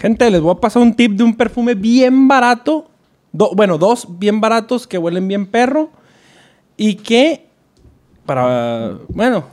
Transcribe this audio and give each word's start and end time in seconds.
Gente, 0.00 0.30
les 0.30 0.40
voy 0.40 0.52
a 0.52 0.60
pasar 0.60 0.80
un 0.82 0.94
tip 0.94 1.12
de 1.12 1.22
un 1.24 1.34
perfume 1.36 1.74
bien 1.74 2.26
barato. 2.26 2.88
Do- 3.32 3.52
bueno, 3.54 3.76
dos 3.76 4.06
bien 4.18 4.40
baratos 4.40 4.86
que 4.86 4.96
huelen 4.96 5.28
bien 5.28 5.46
perro. 5.46 5.90
Y 6.76 6.94
que, 6.94 7.46
para, 8.24 8.96
bueno, 9.08 9.44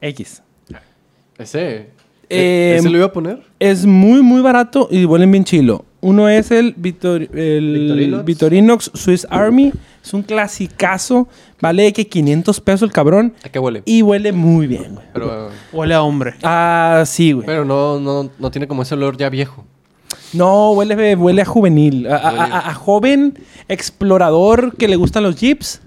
X. 0.00 0.42
Ese. 1.38 1.90
Eh, 2.28 2.76
¿Ese 2.78 2.90
lo 2.90 2.96
iba 2.96 3.06
a 3.06 3.12
poner? 3.12 3.42
Es 3.60 3.86
muy, 3.86 4.22
muy 4.22 4.42
barato 4.42 4.88
y 4.90 5.04
huelen 5.04 5.30
bien 5.30 5.44
chilo. 5.44 5.84
Uno 6.00 6.28
es 6.28 6.50
el, 6.50 6.74
Victorinox. 6.76 8.24
Victorinox 8.24 8.90
Swiss 8.94 9.26
Army. 9.30 9.72
Es 10.02 10.12
un 10.14 10.22
clasicazo. 10.22 11.28
Vale 11.60 11.92
que 11.92 12.08
500 12.08 12.60
pesos 12.60 12.82
el 12.82 12.92
cabrón. 12.92 13.34
¿A 13.44 13.48
qué 13.48 13.58
huele? 13.58 13.82
Y 13.84 14.02
huele 14.02 14.32
muy 14.32 14.66
bien, 14.66 14.94
güey. 14.96 15.06
Pero, 15.12 15.50
Huele 15.72 15.94
a 15.94 16.02
hombre. 16.02 16.34
Ah, 16.42 17.04
sí, 17.06 17.32
güey. 17.32 17.46
pero 17.46 17.64
no, 17.64 18.00
no, 18.00 18.28
no 18.38 18.50
tiene 18.50 18.66
como 18.66 18.82
ese 18.82 18.94
olor 18.94 19.16
ya 19.16 19.28
viejo. 19.28 19.64
No, 20.32 20.72
huele, 20.72 21.14
huele 21.14 21.42
a 21.42 21.44
juvenil. 21.44 22.06
A, 22.10 22.16
a- 22.16 22.44
a- 22.44 22.70
a 22.70 22.74
joven 22.74 23.38
explorador 23.68 24.76
que 24.76 24.88
le 24.88 24.96
gustan 24.96 25.22
los 25.22 25.36
jeeps, 25.36 25.80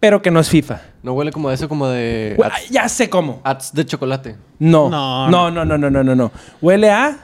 pero 0.00 0.22
que 0.22 0.30
no 0.30 0.40
es 0.40 0.48
FIFA. 0.48 0.80
No 1.02 1.12
huele 1.12 1.30
como 1.32 1.48
a 1.50 1.54
eso, 1.54 1.68
como 1.68 1.86
de. 1.88 2.34
Hue- 2.38 2.50
ya 2.70 2.88
sé 2.88 3.10
cómo. 3.10 3.40
ats 3.44 3.72
de 3.74 3.84
chocolate. 3.84 4.36
No. 4.58 4.88
No, 4.88 5.28
No, 5.30 5.50
no, 5.50 5.64
no, 5.64 5.76
no, 5.78 5.90
no, 5.90 6.02
no, 6.02 6.14
no. 6.14 6.32
Huele 6.62 6.90
a 6.90 7.18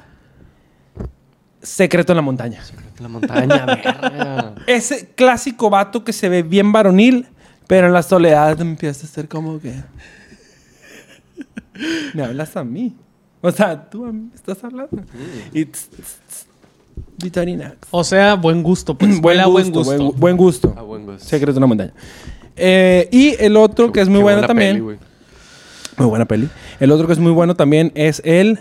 secreto 1.62 2.12
en 2.12 2.16
la 2.16 2.22
montaña. 2.22 2.62
La 3.00 3.08
montaña, 3.08 3.66
verga. 3.66 4.54
Ese 4.66 5.08
clásico 5.14 5.70
vato 5.70 6.04
que 6.04 6.12
se 6.12 6.28
ve 6.28 6.42
bien 6.42 6.72
varonil, 6.72 7.26
pero 7.66 7.86
en 7.86 7.92
la 7.92 8.02
soledad 8.02 8.60
empieza 8.60 9.06
a 9.06 9.08
ser 9.08 9.28
como 9.28 9.60
que. 9.60 9.74
Me 12.14 12.22
hablas 12.22 12.56
a 12.56 12.64
mí. 12.64 12.94
O 13.40 13.50
sea, 13.50 13.88
tú 13.88 14.04
a 14.04 14.12
mí 14.12 14.28
me 14.30 14.34
estás 14.34 14.62
hablando. 14.64 15.02
Y 15.54 15.66
Vitorinax. 17.22 17.76
O 17.90 18.04
sea, 18.04 18.34
buen 18.34 18.62
gusto, 18.62 18.94
pues. 18.96 19.18
Huele 19.22 19.42
a 19.42 19.46
buen 19.46 19.70
gusto. 19.70 19.96
Buen, 19.96 20.20
buen 20.20 20.36
gusto. 20.36 20.74
A 20.76 20.82
buen 20.82 21.06
gusto. 21.06 21.24
Secreto 21.24 21.58
en 21.58 21.60
la 21.60 21.66
montaña. 21.66 21.92
Eh, 22.56 23.08
y 23.10 23.36
el 23.42 23.56
otro 23.56 23.92
que 23.92 24.00
es 24.00 24.08
muy 24.08 24.20
bueno 24.20 24.38
buena 24.38 24.46
también. 24.46 24.84
peli, 24.84 24.98
muy 25.96 26.06
buena 26.06 26.24
peli. 26.26 26.48
El 26.78 26.90
otro 26.92 27.06
que 27.06 27.14
es 27.14 27.18
muy 27.18 27.32
bueno 27.32 27.54
también 27.54 27.92
es 27.94 28.20
el. 28.24 28.60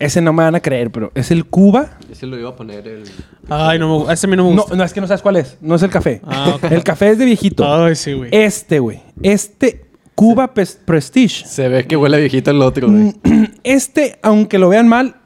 Ese 0.00 0.20
no 0.20 0.32
me 0.32 0.42
van 0.42 0.54
a 0.56 0.60
creer, 0.60 0.90
pero 0.90 1.12
es 1.14 1.30
el 1.30 1.44
Cuba. 1.46 1.98
Ese 2.10 2.26
lo 2.26 2.36
iba 2.38 2.48
a 2.50 2.56
poner 2.56 2.88
el. 2.88 3.04
Ay, 3.48 3.78
no 3.78 3.86
me 3.98 4.04
gu- 4.06 4.12
Ese 4.12 4.26
a 4.26 4.30
mí 4.30 4.36
no 4.36 4.44
me 4.44 4.54
No, 4.54 4.62
gusta. 4.62 4.76
no, 4.76 4.82
es 4.82 4.92
que 4.92 5.00
no 5.00 5.06
sabes 5.06 5.22
cuál 5.22 5.36
es. 5.36 5.58
No 5.60 5.74
es 5.76 5.82
el 5.82 5.90
café. 5.90 6.20
Ah, 6.26 6.54
ok. 6.56 6.64
El 6.72 6.82
café 6.82 7.10
es 7.10 7.18
de 7.18 7.24
viejito. 7.26 7.64
Ay, 7.72 7.94
sí, 7.94 8.14
güey. 8.14 8.30
Este, 8.32 8.78
güey. 8.80 9.00
Este 9.22 9.84
Cuba 10.14 10.52
Prestige. 10.54 11.46
Se 11.46 11.68
ve 11.68 11.86
que 11.86 11.96
huele 11.96 12.18
viejito 12.18 12.50
el 12.50 12.60
otro, 12.62 12.88
güey. 12.90 13.14
Este, 13.62 14.18
aunque 14.22 14.58
lo 14.58 14.70
vean 14.70 14.88
mal, 14.88 15.16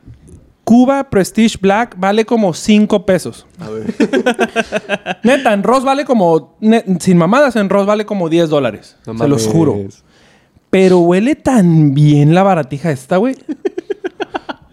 Cuba 0.65 1.09
Prestige 1.11 1.59
Black 1.61 1.95
vale 1.99 2.25
como 2.25 2.53
5 2.53 3.07
pesos. 3.07 3.47
A 3.61 3.69
ver. 3.71 3.95
Neta, 5.23 5.53
en 5.53 5.63
Ross 5.63 5.85
vale 5.85 6.05
como. 6.05 6.57
ne- 6.61 6.85
sin 7.01 7.17
mamadas, 7.17 7.55
en 7.57 7.69
Ross 7.69 7.87
vale 7.87 8.05
como 8.07 8.29
10 8.29 8.49
dólares. 8.49 8.97
No 9.07 9.17
se 9.19 9.29
los 9.29 9.47
juro. 9.47 9.79
Pero 10.71 10.99
huele 10.99 11.37
tan 11.37 11.95
bien 11.95 12.35
la 12.35 12.43
baratija 12.43 12.91
esta, 12.91 13.19
güey. 13.19 13.37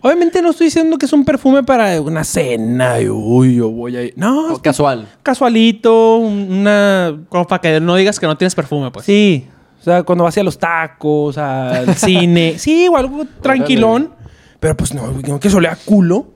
Obviamente 0.01 0.41
no 0.41 0.49
estoy 0.49 0.65
diciendo 0.67 0.97
que 0.97 1.05
es 1.05 1.13
un 1.13 1.23
perfume 1.23 1.63
para 1.63 2.01
una 2.01 2.23
cena. 2.23 2.99
y, 2.99 3.07
uy, 3.09 3.55
yo 3.55 3.69
voy 3.69 3.95
a 3.97 4.03
ir. 4.03 4.13
No, 4.15 4.53
O 4.53 4.61
casual. 4.61 5.07
casualito, 5.23 6.17
una. 6.17 7.19
Como 7.29 7.45
para 7.47 7.61
que 7.61 7.79
no 7.79 7.95
digas 7.95 8.19
que 8.19 8.25
no 8.25 8.37
tienes 8.37 8.55
perfume, 8.55 8.89
pues. 8.91 9.05
Sí. 9.05 9.47
O 9.79 9.83
sea, 9.83 10.03
cuando 10.03 10.23
vas 10.23 10.37
a 10.37 10.43
los 10.43 10.57
tacos, 10.59 11.37
al 11.37 11.95
cine. 11.95 12.55
Sí, 12.57 12.87
o 12.87 12.97
algo 12.97 13.25
tranquilón. 13.41 14.11
Pero 14.59 14.77
pues 14.77 14.93
no, 14.93 15.11
no 15.11 15.39
que 15.39 15.49
solea 15.49 15.77
culo. 15.85 16.27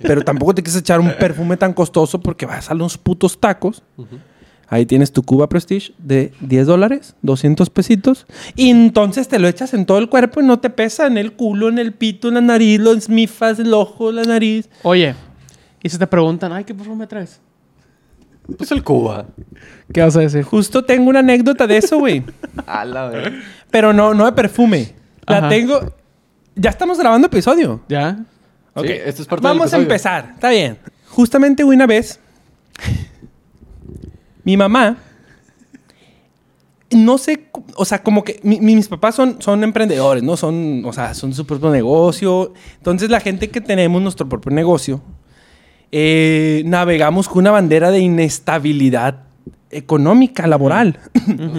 Pero 0.00 0.22
tampoco 0.22 0.54
te 0.54 0.62
quieres 0.62 0.80
echar 0.80 0.98
un 1.00 1.12
perfume 1.18 1.56
tan 1.58 1.74
costoso 1.74 2.20
porque 2.20 2.46
vas 2.46 2.70
a 2.70 2.74
los 2.74 2.96
putos 2.96 3.38
tacos. 3.38 3.82
Ahí 4.70 4.84
tienes 4.84 5.12
tu 5.12 5.22
Cuba 5.22 5.48
Prestige 5.48 5.92
de 5.98 6.32
10 6.40 6.66
dólares, 6.66 7.14
200 7.22 7.70
pesitos. 7.70 8.26
Y 8.54 8.70
entonces 8.70 9.26
te 9.28 9.38
lo 9.38 9.48
echas 9.48 9.72
en 9.72 9.86
todo 9.86 9.98
el 9.98 10.08
cuerpo 10.10 10.40
y 10.40 10.44
no 10.44 10.58
te 10.58 10.68
pesa 10.68 11.06
en 11.06 11.16
el 11.16 11.32
culo, 11.32 11.68
en 11.68 11.78
el 11.78 11.92
pito, 11.92 12.28
en 12.28 12.34
la 12.34 12.40
nariz, 12.42 12.78
los 12.78 12.96
esmifas, 12.98 13.58
el 13.58 13.72
ojo, 13.72 14.12
la 14.12 14.24
nariz. 14.24 14.68
Oye, 14.82 15.14
y 15.82 15.88
si 15.88 15.98
te 15.98 16.06
preguntan, 16.06 16.52
ay, 16.52 16.64
¿qué 16.64 16.74
perfume 16.74 17.06
traes? 17.06 17.40
Pues 18.56 18.70
el 18.72 18.82
Cuba. 18.82 19.26
¿Qué 19.92 20.00
vas 20.00 20.16
a 20.16 20.20
decir? 20.20 20.42
Justo 20.42 20.84
tengo 20.84 21.10
una 21.10 21.20
anécdota 21.20 21.66
de 21.66 21.76
eso, 21.76 21.98
güey. 21.98 22.22
A 22.66 22.84
la 22.84 23.08
vez. 23.08 23.32
Pero 23.70 23.92
no, 23.92 24.14
no 24.14 24.24
de 24.24 24.32
perfume. 24.32 24.94
La 25.26 25.38
Ajá. 25.38 25.48
tengo. 25.50 25.94
Ya 26.54 26.70
estamos 26.70 26.98
grabando 26.98 27.26
episodio. 27.26 27.82
¿Ya? 27.88 28.24
Ok. 28.74 28.86
Sí, 28.86 28.92
esto 28.92 29.22
es 29.22 29.28
parte 29.28 29.46
del 29.46 29.56
Vamos 29.56 29.72
a 29.72 29.76
empezar. 29.76 30.30
Está 30.34 30.48
bien. 30.50 30.78
Justamente 31.10 31.62
una 31.62 31.86
vez, 31.86 32.20
mi 34.48 34.56
mamá, 34.56 34.96
no 36.90 37.18
sé, 37.18 37.50
o 37.76 37.84
sea, 37.84 38.02
como 38.02 38.24
que 38.24 38.40
mi- 38.42 38.60
mi- 38.60 38.74
mis 38.74 38.88
papás 38.88 39.14
son, 39.14 39.42
son 39.42 39.62
emprendedores, 39.62 40.22
¿no? 40.22 40.38
Son, 40.38 40.82
o 40.86 40.92
sea, 40.94 41.12
son 41.12 41.34
su 41.34 41.44
propio 41.46 41.70
negocio. 41.70 42.54
Entonces, 42.78 43.10
la 43.10 43.20
gente 43.20 43.50
que 43.50 43.60
tenemos 43.60 44.00
nuestro 44.00 44.26
propio 44.26 44.50
negocio, 44.52 45.02
eh, 45.92 46.62
navegamos 46.64 47.28
con 47.28 47.40
una 47.40 47.50
bandera 47.50 47.90
de 47.90 47.98
inestabilidad 47.98 49.24
económica, 49.70 50.46
laboral. 50.46 50.98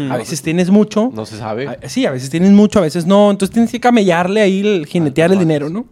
a 0.10 0.18
veces 0.18 0.42
tienes 0.42 0.72
mucho. 0.72 1.12
No 1.14 1.28
se 1.28 1.38
sabe. 1.38 1.68
A- 1.68 1.88
Sí, 1.90 2.08
a 2.08 2.12
veces 2.12 2.32
tienes 2.32 2.50
mucho, 2.50 2.80
a 2.80 2.82
veces 2.82 3.06
no. 3.06 3.30
Entonces 3.30 3.54
tienes 3.54 3.72
que 3.72 3.80
camellarle 3.80 4.42
ahí, 4.42 4.62
el, 4.62 4.88
jinetear 4.88 5.30
Ah, 5.30 5.34
el 5.34 5.40
dinero, 5.40 5.70
¿no? 5.70 5.86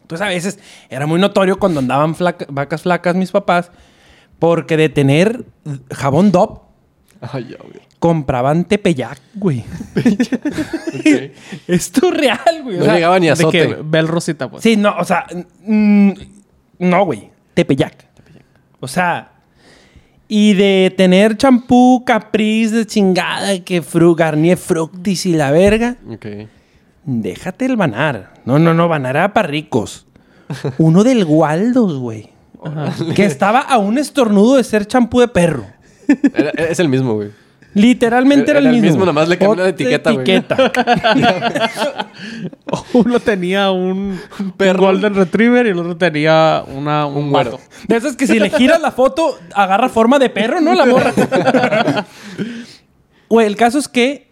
Entonces 0.00 0.26
a 0.26 0.28
veces 0.30 0.58
era 0.90 1.06
muy 1.06 1.20
notorio 1.20 1.60
cuando 1.60 1.78
andaban 1.78 2.16
flaca- 2.16 2.46
vacas 2.50 2.82
flacas 2.82 3.14
mis 3.14 3.30
papás, 3.30 3.70
porque 4.42 4.76
de 4.76 4.88
tener 4.88 5.44
jabón 5.92 6.32
DOP, 6.32 6.62
Ay, 7.20 7.50
ya, 7.50 7.58
güey. 7.58 7.80
compraban 8.00 8.64
Tepeyac, 8.64 9.20
güey. 9.34 9.60
Ok. 9.94 11.30
Esto 11.68 12.08
es 12.12 12.16
real, 12.16 12.62
güey. 12.64 12.74
o 12.74 12.78
No 12.80 12.84
sea, 12.86 12.94
llegaba 12.96 13.20
ni 13.20 13.28
a 13.28 13.36
De 13.36 13.48
que. 13.48 13.78
Bel 13.84 14.08
Rosita, 14.08 14.50
pues. 14.50 14.64
Sí, 14.64 14.76
no, 14.76 14.96
o 14.98 15.04
sea, 15.04 15.26
mm, 15.64 16.10
no, 16.80 17.04
güey. 17.04 17.30
Tepeyac. 17.54 18.04
O 18.80 18.88
sea, 18.88 19.30
y 20.26 20.54
de 20.54 20.92
tener 20.96 21.36
champú 21.36 22.02
Caprice 22.04 22.74
de 22.74 22.86
chingada, 22.86 23.56
que 23.60 23.80
fru, 23.80 24.16
Garnier 24.16 24.58
Fructis 24.58 25.24
y 25.24 25.34
la 25.34 25.52
verga. 25.52 25.98
Ok. 26.10 26.26
Déjate 27.04 27.66
el 27.66 27.76
banar. 27.76 28.34
No, 28.44 28.58
no, 28.58 28.74
no, 28.74 28.88
banar 28.88 29.14
era 29.14 29.32
para 29.32 29.46
ricos. 29.46 30.04
Uno 30.78 31.04
del 31.04 31.26
Waldos, 31.26 31.96
güey. 32.00 32.32
Que 33.14 33.24
estaba 33.24 33.60
a 33.60 33.78
un 33.78 33.98
estornudo 33.98 34.56
de 34.56 34.64
ser 34.64 34.86
champú 34.86 35.20
de 35.20 35.28
perro. 35.28 35.64
Era- 36.34 36.50
es 36.50 36.80
el 36.80 36.88
mismo, 36.88 37.14
güey. 37.14 37.30
Literalmente 37.74 38.50
era, 38.50 38.60
Era 38.60 38.68
el 38.68 38.74
el 38.76 38.82
mismo. 38.82 38.96
mismo, 38.98 39.06
nomás 39.06 39.28
le 39.30 39.38
cambió 39.38 39.54
la 39.64 39.70
Otra 39.70 39.70
etiqueta, 39.70 40.10
güey. 40.12 40.30
etiqueta. 40.30 40.56
Uno 42.92 43.20
tenía 43.20 43.70
un, 43.70 44.18
un 44.40 44.52
perro. 44.52 44.80
Golden 44.80 45.14
Retriever 45.14 45.66
y 45.66 45.70
el 45.70 45.78
otro 45.78 45.96
tenía 45.96 46.64
una, 46.74 47.06
un, 47.06 47.16
Un 47.24 47.30
güero. 47.30 47.52
gato. 47.52 47.62
De 47.88 47.96
esas 47.96 48.16
que 48.16 48.26
si 48.26 48.38
le 48.38 48.50
giras 48.50 48.80
la 48.80 48.90
foto, 48.92 49.38
agarra 49.54 49.88
forma 49.88 50.18
de 50.18 50.28
perro, 50.28 50.60
¿no? 50.60 50.74
La 50.74 50.86
morra. 50.86 51.12
Güey, 53.30 53.46
el 53.46 53.56
caso 53.56 53.78
es 53.78 53.88
que 53.88 54.28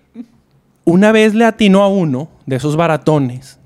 una 0.84 1.10
vez 1.10 1.34
le 1.34 1.46
atinó 1.46 1.82
a 1.82 1.88
uno 1.88 2.28
de 2.44 2.56
esos 2.56 2.76
baratones 2.76 3.58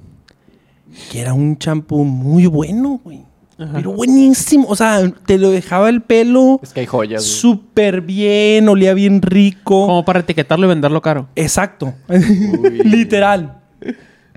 que 1.10 1.20
era 1.20 1.34
un 1.34 1.58
champú 1.58 2.04
muy 2.04 2.46
bueno, 2.46 3.00
güey. 3.02 3.24
Pero 3.56 3.92
buenísimo. 3.92 4.66
O 4.68 4.74
sea, 4.76 5.10
te 5.26 5.38
lo 5.38 5.50
dejaba 5.50 5.88
el 5.88 6.00
pelo 6.02 6.58
Es 6.62 6.72
que 6.72 6.80
hay 6.80 6.86
joyas, 6.86 7.22
súper 7.22 8.00
bien, 8.00 8.68
olía 8.68 8.94
bien 8.94 9.22
rico. 9.22 9.86
Como 9.86 10.04
para 10.04 10.20
etiquetarlo 10.20 10.66
y 10.66 10.68
venderlo 10.70 11.00
caro. 11.00 11.28
Exacto. 11.36 11.94
Literal. 12.08 13.60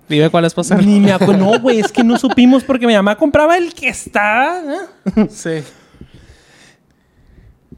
Dime 0.08 0.30
cuál 0.30 0.46
es 0.46 0.54
pasar. 0.54 0.86
Ni 0.86 1.00
me 1.00 1.12
acuerdo. 1.12 1.46
No, 1.52 1.60
güey, 1.60 1.80
es 1.80 1.92
que 1.92 2.04
no 2.04 2.18
supimos 2.20 2.64
porque 2.64 2.86
mi 2.88 2.94
mamá 2.94 3.16
compraba 3.18 3.58
el 3.58 3.74
que 3.74 3.90
estaba. 3.90 4.60
¿eh? 4.60 5.28
Sí. 5.30 5.64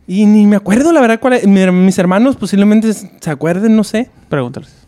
Y 0.08 0.26
ni 0.26 0.46
me 0.48 0.56
acuerdo, 0.56 0.92
la 0.92 1.02
verdad, 1.02 1.20
cuál 1.20 1.34
es. 1.34 1.48
Mi- 1.48 1.72
Mis 1.72 1.98
hermanos 2.00 2.36
posiblemente 2.36 2.92
se 2.94 3.30
acuerden, 3.30 3.76
no 3.76 3.84
sé. 3.84 4.10
Pregúntales. 4.28 4.79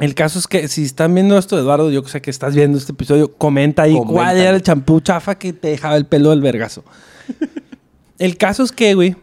El 0.00 0.14
caso 0.14 0.38
es 0.38 0.46
que 0.46 0.68
si 0.68 0.84
están 0.84 1.14
viendo 1.14 1.36
esto, 1.38 1.58
Eduardo, 1.58 1.90
yo 1.90 2.02
sé 2.04 2.20
que 2.22 2.30
estás 2.30 2.54
viendo 2.54 2.78
este 2.78 2.92
episodio, 2.92 3.32
comenta 3.32 3.82
ahí 3.82 3.94
cuál 4.06 4.36
era 4.38 4.50
el 4.50 4.62
champú 4.62 5.00
chafa 5.00 5.36
que 5.36 5.52
te 5.52 5.68
dejaba 5.68 5.96
el 5.96 6.06
pelo 6.06 6.30
del 6.30 6.40
vergazo. 6.40 6.84
el 8.18 8.36
caso 8.36 8.62
es 8.62 8.72
que, 8.72 8.94
güey, 8.94 9.16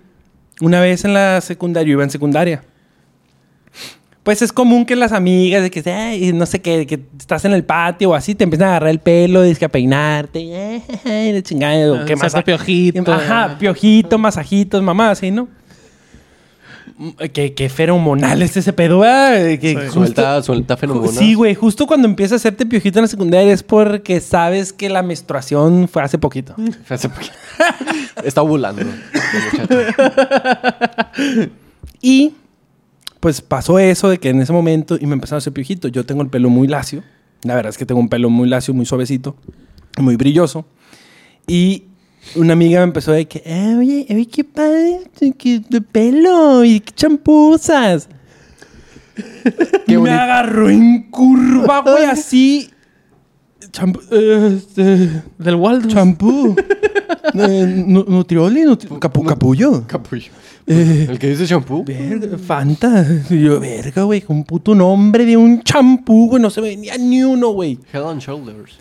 una 0.62 0.80
vez 0.82 1.06
en 1.06 1.14
la 1.14 1.42
secundaria, 1.42 1.88
yo 1.88 1.94
iba 1.94 2.04
en 2.04 2.10
secundaria. 2.10 2.64
Pues 4.24 4.42
es 4.42 4.52
común 4.52 4.86
que 4.86 4.98
las 4.98 5.14
amigas, 5.14 5.64
de 5.64 5.72
que, 5.72 5.90
"Ay, 5.90 6.34
no 6.34 6.46
sé 6.46 6.62
qué, 6.62 6.86
que 6.86 7.00
estás 7.18 7.46
en 7.46 7.54
el 7.54 7.64
patio 7.64 8.10
o 8.10 8.14
así, 8.14 8.36
te 8.36 8.44
empiezan 8.44 8.68
a 8.68 8.72
agarrar 8.72 8.90
el 8.90 9.00
pelo, 9.00 9.46
y 9.46 9.56
que 9.56 9.64
a 9.66 9.70
peinarte, 9.70 10.82
"Ay, 11.06 11.32
la 11.32 11.42
chingada, 11.42 12.02
Ah, 12.02 12.06
qué 12.06 12.16
más. 12.18 12.36
piojito. 12.44 13.14
Ajá, 13.14 13.56
piojito, 13.58 14.18
masajitos, 14.18 14.84
mamá, 14.84 15.12
así, 15.12 15.32
¿no? 15.32 15.48
Que, 17.32 17.54
que 17.54 17.70
feromonal 17.70 18.42
es 18.42 18.58
ese 18.58 18.74
pedo, 18.74 19.00
¿verdad? 19.00 19.60
Que 19.60 19.76
justo- 19.76 19.92
Suelta, 19.94 20.42
suelta 20.42 20.78
fenómeno. 20.78 21.08
Sí, 21.12 21.36
güey. 21.36 21.54
Justo 21.54 21.86
cuando 21.86 22.08
empieza 22.08 22.34
a 22.34 22.38
hacerte 22.38 22.66
piojito 22.66 22.98
en 22.98 23.04
la 23.04 23.08
secundaria 23.08 23.54
es 23.54 23.62
porque 23.62 24.20
sabes 24.20 24.74
que 24.74 24.90
la 24.90 25.04
menstruación 25.04 25.88
fue 25.88 26.02
hace 26.02 26.18
poquito. 26.18 26.56
Hace 26.90 27.08
poquito. 27.10 27.34
Está 28.24 28.42
ovulando. 28.42 28.82
Y 32.02 32.34
pues 33.20 33.42
pasó 33.42 33.80
eso 33.80 34.10
de 34.10 34.20
que 34.20 34.30
en 34.30 34.42
ese 34.42 34.54
momento 34.54 34.98
y 35.00 35.06
me 35.08 35.14
empezaron 35.14 35.38
a 35.38 35.40
hacer 35.40 35.54
piojito. 35.54 35.88
Yo 35.88 36.06
tengo 36.06 36.22
el 36.22 36.30
pelo 36.30 36.50
muy 36.50 36.68
lacio. 36.68 37.04
La 37.44 37.56
verdad 37.56 37.70
es 37.72 37.78
que 37.78 37.86
tengo 37.86 38.00
un 38.00 38.10
pelo 38.10 38.30
muy 38.30 38.48
lacio, 38.48 38.74
muy 38.74 38.86
suavecito, 38.86 39.36
muy 40.00 40.16
brilloso. 40.16 40.66
Y 41.48 41.86
una 42.36 42.54
amiga 42.54 42.80
me 42.80 42.86
empezó 42.86 43.12
de 43.12 43.28
que, 43.28 43.42
"Eh, 43.46 43.76
oye, 43.78 44.06
oye, 44.10 44.26
qué 44.28 44.44
padre 44.44 45.02
qué 45.38 45.62
de 45.70 45.82
pelo 45.82 46.64
y 46.64 46.80
qué 46.80 46.92
champú 46.94 47.54
usas. 47.56 48.10
Qué 49.88 49.98
me 49.98 50.12
agarró 50.12 50.70
en 50.70 51.10
curva, 51.10 51.82
güey, 51.82 52.06
así. 52.06 52.70
Champú, 53.72 54.00
este, 54.12 55.24
Del 55.38 55.56
Waldo. 55.56 55.88
champú. 55.90 56.56
Eh, 57.34 57.84
nu- 57.86 58.06
nutrioli, 58.08 58.62
nutri- 58.64 58.88
capu- 59.00 59.26
capullo. 59.26 59.84
Capullo. 59.86 60.32
Eh, 60.66 61.08
El 61.10 61.20
que 61.20 61.28
dice 61.30 61.46
shampoo. 61.46 61.84
Verga, 61.84 62.38
Fanta. 62.38 63.06
Y 63.30 63.42
yo, 63.44 63.60
verga, 63.60 64.04
güey, 64.04 64.24
un 64.30 64.44
puto 64.46 64.74
nombre 64.74 65.26
de 65.26 65.36
un 65.36 65.62
champú, 65.62 66.30
güey. 66.30 66.42
No 66.42 66.50
se 66.50 66.62
venía 66.62 66.98
ni 66.98 67.24
uno, 67.24 67.50
güey. 67.50 67.78
Head 67.92 68.10
and 68.10 68.22
Shoulders. 68.22 68.80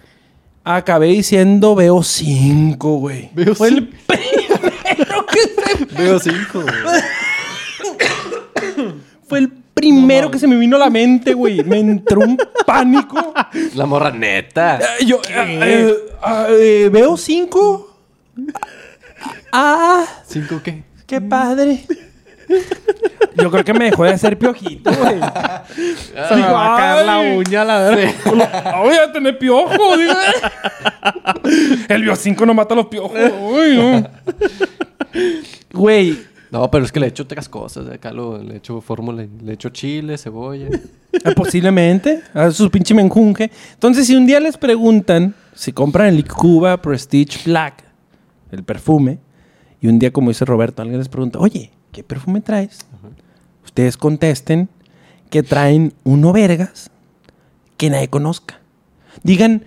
Acabé 0.69 1.07
diciendo 1.07 1.77
veo 1.77 2.03
cinco, 2.03 2.97
güey. 2.97 3.31
Veo 3.35 3.55
Fue 3.55 3.69
el 3.69 3.87
primero 3.87 5.25
que 5.27 5.41
se... 5.41 5.85
Veo 5.97 6.19
cinco. 6.19 6.65
Fue 9.29 9.39
el 9.39 9.53
primero 9.75 10.29
que 10.29 10.41
se 10.41 10.49
me 10.49 10.57
vino 10.57 10.75
a 10.75 10.81
la 10.81 10.91
mente, 10.91 11.35
güey. 11.35 11.63
Me 11.63 11.79
entró 11.79 12.19
un 12.19 12.37
pánico. 12.67 13.33
La 13.77 13.87
morra 13.87 14.11
neta. 14.11 14.81
Eh, 14.99 15.05
Yo, 15.07 15.21
eh, 15.29 15.61
eh, 15.63 15.95
ah, 16.21 16.49
eh, 16.51 16.91
veo 16.93 17.17
cinco. 17.17 17.97
Ah, 19.53 20.05
¿Cinco 20.29 20.61
qué? 20.63 20.83
qué 21.07 21.21
padre. 21.21 21.85
Yo 23.37 23.51
creo 23.51 23.65
que 23.65 23.75
me 23.75 23.87
dejó 23.87 24.05
de 24.05 24.13
hacer 24.13 24.39
piojito, 24.39 24.91
güey. 24.93 25.21
Se 26.29 26.35
me 26.37 26.43
va 26.43 26.75
a 26.75 26.79
caer 26.79 27.07
la 27.07 27.19
Ay. 27.19 27.37
uña, 27.37 27.65
la 27.65 27.79
verdad. 27.81 28.15
Ah, 28.65 28.81
Voy 28.83 28.95
a 28.97 29.13
tener 29.13 29.39
piojo, 29.39 29.97
digo. 29.97 30.13
El 31.89 32.03
bio 32.03 32.17
5 32.17 32.47
no 32.47 32.55
mata 32.55 32.75
los 32.75 32.87
piojos. 32.87 33.13
Uy, 33.41 33.77
no. 33.77 34.09
Güey, 35.73 36.19
No, 36.51 36.71
pero 36.71 36.85
es 36.85 36.93
que 36.93 37.01
le 37.01 37.09
echo 37.09 37.25
otras 37.25 37.49
cosas. 37.49 37.89
Acá 37.91 38.13
lo, 38.13 38.39
le 38.43 38.57
echo 38.57 38.81
fórmula. 38.81 39.27
Le 39.43 39.53
echo 39.53 39.69
chile, 39.71 40.17
cebolla. 40.17 40.69
eh, 41.13 41.35
posiblemente. 41.35 42.23
A 42.33 42.51
su 42.51 42.71
pinche 42.71 42.95
menjunje. 42.95 43.51
Entonces, 43.75 44.07
si 44.07 44.15
un 44.17 44.27
día 44.27 44.41
les 44.41 44.57
preguntan 44.57 45.35
si 45.55 45.73
compran 45.73 46.09
el 46.15 46.27
Cuba 46.27 46.81
Prestige 46.81 47.41
Black, 47.45 47.85
el 48.53 48.63
perfume, 48.63 49.19
y 49.81 49.89
un 49.89 49.99
día, 49.99 50.11
como 50.13 50.31
dice 50.31 50.45
Roberto, 50.45 50.81
alguien 50.83 50.99
les 50.99 51.09
pregunta, 51.09 51.39
oye, 51.39 51.71
¿qué 51.97 52.05
perfume 52.05 52.43
traes? 52.43 52.81
Ustedes 53.65 53.97
contesten 53.97 54.69
que 55.31 55.43
traen 55.43 55.95
uno 56.05 56.31
vergas 56.31 56.91
que 57.79 57.89
nadie 57.89 58.09
conozca. 58.09 58.61
Digan, 59.23 59.65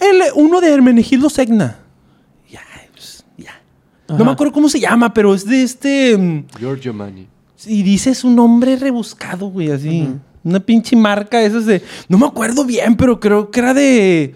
el, 0.00 0.20
uno 0.34 0.60
de 0.60 0.74
Hermenegildo 0.74 1.30
Segna. 1.30 1.78
Ya, 2.50 2.60
pues, 2.90 3.24
ya. 3.38 3.52
No 4.08 4.24
me 4.24 4.32
acuerdo 4.32 4.52
cómo 4.52 4.68
se 4.68 4.80
llama, 4.80 5.14
pero 5.14 5.32
es 5.32 5.46
de 5.46 5.62
este... 5.62 6.18
mm, 6.18 6.46
Giorgio 6.58 6.92
Mani. 6.92 7.28
Y 7.66 7.84
dices 7.84 8.24
un 8.24 8.34
nombre 8.34 8.74
rebuscado, 8.74 9.46
güey, 9.46 9.70
así. 9.70 10.08
Una 10.42 10.58
pinche 10.58 10.96
marca, 10.96 11.40
esas 11.40 11.66
de... 11.66 11.84
No 12.08 12.18
me 12.18 12.26
acuerdo 12.26 12.64
bien, 12.64 12.96
pero 12.96 13.20
creo 13.20 13.52
que 13.52 13.60
era 13.60 13.72
de... 13.74 14.34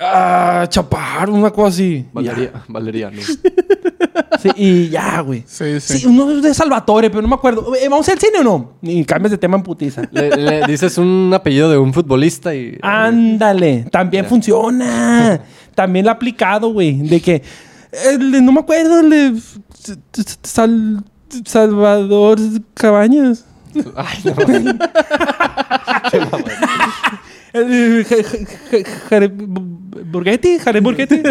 Ah, 0.00 0.66
Chaparro, 0.68 1.34
una 1.34 1.50
cosa 1.50 1.68
así. 1.68 2.06
Valeria, 2.12 2.52
Valeriano. 2.68 3.20
Sí, 4.40 4.48
y 4.56 4.88
ya, 4.88 5.20
güey. 5.20 5.44
Sí, 5.46 5.78
sí. 5.80 5.98
Sí, 5.98 6.06
uno 6.06 6.26
de 6.40 6.54
Salvatore, 6.54 7.10
pero 7.10 7.20
no 7.20 7.28
me 7.28 7.34
acuerdo. 7.34 7.74
Eh, 7.74 7.86
¿Vamos 7.90 8.08
al 8.08 8.18
cine 8.18 8.38
o 8.40 8.44
no? 8.44 8.72
Y 8.80 9.04
cambias 9.04 9.32
de 9.32 9.38
tema 9.38 9.56
en 9.58 9.62
putiza. 9.62 10.02
Le, 10.10 10.30
le 10.36 10.66
dices 10.66 10.96
un 10.96 11.30
apellido 11.34 11.70
de 11.70 11.76
un 11.76 11.92
futbolista 11.92 12.54
y. 12.54 12.78
Ándale, 12.80 13.84
también 13.90 14.24
funciona. 14.24 15.42
También 15.74 16.06
lo 16.06 16.10
he 16.10 16.14
aplicado, 16.14 16.72
güey. 16.72 16.94
De 17.02 17.20
que, 17.20 17.42
no 18.40 18.52
me 18.52 18.60
acuerdo, 18.60 19.02
Sal- 20.42 21.04
Salvador 21.44 22.38
Cabañas. 22.74 23.44
Ay, 23.94 24.18
no. 24.24 24.34
El 29.10 29.46
Borghetti, 30.04 30.58
Jare 30.58 30.80
Borghetti. 30.80 31.22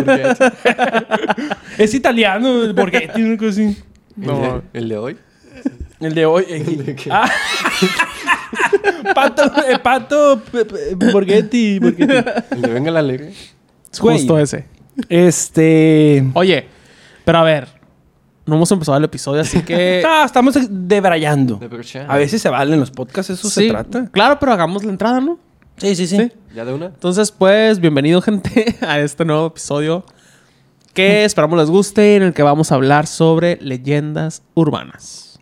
es 1.78 1.94
italiano, 1.94 2.64
el 2.64 2.74
Borghetti, 2.74 3.22
una 3.24 3.38
cosa 3.38 3.50
así. 3.52 3.78
No. 4.16 4.34
¿El, 4.34 4.42
de, 4.52 4.80
el 4.80 4.90
de 4.90 4.98
hoy? 4.98 5.18
El 6.00 6.14
de 6.16 6.26
hoy. 6.26 6.46
qué? 6.96 7.10
Ah. 7.12 7.30
Pato, 9.16 9.44
eh, 9.68 9.80
Pato 9.82 10.42
P- 10.52 10.66
P- 10.66 10.96
Borghetti, 11.12 11.80
Borghetti. 11.80 12.14
¿El 12.52 12.62
de 12.62 12.68
Venga 12.70 12.92
la 12.92 13.00
Alegre? 13.00 13.34
Es 13.92 14.00
Güey. 14.00 14.18
justo 14.18 14.38
ese. 14.40 14.66
Este. 15.08 16.26
Oye, 16.34 16.68
pero 17.26 17.40
a 17.40 17.44
ver. 17.44 17.68
No 18.46 18.56
hemos 18.56 18.72
empezado 18.72 18.98
el 18.98 19.04
episodio, 19.04 19.42
así 19.42 19.62
que... 19.62 20.02
Ah, 20.08 20.24
estamos 20.26 20.58
debrayando. 20.70 21.60
A 22.08 22.18
veces 22.18 22.42
se 22.42 22.50
valen 22.50 22.80
los 22.80 22.90
podcasts, 22.90 23.30
eso 23.30 23.48
se 23.48 23.62
Sí, 23.62 23.70
trata. 23.70 24.08
Claro, 24.12 24.40
pero 24.40 24.52
hagamos 24.54 24.84
la 24.84 24.90
entrada, 24.92 25.22
¿no? 25.22 25.38
Sí, 25.80 25.96
sí, 25.96 26.08
sí. 26.08 26.18
Sí. 26.18 26.32
¿Ya 26.54 26.66
de 26.66 26.74
una? 26.74 26.88
Entonces, 26.88 27.32
pues, 27.32 27.80
bienvenido, 27.80 28.22
gente, 28.24 28.76
a 28.82 29.00
este 29.00 29.24
nuevo 29.24 29.48
episodio 29.48 30.04
que 30.94 31.24
esperamos 31.24 31.58
les 31.58 31.70
guste, 31.70 32.18
en 32.18 32.24
el 32.24 32.34
que 32.34 32.44
vamos 32.44 32.72
a 32.72 32.76
hablar 32.76 33.08
sobre 33.08 33.58
leyendas 33.62 34.44
urbanas. 34.56 35.40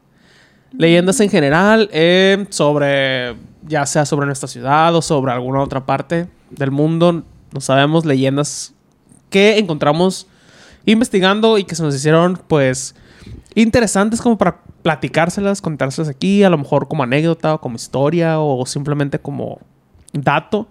Leyendas 0.72 1.20
en 1.22 1.30
general, 1.30 1.90
eh, 1.92 2.46
sobre, 2.50 3.36
ya 3.64 3.88
sea 3.88 4.06
sobre 4.06 4.28
nuestra 4.28 4.48
ciudad 4.48 4.94
o 4.94 5.02
sobre 5.02 5.32
alguna 5.32 5.64
otra 5.64 5.88
parte 5.88 6.28
del 6.52 6.70
mundo, 6.70 7.24
no 7.52 7.62
sabemos, 7.62 8.06
leyendas 8.06 8.76
que 9.32 9.58
encontramos 9.58 10.28
investigando 10.86 11.58
y 11.58 11.64
que 11.64 11.74
se 11.74 11.82
nos 11.82 11.96
hicieron, 11.96 12.40
pues, 12.48 12.94
interesantes 13.56 14.22
como 14.22 14.38
para 14.38 14.62
platicárselas, 14.84 15.62
contárselas 15.62 16.10
aquí, 16.10 16.44
a 16.44 16.52
lo 16.52 16.60
mejor 16.60 16.88
como 16.88 17.02
anécdota 17.02 17.56
o 17.56 17.62
como 17.62 17.78
historia 17.78 18.40
o 18.40 18.64
simplemente 18.68 19.18
como 19.18 19.60
dato. 20.22 20.68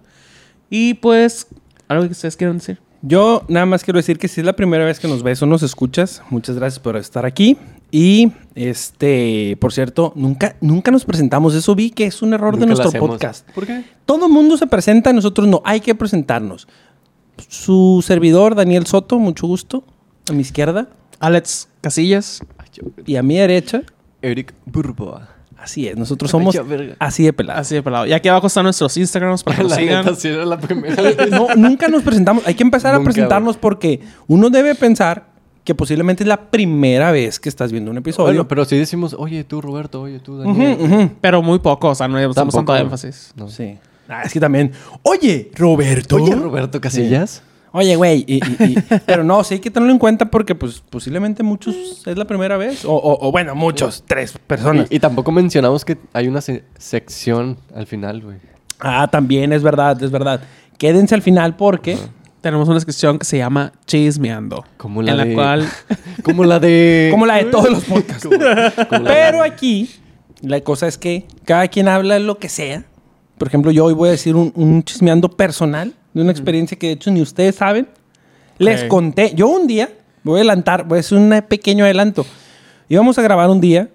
Y 0.71 0.95
pues, 0.95 1.49
algo 1.89 2.05
que 2.05 2.13
ustedes 2.13 2.37
quieran 2.37 2.59
decir. 2.59 2.81
Yo 3.03 3.45
nada 3.49 3.67
más 3.67 3.85
quiero 3.85 3.99
decir 3.99 4.19
que 4.19 4.27
si 4.27 4.41
es 4.41 4.47
la 4.47 4.55
primera 4.55 4.85
vez 4.85 4.99
que 4.99 5.07
nos 5.07 5.23
ves 5.23 5.41
o 5.43 5.47
nos 5.47 5.63
escuchas, 5.63 6.23
muchas 6.31 6.57
gracias 6.57 6.81
por 6.81 6.97
estar 6.97 7.25
aquí. 7.25 7.57
Y 7.93 8.33
este, 8.55 9.57
por 9.61 9.73
cierto, 9.73 10.13
nunca, 10.17 10.57
nunca 10.61 10.91
nos 10.91 11.05
presentamos. 11.05 11.55
Eso 11.55 11.75
vi 11.75 11.91
que 11.91 12.07
es 12.07 12.21
un 12.23 12.35
error 12.35 12.59
de 12.59 12.67
Nunca 12.67 12.83
nuestro 12.83 13.01
podcast. 13.01 13.49
¿Por 13.53 13.67
qué? 13.67 13.85
Todo 14.07 14.27
el 14.27 14.33
mundo 14.33 14.57
se 14.57 14.67
presenta, 14.67 15.13
nosotros 15.13 15.47
no. 15.47 15.63
Hay 15.65 15.81
que 15.81 15.95
presentarnos. 15.95 16.67
Su 17.49 18.03
servidor, 18.05 18.55
Daniel 18.55 18.87
Soto, 18.87 19.19
mucho 19.19 19.47
gusto. 19.47 19.85
A 20.29 20.33
mi 20.33 20.41
izquierda. 20.41 20.89
Alex 21.21 21.69
Casillas. 21.81 22.43
Y 23.07 23.17
a 23.17 23.23
mi 23.23 23.37
derecha. 23.37 23.83
Eric 24.21 24.53
Burboa. 24.65 25.36
Así 25.59 25.89
es, 25.89 25.97
nosotros 25.97 26.31
somos 26.33 26.55
ya, 26.55 26.63
así 26.99 27.25
de 27.25 27.33
pelados. 27.33 27.61
Así 27.63 27.75
de 27.75 27.83
pelado. 27.83 28.07
Y 28.07 28.13
aquí 28.13 28.29
abajo 28.29 28.47
están 28.47 28.65
nuestros 28.65 28.97
Instagrams 28.97 29.43
para 29.43 29.57
que 29.57 29.63
nos 29.65 29.71
La 29.73 29.77
sigan. 29.79 30.05
neta, 30.05 30.17
sí 30.17 30.29
era 30.29 30.45
la 30.45 30.59
primera. 30.59 30.97
No, 31.31 31.49
nunca 31.57 31.89
nos 31.89 32.03
presentamos. 32.03 32.47
Hay 32.47 32.55
que 32.55 32.63
empezar 32.63 32.95
a 32.95 33.03
presentarnos 33.03 33.57
porque 33.57 34.01
uno 34.27 34.51
debe 34.51 34.75
pensar 34.75 35.27
que 35.65 35.75
posiblemente 35.75 36.23
es 36.23 36.29
la 36.29 36.51
primera 36.51 37.11
vez 37.11 37.41
que 37.41 37.49
estás 37.49 37.73
viendo 37.73 37.91
un 37.91 37.97
episodio. 37.97 38.27
Bueno, 38.27 38.47
pero 38.47 38.65
si 38.65 38.77
decimos, 38.77 39.17
oye 39.19 39.43
tú, 39.43 39.61
Roberto, 39.61 40.03
oye 40.03 40.21
tú, 40.21 40.39
Daniel. 40.39 41.11
Pero 41.21 41.43
muy 41.43 41.59
poco, 41.59 41.89
o 41.89 41.95
sea, 41.95 42.07
no 42.07 42.17
hacemos 42.17 42.37
Tampoco. 42.37 42.59
tanto 42.59 42.77
énfasis. 42.77 43.33
No. 43.35 43.49
Sí. 43.49 43.77
Ah, 44.09 44.23
es 44.25 44.33
que 44.33 44.39
también. 44.39 44.71
Oye, 45.03 45.51
Roberto. 45.57 46.17
Oye, 46.17 46.37
Roberto 46.37 46.81
Casillas. 46.81 47.43
Oye, 47.73 47.97
güey. 47.97 48.25
y- 48.27 48.37
y- 48.37 48.65
y- 48.73 48.77
pero 49.07 49.23
no, 49.25 49.45
sí 49.45 49.55
hay 49.55 49.61
que 49.61 49.71
tenerlo 49.71 49.93
en 49.93 49.99
cuenta 49.99 50.31
porque, 50.31 50.55
pues, 50.55 50.83
posiblemente 50.89 51.43
muchos 51.43 52.03
es 52.07 52.17
la 52.17 52.25
primera 52.25 52.57
vez. 52.57 52.85
O, 52.85 52.93
o- 52.95 53.27
o, 53.29 53.33
bueno, 53.33 53.55
muchos, 53.55 54.05
tres 54.07 54.35
personas. 54.47 54.87
Y, 54.91 54.97
y 54.97 54.99
tampoco 55.01 55.31
mencionamos 55.33 55.85
que 55.85 55.99
hay 56.13 56.29
una 56.29 56.41
se- 56.41 56.65
sección 56.79 57.59
al 57.75 57.87
final, 57.87 58.23
güey. 58.23 58.39
Ah, 58.81 59.09
también 59.11 59.53
es 59.53 59.63
verdad, 59.63 60.03
es 60.03 60.11
verdad. 60.11 60.41
Quédense 60.79 61.15
al 61.15 61.23
final 61.23 61.57
porque. 61.57 61.97
Tenemos 62.43 62.69
una 62.69 62.79
sección 62.79 63.19
que 63.19 63.25
se 63.25 63.39
llama 63.39 63.73
Chismeando. 63.87 64.65
Como 64.77 65.03
la 65.03 65.11
en 65.13 65.17
la 65.17 65.25
de- 65.25 65.35
cual 65.35 65.69
Como 66.23 66.45
la 66.45 66.61
de... 66.61 67.09
Como 67.11 67.27
la 67.27 67.37
de 67.39 67.45
todos 67.47 67.69
los 67.71 67.85
podcasts. 67.85 68.23
Como- 68.25 68.39
como 68.89 69.03
la 69.05 69.11
Pero 69.11 69.43
aquí, 69.43 69.91
la 70.43 70.61
cosa 70.61 70.87
es 70.87 70.97
que 70.97 71.27
cada 71.45 71.67
quien 71.69 71.89
habla 71.89 72.19
lo 72.21 72.39
que 72.39 72.49
sea. 72.49 72.85
Por 73.39 73.49
ejemplo, 73.49 73.71
yo 73.71 73.85
hoy 73.85 73.95
voy 73.95 74.09
a 74.09 74.13
decir 74.13 74.35
un, 74.37 74.53
un 74.55 74.83
chismeando 74.83 75.29
personal 75.29 75.95
de 76.15 76.23
una 76.23 76.31
experiencia 76.31 76.79
que 76.79 76.87
de 76.89 76.93
hecho 76.95 77.11
ni 77.11 77.21
ustedes 77.21 77.57
saben. 77.57 77.87
Les 78.59 78.85
conté. 78.85 79.33
Yo 79.35 79.49
un 79.49 79.67
día, 79.67 79.91
voy 80.23 80.35
a 80.35 80.41
adelantar, 80.41 80.87
voy 80.89 80.99
a 80.99 81.01
hacer 81.01 81.19
un 81.19 81.43
pequeño 81.47 81.85
adelanto. 81.85 82.25
Íbamos 82.89 83.19
a 83.19 83.23
grabar 83.23 83.51
un 83.51 83.61
día 83.61 83.91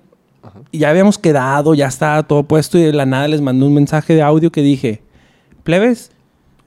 y 0.72 0.80
ya 0.80 0.90
habíamos 0.90 1.18
quedado, 1.18 1.74
ya 1.74 1.88
estaba 1.88 2.22
todo 2.24 2.44
puesto 2.44 2.78
y 2.78 2.84
de 2.84 2.94
la 2.94 3.06
nada 3.06 3.28
les 3.28 3.42
mandé 3.42 3.66
un 3.66 3.74
mensaje 3.74 4.14
de 4.14 4.22
audio 4.22 4.52
que 4.52 4.62
dije, 4.62 5.02
plebes, 5.64 6.12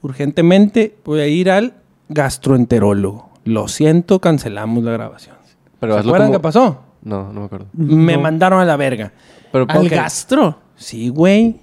urgentemente 0.01 0.95
voy 1.05 1.21
a 1.21 1.27
ir 1.27 1.49
al 1.49 1.73
gastroenterólogo. 2.09 3.29
Lo 3.45 3.67
siento, 3.67 4.19
cancelamos 4.19 4.83
la 4.83 4.91
grabación. 4.91 5.35
Pero 5.79 5.93
¿Se 5.93 5.99
acuerdan 5.99 6.27
como- 6.29 6.39
qué 6.39 6.43
pasó? 6.43 6.81
No, 7.03 7.31
no 7.31 7.41
me 7.41 7.45
acuerdo. 7.45 7.67
Me 7.73 8.17
mandaron 8.17 8.59
a 8.59 8.65
la 8.65 8.75
verga. 8.75 9.13
Pero 9.51 9.65
Al 9.69 9.87
gastro. 9.87 10.57
Sí, 10.75 11.09
güey. 11.09 11.61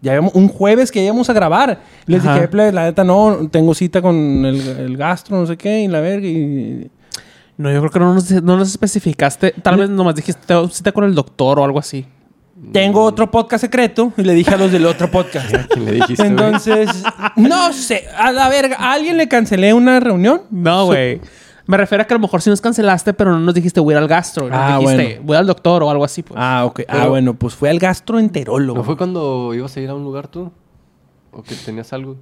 Ya 0.00 0.12
habíamos- 0.12 0.34
un 0.34 0.48
jueves 0.48 0.90
que 0.92 1.02
íbamos 1.04 1.28
a 1.28 1.32
grabar. 1.32 1.80
Les 2.06 2.20
Ajá. 2.24 2.34
dije, 2.34 2.48
"Plebes, 2.48 2.74
la 2.74 2.84
neta 2.84 3.02
no, 3.04 3.48
tengo 3.50 3.74
cita 3.74 4.00
con 4.00 4.14
el, 4.44 4.60
el 4.60 4.96
gastro, 4.96 5.38
no 5.40 5.46
sé 5.46 5.56
qué, 5.56 5.80
y 5.82 5.88
la 5.88 6.00
verga. 6.00 6.26
Y... 6.26 6.90
No, 7.56 7.72
yo 7.72 7.80
creo 7.80 7.90
que 7.90 7.98
no 7.98 8.14
nos, 8.14 8.30
no 8.30 8.56
nos 8.56 8.68
especificaste. 8.70 9.52
Tal 9.62 9.76
vez 9.76 9.90
nomás 9.90 10.14
dijiste 10.14 10.40
tengo 10.46 10.68
cita 10.68 10.92
con 10.92 11.04
el 11.04 11.14
doctor 11.14 11.58
o 11.58 11.64
algo 11.64 11.78
así. 11.80 12.06
Tengo 12.72 13.02
otro 13.04 13.30
podcast 13.30 13.62
secreto 13.62 14.12
y 14.16 14.22
le 14.22 14.34
dije 14.34 14.52
a 14.52 14.56
los 14.56 14.70
del 14.72 14.84
otro 14.86 15.10
podcast. 15.10 15.54
¿A 15.54 15.66
quién 15.66 15.84
le 15.84 15.92
dijiste, 15.92 16.14
güey? 16.22 16.28
Entonces, 16.28 16.88
no 17.36 17.72
sé, 17.72 18.04
a 18.16 18.32
la 18.32 18.48
verga, 18.48 18.76
¿a 18.78 18.92
alguien 18.92 19.16
le 19.16 19.28
cancelé 19.28 19.72
una 19.74 20.00
reunión? 20.00 20.42
No, 20.50 20.86
güey. 20.86 21.20
Me 21.68 21.76
refiero 21.76 22.02
a 22.02 22.06
que 22.06 22.14
a 22.14 22.16
lo 22.16 22.20
mejor 22.22 22.40
sí 22.40 22.48
nos 22.48 22.62
cancelaste, 22.62 23.12
pero 23.12 23.30
no 23.30 23.40
nos 23.40 23.54
dijiste 23.54 23.78
voy 23.78 23.92
a 23.94 23.98
ir 23.98 24.02
al 24.02 24.08
gastro. 24.08 24.48
Nos 24.48 24.58
Ah, 24.58 24.78
dijiste 24.78 25.04
bueno. 25.04 25.20
voy 25.24 25.36
al 25.36 25.46
doctor 25.46 25.82
o 25.82 25.90
algo 25.90 26.02
así, 26.02 26.22
pues. 26.22 26.40
Ah, 26.40 26.64
ok. 26.64 26.80
ah, 26.88 27.06
bueno, 27.08 27.34
pues 27.34 27.54
fue 27.54 27.68
al 27.68 27.78
gastroenterólogo. 27.78 28.78
¿No 28.78 28.84
fue 28.84 28.96
cuando 28.96 29.52
ibas 29.54 29.76
a 29.76 29.80
ir 29.80 29.90
a 29.90 29.94
un 29.94 30.02
lugar 30.02 30.28
tú? 30.28 30.50
¿O 31.30 31.42
que 31.42 31.54
tenías 31.54 31.92
algo? 31.92 32.16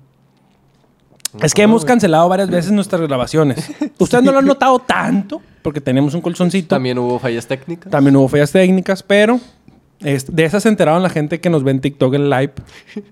No 1.33 1.45
Es 1.47 1.55
que 1.55 1.63
hemos 1.63 1.85
cancelado 1.85 2.29
varias 2.29 2.51
veces 2.51 2.73
nuestras 2.73 3.01
grabaciones. 3.03 3.71
Ustedes 3.99 4.25
no 4.25 4.33
lo 4.33 4.41
han 4.41 4.47
notado 4.47 4.81
tanto, 4.81 5.41
porque 5.63 5.81
tenemos 5.81 6.13
un 6.15 6.23
colchoncito. 6.23 6.75
También 6.75 6.99
hubo 6.99 7.19
fallas 7.21 7.47
técnicas. 7.47 7.91
También 7.91 8.17
hubo 8.17 8.27
fallas 8.27 8.51
técnicas, 8.51 9.03
pero 9.03 9.39
de 10.01 10.45
esas 10.45 10.63
se 10.63 10.69
enteraron 10.69 11.03
la 11.03 11.09
gente 11.11 11.41
que 11.41 11.49
nos 11.51 11.65
ve 11.65 11.71
en 11.71 11.81
TikTok 11.81 12.15
en 12.15 12.29
live. 12.31 12.53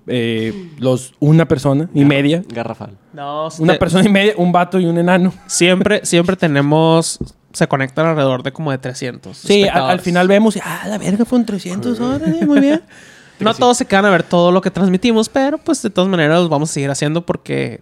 eh, 0.06 0.70
los, 0.78 1.14
una 1.20 1.46
persona 1.48 1.88
y 1.94 2.04
media. 2.04 2.42
Garrafal. 2.48 2.96
No, 3.12 3.48
Una 3.58 3.72
te- 3.74 3.78
persona 3.78 4.04
y 4.04 4.08
media, 4.12 4.34
un 4.36 4.52
vato 4.52 4.78
y 4.78 4.86
un 4.86 4.98
enano. 4.98 5.32
Siempre, 5.46 6.04
siempre 6.04 6.36
tenemos... 6.36 7.18
Se 7.52 7.68
conectan 7.68 8.06
alrededor 8.06 8.42
de 8.42 8.52
como 8.52 8.72
de 8.72 8.78
300 8.78 9.36
Sí, 9.36 9.62
al, 9.68 10.00
final 10.00 10.26
vemos 10.26 10.56
y, 10.56 10.60
ah, 10.64 10.86
la 10.88 10.98
verga, 10.98 11.24
fueron 11.24 11.46
300 11.46 12.00
órale, 12.00 12.44
muy 12.46 12.60
bien. 12.60 12.82
No 13.40 13.52
todos 13.52 13.76
se 13.76 13.84
quedan 13.86 14.04
a 14.06 14.10
ver 14.10 14.22
todo 14.22 14.52
lo 14.52 14.60
que 14.60 14.70
transmitimos, 14.70 15.28
pero 15.28 15.58
pues 15.58 15.82
de 15.82 15.90
todas 15.90 16.08
maneras 16.08 16.38
los 16.40 16.48
vamos 16.48 16.70
a 16.70 16.72
seguir 16.72 16.88
haciendo 16.90 17.26
porque 17.26 17.80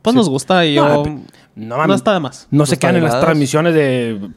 pues 0.00 0.14
nos 0.14 0.28
gusta 0.28 0.64
y 0.64 0.76
No, 0.76 1.04
yo... 1.04 1.16
no 1.56 1.94
está 1.94 2.14
de 2.14 2.20
más. 2.20 2.46
No 2.52 2.66
se 2.66 2.78
quedan 2.78 2.96
en 2.96 3.04
las 3.04 3.20
transmisiones 3.20 3.74
de. 3.74 4.30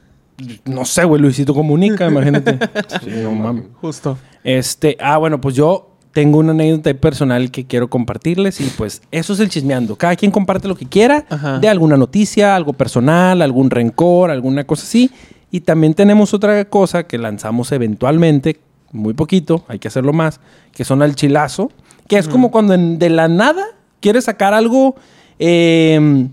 No 0.65 0.84
sé, 0.86 1.04
güey, 1.06 1.22
Luisito 1.22 1.54
Comunica, 1.54 2.08
imagínate. 2.10 2.58
Sí, 3.04 3.10
no 3.24 3.32
mames. 3.32 3.65
Justo. 3.82 4.18
Este, 4.44 4.98
ah, 5.00 5.18
bueno, 5.18 5.39
pues 5.42 5.56
yo 5.56 5.92
tengo 6.12 6.39
una 6.39 6.51
anécdota 6.51 6.94
personal 6.94 7.51
que 7.51 7.65
quiero 7.65 7.89
compartirles 7.89 8.62
y 8.62 8.65
pues 8.77 9.01
eso 9.12 9.34
es 9.34 9.39
el 9.39 9.50
chismeando. 9.50 9.96
Cada 9.98 10.15
quien 10.15 10.32
comparte 10.32 10.68
lo 10.68 10.75
que 10.75 10.86
quiera 10.86 11.25
Ajá. 11.30 11.60
de 11.60 11.68
alguna 11.68 11.98
noticia, 11.98 12.56
algo 12.56 12.74
personal, 12.74 13.42
algún 13.42 13.70
rencor, 13.70 14.32
alguna 14.32 14.63
cosa 14.65 14.84
así. 14.84 15.12
Y 15.51 15.62
también 15.62 15.94
tenemos 15.94 16.34
otra 16.34 16.63
cosa 16.65 17.04
que 17.04 17.18
lanzamos 17.18 17.72
eventualmente, 17.72 18.60
muy 18.92 19.13
poquito, 19.13 19.65
hay 19.68 19.80
que 19.80 19.88
hacerlo 19.89 20.13
más, 20.13 20.39
que 20.74 20.86
son 20.86 21.01
al 21.01 21.15
chilazo, 21.15 21.70
que 22.08 22.18
es 22.18 22.27
como 22.30 22.50
cuando 22.51 22.74
en- 22.74 22.98
de 23.00 23.10
la 23.10 23.27
nada 23.27 23.63
quieres 24.00 24.25
sacar 24.25 24.54
algo, 24.54 24.96
eh, 25.39 26.27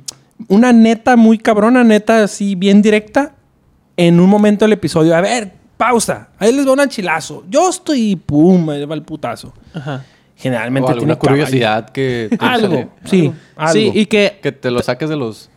una 0.49 0.73
neta 0.73 1.17
muy 1.17 1.39
cabrona, 1.39 1.83
neta 1.83 2.23
así 2.25 2.55
bien 2.55 2.83
directa, 2.83 3.35
en 4.07 4.21
un 4.21 4.29
momento 4.29 4.65
del 4.65 4.73
episodio. 4.73 5.15
A 5.17 5.21
ver, 5.21 5.53
pausa. 5.77 6.29
Ahí 6.39 6.53
les 6.53 6.67
va 6.67 6.73
un 6.73 6.89
chilazo. 6.89 7.45
Yo 7.49 7.69
estoy, 7.71 8.17
pum, 8.17 8.69
ahí 8.71 8.85
va 8.85 8.95
el 8.95 9.03
putazo. 9.03 9.53
Ajá. 9.75 10.05
Generalmente 10.37 10.87
o 10.91 10.93
alguna 10.95 11.15
tiene 11.15 11.21
caballo. 11.21 11.45
curiosidad 11.45 11.91
que... 11.91 12.29
te 12.31 12.45
Algo, 12.45 12.69
sale. 12.69 12.89
sí, 13.05 13.33
algo. 13.57 13.73
Sí, 13.73 13.93
y 13.95 14.07
que... 14.07 14.39
Que 14.43 14.51
te 14.53 14.71
lo 14.71 14.83
saques 14.83 15.09
de 15.09 15.17
los... 15.17 15.49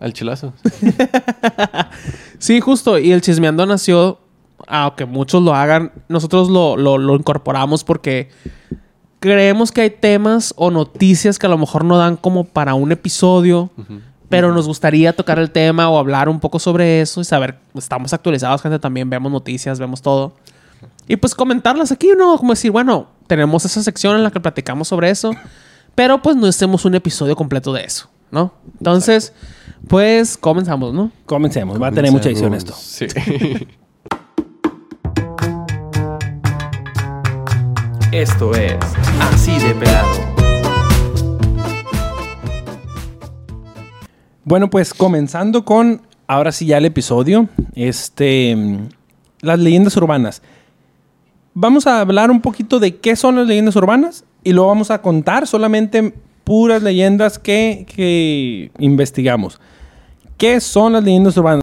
Al 0.00 0.12
chilazo. 0.12 0.52
Sí, 2.38 2.60
justo. 2.60 2.98
Y 2.98 3.12
el 3.12 3.20
chismeando 3.20 3.64
nació, 3.66 4.18
aunque 4.66 5.04
muchos 5.06 5.42
lo 5.42 5.54
hagan, 5.54 5.92
nosotros 6.08 6.50
lo, 6.50 6.76
lo- 6.76 6.98
lo 6.98 7.14
incorporamos 7.16 7.84
porque 7.84 8.28
creemos 9.20 9.72
que 9.72 9.80
hay 9.82 9.90
temas 9.90 10.52
o 10.56 10.70
noticias 10.70 11.38
que 11.38 11.46
a 11.46 11.48
lo 11.48 11.56
mejor 11.58 11.84
no 11.84 11.96
dan 11.96 12.16
como 12.16 12.44
para 12.44 12.74
un 12.74 12.92
episodio, 12.92 13.70
pero 14.28 14.52
nos 14.52 14.66
gustaría 14.66 15.14
tocar 15.14 15.38
el 15.38 15.50
tema 15.50 15.88
o 15.88 15.98
hablar 15.98 16.28
un 16.28 16.40
poco 16.40 16.58
sobre 16.58 17.00
eso 17.00 17.20
y 17.20 17.24
saber, 17.24 17.58
estamos 17.74 18.12
actualizados, 18.12 18.62
gente, 18.62 18.78
también 18.78 19.08
vemos 19.08 19.30
noticias, 19.30 19.78
vemos 19.78 20.02
todo. 20.02 20.34
Y 21.06 21.16
pues 21.16 21.34
comentarlas 21.34 21.92
aquí, 21.92 22.10
¿no? 22.16 22.36
Como 22.38 22.52
decir, 22.52 22.70
bueno, 22.70 23.08
tenemos 23.26 23.64
esa 23.64 23.82
sección 23.82 24.16
en 24.16 24.22
la 24.22 24.30
que 24.30 24.40
platicamos 24.40 24.88
sobre 24.88 25.10
eso, 25.10 25.32
pero 25.94 26.22
pues 26.22 26.36
no 26.36 26.46
hacemos 26.46 26.84
un 26.84 26.94
episodio 26.94 27.36
completo 27.36 27.72
de 27.72 27.84
eso, 27.84 28.08
¿no? 28.30 28.54
Entonces, 28.78 29.32
pues 29.88 30.36
comenzamos, 30.36 30.94
¿no? 30.94 31.10
Comencemos, 31.26 31.80
va 31.80 31.88
a 31.88 31.92
tener 31.92 32.10
mucha 32.10 32.28
edición 32.28 32.54
esto. 32.54 32.74
Sí. 32.76 33.06
Esto 38.14 38.54
es 38.54 38.78
Así 39.18 39.58
de 39.58 39.74
Pelado. 39.74 40.23
Bueno, 44.46 44.68
pues 44.68 44.92
comenzando 44.92 45.64
con, 45.64 46.02
ahora 46.26 46.52
sí 46.52 46.66
ya 46.66 46.76
el 46.76 46.84
episodio, 46.84 47.48
este, 47.74 48.54
las 49.40 49.58
leyendas 49.58 49.96
urbanas. 49.96 50.42
Vamos 51.54 51.86
a 51.86 52.00
hablar 52.00 52.30
un 52.30 52.42
poquito 52.42 52.78
de 52.78 52.96
qué 52.96 53.16
son 53.16 53.36
las 53.36 53.46
leyendas 53.46 53.74
urbanas 53.76 54.24
y 54.42 54.52
luego 54.52 54.68
vamos 54.68 54.90
a 54.90 55.00
contar 55.00 55.46
solamente 55.46 56.12
puras 56.44 56.82
leyendas 56.82 57.38
que, 57.38 57.86
que 57.88 58.70
investigamos. 58.78 59.60
¿Qué 60.36 60.60
son 60.60 60.92
las 60.92 61.04
leyendas 61.04 61.36
urbanas? 61.38 61.62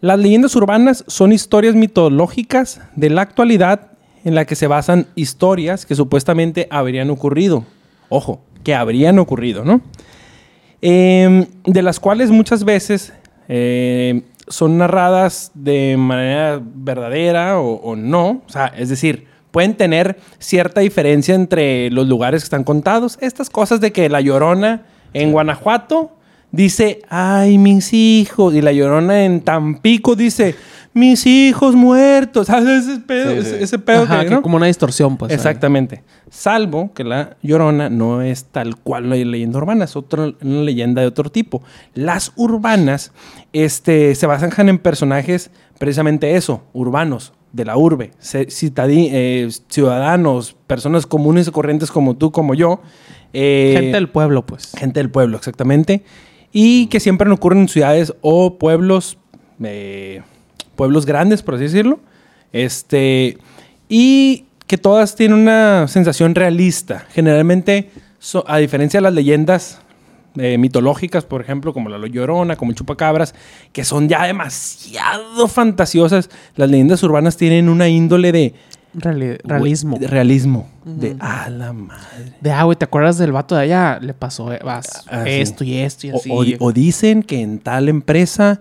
Las 0.00 0.18
leyendas 0.18 0.56
urbanas 0.56 1.04
son 1.08 1.32
historias 1.32 1.74
mitológicas 1.74 2.80
de 2.94 3.10
la 3.10 3.20
actualidad 3.20 3.90
en 4.24 4.34
la 4.34 4.46
que 4.46 4.54
se 4.54 4.68
basan 4.68 5.06
historias 5.16 5.84
que 5.84 5.94
supuestamente 5.94 6.66
habrían 6.70 7.10
ocurrido. 7.10 7.64
Ojo, 8.08 8.40
que 8.64 8.74
habrían 8.74 9.18
ocurrido, 9.18 9.64
¿no? 9.64 9.82
Eh, 10.82 11.46
de 11.64 11.82
las 11.82 11.98
cuales 12.00 12.30
muchas 12.30 12.64
veces 12.64 13.12
eh, 13.48 14.22
son 14.48 14.78
narradas 14.78 15.50
de 15.54 15.96
manera 15.96 16.60
verdadera 16.62 17.60
o, 17.60 17.74
o 17.74 17.96
no. 17.96 18.42
O 18.46 18.50
sea, 18.50 18.66
es 18.66 18.88
decir, 18.88 19.26
pueden 19.50 19.74
tener 19.74 20.18
cierta 20.38 20.80
diferencia 20.82 21.34
entre 21.34 21.90
los 21.90 22.06
lugares 22.06 22.42
que 22.42 22.46
están 22.46 22.64
contados. 22.64 23.18
Estas 23.20 23.50
cosas 23.50 23.80
de 23.80 23.92
que 23.92 24.08
la 24.08 24.20
llorona 24.20 24.82
en 25.14 25.32
Guanajuato 25.32 26.12
dice, 26.52 27.02
ay, 27.08 27.58
mis 27.58 27.92
hijos. 27.92 28.54
Y 28.54 28.62
la 28.62 28.72
llorona 28.72 29.24
en 29.24 29.40
Tampico 29.40 30.14
dice, 30.14 30.54
mis 30.96 31.26
hijos 31.26 31.74
muertos. 31.76 32.46
¿Sabes? 32.48 32.86
Ese 32.88 33.00
pedo, 33.00 33.30
Sí, 33.30 33.42
sí. 33.42 33.48
ese, 33.54 33.62
ese 33.62 33.78
pedo 33.78 34.02
Ajá, 34.02 34.20
que, 34.20 34.28
que 34.28 34.34
¿no? 34.34 34.42
como 34.42 34.56
una 34.56 34.66
distorsión, 34.66 35.16
pues. 35.16 35.32
Exactamente. 35.32 36.02
Salvo 36.30 36.92
que 36.94 37.04
la 37.04 37.36
Llorona 37.42 37.88
no 37.90 38.22
es 38.22 38.46
tal 38.46 38.76
cual 38.76 39.10
la 39.10 39.16
leyenda 39.16 39.58
urbana, 39.58 39.84
es 39.84 39.94
otra, 39.94 40.32
una 40.42 40.62
leyenda 40.62 41.02
de 41.02 41.08
otro 41.08 41.30
tipo. 41.30 41.62
Las 41.94 42.32
urbanas 42.36 43.12
este, 43.52 44.14
se 44.14 44.26
basan 44.26 44.68
en 44.68 44.78
personajes 44.78 45.50
precisamente 45.78 46.34
eso, 46.36 46.62
urbanos, 46.72 47.32
de 47.52 47.64
la 47.64 47.76
urbe, 47.76 48.10
eh, 48.34 49.48
ciudadanos, 49.68 50.56
personas 50.66 51.06
comunes 51.06 51.48
y 51.48 51.50
corrientes 51.50 51.90
como 51.90 52.16
tú, 52.16 52.32
como 52.32 52.54
yo. 52.54 52.80
eh, 53.32 53.72
Gente 53.76 53.96
del 53.96 54.08
pueblo, 54.08 54.44
pues. 54.46 54.72
Gente 54.76 55.00
del 55.00 55.10
pueblo, 55.10 55.36
exactamente. 55.36 56.02
Y 56.52 56.86
que 56.86 57.00
siempre 57.00 57.30
ocurren 57.30 57.60
en 57.60 57.68
ciudades 57.68 58.14
o 58.22 58.58
pueblos, 58.58 59.18
eh, 59.62 60.22
pueblos 60.76 61.06
grandes, 61.06 61.42
por 61.42 61.54
así 61.54 61.64
decirlo. 61.64 61.98
Este, 62.52 63.38
y 63.88 64.44
que 64.66 64.78
todas 64.78 65.14
tienen 65.16 65.38
una 65.38 65.86
sensación 65.88 66.34
realista. 66.34 67.06
Generalmente, 67.12 67.90
so- 68.18 68.44
a 68.48 68.58
diferencia 68.58 68.98
de 68.98 69.02
las 69.02 69.14
leyendas 69.14 69.80
eh, 70.38 70.58
mitológicas, 70.58 71.24
por 71.24 71.40
ejemplo, 71.40 71.72
como 71.72 71.88
la 71.88 72.06
Llorona, 72.06 72.56
como 72.56 72.70
el 72.70 72.76
Chupacabras, 72.76 73.34
que 73.72 73.84
son 73.84 74.08
ya 74.08 74.24
demasiado 74.26 75.48
fantasiosas, 75.48 76.28
las 76.56 76.68
leyendas 76.70 77.02
urbanas 77.02 77.36
tienen 77.36 77.68
una 77.68 77.88
índole 77.88 78.32
de 78.32 78.54
Reali- 78.94 79.38
realismo. 79.44 79.98
de 79.98 80.06
realismo. 80.08 80.68
De, 80.84 81.16
a 81.20 81.48
la 81.50 81.72
madre. 81.72 82.32
De, 82.40 82.50
ah, 82.52 82.64
güey, 82.64 82.76
¿te 82.76 82.84
acuerdas 82.84 83.18
del 83.18 83.32
vato 83.32 83.54
de 83.54 83.62
allá? 83.62 83.98
Le 84.00 84.12
pasó 84.14 84.52
eh, 84.52 84.60
vas, 84.64 85.04
Ah, 85.10 85.22
sí. 85.24 85.30
esto 85.30 85.64
y 85.64 85.74
esto 85.78 86.06
y 86.06 86.10
así. 86.10 86.56
o 86.58 86.72
dicen 86.72 87.22
que 87.22 87.40
en 87.40 87.58
tal 87.58 87.88
empresa 87.88 88.60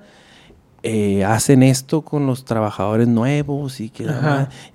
eh, 0.88 1.24
hacen 1.26 1.64
esto 1.64 2.04
con 2.04 2.28
los 2.28 2.46
trabajadores 2.46 3.08
nuevos 3.08 3.80
y 3.80 3.90
que... 3.90 4.06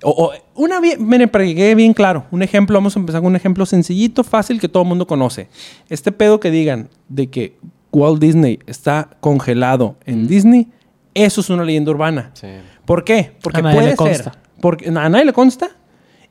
O, 0.03 0.09
o 0.09 0.31
una 0.55 0.81
bien, 0.81 1.07
miren, 1.07 1.29
para 1.29 1.45
que 1.45 1.55
quede 1.55 1.73
bien 1.73 1.93
claro, 1.93 2.25
un 2.31 2.43
ejemplo, 2.43 2.75
vamos 2.75 2.97
a 2.97 2.99
empezar 2.99 3.21
con 3.21 3.29
un 3.29 3.37
ejemplo 3.37 3.65
sencillito, 3.65 4.25
fácil, 4.25 4.59
que 4.59 4.67
todo 4.67 4.83
el 4.83 4.89
mundo 4.89 5.07
conoce. 5.07 5.47
Este 5.87 6.11
pedo 6.11 6.41
que 6.41 6.51
digan 6.51 6.89
de 7.07 7.27
que 7.29 7.57
Walt 7.93 8.21
Disney 8.21 8.59
está 8.67 9.11
congelado 9.21 9.95
en 10.05 10.27
Disney, 10.27 10.67
eso 11.13 11.39
es 11.39 11.49
una 11.49 11.63
leyenda 11.63 11.91
urbana. 11.91 12.31
Sí. 12.33 12.47
¿Por 12.83 13.05
qué? 13.05 13.31
Porque 13.41 13.59
A 13.59 13.63
nadie 13.63 13.75
puede 13.75 13.91
le 13.91 13.95
ser. 13.95 13.97
consta. 13.97 14.31
Porque 14.59 14.89
a 14.89 14.91
nadie 14.91 15.23
le 15.23 15.33
consta 15.33 15.69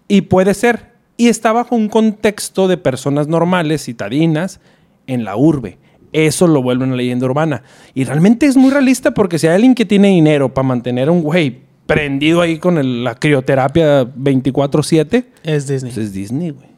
y 0.08 0.20
puede 0.20 0.52
ser. 0.52 0.90
Y 1.16 1.28
está 1.28 1.52
bajo 1.52 1.74
un 1.74 1.88
contexto 1.88 2.68
de 2.68 2.76
personas 2.76 3.28
normales, 3.28 3.82
citadinas, 3.84 4.60
en 5.06 5.24
la 5.24 5.36
urbe. 5.36 5.78
Eso 6.12 6.46
lo 6.46 6.62
vuelve 6.62 6.84
una 6.84 6.96
leyenda 6.96 7.26
urbana. 7.26 7.62
Y 7.94 8.04
realmente 8.04 8.46
es 8.46 8.56
muy 8.56 8.70
realista 8.70 9.12
porque 9.12 9.38
si 9.38 9.46
hay 9.46 9.54
alguien 9.54 9.74
que 9.74 9.84
tiene 9.84 10.08
dinero 10.08 10.52
para 10.52 10.66
mantener 10.66 11.08
a 11.08 11.12
un 11.12 11.22
güey 11.22 11.60
prendido 11.86 12.40
ahí 12.40 12.58
con 12.58 12.78
el- 12.78 13.04
la 13.04 13.14
crioterapia 13.14 14.04
24-7, 14.04 15.26
Es 15.44 15.66
Disney. 15.66 15.92
pues 15.92 16.06
es 16.06 16.12
Disney, 16.12 16.50
güey. 16.50 16.68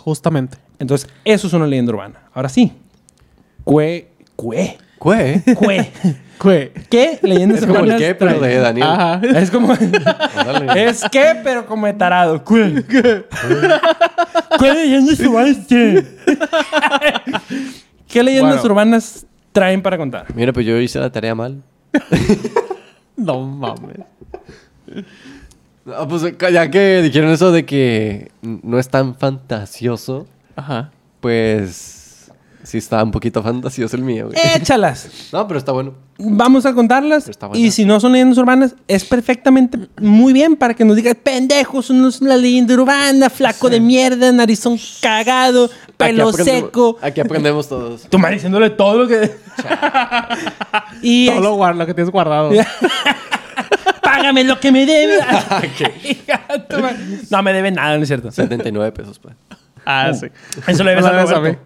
Justamente. 0.00 0.58
Entonces, 0.78 1.08
eso 1.24 1.46
es 1.46 1.52
una 1.52 1.66
leyenda 1.66 1.92
urbana. 1.92 2.20
Ahora 2.34 2.48
sí. 2.48 2.72
Cue. 3.64 4.08
Cue. 4.36 4.76
¿Qué? 4.98 5.54
Cue. 5.54 5.90
¿Qué? 6.38 6.72
¿Qué 6.90 7.18
leyendas 7.22 7.60
Es 7.60 7.66
como 7.66 7.78
el 7.80 7.84
urbanas 7.86 8.02
qué, 8.02 8.14
pero 8.14 8.40
de 8.40 8.56
Daniel. 8.56 8.86
Ajá. 8.86 9.20
Es 9.24 9.50
como. 9.50 9.72
Es 10.74 11.02
que, 11.10 11.36
pero 11.42 11.66
como 11.66 11.86
de 11.86 11.94
tarado. 11.94 12.44
¿Qué? 12.44 12.84
¿Qué 14.58 14.72
leyendas 14.74 15.20
urbanas? 15.20 15.56
¿Qué 18.16 18.22
leyendas 18.22 18.54
Bueno. 18.62 18.70
urbanas 18.72 19.26
traen 19.52 19.82
para 19.82 19.98
contar? 19.98 20.34
Mira, 20.34 20.50
pues 20.50 20.64
yo 20.64 20.78
hice 20.80 20.98
la 20.98 21.10
tarea 21.12 21.34
mal. 21.34 21.62
No 23.18 23.40
mames. 23.42 23.98
No, 25.84 26.08
pues 26.08 26.22
ya 26.52 26.70
que 26.70 27.00
dijeron 27.02 27.30
eso 27.30 27.50
de 27.52 27.64
que 27.66 28.30
no 28.42 28.78
es 28.78 28.88
tan 28.88 29.14
fantasioso, 29.14 30.26
Ajá. 30.54 30.90
pues 31.20 32.05
sí 32.66 32.78
está 32.78 33.02
un 33.02 33.12
poquito 33.12 33.42
fantasioso 33.42 33.96
el 33.96 34.02
mío, 34.02 34.26
güey. 34.26 34.38
Échalas. 34.56 35.30
No, 35.32 35.46
pero 35.46 35.58
está 35.58 35.70
bueno. 35.70 35.94
Vamos 36.18 36.66
a 36.66 36.74
contarlas. 36.74 37.28
Está. 37.28 37.48
Y 37.54 37.70
si 37.70 37.84
no 37.84 38.00
son 38.00 38.12
leyendas 38.12 38.38
urbanas, 38.38 38.74
es 38.88 39.04
perfectamente 39.04 39.78
muy 40.00 40.32
bien 40.32 40.56
para 40.56 40.74
que 40.74 40.84
nos 40.84 40.96
digas, 40.96 41.14
pendejos, 41.22 41.90
no 41.90 42.08
es 42.08 42.20
una 42.20 42.36
leyenda 42.36 42.74
urbana, 42.74 43.30
flaco 43.30 43.70
de 43.70 43.80
mierda, 43.80 44.32
narizón 44.32 44.78
cagado, 45.00 45.70
pelo 45.96 46.30
Aquí 46.30 46.42
seco. 46.42 46.98
Aquí 47.00 47.20
aprendemos 47.20 47.68
todos. 47.68 48.02
Tu 48.02 48.18
madre 48.18 48.36
diciéndole 48.36 48.70
todo 48.70 48.98
lo 48.98 49.08
que. 49.08 49.36
y 51.02 51.28
Todo 51.28 51.40
lo, 51.40 51.54
guarda, 51.54 51.78
lo 51.78 51.86
que 51.86 51.94
tienes 51.94 52.10
guardado. 52.10 52.50
págame 54.02 54.42
lo 54.42 54.58
que 54.58 54.72
me 54.72 54.86
debe. 54.86 55.18
Tu 56.68 56.78
madre. 56.80 56.96
no 57.30 57.42
me 57.42 57.52
debe 57.52 57.70
nada, 57.70 57.96
no 57.96 58.02
es 58.02 58.08
cierto. 58.08 58.32
79 58.32 58.90
pesos, 58.92 59.20
pues. 59.20 59.36
Ah, 59.86 60.12
sí. 60.12 60.26
Eso 60.66 60.82
le 60.84 60.90
debes 60.90 61.04
No 61.04 61.10
a 61.10 61.12
me 61.12 61.18
debes 61.18 61.30
a 61.32 61.34
Roberto. 61.36 61.60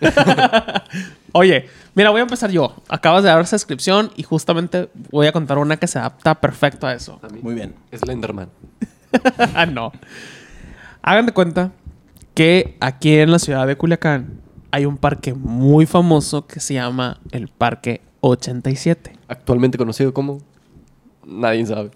mí. 0.00 0.08
Ah. 0.12 0.84
Oye, 1.32 1.68
mira, 1.94 2.10
voy 2.10 2.20
a 2.20 2.22
empezar 2.22 2.50
yo. 2.50 2.74
Acabas 2.88 3.22
de 3.24 3.28
dar 3.28 3.40
esa 3.40 3.56
descripción 3.56 4.10
y 4.16 4.22
justamente 4.22 4.88
voy 5.10 5.26
a 5.26 5.32
contar 5.32 5.58
una 5.58 5.76
que 5.76 5.86
se 5.86 5.98
adapta 5.98 6.36
perfecto 6.36 6.86
a 6.86 6.94
eso. 6.94 7.20
A. 7.22 7.28
Muy 7.42 7.54
bien. 7.54 7.74
Slenderman. 7.92 8.48
ah, 9.54 9.66
no. 9.66 9.92
Hagan 11.02 11.26
de 11.26 11.32
cuenta 11.32 11.72
que 12.34 12.76
aquí 12.80 13.18
en 13.18 13.30
la 13.32 13.38
ciudad 13.38 13.66
de 13.66 13.76
Culiacán 13.76 14.40
hay 14.70 14.86
un 14.86 14.96
parque 14.96 15.34
muy 15.34 15.86
famoso 15.86 16.46
que 16.46 16.60
se 16.60 16.74
llama 16.74 17.18
el 17.32 17.48
Parque 17.48 18.00
87. 18.20 19.12
Actualmente 19.28 19.76
conocido 19.78 20.14
como... 20.14 20.38
Nadie 21.26 21.66
sabe. 21.66 21.90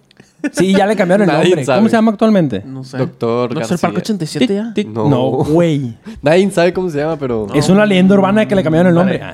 Sí, 0.52 0.72
ya 0.72 0.86
le 0.86 0.96
cambiaron 0.96 1.28
el 1.28 1.34
Nadie 1.34 1.50
nombre. 1.50 1.64
sabe. 1.64 1.78
¿Cómo 1.80 1.88
se 1.88 1.96
llama 1.96 2.12
actualmente? 2.12 2.62
No 2.64 2.82
sé. 2.84 2.98
Doctor 2.98 3.54
¿No 3.54 3.60
es 3.60 3.70
el 3.70 3.78
Parque 3.78 3.96
García. 3.96 4.14
87 4.14 4.54
ya? 4.54 4.72
Tic, 4.74 4.88
No. 4.88 5.08
No, 5.08 5.20
güey. 5.44 5.96
Nadie 6.22 6.50
sabe 6.50 6.72
cómo 6.72 6.88
se 6.90 6.98
llama, 6.98 7.16
pero... 7.18 7.46
Es 7.54 7.68
una 7.68 7.84
leyenda 7.86 8.14
urbana 8.14 8.40
de 8.40 8.48
que 8.48 8.54
le 8.54 8.62
cambiaron 8.62 8.88
el 8.88 8.94
nombre. 8.94 9.20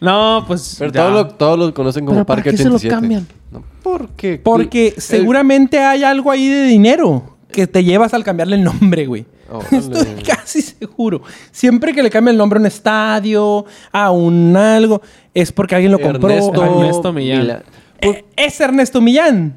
No, 0.00 0.44
pues. 0.46 0.76
Pero 0.78 0.92
ya. 0.92 1.00
todos 1.02 1.12
lo, 1.12 1.26
todos 1.28 1.58
lo 1.58 1.74
conocen 1.74 2.04
como 2.04 2.14
¿Pero 2.18 2.26
para 2.26 2.36
Parque 2.36 2.50
qué 2.52 2.56
se 2.62 2.68
lo 2.68 2.76
87. 2.76 2.94
cambian? 2.94 3.26
No, 3.50 3.64
¿Por 3.82 4.10
qué? 4.10 4.40
Porque 4.42 4.88
El- 4.94 5.02
seguramente 5.02 5.80
hay 5.80 6.04
algo 6.04 6.30
ahí 6.30 6.46
de 6.48 6.64
dinero 6.66 7.36
que 7.50 7.66
te 7.66 7.82
llevas 7.82 8.14
al 8.14 8.22
cambiarle 8.22 8.56
el 8.56 8.62
nombre, 8.64 9.06
güey. 9.06 9.26
Órale. 9.50 9.76
Estoy 9.78 10.22
casi 10.24 10.62
seguro. 10.62 11.22
Siempre 11.50 11.92
que 11.92 12.02
le 12.04 12.10
cambia 12.10 12.30
el 12.30 12.36
nombre 12.38 12.58
a 12.58 12.60
un 12.60 12.66
estadio, 12.66 13.64
a 13.90 14.10
un 14.12 14.56
algo, 14.56 15.02
es 15.34 15.50
porque 15.50 15.74
alguien 15.74 15.90
lo 15.90 15.98
compró. 15.98 16.30
Ernesto, 16.30 16.64
Ernesto 16.64 17.12
Millán. 17.12 17.40
Mila- 17.40 17.62
Eh, 18.00 18.24
es 18.36 18.60
Ernesto 18.60 19.00
Millán. 19.00 19.54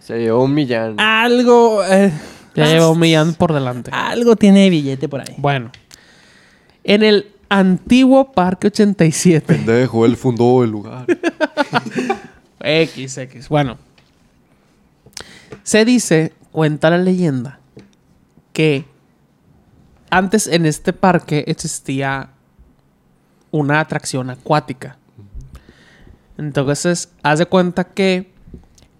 Se 0.00 0.18
llevó 0.18 0.44
un 0.44 0.54
millán. 0.54 0.98
Algo. 1.00 1.84
eh, 1.84 2.12
Ya 2.54 2.66
lleva 2.66 2.90
un 2.90 2.98
millón 2.98 3.34
por 3.34 3.52
delante. 3.52 3.90
Algo 3.92 4.36
tiene 4.36 4.60
de 4.60 4.70
billete 4.70 5.08
por 5.08 5.20
ahí. 5.20 5.34
Bueno. 5.38 5.70
En 6.84 7.02
el 7.02 7.32
antiguo 7.48 8.32
Parque 8.32 8.68
87. 8.68 9.46
Pendejo, 9.46 10.06
él 10.06 10.16
fundó 10.16 10.62
el 10.62 10.70
lugar. 10.70 11.06
X, 12.60 13.18
X. 13.18 13.48
Bueno. 13.48 13.78
Se 15.62 15.84
dice, 15.84 16.32
cuenta 16.52 16.90
la 16.90 16.98
leyenda, 16.98 17.58
que 18.52 18.84
antes 20.10 20.46
en 20.46 20.64
este 20.66 20.92
parque 20.92 21.44
existía 21.48 22.30
una 23.50 23.80
atracción 23.80 24.30
acuática. 24.30 24.96
Entonces, 26.38 27.10
haz 27.22 27.38
de 27.38 27.46
cuenta 27.46 27.84
que 27.84 28.32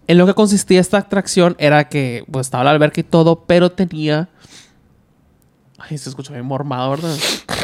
en 0.07 0.17
lo 0.17 0.25
que 0.25 0.33
consistía 0.33 0.79
esta 0.79 0.97
atracción 0.97 1.55
era 1.59 1.89
que 1.89 2.23
pues 2.31 2.47
estaba 2.47 2.63
la 2.63 2.71
alberca 2.71 3.01
y 3.01 3.03
todo, 3.03 3.43
pero 3.45 3.71
tenía... 3.71 4.29
Ay, 5.77 5.97
se 5.97 6.09
escucha 6.09 6.33
bien 6.33 6.45
mormado, 6.45 6.91
¿verdad? 6.91 7.15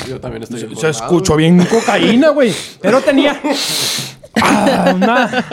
Yo 0.08 0.20
también 0.20 0.44
estoy 0.44 0.60
Se, 0.60 0.68
bien 0.68 0.80
se 0.80 0.90
escuchó 0.90 1.36
bien 1.36 1.66
cocaína, 1.66 2.30
güey. 2.30 2.54
Pero 2.82 3.02
tenía 3.02 3.42
ah, 4.42 4.92
una, 4.94 5.46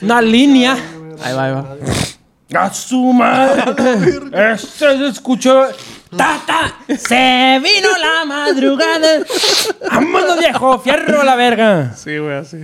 una 0.00 0.22
línea. 0.22 0.76
Ahí 1.22 1.34
va, 1.34 1.44
ahí 1.44 1.52
va. 1.52 1.76
¡A 2.54 2.72
su 2.72 3.12
madre! 3.12 4.12
Este 4.52 4.98
se 4.98 5.08
escuchó. 5.08 5.66
¡Tata! 6.16 6.76
¡Se 6.86 7.60
vino 7.60 7.88
la 7.98 8.24
madrugada! 8.26 9.24
¡Vámonos, 9.90 10.38
viejo! 10.38 10.78
¡Fierro 10.78 11.22
a 11.22 11.24
la 11.24 11.34
verga! 11.34 11.94
Sí, 11.96 12.18
güey, 12.18 12.36
así. 12.36 12.58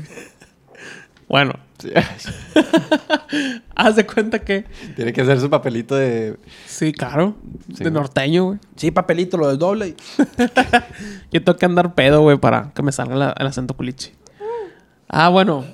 Bueno, 1.31 1.55
Sí. 1.79 1.91
haz 3.77 3.97
de 3.97 4.05
cuenta 4.05 4.41
que... 4.41 4.65
Tiene 4.97 5.13
que 5.13 5.23
hacer 5.23 5.41
su 5.41 5.49
papelito 5.49 5.95
de... 5.95 6.37
Sí, 6.67 6.93
claro. 6.93 7.37
Sí, 7.75 7.85
de 7.85 7.91
norteño, 7.91 8.45
güey. 8.47 8.59
Sí, 8.77 8.91
papelito, 8.91 9.39
lo 9.39 9.49
del 9.49 9.57
doble. 9.57 9.95
Yo 11.31 11.43
tengo 11.43 11.57
que 11.57 11.65
andar 11.67 11.95
pedo, 11.95 12.21
güey, 12.21 12.37
para 12.37 12.73
que 12.75 12.83
me 12.83 12.93
salga 12.93 13.15
la- 13.15 13.35
el 13.39 13.47
acento 13.47 13.75
culichi. 13.75 14.11
Ah, 15.09 15.29
bueno. 15.31 15.65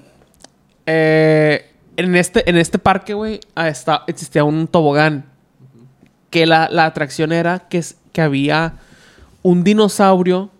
Eh, 0.84 1.72
en, 1.96 2.14
este, 2.14 2.48
en 2.48 2.56
este 2.58 2.78
parque, 2.78 3.14
güey, 3.14 3.40
ah, 3.54 3.68
está- 3.68 4.04
existía 4.06 4.44
un 4.44 4.68
tobogán. 4.68 5.24
Que 6.30 6.44
la, 6.46 6.68
la 6.70 6.84
atracción 6.84 7.32
era 7.32 7.60
que, 7.60 7.78
es- 7.78 7.96
que 8.12 8.20
había 8.20 8.74
un 9.42 9.64
dinosaurio 9.64 10.50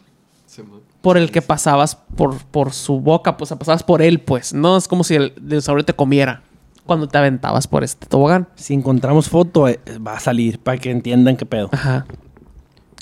por 1.03 1.17
el 1.17 1.31
que 1.31 1.43
pasabas 1.43 1.97
por, 1.97 2.37
por 2.47 2.73
su 2.73 3.01
boca. 3.01 3.37
Pues, 3.37 3.51
pasabas 3.51 3.83
por 3.83 4.03
él, 4.03 4.21
pues. 4.21 4.53
No 4.53 4.77
es 4.77 4.89
como 4.89 5.05
si 5.05 5.15
el 5.15 5.35
dinosaurio 5.41 5.85
te 5.85 5.95
comiera 5.95 6.43
cuando 6.85 7.09
te 7.09 7.19
aventabas 7.19 7.67
por 7.67 7.85
este 7.85 8.07
tobogán. 8.07 8.49
Si 8.55 8.75
encontramos 8.75 9.29
foto, 9.29 9.69
eh, 9.69 9.81
va 10.05 10.17
a 10.17 10.21
salir 10.21 10.59
para 10.59 10.79
que 10.79 10.91
entiendan 10.91 11.37
qué 11.37 11.47
pedo. 11.47 11.69
Ajá. 11.73 12.07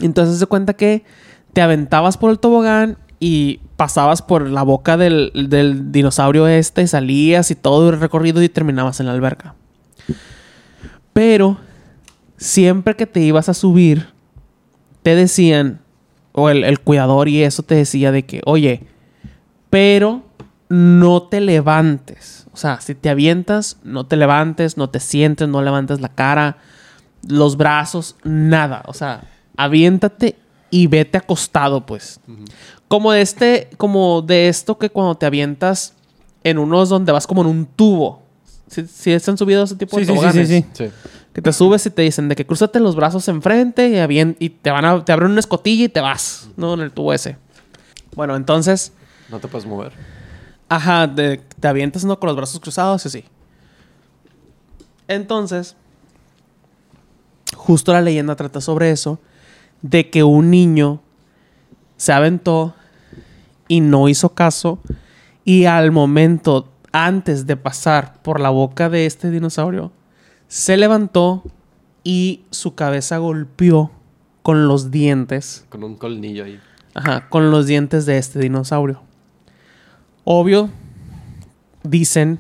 Entonces 0.01 0.39
se 0.39 0.47
cuenta 0.47 0.75
que 0.75 1.05
te 1.53 1.63
aventabas 1.63 2.17
por 2.17 2.31
el 2.31 2.39
tobogán 2.39 2.99
y 3.21 3.61
pasabas 3.77 4.23
por 4.23 4.49
la 4.51 4.63
boca 4.63 4.97
del, 4.97 5.31
del 5.49 5.93
dinosaurio 5.93 6.47
este, 6.47 6.87
salías 6.87 7.51
y 7.51 7.55
todo 7.55 7.91
el 7.91 8.01
recorrido 8.01 8.43
y 8.43 8.49
terminabas 8.49 9.01
en 9.01 9.07
la 9.07 9.13
alberca. 9.13 9.55
Pero 11.13 11.59
siempre 12.37 12.97
que 12.97 13.07
te 13.07 13.21
ibas 13.21 13.49
a 13.49 13.55
subir, 13.55 14.09
te 15.03 15.15
decían, 15.15 15.81
o 16.35 16.51
el, 16.51 16.65
el 16.65 16.81
cuidador 16.81 17.29
y 17.29 17.43
eso 17.43 17.63
te 17.63 17.77
decía 17.77 18.11
de 18.13 18.25
que, 18.27 18.43
oye, 18.45 18.83
pero 19.71 20.23
no 20.69 21.23
te 21.23 21.41
levantes. 21.41 22.47
O 22.53 22.57
sea, 22.57 22.81
si 22.81 22.95
te 22.95 23.09
avientas, 23.09 23.79
no 23.85 24.07
te 24.07 24.17
levantes, 24.17 24.77
no 24.77 24.91
te 24.91 25.01
sientes, 25.01 25.49
no 25.49 25.63
levantes 25.63 26.01
la 26.01 26.09
cara, 26.09 26.59
los 27.27 27.57
brazos, 27.57 28.17
nada. 28.25 28.83
O 28.87 28.95
sea, 28.95 29.23
aviéntate 29.57 30.37
y 30.71 30.89
vete 30.89 31.19
acostado, 31.19 31.87
pues. 31.87 32.21
Como 32.89 33.13
de 33.13 33.23
este, 33.23 33.71
como 33.77 34.23
de 34.23 34.49
esto 34.49 34.77
que 34.77 34.91
cuando 34.91 35.15
te 35.15 35.27
avientas 35.27 35.95
en 36.43 36.59
unos 36.59 36.89
donde 36.89 37.13
vas 37.13 37.27
como 37.27 37.43
en 37.43 37.49
un 37.49 37.67
tubo. 37.67 38.23
Si, 38.67 38.87
si 38.87 39.13
están 39.13 39.39
subidos 39.39 39.71
ese 39.71 39.79
tipo 39.79 39.97
de 39.99 40.05
Sí, 40.05 40.13
sí, 40.33 40.47
sí. 40.47 40.65
Sí. 40.73 40.91
Que 41.35 41.43
te 41.43 41.53
subes 41.53 41.85
y 41.85 41.91
te 41.91 42.01
dicen 42.03 42.29
de 42.29 42.37
que 42.37 42.47
cruzate 42.47 42.81
los 42.81 42.97
brazos 42.97 43.29
enfrente 43.29 43.89
y, 44.09 44.37
y 44.39 44.49
te 44.51 44.71
van 44.71 44.85
a, 44.87 45.05
te 45.05 45.13
abren 45.13 45.33
una 45.33 45.41
escotilla 45.41 45.85
y 45.85 45.89
te 45.89 46.01
vas, 46.01 46.49
¿no? 46.57 46.75
En 46.75 46.81
el 46.81 46.93
tubo 46.93 47.13
ese. 47.13 47.37
Bueno, 48.15 48.37
entonces, 48.37 48.93
No 49.29 49.41
te 49.41 49.49
puedes 49.49 49.67
mover. 49.67 49.93
ajá, 50.69 51.07
de- 51.09 51.43
te 51.61 51.69
avientas 51.69 52.05
¿no? 52.05 52.19
con 52.21 52.29
los 52.29 52.37
brazos 52.37 52.61
cruzados 52.61 53.05
y 53.05 53.09
así. 53.09 53.25
Entonces, 55.09 55.77
justo 57.57 57.93
la 57.93 58.01
leyenda 58.01 58.37
trata 58.37 58.61
sobre 58.61 58.91
eso, 58.91 59.19
de 59.83 60.11
que 60.11 60.23
un 60.25 60.51
niño 60.51 61.01
se 61.97 62.13
aventó 62.13 62.75
y 63.69 63.81
no 63.81 64.09
hizo 64.09 64.31
caso 64.35 64.79
y 65.45 65.65
al 65.67 65.91
momento, 65.91 66.69
antes 66.93 67.47
de 67.47 67.57
pasar 67.57 68.23
por 68.23 68.41
la 68.41 68.51
boca 68.51 68.89
de 68.89 69.05
este 69.07 69.31
dinosaurio, 69.31 69.93
se 70.49 70.77
levantó 70.77 71.43
y 72.03 72.43
su 72.51 72.75
cabeza 72.75 73.19
golpeó 73.19 73.91
con 74.43 74.69
los 74.69 74.91
dientes 74.91 75.65
Con 75.71 75.85
un 75.85 75.97
colmillo 75.97 76.45
ahí. 76.45 76.61
Ajá, 76.95 77.29
con 77.29 77.51
los 77.51 77.67
dientes 77.67 78.07
de 78.07 78.19
este 78.19 78.39
dinosaurio. 78.39 79.03
Obvio, 80.25 80.71
dicen 81.83 82.39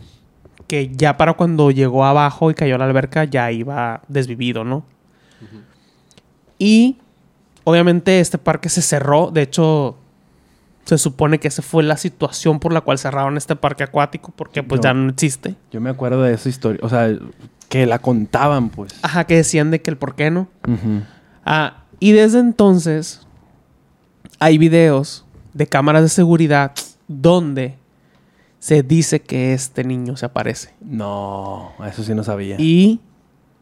que 0.68 0.90
ya 0.94 1.16
para 1.16 1.34
cuando 1.34 1.70
llegó 1.70 2.04
abajo 2.04 2.50
y 2.50 2.54
cayó 2.54 2.76
a 2.76 2.78
la 2.78 2.84
alberca 2.86 3.24
ya 3.24 3.50
iba 3.52 4.02
desvivido, 4.08 4.64
¿no? 4.64 4.84
Y 6.58 6.98
obviamente 7.64 8.20
este 8.20 8.38
parque 8.38 8.68
se 8.68 8.80
cerró. 8.80 9.30
De 9.30 9.42
hecho, 9.42 9.96
se 10.84 10.98
supone 10.98 11.38
que 11.40 11.48
esa 11.48 11.62
fue 11.62 11.82
la 11.82 11.96
situación 11.96 12.60
por 12.60 12.72
la 12.72 12.80
cual 12.80 12.98
cerraron 12.98 13.36
este 13.36 13.56
parque 13.56 13.82
acuático 13.82 14.32
porque 14.36 14.62
pues 14.62 14.78
No. 14.78 14.82
ya 14.84 14.94
no 14.94 15.10
existe. 15.10 15.56
Yo 15.72 15.80
me 15.80 15.90
acuerdo 15.90 16.22
de 16.22 16.34
esa 16.34 16.48
historia. 16.48 16.80
O 16.82 16.88
sea, 16.88 17.08
que 17.68 17.86
la 17.86 17.98
contaban, 17.98 18.68
pues. 18.70 18.94
Ajá, 19.02 19.24
que 19.24 19.36
decían 19.36 19.70
de 19.70 19.80
que 19.82 19.90
el 19.90 19.96
por 19.96 20.14
qué 20.14 20.30
no. 20.30 20.48
Ah, 21.44 21.84
y 22.00 22.12
desde 22.12 22.38
entonces 22.40 23.26
hay 24.38 24.58
videos 24.58 25.24
de 25.52 25.66
cámaras 25.66 26.02
de 26.02 26.08
seguridad 26.08 26.72
donde 27.08 27.76
se 28.58 28.82
dice 28.82 29.20
que 29.20 29.52
este 29.52 29.84
niño 29.84 30.16
se 30.16 30.26
aparece. 30.26 30.74
No, 30.80 31.72
eso 31.86 32.02
sí 32.02 32.14
no 32.14 32.24
sabía. 32.24 32.56
Y 32.58 33.00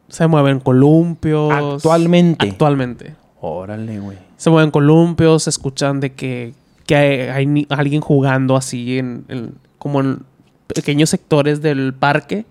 se 0.07 0.27
mueven 0.27 0.59
columpios. 0.59 1.51
Actualmente. 1.51 2.49
Actualmente. 2.49 3.15
Órale, 3.41 3.99
güey. 3.99 4.17
Se 4.37 4.49
mueven 4.49 4.71
columpios, 4.71 5.43
se 5.43 5.49
escuchan 5.49 5.99
de 5.99 6.13
que, 6.13 6.53
que 6.85 6.95
hay, 6.95 7.67
alguien 7.69 8.01
jugando 8.01 8.55
así 8.55 8.97
en, 8.97 9.25
en- 9.27 9.55
como 9.77 9.99
en 9.99 10.19
pequeños 10.67 11.09
sectores 11.09 11.61
del 11.61 11.93
parque. 11.93 12.45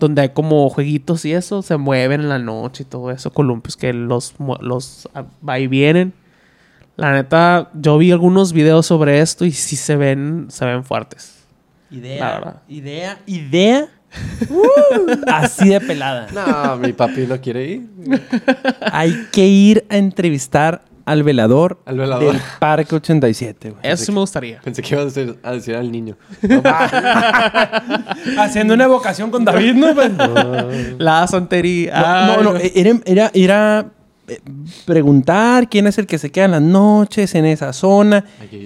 Donde 0.00 0.22
hay 0.22 0.28
como 0.30 0.68
jueguitos 0.70 1.24
y 1.24 1.32
eso, 1.32 1.62
se 1.62 1.76
mueven 1.76 2.22
en 2.22 2.28
la 2.28 2.38
noche 2.38 2.82
y 2.82 2.86
todo 2.86 3.10
eso, 3.10 3.30
columpios 3.32 3.76
que 3.76 3.92
los, 3.92 4.34
los 4.60 5.08
ah, 5.14 5.24
va 5.46 5.58
y 5.60 5.68
vienen. 5.68 6.12
La 6.96 7.12
neta, 7.12 7.70
yo 7.74 7.96
vi 7.98 8.10
algunos 8.10 8.52
videos 8.52 8.86
sobre 8.86 9.20
esto 9.20 9.44
y 9.44 9.52
sí 9.52 9.76
se 9.76 9.96
ven, 9.96 10.46
se 10.48 10.64
ven 10.64 10.84
fuertes. 10.84 11.44
Idea. 11.90 12.62
Idea. 12.68 13.18
Idea. 13.26 13.88
Uh, 14.50 15.22
así 15.28 15.68
de 15.68 15.80
pelada. 15.80 16.26
No, 16.32 16.76
mi 16.78 16.92
papi 16.92 17.28
no 17.28 17.40
quiere 17.40 17.64
ir. 17.64 17.88
Hay 18.90 19.28
que 19.30 19.46
ir 19.46 19.86
a 19.88 19.98
entrevistar 19.98 20.82
al 21.06 21.22
velador, 21.22 21.80
Al 21.86 21.98
velador. 21.98 22.32
del 22.32 22.42
Parque 22.58 22.94
87, 22.94 23.70
güey. 23.70 23.80
Eso 23.82 24.04
sí 24.04 24.12
me 24.12 24.20
gustaría. 24.20 24.60
Pensé 24.60 24.82
que 24.82 24.94
iba 24.94 25.02
a 25.02 25.04
decir, 25.06 25.38
a 25.42 25.52
decir 25.52 25.74
al 25.76 25.90
niño. 25.90 26.16
Haciendo 28.38 28.74
una 28.74 28.84
evocación 28.84 29.30
con 29.30 29.44
David, 29.44 29.74
¿no? 29.74 29.94
Pues, 29.94 30.10
La 30.98 31.26
santería. 31.26 32.26
No, 32.26 32.42
no, 32.42 32.52
no, 32.54 32.58
Era, 32.58 32.90
era, 33.06 33.30
era, 33.34 33.86
eh, 34.28 34.40
preguntar 34.84 35.68
quién 35.68 35.86
es 35.86 35.98
el 35.98 36.06
que 36.06 36.18
se 36.18 36.30
queda 36.30 36.44
en 36.46 36.50
las 36.52 36.62
noches 36.62 37.34
en 37.34 37.46
esa 37.46 37.72
zona 37.72 38.24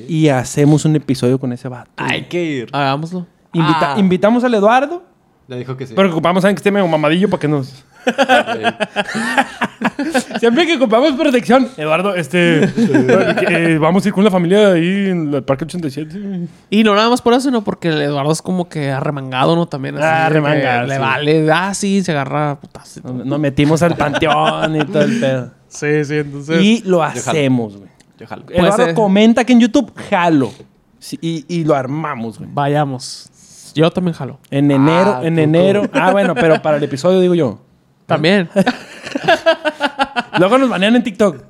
y 0.08 0.28
hacemos 0.28 0.84
un 0.84 0.96
episodio 0.96 1.38
con 1.38 1.52
ese 1.52 1.68
vato. 1.68 1.90
Hay 1.96 2.24
que 2.24 2.44
ir. 2.44 2.68
Hagámoslo. 2.72 3.26
Invita- 3.52 3.94
Ah. 3.94 3.98
Invitamos 3.98 4.42
al 4.44 4.54
Eduardo, 4.54 5.04
Ya 5.48 5.56
dijo 5.56 5.76
que 5.76 5.86
sí. 5.86 5.94
pero 5.96 6.10
ocupamos 6.10 6.44
a 6.44 6.48
alguien 6.48 6.56
que 6.56 6.60
esté 6.60 6.70
medio 6.72 6.86
mamadillo 6.88 7.28
para 7.30 7.40
que 7.40 7.48
nos... 7.48 7.84
Siempre 10.38 10.66
que 10.66 10.76
ocupamos 10.76 11.12
protección. 11.12 11.68
Eduardo, 11.76 12.14
este... 12.14 12.64
eh, 12.64 13.78
vamos 13.78 14.04
a 14.04 14.08
ir 14.08 14.14
con 14.14 14.24
la 14.24 14.30
familia 14.30 14.72
ahí 14.72 15.08
en 15.10 15.32
el 15.34 15.42
Parque 15.42 15.64
87. 15.64 16.48
Y 16.70 16.84
no 16.84 16.94
nada 16.94 17.10
más 17.10 17.22
por 17.22 17.32
eso, 17.32 17.42
sino 17.42 17.62
porque 17.62 17.88
el 17.88 18.00
Eduardo 18.02 18.32
es 18.32 18.42
como 18.42 18.68
que 18.68 18.90
arremangado, 18.90 19.54
¿no? 19.56 19.66
También 19.66 19.96
así. 19.96 20.04
Ah, 20.06 20.16
que 20.18 20.24
arremangado, 20.38 20.86
Le 20.86 20.94
sí. 20.94 21.00
vale. 21.00 21.52
Ah, 21.52 21.74
sí, 21.74 22.02
se 22.02 22.12
agarra. 22.12 22.58
Nos 23.04 23.26
nos 23.26 23.38
metimos 23.40 23.82
al 23.82 23.96
panteón 23.96 24.76
y 24.76 24.84
todo 24.84 25.02
el 25.02 25.20
pedo. 25.20 25.50
Sí, 25.68 26.04
sí, 26.04 26.16
entonces. 26.16 26.62
Y 26.62 26.82
lo 26.86 27.02
hacemos, 27.02 27.76
güey. 27.76 27.90
Yo 28.18 28.26
jalo. 28.26 28.44
Eduardo 28.48 28.84
ser. 28.84 28.94
comenta 28.94 29.40
aquí 29.40 29.52
en 29.54 29.60
YouTube, 29.60 29.92
jalo. 30.08 30.52
Sí, 30.98 31.18
y, 31.20 31.44
y 31.48 31.64
lo 31.64 31.74
armamos, 31.74 32.38
güey. 32.38 32.48
Vayamos. 32.52 33.30
Yo 33.74 33.90
también 33.90 34.14
jalo. 34.14 34.38
En 34.50 34.70
enero, 34.70 35.16
Ah, 35.20 35.20
en 35.24 35.34
tú, 35.34 35.40
enero. 35.40 35.82
Ah, 35.92 36.12
bueno, 36.12 36.34
pero 36.34 36.62
para 36.62 36.76
el 36.76 36.82
episodio 36.84 37.18
digo 37.20 37.34
yo. 37.34 37.58
También. 38.06 38.48
Luego 40.38 40.58
nos 40.58 40.68
banean 40.68 40.96
en 40.96 41.02
TikTok. 41.02 41.42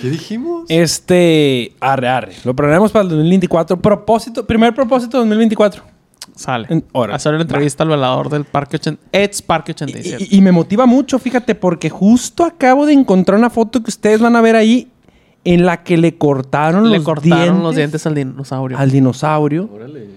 ¿Qué 0.00 0.10
dijimos? 0.10 0.64
Este, 0.68 1.74
arre, 1.80 2.08
arre. 2.08 2.32
Lo 2.44 2.54
planeamos 2.54 2.92
para 2.92 3.02
el 3.04 3.08
2024. 3.10 3.80
Propósito, 3.80 4.46
primer 4.46 4.74
propósito 4.74 5.18
2024. 5.18 5.82
Sale. 6.34 6.66
En- 6.70 6.84
órale. 6.92 7.16
Hacer 7.16 7.32
una 7.34 7.42
entrevista 7.42 7.82
al 7.82 7.90
velador 7.90 8.28
del 8.30 8.44
Parque 8.44 8.76
80. 8.76 9.02
Ex 9.12 9.42
Parque 9.42 9.72
87. 9.72 10.26
Y, 10.30 10.36
y 10.38 10.40
me 10.40 10.52
motiva 10.52 10.86
mucho, 10.86 11.18
fíjate, 11.18 11.54
porque 11.54 11.90
justo 11.90 12.44
acabo 12.44 12.86
de 12.86 12.92
encontrar 12.92 13.38
una 13.38 13.50
foto 13.50 13.82
que 13.82 13.90
ustedes 13.90 14.20
van 14.20 14.36
a 14.36 14.40
ver 14.40 14.56
ahí 14.56 14.88
en 15.44 15.64
la 15.64 15.82
que 15.82 15.96
le 15.96 16.16
cortaron 16.18 16.90
Le 16.90 16.96
los 16.98 17.04
cortaron 17.04 17.30
dientes 17.38 17.62
los 17.62 17.76
dientes 17.76 18.06
al 18.06 18.14
dinosaurio. 18.14 18.78
al 18.78 18.90
dinosaurio 18.90 19.70
Órale. 19.72 20.08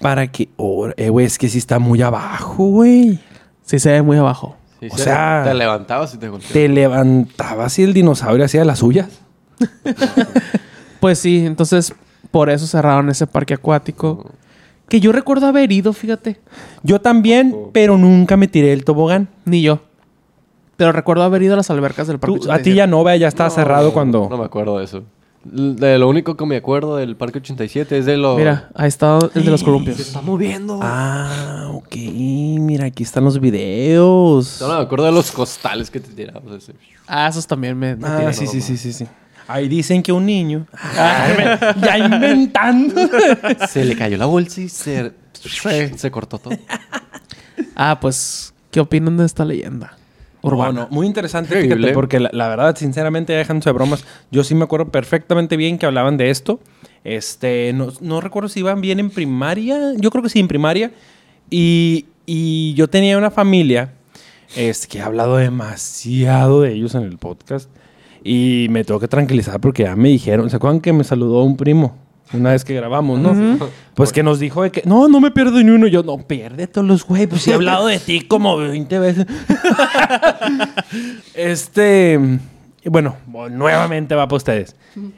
para 0.00 0.26
que... 0.28 0.48
oh, 0.56 0.88
eh, 0.96 1.10
güey, 1.10 1.26
es 1.26 1.36
que 1.38 1.48
sí 1.50 1.58
está 1.58 1.78
muy 1.78 2.00
abajo, 2.00 2.64
güey. 2.68 3.18
Sí, 3.62 3.78
se 3.78 3.92
ve 3.92 4.02
muy 4.02 4.16
abajo. 4.16 4.56
Sí, 4.80 4.88
O 4.90 4.98
sea- 4.98 5.42
Te 5.44 5.54
levantabas 5.54 6.14
y 6.14 6.18
te 6.18 6.28
golpeabas. 6.28 6.52
Te 6.52 6.68
levantabas 6.68 7.78
y 7.78 7.82
el 7.84 7.94
dinosaurio 7.94 8.44
hacía 8.44 8.64
las 8.64 8.78
suyas. 8.80 9.08
Pues 11.00 11.18
sí, 11.18 11.44
entonces 11.44 11.94
por 12.30 12.48
eso 12.48 12.66
cerraron 12.66 13.10
ese 13.10 13.26
parque 13.26 13.52
acuático. 13.54 14.30
Que 14.88 15.00
yo 15.00 15.12
recuerdo 15.12 15.46
haber 15.46 15.70
ido, 15.70 15.92
fíjate. 15.92 16.40
Yo 16.82 16.98
también, 17.00 17.54
pero 17.72 17.98
nunca 17.98 18.36
me 18.38 18.48
tiré 18.48 18.72
el 18.72 18.84
tobogán. 18.84 19.28
Ni 19.44 19.60
yo. 19.62 19.80
Pero 20.76 20.92
recuerdo 20.92 21.22
haber 21.24 21.42
ido 21.42 21.54
a 21.54 21.56
las 21.58 21.70
albercas 21.70 22.06
del 22.06 22.18
parque 22.18 22.38
Tú- 22.40 22.50
a 22.52 22.58
ti 22.58 22.74
ya 22.74 22.86
no, 22.86 23.04
vea, 23.04 23.16
ya 23.16 23.28
está 23.28 23.44
No, 23.44 23.50
cerrado 23.50 23.92
cuando... 23.92 24.28
No 24.30 24.36
me 24.38 24.44
acuerdo 24.46 24.78
de 24.78 24.84
eso. 24.86 25.02
De 25.44 25.98
lo 25.98 26.08
único 26.08 26.36
que 26.36 26.46
me 26.46 26.56
acuerdo 26.56 26.96
del 26.96 27.16
Parque 27.16 27.38
87 27.38 27.98
es 27.98 28.06
de 28.06 28.16
lo... 28.16 28.36
Mira, 28.36 28.70
ahí 28.74 28.88
está 28.88 29.18
el 29.34 29.44
de 29.44 29.50
los 29.50 29.60
Se 29.60 29.66
columpios. 29.66 30.00
está 30.00 30.22
moviendo. 30.22 30.80
Ah, 30.82 31.70
ok. 31.72 31.94
Mira, 31.96 32.86
aquí 32.86 33.02
están 33.02 33.24
los 33.24 33.38
videos. 33.38 34.58
No, 34.60 34.68
no, 34.68 34.78
me 34.78 34.82
acuerdo 34.84 35.04
de 35.04 35.12
los 35.12 35.30
costales 35.30 35.90
que 35.90 36.00
te 36.00 36.08
tirabas. 36.12 36.50
Ese. 36.54 36.72
Ah, 37.06 37.28
esos 37.28 37.46
también 37.46 37.78
me, 37.78 37.94
me 37.94 38.08
Ah, 38.08 38.32
sí, 38.32 38.46
sí, 38.46 38.62
sí, 38.62 38.78
sí, 38.78 38.92
sí. 38.92 39.06
Ahí 39.46 39.68
dicen 39.68 40.02
que 40.02 40.12
un 40.12 40.24
niño... 40.24 40.66
ya 40.96 41.98
inventando. 41.98 43.02
Se 43.68 43.84
le 43.84 43.94
cayó 43.96 44.16
la 44.16 44.26
bolsa 44.26 44.62
y 44.62 44.70
se, 44.70 45.12
se 45.96 46.10
cortó 46.10 46.38
todo. 46.38 46.56
Ah, 47.76 47.98
pues, 48.00 48.54
¿qué 48.70 48.80
opinan 48.80 49.18
de 49.18 49.26
esta 49.26 49.44
leyenda 49.44 49.98
urbana? 50.46 50.72
No, 50.72 50.80
no, 50.82 50.88
muy 50.90 51.06
interesante, 51.06 51.48
Increíble. 51.54 51.76
fíjate, 51.76 51.94
porque 51.94 52.20
la, 52.20 52.30
la 52.32 52.48
verdad, 52.48 52.76
sinceramente, 52.76 53.32
dejándose 53.32 53.70
de 53.70 53.74
bromas, 53.74 54.04
yo 54.30 54.44
sí 54.44 54.54
me 54.54 54.64
acuerdo 54.64 54.88
perfectamente 54.90 55.56
bien 55.56 55.78
que 55.78 55.86
hablaban 55.86 56.16
de 56.16 56.30
esto. 56.30 56.60
Este, 57.04 57.72
no, 57.74 57.88
no 58.00 58.20
recuerdo 58.20 58.48
si 58.48 58.60
iban 58.60 58.80
bien 58.80 58.98
en 59.00 59.10
primaria, 59.10 59.92
yo 59.98 60.10
creo 60.10 60.22
que 60.22 60.28
sí, 60.30 60.40
en 60.40 60.48
primaria. 60.48 60.92
Y, 61.50 62.06
y 62.26 62.74
yo 62.74 62.88
tenía 62.88 63.18
una 63.18 63.30
familia 63.30 63.92
este, 64.56 64.88
que 64.88 64.98
he 64.98 65.02
hablado 65.02 65.36
demasiado 65.36 66.62
de 66.62 66.72
ellos 66.72 66.94
en 66.94 67.02
el 67.02 67.18
podcast. 67.18 67.68
Y 68.22 68.68
me 68.70 68.84
tengo 68.84 69.00
que 69.00 69.08
tranquilizar 69.08 69.60
porque 69.60 69.82
ya 69.82 69.96
me 69.96 70.08
dijeron, 70.08 70.48
¿se 70.48 70.56
acuerdan 70.56 70.80
que 70.80 70.92
me 70.94 71.04
saludó 71.04 71.42
un 71.42 71.56
primo? 71.58 71.96
Una 72.34 72.52
vez 72.52 72.64
que 72.64 72.74
grabamos, 72.74 73.18
¿no? 73.20 73.68
Pues 73.94 74.12
que 74.12 74.22
nos 74.22 74.40
dijo 74.40 74.62
de 74.62 74.70
que, 74.70 74.82
no, 74.84 75.08
no 75.08 75.20
me 75.20 75.30
pierdo 75.30 75.62
ni 75.62 75.70
uno. 75.70 75.86
Yo, 75.86 76.02
no, 76.02 76.18
pierde 76.18 76.66
todos 76.66 76.86
los 76.86 77.04
güey. 77.04 77.26
Pues 77.26 77.46
he 77.46 77.54
hablado 77.54 77.86
de 77.86 77.98
ti 77.98 78.22
como 78.22 78.56
20 78.56 78.98
veces. 78.98 79.26
este, 81.34 82.18
y 82.84 82.88
bueno, 82.88 83.16
nuevamente 83.50 84.14
va 84.14 84.26
para 84.26 84.36
ustedes. 84.36 84.76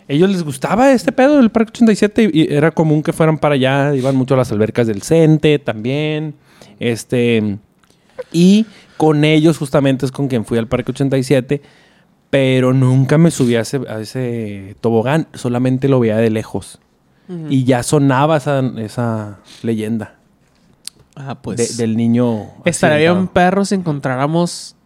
Ellos 0.09 0.31
les 0.31 0.43
gustaba 0.43 0.93
este 0.93 1.13
pedo 1.13 1.39
del 1.39 1.51
Parque 1.51 1.71
87 1.71 2.31
y, 2.33 2.43
y 2.43 2.55
era 2.55 2.71
común 2.71 3.03
que 3.03 3.13
fueran 3.13 3.39
para 3.39 3.55
allá. 3.55 3.95
Iban 3.95 4.17
mucho 4.17 4.35
a 4.35 4.37
las 4.37 4.53
albercas 4.53 4.87
del 4.87 5.03
Cente 5.03 5.59
también. 5.59 6.35
Este, 6.79 7.59
y 8.33 8.67
con 8.97 9.25
ellos 9.25 9.59
justamente 9.59 10.07
es 10.07 10.13
con 10.13 10.29
quien 10.29 10.45
fui 10.45 10.59
al 10.59 10.69
Parque 10.69 10.93
87. 10.93 11.63
Pero 12.29 12.73
nunca 12.73 13.19
me 13.19 13.31
subí 13.31 13.55
a 13.55 13.61
ese, 13.61 13.81
a 13.89 14.01
ese 14.01 14.77
tobogán. 14.81 15.29
Solamente 15.35 15.89
lo 15.89 16.01
veía 16.01 16.17
de 16.17 16.31
lejos. 16.31 16.81
Y 17.49 17.65
ya 17.65 17.83
sonaba 17.83 18.37
esa, 18.37 18.61
esa 18.79 19.39
leyenda 19.63 20.15
Ah, 21.17 21.31
de- 21.31 21.37
pues. 21.37 21.77
del 21.77 21.97
niño. 21.97 22.47
Estaría 22.65 22.99
bien 22.99 23.11
accidentado. 23.11 23.33
perro 23.35 23.65
si 23.65 23.75
encontráramos 23.75 24.77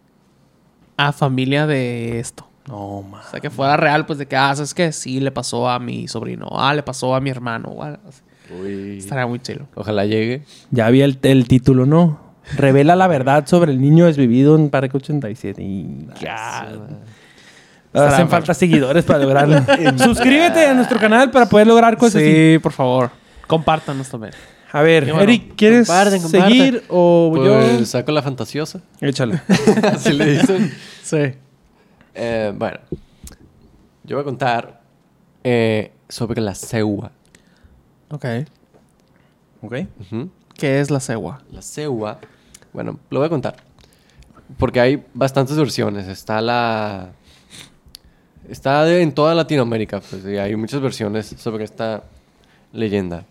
a 0.97 1.11
familia 1.11 1.67
de 1.67 2.19
esto. 2.19 2.47
No, 2.67 3.01
ma. 3.03 3.21
O 3.27 3.29
sea, 3.31 3.39
que 3.39 3.49
fuera 3.49 3.75
real, 3.77 4.05
pues 4.05 4.17
de 4.19 4.27
que, 4.27 4.35
ah, 4.35 4.55
¿sabes 4.55 4.73
qué? 4.73 4.91
Sí, 4.91 5.19
le 5.19 5.31
pasó 5.31 5.69
a 5.69 5.77
mi 5.79 6.07
sobrino. 6.07 6.47
Ah, 6.53 6.73
le 6.73 6.83
pasó 6.83 7.13
a 7.15 7.21
mi 7.21 7.29
hermano. 7.29 7.75
Uy. 8.61 8.97
Estaría 8.99 9.27
muy 9.27 9.39
chido. 9.39 9.67
Ojalá 9.75 10.05
llegue. 10.05 10.43
Ya 10.71 10.85
había 10.85 11.05
el, 11.05 11.19
el 11.23 11.47
título, 11.47 11.85
¿no? 11.85 12.19
Revela 12.55 12.95
la 12.95 13.07
verdad 13.07 13.45
sobre 13.47 13.71
el 13.71 13.79
niño 13.81 14.05
desvivido 14.05 14.55
en 14.55 14.69
Parque 14.69 14.97
87. 14.97 15.61
Y 15.61 16.07
ya. 16.19 16.67
Hacen 17.93 18.29
falta 18.29 18.53
seguidores 18.53 19.03
para 19.03 19.19
lograrlo. 19.19 19.57
Suscríbete 19.97 20.65
a 20.65 20.73
nuestro 20.73 20.99
canal 20.99 21.29
para 21.31 21.47
poder 21.47 21.67
lograr 21.67 21.97
cosas 21.97 22.21
así. 22.21 22.53
Sí, 22.53 22.59
por 22.59 22.71
favor. 22.71 23.11
Compártanos 23.47 24.07
también. 24.09 24.33
A 24.71 24.81
ver, 24.81 25.03
bueno, 25.05 25.19
Eric, 25.21 25.55
¿quieres 25.57 25.85
comparten, 25.87 26.21
comparten. 26.21 26.49
seguir 26.49 26.83
o 26.87 27.33
Pues 27.35 27.79
yo? 27.79 27.85
saco 27.85 28.13
la 28.13 28.21
fantasiosa. 28.21 28.79
Échale. 29.01 29.41
Así 29.83 30.13
le 30.13 30.25
dicen. 30.37 30.73
Sí. 31.03 31.33
Eh, 32.15 32.53
bueno, 32.55 32.79
yo 34.05 34.15
voy 34.15 34.21
a 34.21 34.23
contar 34.25 34.79
eh, 35.43 35.91
sobre 36.07 36.39
la 36.39 36.55
cegua. 36.55 37.11
Ok. 38.11 38.25
ok. 39.61 39.75
¿Qué 40.57 40.79
es 40.79 40.89
la 40.89 41.01
cegua? 41.01 41.41
La 41.51 41.61
cegua, 41.61 42.19
bueno, 42.71 42.97
lo 43.09 43.19
voy 43.19 43.25
a 43.25 43.29
contar. 43.29 43.57
Porque 44.57 44.79
hay 44.79 45.03
bastantes 45.13 45.57
versiones. 45.57 46.07
Está 46.07 46.39
la. 46.39 47.09
Está 48.49 48.83
de- 48.85 49.01
en 49.01 49.11
toda 49.13 49.33
Latinoamérica, 49.35 49.99
pues, 50.01 50.25
y 50.25 50.37
hay 50.37 50.55
muchas 50.55 50.81
versiones 50.81 51.27
sobre 51.37 51.63
esta 51.63 52.03
leyenda. 52.73 53.25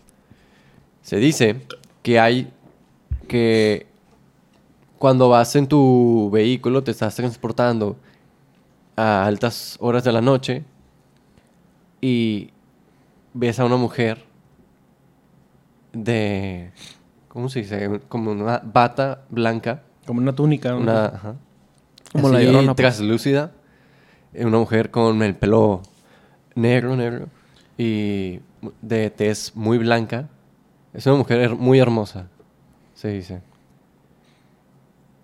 Se 1.01 1.17
dice 1.17 1.61
que 2.03 2.19
hay. 2.19 2.51
que 3.27 3.87
cuando 4.99 5.29
vas 5.29 5.55
en 5.55 5.65
tu 5.65 6.29
vehículo, 6.33 6.83
te 6.83 6.91
estás 6.91 7.15
transportando 7.15 7.95
a 8.97 9.25
altas 9.25 9.77
horas 9.79 10.03
de 10.03 10.11
la 10.11 10.19
noche 10.21 10.63
y 12.01 12.49
ves 13.33 13.57
a 13.59 13.65
una 13.65 13.77
mujer 13.77 14.25
de. 15.93 16.71
¿Cómo 17.29 17.47
se 17.49 17.59
dice? 17.59 18.01
Como 18.09 18.31
una 18.31 18.61
bata 18.63 19.21
blanca. 19.29 19.83
Como 20.05 20.19
una 20.19 20.33
túnica. 20.35 20.71
¿no? 20.71 20.77
Una. 20.79 21.05
ajá, 21.05 21.35
Como 22.11 22.27
así, 22.27 22.35
la 22.37 22.43
llorona, 22.43 22.75
pues. 22.75 22.99
Una 24.33 24.57
mujer 24.57 24.91
con 24.91 25.21
el 25.23 25.35
pelo 25.35 25.81
negro, 26.55 26.95
negro. 26.95 27.27
Y 27.77 28.39
de 28.81 29.09
tez 29.09 29.55
muy 29.55 29.77
blanca. 29.77 30.29
Es 30.93 31.05
una 31.07 31.15
mujer 31.17 31.39
her- 31.51 31.55
muy 31.57 31.79
hermosa. 31.79 32.27
Se 32.93 33.09
dice. 33.09 33.41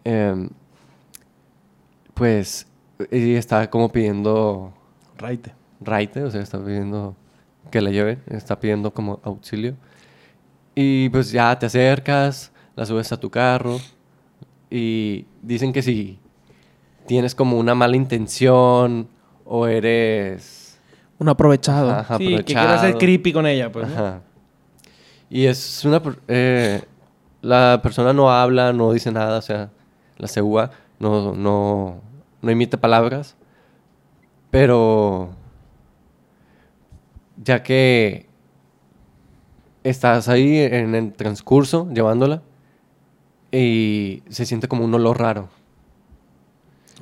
Em, 0.03 0.49
pues. 2.13 2.67
Y 3.11 3.35
está 3.35 3.69
como 3.69 3.89
pidiendo 3.91 4.73
Raite. 5.17 5.53
raite, 5.81 6.23
o 6.23 6.31
sea, 6.31 6.41
está 6.41 6.57
pidiendo 6.63 7.15
que 7.69 7.79
la 7.81 7.91
lleven, 7.91 8.23
está 8.27 8.59
pidiendo 8.59 8.91
como 8.91 9.19
auxilio. 9.23 9.75
Y 10.73 11.09
pues 11.09 11.31
ya 11.31 11.57
te 11.59 11.67
acercas, 11.67 12.51
la 12.75 12.85
subes 12.87 13.11
a 13.11 13.19
tu 13.19 13.29
carro 13.29 13.77
y 14.69 15.25
dicen 15.43 15.71
que 15.73 15.81
si 15.83 16.19
tienes 17.07 17.33
como 17.35 17.57
una 17.57 17.73
mala 17.75 17.95
intención 17.95 19.07
o 19.45 19.65
eres 19.67 20.79
Un 21.19 21.29
aprovechado. 21.29 21.89
ajá, 21.91 22.17
Sí, 22.17 22.27
que 22.37 22.43
quiera 22.43 22.61
aprovechado. 22.63 22.87
ser 22.91 22.97
creepy 22.97 23.33
con 23.33 23.45
ella, 23.47 23.71
pues. 23.71 23.87
Y 25.29 25.45
es 25.45 25.83
una... 25.85 26.01
eh, 26.27 26.81
la 27.41 27.79
persona 27.81 28.13
no 28.13 28.31
habla, 28.31 28.73
no 28.73 28.91
dice 28.93 29.11
nada, 29.11 29.37
o 29.39 29.41
sea, 29.41 29.69
la 30.17 30.27
cegua 30.27 30.71
no, 30.99 31.33
no, 31.33 32.01
no 32.41 32.49
emite 32.51 32.77
palabras, 32.77 33.35
pero 34.51 35.29
ya 37.43 37.61
que 37.63 38.25
estás 39.83 40.27
ahí 40.27 40.57
en 40.59 40.95
el 40.95 41.13
transcurso 41.13 41.87
llevándola 41.93 42.41
y 43.51 44.23
se 44.29 44.45
siente 44.45 44.67
como 44.67 44.83
un 44.83 44.93
olor 44.93 45.19
raro. 45.19 45.49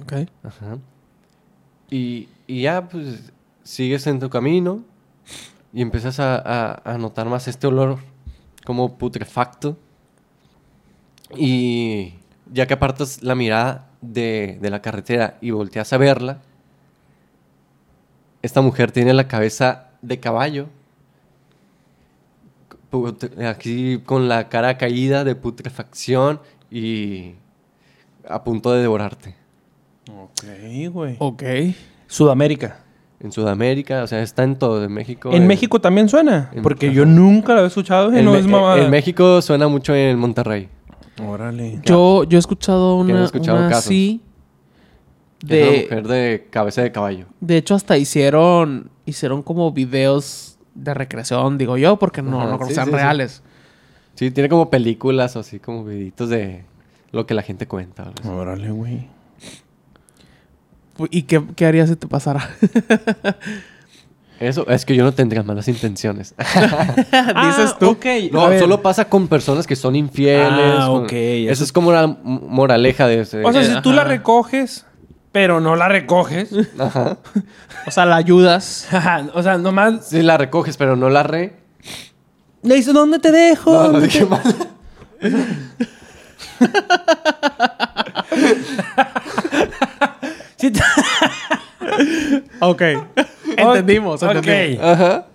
Ok. 0.02 0.14
Ajá. 0.44 0.78
Y, 1.90 2.28
y 2.48 2.62
ya, 2.64 2.88
pues, 2.90 3.32
sigues 3.64 4.08
en 4.08 4.20
tu 4.20 4.30
camino 4.30 4.84
y 5.74 5.82
empiezas 5.82 6.20
a, 6.20 6.36
a- 6.38 6.82
a 6.94 6.98
notar 6.98 7.28
más 7.30 7.48
este 7.48 7.68
olor 7.68 8.00
como 8.66 8.98
putrefacto. 8.98 9.78
Y 11.36 12.14
ya 12.52 12.68
que 12.68 12.74
apartas 12.76 13.24
la 13.24 13.36
mirada 13.36 13.90
de, 14.02 14.58
de 14.62 14.70
la 14.70 14.82
carretera 14.82 15.38
y 15.42 15.52
volteas 15.52 15.92
a 15.94 15.98
verla, 15.98 16.42
esta 18.42 18.62
mujer 18.62 18.92
tiene 18.92 19.14
la 19.14 19.28
cabeza 19.28 19.90
de 20.02 20.20
caballo. 20.20 20.68
Aquí 23.46 24.00
con 24.06 24.30
la 24.30 24.48
cara 24.48 24.78
caída 24.78 25.24
de 25.26 25.36
putrefacción 25.36 26.40
y 26.72 27.34
a 28.28 28.44
punto 28.44 28.72
de 28.72 28.82
devorarte. 28.82 29.36
Ok, 30.12 30.44
güey. 30.92 31.16
Ok. 31.20 31.44
Sudamérica. 32.08 32.80
En 33.20 33.32
Sudamérica, 33.32 34.04
o 34.04 34.08
sea, 34.08 34.22
está 34.22 34.44
en 34.44 34.58
todo, 34.58 34.84
en 34.84 34.92
México. 34.94 35.32
¿En 35.34 35.48
México 35.48 35.80
también 35.80 36.10
suena? 36.10 36.52
en- 36.54 36.62
Porque 36.62 36.88
ajá. 36.88 36.96
yo 36.96 37.06
nunca 37.06 37.56
lo 37.56 37.64
he 37.64 37.68
escuchado 37.68 38.14
y 38.14 38.20
En, 38.20 38.26
no 38.26 38.36
es 38.36 38.46
mamada. 38.46 38.84
en 38.84 38.92
México 38.92 39.42
suena 39.42 39.68
mucho 39.68 39.96
en 39.96 40.20
Monterrey. 40.20 40.70
Órale. 41.26 41.80
Yo, 41.84 42.26
yo 42.26 42.38
he 42.38 42.40
escuchado 42.40 42.98
una, 42.98 43.24
escuchado 43.24 43.58
una 43.58 43.70
casos. 43.70 43.88
Que 43.88 44.20
es 45.42 45.50
una 45.50 45.72
De, 45.72 45.82
mujer 45.84 46.08
de 46.08 46.48
cabeza 46.50 46.82
de 46.82 46.92
caballo. 46.92 47.26
de 47.40 47.58
hecho, 47.58 47.74
hasta 47.76 47.98
hicieron, 47.98 48.90
hicieron 49.06 49.42
como 49.44 49.72
videos 49.72 50.58
de 50.76 50.94
recreación, 50.94 51.58
digo 51.58 51.78
yo, 51.78 51.98
porque 51.98 52.22
no, 52.22 52.42
Ajá, 52.42 52.50
no 52.52 52.58
creo 52.58 52.68
que 52.68 52.74
sean 52.76 52.88
sí, 52.88 52.92
reales. 52.92 53.44
Sí, 54.16 54.30
tiene 54.32 54.50
como 54.50 54.70
películas 54.70 55.36
o 55.36 55.40
así, 55.40 55.60
como 55.60 55.84
videitos 55.86 56.30
de 56.30 56.64
lo 57.12 57.26
que 57.26 57.34
la 57.34 57.42
gente 57.44 57.66
cuenta. 57.68 58.12
Órale, 58.28 58.72
güey. 58.72 59.08
¿Y 61.12 61.24
qué, 61.24 61.42
qué 61.56 61.66
harías 61.66 61.90
si 61.90 61.96
te 61.96 62.08
pasara? 62.08 62.50
Eso, 64.40 64.68
es 64.70 64.86
que 64.86 64.96
yo 64.96 65.04
no 65.04 65.14
tendría 65.14 65.44
malas 65.44 65.68
intenciones. 65.70 66.36
Dices 66.38 67.78
tú. 67.80 67.98
Ah, 68.04 68.18
no, 68.32 68.60
solo 68.60 68.82
pasa 68.82 69.06
con 69.06 69.28
personas 69.30 69.66
que 69.66 69.76
son 69.78 69.96
infieles. 69.96 70.76
Ah, 70.80 70.86
con- 70.88 71.04
ok, 71.06 71.12
Eso 71.14 71.52
eso- 71.54 71.64
es 71.64 71.72
como 71.72 71.90
una 71.90 72.06
moraleja 72.24 73.08
de 73.08 73.22
ese. 73.22 73.44
O 73.46 73.52
sea, 73.54 73.64
si 73.64 73.82
tú 73.82 73.94
la 73.94 74.04
recoges, 74.04 74.86
pero 75.32 75.60
no 75.62 75.76
la 75.78 75.88
recoges. 75.90 76.50
Ajá. 76.80 77.18
O 77.88 77.92
sea, 77.92 78.06
la 78.06 78.18
ayudas. 78.18 78.88
Ajá, 78.94 79.26
o 79.34 79.42
sea, 79.44 79.58
nomás 79.58 80.08
Si 80.10 80.22
la 80.22 80.38
recoges, 80.38 80.76
pero 80.78 80.96
no 80.98 81.10
la 81.10 81.24
re. 81.24 81.54
le 82.62 82.76
dices, 82.76 82.94
¿dónde 82.94 83.20
te 83.20 83.32
dejo? 83.32 83.72
No, 83.74 83.84
no 83.84 83.92
¿Dónde 84.00 84.08
dije 84.08 84.20
te-" 84.20 84.26
mal. 84.26 84.42
Sí 90.58 90.72
te- 90.72 90.82
Ok. 92.60 92.82
entendimos, 93.58 94.24
Ok. 94.24 94.36
entendimos. 94.36 94.86
Ajá. 94.86 95.26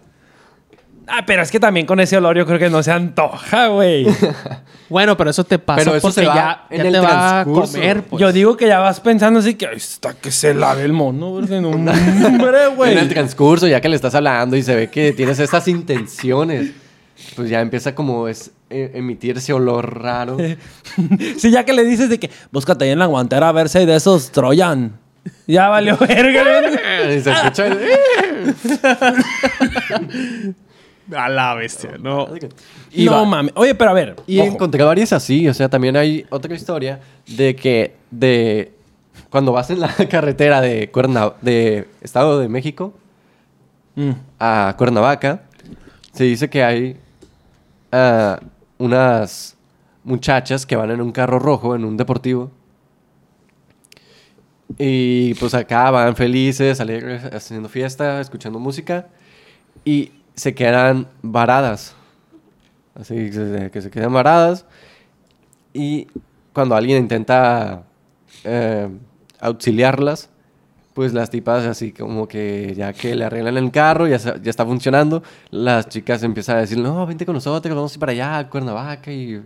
Ah, 1.12 1.24
pero 1.26 1.42
es 1.42 1.50
que 1.50 1.58
también 1.58 1.86
con 1.86 1.98
ese 1.98 2.16
olor 2.16 2.36
yo 2.36 2.46
creo 2.46 2.58
que 2.58 2.70
no 2.70 2.82
se 2.82 2.92
antoja, 2.92 3.66
güey. 3.68 4.06
Bueno, 4.88 5.16
pero 5.16 5.30
eso 5.30 5.44
te 5.44 5.56
pasa 5.60 5.78
Pero 5.84 5.94
eso 5.96 6.02
porque 6.08 6.20
se 6.22 6.26
va 6.26 6.34
ya, 6.34 6.66
en 6.68 6.78
ya 6.78 6.88
el 6.88 6.92
te 6.94 6.98
va 6.98 7.06
a 7.40 7.44
transcurso. 7.44 7.72
comer. 7.74 8.02
pues. 8.02 8.20
Yo 8.20 8.32
digo 8.32 8.56
que 8.56 8.66
ya 8.66 8.80
vas 8.80 8.98
pensando 8.98 9.38
así 9.38 9.54
que 9.54 9.68
"Ay, 9.68 9.76
está 9.76 10.14
que 10.14 10.32
se 10.32 10.52
lave 10.52 10.82
el 10.82 10.92
mono, 10.92 11.30
porque 11.30 11.60
no, 11.60 11.68
hombre, 12.26 12.66
güey. 12.74 12.92
En 12.94 12.98
el 12.98 13.08
transcurso, 13.08 13.68
ya 13.68 13.80
que 13.80 13.88
le 13.88 13.94
estás 13.94 14.16
hablando 14.16 14.56
y 14.56 14.64
se 14.64 14.74
ve 14.74 14.90
que 14.90 15.12
tienes 15.12 15.38
esas 15.38 15.68
intenciones, 15.68 16.72
pues 17.36 17.48
ya 17.48 17.60
empieza 17.60 17.94
como 17.94 18.26
es 18.26 18.50
eh, 18.68 18.90
emitir 18.94 19.36
ese 19.38 19.52
olor 19.52 20.02
raro. 20.02 20.36
Sí, 21.38 21.52
ya 21.52 21.64
que 21.64 21.72
le 21.72 21.84
dices 21.84 22.08
de 22.08 22.18
que 22.18 22.28
búscate 22.50 22.86
ahí 22.86 22.90
en 22.90 22.98
la 22.98 23.06
guantera 23.06 23.48
a 23.48 23.52
ver 23.52 23.68
si 23.68 23.78
hay 23.78 23.86
de 23.86 23.94
esos 23.94 24.32
Troyan. 24.32 24.98
Ya 25.46 25.68
valió 25.68 25.96
verga. 26.00 27.12
y 27.12 27.20
se 27.20 27.30
escucha. 27.32 27.66
A 31.16 31.28
la 31.28 31.54
bestia, 31.54 31.96
no. 32.00 32.28
Y 32.92 33.04
no 33.06 33.12
va- 33.12 33.24
mames. 33.24 33.52
Oye, 33.56 33.74
pero 33.74 33.90
a 33.90 33.94
ver. 33.94 34.16
Y 34.26 34.38
ojo. 34.38 34.48
encontré 34.48 34.84
varias 34.84 35.12
así, 35.12 35.48
o 35.48 35.54
sea, 35.54 35.68
también 35.68 35.96
hay 35.96 36.24
otra 36.30 36.54
historia 36.54 37.00
de 37.26 37.56
que 37.56 37.96
de 38.12 38.72
cuando 39.28 39.52
vas 39.52 39.70
en 39.70 39.80
la 39.80 39.88
carretera 40.10 40.60
de 40.60 40.88
Cuerna 40.90 41.32
de 41.42 41.88
Estado 42.00 42.38
de 42.38 42.48
México 42.48 42.94
Mm. 43.96 44.12
a 44.38 44.74
Cuernavaca, 44.78 45.42
se 46.12 46.22
dice 46.22 46.48
que 46.48 46.62
hay 46.62 46.96
ah, 47.90 48.38
unas 48.78 49.56
muchachas 50.04 50.64
que 50.64 50.76
van 50.76 50.92
en 50.92 51.00
un 51.00 51.10
carro 51.10 51.40
rojo, 51.40 51.74
en 51.74 51.84
un 51.84 51.96
deportivo. 51.96 52.52
Y 54.78 55.34
pues 55.34 55.54
acá 55.54 55.90
van 55.90 56.16
felices, 56.16 56.80
alegres, 56.80 57.24
haciendo 57.24 57.68
fiesta, 57.68 58.20
escuchando 58.20 58.58
música. 58.58 59.08
Y 59.84 60.12
se 60.34 60.54
quedan 60.54 61.06
varadas. 61.22 61.94
Así 62.94 63.14
que 63.14 63.32
se- 63.32 63.70
que 63.70 63.82
se 63.82 63.90
quedan 63.90 64.12
varadas. 64.12 64.64
Y 65.72 66.06
cuando 66.52 66.74
alguien 66.74 66.98
intenta 66.98 67.84
eh, 68.44 68.88
auxiliarlas, 69.40 70.28
pues 70.94 71.12
las 71.14 71.30
tipas 71.30 71.64
así 71.66 71.92
como 71.92 72.26
que 72.28 72.74
ya 72.76 72.92
que 72.92 73.14
le 73.14 73.24
arreglan 73.24 73.56
el 73.56 73.70
carro, 73.70 74.06
ya, 74.08 74.18
ya 74.18 74.50
está 74.50 74.66
funcionando, 74.66 75.22
las 75.50 75.88
chicas 75.88 76.22
empiezan 76.22 76.56
a 76.56 76.60
decir, 76.60 76.78
no, 76.78 77.06
vente 77.06 77.24
con 77.24 77.34
nosotros, 77.34 77.74
vamos 77.74 77.92
a 77.92 77.94
ir 77.94 78.00
para 78.00 78.12
allá, 78.12 78.38
a 78.38 78.48
Cuernavaca. 78.50 79.12
Y, 79.12 79.40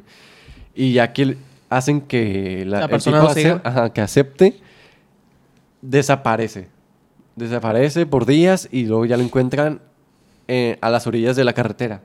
y 0.74 0.92
ya 0.94 1.12
que 1.12 1.36
hacen 1.68 2.00
que 2.02 2.64
la, 2.66 2.78
La 2.80 2.84
el 2.86 2.90
persona 2.90 3.18
tipo 3.34 3.60
ajá, 3.62 3.92
que 3.92 4.00
acepte, 4.00 4.60
desaparece. 5.88 6.68
Desaparece 7.36 8.06
por 8.06 8.26
días 8.26 8.68
y 8.70 8.84
luego 8.86 9.04
ya 9.06 9.16
lo 9.16 9.22
encuentran 9.22 9.80
eh, 10.48 10.78
a 10.80 10.90
las 10.90 11.06
orillas 11.06 11.36
de 11.36 11.44
la 11.44 11.52
carretera. 11.52 12.02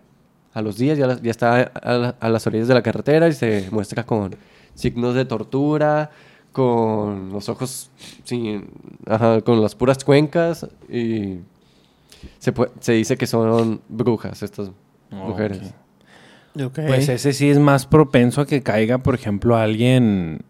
a 0.52 0.62
los 0.64 0.78
días 0.78 0.98
ya, 0.98 1.06
la- 1.06 1.22
ya 1.22 1.30
está 1.30 1.62
a, 1.62 1.94
la- 1.94 2.16
a 2.20 2.28
las 2.30 2.48
orillas 2.48 2.68
de 2.68 2.74
la 2.74 2.82
carretera 2.82 3.28
y 3.28 3.34
se 3.34 3.68
muestra 3.72 4.04
con 4.04 4.36
signos 4.74 5.14
de 5.14 5.24
tortura, 5.26 6.10
con 6.52 7.30
los 7.32 7.50
ojos 7.50 7.92
sin, 8.24 8.66
ajá, 9.06 9.42
con 9.42 9.62
las 9.62 9.76
puras 9.76 10.04
cuencas 10.04 10.66
y 10.90 11.40
se, 12.40 12.52
se 12.80 12.94
dice 12.94 13.16
que 13.16 13.28
son 13.28 13.80
brujas 13.90 14.42
estas 14.42 14.72
mujeres. 15.12 15.62
Pues 16.88 17.08
ese 17.10 17.32
sí 17.34 17.50
es 17.52 17.60
más 17.60 17.86
propenso 17.86 18.42
a 18.42 18.48
que 18.48 18.64
caiga, 18.64 18.98
por 18.98 19.14
ejemplo, 19.14 19.56
alguien, 19.56 20.42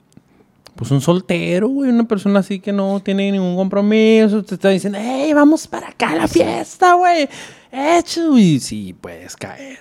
pues 0.80 0.92
un 0.92 1.02
soltero, 1.02 1.68
güey, 1.68 1.90
una 1.90 2.08
persona 2.08 2.40
así 2.40 2.62
que 2.62 2.72
no 2.72 3.02
tiene 3.02 3.34
ningún 3.34 3.58
compromiso, 3.58 4.42
te 4.46 4.56
está 4.56 4.70
diciendo, 4.70 4.98
hey, 5.02 5.34
vamos 5.34 5.68
para 5.68 5.90
acá 5.90 6.12
a 6.12 6.16
la 6.16 6.28
fiesta, 6.30 6.94
güey, 6.94 7.28
hecho, 7.70 8.38
y 8.38 8.62
sí, 8.62 8.96
puedes 9.00 9.36
caer. 9.36 9.80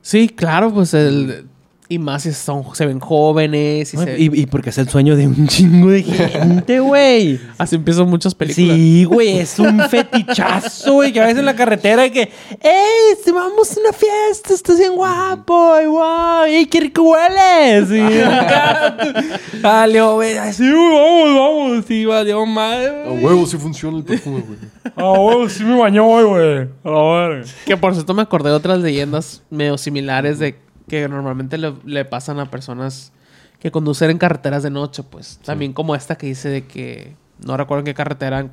Sí, 0.00 0.30
claro, 0.30 0.72
pues 0.72 0.94
el... 0.94 1.48
Y 1.86 1.98
más 1.98 2.22
si 2.22 2.32
son, 2.32 2.64
se 2.74 2.86
ven 2.86 2.98
jóvenes 2.98 3.92
y, 3.92 3.96
se- 3.98 4.18
Y, 4.18 4.40
y 4.40 4.46
porque 4.46 4.70
es 4.70 4.78
el 4.78 4.88
sueño 4.88 5.16
de 5.16 5.26
un 5.26 5.46
chingo 5.48 5.90
de 5.90 6.02
gente, 6.02 6.80
güey. 6.80 7.38
así 7.58 7.76
empiezan 7.76 8.08
muchas 8.08 8.34
películas. 8.34 8.74
Sí, 8.76 9.04
güey, 9.04 9.38
es 9.38 9.58
un 9.58 9.80
fetichazo, 9.90 10.94
güey, 10.94 11.12
que 11.12 11.20
a 11.20 11.24
veces 11.24 11.40
en 11.40 11.44
la 11.44 11.54
carretera 11.54 12.06
y 12.06 12.10
que, 12.10 12.22
¡Ey, 12.22 13.16
te 13.22 13.32
vamos 13.32 13.76
a 13.76 13.80
una 13.80 13.92
fiesta! 13.92 14.54
¡Estás 14.54 14.78
bien 14.78 14.94
guapo! 14.94 15.74
¡Y 15.82 15.86
wow! 15.86 16.46
¡Y 16.50 16.66
qué 16.66 16.80
rico 16.80 17.02
hueles! 17.02 17.90
Y 17.90 19.60
Valió, 19.60 20.14
güey, 20.14 20.36
así, 20.38 20.62
"Uy, 20.62 20.72
vamos, 20.74 21.34
vamos! 21.70 21.84
Sí, 21.86 22.04
valió 22.04 22.44
madre. 22.46 22.92
güey. 23.08 23.24
huevo 23.24 23.46
sí 23.46 23.56
funciona 23.56 23.98
el 23.98 24.04
perfume, 24.04 24.40
güey. 24.46 24.58
Ah, 24.96 25.18
güey, 25.18 25.48
sí 25.50 25.64
me 25.64 25.76
bañó 25.78 26.06
hoy, 26.06 26.24
güey. 26.24 26.68
A 26.84 27.02
verga. 27.28 27.44
Que 27.66 27.76
por 27.76 27.92
cierto 27.94 28.14
me 28.14 28.22
acordé 28.22 28.50
de 28.50 28.56
otras 28.56 28.78
leyendas 28.80 29.42
medio 29.50 29.76
similares 29.78 30.38
de 30.38 30.56
que 30.88 31.08
normalmente 31.08 31.58
le, 31.58 31.74
le 31.84 32.04
pasan 32.04 32.38
a 32.40 32.50
personas 32.50 33.12
que 33.58 33.70
conducen 33.70 34.10
en 34.10 34.18
carreteras 34.18 34.62
de 34.62 34.70
noche, 34.70 35.02
pues. 35.02 35.38
También 35.44 35.72
como 35.72 35.94
esta 35.94 36.16
que 36.16 36.26
dice 36.26 36.48
de 36.50 36.66
que 36.66 37.16
no 37.44 37.56
recuerdo 37.56 37.80
en 37.80 37.84
qué 37.86 37.94
carretera 37.94 38.38
en 38.40 38.50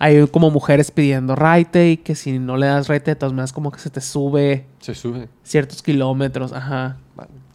hay 0.00 0.26
como 0.26 0.50
mujeres 0.50 0.90
pidiendo 0.90 1.36
raite 1.36 1.90
y 1.90 1.96
que 1.98 2.16
si 2.16 2.38
no 2.40 2.56
le 2.56 2.66
das 2.66 2.88
raite 2.88 3.12
de 3.12 3.14
todas 3.16 3.32
maneras 3.32 3.52
como 3.52 3.70
que 3.70 3.78
se 3.78 3.90
te 3.90 4.00
sube 4.00 4.66
Se 4.80 4.92
sube. 4.94 5.28
ciertos 5.44 5.82
kilómetros, 5.82 6.52
ajá. 6.52 6.96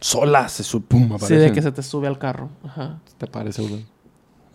Sola 0.00 0.48
se 0.48 0.64
su 0.64 0.82
pum, 0.82 1.08
Sí, 1.08 1.14
aparecen. 1.14 1.38
de 1.40 1.52
que 1.52 1.60
se 1.60 1.70
te 1.70 1.82
sube 1.82 2.06
al 2.06 2.18
carro, 2.18 2.48
ajá. 2.64 2.98
te 3.18 3.26
parece. 3.26 3.62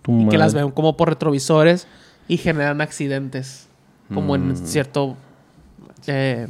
Tu 0.02 0.22
Y 0.22 0.30
que 0.30 0.38
las 0.40 0.56
ven 0.56 0.72
como 0.72 0.98
por 0.98 1.10
retrovisores 1.10 1.88
y 2.28 2.38
generan 2.38 2.82
accidentes. 2.82 3.68
Como 4.14 4.36
Mm. 4.36 4.50
en 4.50 4.58
cierto. 4.68 5.16
eh, 6.08 6.48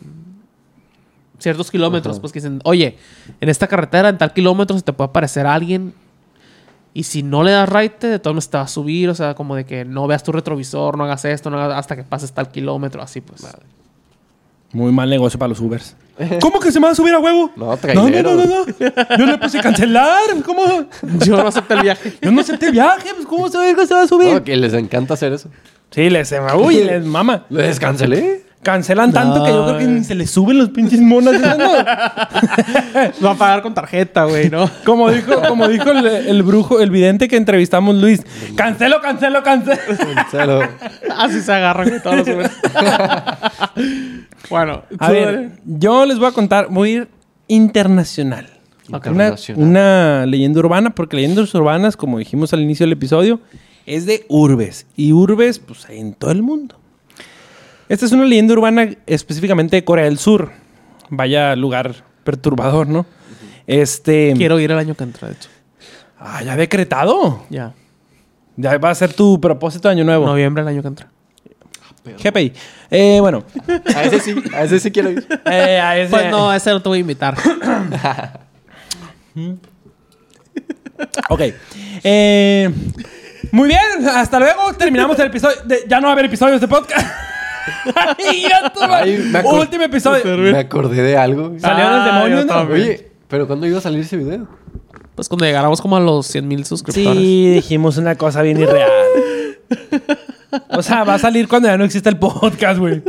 ciertos 1.40 1.72
kilómetros, 1.72 2.16
Ajá. 2.16 2.22
pues 2.22 2.34
que 2.34 2.40
dicen, 2.40 2.60
oye, 2.64 2.98
en 3.42 3.50
esta 3.50 3.68
carretera, 3.68 4.10
en 4.10 4.18
tal 4.18 4.34
kilómetro, 4.34 4.78
se 4.78 4.84
te 4.84 4.94
puede 4.94 5.10
aparecer 5.10 5.46
alguien. 5.48 5.94
Y 6.94 7.04
si 7.04 7.24
no 7.24 7.44
le 7.44 7.52
das 7.52 7.68
raite, 7.68 8.08
de 8.08 8.20
todas 8.20 8.34
maneras 8.36 8.50
te 8.50 8.58
va 8.58 8.64
a 8.64 8.68
subir. 8.68 9.10
O 9.10 9.16
sea, 9.16 9.36
como 9.36 9.56
de 9.56 9.66
que 9.66 9.84
no 9.84 10.08
veas 10.08 10.24
tu 10.24 10.32
retrovisor, 10.32 10.98
no 10.98 11.04
hagas 11.04 11.26
esto, 11.26 11.50
no 11.50 11.60
hagas 11.60 11.78
hasta 11.78 11.96
que 11.96 12.04
pases 12.04 12.32
tal 12.32 12.50
kilómetro, 12.50 13.02
así 13.02 13.20
pues. 13.22 13.46
Muy 14.72 14.92
mal 14.92 15.10
negocio 15.10 15.38
para 15.38 15.50
los 15.50 15.60
Ubers. 15.60 15.96
¿Cómo 16.42 16.60
que 16.62 16.72
se 16.72 16.80
me 16.80 16.86
va 16.86 16.94
a 16.94 16.96
subir 16.96 17.14
a 17.14 17.20
huevo? 17.20 17.52
No, 17.58 17.78
No, 17.94 18.10
no, 18.10 18.24
no, 18.24 18.36
no, 18.36 18.46
no. 18.46 19.18
Yo 19.18 19.26
le 19.26 19.38
puse 19.38 19.60
cancelar. 19.60 20.22
¿Cómo? 20.46 20.64
Yo 21.26 21.36
no 21.36 21.48
acepté 21.48 21.74
el 21.74 21.82
viaje. 21.82 22.14
Yo 22.22 22.32
no 22.32 22.42
acepté 22.42 22.68
el 22.68 22.72
viaje. 22.72 23.10
Pues, 23.14 23.26
¿cómo 23.28 23.50
se 23.50 23.58
va, 23.58 23.86
se 23.86 23.94
va 23.94 24.02
a 24.04 24.08
subir? 24.08 24.34
No, 24.34 24.44
que 24.44 24.56
les 24.56 24.74
encanta 24.74 25.16
hacer 25.16 25.34
eso. 25.34 25.50
Sí, 25.92 26.10
les 26.10 26.30
se 26.30 26.40
uy, 26.40 26.84
les 26.84 27.06
mama. 27.06 27.46
¿Le 27.50 27.64
descancelé? 27.64 28.45
Cancelan 28.64 29.14
tanto 29.14 29.44
que 29.44 29.52
yo 29.52 29.64
creo 29.66 29.78
que 29.78 29.86
ni 29.86 30.04
se 30.04 30.16
les 30.16 30.32
suben 30.32 30.58
los 30.58 30.70
pinches 30.70 31.00
monos. 31.00 31.36
esas, 31.36 31.58
¿no? 31.58 31.72
Va 33.24 33.32
a 33.32 33.36
pagar 33.36 33.62
con 33.62 33.76
tarjeta, 33.76 34.24
güey, 34.26 34.50
¿no? 34.50 34.68
Como 34.86 35.12
dijo, 35.12 35.40
como 35.48 35.68
dijo 35.68 35.92
el, 35.92 36.06
el 36.08 36.42
brujo, 36.42 36.80
el 36.80 36.90
vidente 36.90 37.28
que 37.28 37.38
entrevistamos, 37.38 37.96
Luis. 37.96 38.22
Cancelo, 38.56 39.02
cancelo, 39.02 39.44
cancelo. 39.44 39.80
Cancelo. 40.16 40.62
Así 41.16 41.42
se 41.42 41.54
agarran 41.54 41.90
con 41.92 42.02
todos 42.02 42.28
los 42.28 42.50
bueno, 44.50 44.84
A 45.00 45.12
ver, 45.12 45.52
yo 45.66 46.06
les 46.06 46.18
voy 46.18 46.28
a 46.28 46.32
contar, 46.32 46.68
voy 46.70 46.90
a 46.90 46.94
ir 46.94 47.08
internacional. 47.48 48.50
Ok. 48.92 49.08
Una, 49.08 49.26
Internacional. 49.26 49.68
una 49.68 50.26
leyenda 50.26 50.60
urbana, 50.60 50.90
porque 50.92 51.16
leyendas 51.18 51.54
urbanas, 51.56 51.98
como 51.98 52.20
dijimos 52.20 52.54
al 52.54 52.62
inicio 52.62 52.86
del 52.86 52.94
episodio, 52.94 53.40
es 53.86 54.06
de 54.06 54.26
urbes. 54.30 54.86
Y 54.96 55.12
urbes, 55.14 55.60
pues 55.60 55.86
hay 55.88 56.00
en 56.00 56.14
todo 56.14 56.32
el 56.32 56.44
mundo. 56.44 56.78
Esta 57.90 58.06
es 58.06 58.12
una 58.12 58.26
leyenda 58.26 58.54
urbana 58.54 58.90
específicamente 59.06 59.76
de 59.76 59.84
Corea 59.86 60.06
del 60.06 60.18
Sur. 60.18 60.52
Vaya 61.10 61.56
lugar 61.56 61.94
perturbador, 62.24 62.88
¿no? 62.88 63.06
Este. 63.68 64.34
Quiero 64.36 64.60
ir 64.60 64.72
el 64.72 64.78
año 64.80 64.96
que 64.96 65.04
entra, 65.04 65.28
de 65.28 65.36
hecho. 65.36 65.50
Ah, 66.20 66.42
ya 66.44 66.56
decretado. 66.56 67.46
Ya. 67.50 67.74
Ya 68.58 68.78
va 68.78 68.90
a 68.90 68.96
ser 68.96 69.14
tu 69.14 69.40
propósito 69.40 69.88
de 69.88 69.94
año 69.94 70.04
nuevo. 70.04 70.26
Noviembre 70.26 70.62
el 70.64 70.68
año 70.70 70.82
que 70.82 70.88
entra. 70.88 71.08
GPI. 72.24 72.54
Eh, 72.92 73.18
bueno. 73.20 73.44
A 73.96 74.04
ese 74.04 74.20
sí, 74.20 74.36
a 74.54 74.64
ese 74.64 74.80
sí 74.80 74.92
quiero 74.92 75.10
ir. 75.12 75.28
eh, 75.46 75.80
a 75.80 75.98
ese- 75.98 76.12
Pues 76.12 76.30
no, 76.32 76.54
ese 76.54 76.70
no 76.72 76.82
te 76.82 76.90
voy 76.90 77.00
a 77.00 77.02
invitar. 77.02 77.36
Ok. 81.30 81.42
Eh, 82.04 82.70
muy 83.52 83.68
bien, 83.68 84.08
hasta 84.10 84.40
luego. 84.40 84.74
Terminamos 84.74 85.20
el 85.20 85.28
episodio. 85.28 85.58
de- 85.66 85.84
ya 85.88 86.00
no 86.00 86.04
va 86.08 86.12
a 86.12 86.14
haber 86.14 86.26
episodios 86.26 86.62
de 86.62 86.68
podcast. 86.68 87.06
Tu 88.74 88.80
madre. 88.82 89.12
Ay, 89.16 89.18
me 89.32 89.40
acor- 89.40 89.60
Último 89.62 89.84
episodio. 89.84 90.38
Me 90.38 90.58
acordé 90.58 91.02
de 91.02 91.18
algo. 91.18 91.54
Salieron 91.60 91.92
los 91.94 92.02
Ah, 92.02 92.06
demonios, 92.14 92.40
yo 92.42 92.46
¿no? 92.46 92.54
también. 92.54 92.82
Oye, 92.82 93.12
¿pero 93.28 93.48
cuándo 93.48 93.66
iba 93.68 93.78
a 93.78 93.82
salir 93.82 94.00
ese 94.02 94.18
video? 94.18 94.48
Pues 95.16 95.30
cuando 95.30 95.46
llegáramos 95.46 95.82
como 95.82 95.96
a 95.96 96.00
los 96.00 96.28
100 96.28 96.48
mil 96.48 96.66
suscriptores. 96.66 97.18
Sí, 97.18 97.52
dijimos 97.54 97.98
una 97.98 98.16
cosa 98.16 98.42
bien 98.42 98.60
irreal. 98.60 98.90
O 100.70 100.82
sea, 100.82 101.04
va 101.04 101.16
a 101.16 101.20
salir 101.20 101.50
cuando 101.50 101.68
ya 101.68 101.78
no 101.78 101.84
exista 101.84 102.10
el 102.10 102.18
podcast, 102.18 102.80
güey. 102.80 103.02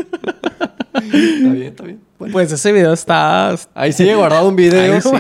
Está 0.95 1.05
bien, 1.05 1.63
está 1.63 1.85
bien. 1.85 2.01
Bueno. 2.19 2.33
Pues 2.33 2.51
ese 2.51 2.73
video 2.73 2.93
está... 2.95 3.55
Ahí 3.75 3.93
sigue 3.93 4.15
guardado 4.15 4.49
un 4.49 4.57
video. 4.57 4.95
Ahí 4.95 5.01
sí. 5.03 5.11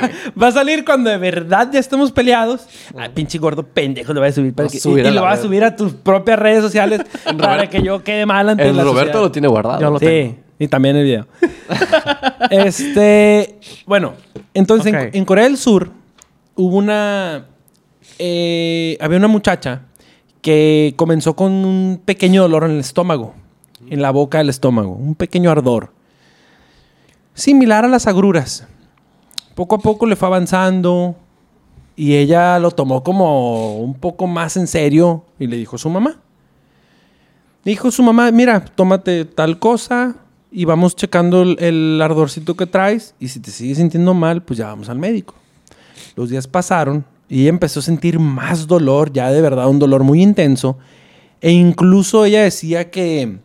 Va 0.41 0.49
a 0.49 0.53
salir 0.53 0.85
cuando 0.85 1.11
de 1.11 1.19
verdad 1.19 1.69
ya 1.73 1.79
estemos 1.79 2.11
peleados. 2.11 2.67
Ay, 2.97 3.11
pinche 3.15 3.37
gordo 3.39 3.63
pendejo 3.65 4.15
lo 4.15 4.21
va 4.23 4.29
a 4.29 4.33
subir. 4.33 4.55
Para 4.55 4.69
que- 4.69 4.81
subir 4.81 5.05
y 5.05 5.11
lo 5.11 5.23
va 5.23 5.33
a 5.33 5.37
subir 5.37 5.63
a 5.65 5.77
tus 5.77 5.93
propias 5.93 6.39
redes 6.39 6.63
sociales 6.63 7.03
para 7.39 7.69
que 7.69 7.83
yo 7.83 8.03
quede 8.03 8.25
mal 8.25 8.49
ante 8.49 8.67
El 8.69 8.77
la 8.77 8.83
Roberto 8.85 9.01
sociedad. 9.09 9.21
lo 9.23 9.31
tiene 9.33 9.49
guardado. 9.49 9.81
Yo 9.81 9.91
lo 9.91 9.99
Sí, 9.99 10.07
tengo. 10.07 10.37
y 10.59 10.69
también 10.69 10.97
el 10.97 11.05
video. 11.05 11.27
este, 12.51 13.59
bueno, 13.87 14.15
entonces 14.55 14.95
en, 15.13 15.25
Corea 15.25 15.45
del 15.45 15.57
Sur 15.59 15.91
hubo 16.55 16.77
una, 16.77 17.47
eh, 18.19 18.97
había 19.01 19.19
una 19.19 19.29
muchacha 19.29 19.83
que 20.41 20.95
comenzó 20.97 21.35
con 21.37 21.53
un 21.53 22.01
pequeño 22.05 22.43
dolor 22.43 22.65
en 22.65 22.73
el 22.73 22.81
estómago, 22.81 23.35
en 23.91 24.01
la 24.01 24.11
boca 24.11 24.39
del 24.39 24.49
estómago, 24.49 24.93
un 24.93 25.15
pequeño 25.15 25.51
ardor, 25.51 25.93
similar 27.37 27.85
a 27.85 27.89
las 27.89 28.09
agruras. 28.09 28.67
Poco 29.55 29.77
a 29.77 29.79
poco 29.79 30.07
le 30.07 30.17
fue 30.17 30.27
avanzando 30.27 31.15
y 31.95 32.17
ella 32.17 32.59
lo 32.59 32.73
tomó 32.73 33.05
como 33.05 33.79
un 33.79 33.95
poco 33.95 34.27
más 34.27 34.57
en 34.57 34.67
serio 34.67 35.25
y 35.39 35.47
le 35.47 35.57
dijo 35.57 35.77
a 35.77 35.79
su 35.79 35.89
mamá. 35.89 36.19
Dijo 37.65 37.91
su 37.91 38.03
mamá, 38.03 38.31
mira, 38.33 38.65
tómate 38.65 39.25
tal 39.25 39.59
cosa 39.59 40.17
y 40.51 40.65
vamos 40.65 40.97
checando 40.97 41.43
el, 41.43 41.57
el 41.61 42.01
ardorcito 42.03 42.57
que 42.57 42.67
traes 42.67 43.15
y 43.21 43.29
si 43.29 43.39
te 43.41 43.51
sigues 43.51 43.79
sintiendo 43.79 44.15
mal, 44.15 44.43
pues 44.43 44.59
ya 44.59 44.67
vamos 44.67 44.89
al 44.89 44.99
médico. 44.99 45.35
Los 46.17 46.31
días 46.31 46.49
pasaron 46.49 47.05
y 47.29 47.43
ella 47.43 47.51
empezó 47.51 47.81
a 47.81 47.83
sentir 47.83 48.19
más 48.19 48.67
dolor, 48.67 49.13
ya 49.13 49.31
de 49.31 49.43
verdad 49.43 49.69
un 49.69 49.79
dolor 49.79 50.05
muy 50.05 50.23
intenso. 50.23 50.79
E 51.41 51.51
incluso 51.51 52.25
ella 52.25 52.43
decía 52.43 52.91
que, 52.91 53.39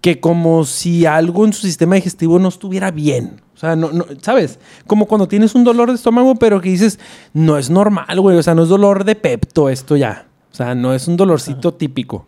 que 0.00 0.20
como 0.20 0.64
si 0.64 1.06
algo 1.06 1.44
en 1.44 1.52
su 1.52 1.62
sistema 1.62 1.96
digestivo 1.96 2.38
no 2.38 2.48
estuviera 2.48 2.90
bien. 2.90 3.40
O 3.54 3.58
sea, 3.58 3.74
no, 3.74 3.90
no, 3.90 4.04
¿sabes? 4.20 4.58
Como 4.86 5.06
cuando 5.06 5.28
tienes 5.28 5.54
un 5.54 5.64
dolor 5.64 5.88
de 5.88 5.94
estómago, 5.94 6.34
pero 6.36 6.60
que 6.60 6.68
dices, 6.68 7.00
no 7.32 7.56
es 7.56 7.70
normal, 7.70 8.20
güey. 8.20 8.36
O 8.36 8.42
sea, 8.42 8.54
no 8.54 8.62
es 8.62 8.68
dolor 8.68 9.04
de 9.04 9.14
pepto 9.14 9.68
esto 9.68 9.96
ya. 9.96 10.26
O 10.52 10.54
sea, 10.54 10.74
no 10.74 10.94
es 10.94 11.08
un 11.08 11.16
dolorcito 11.16 11.74
típico. 11.74 12.26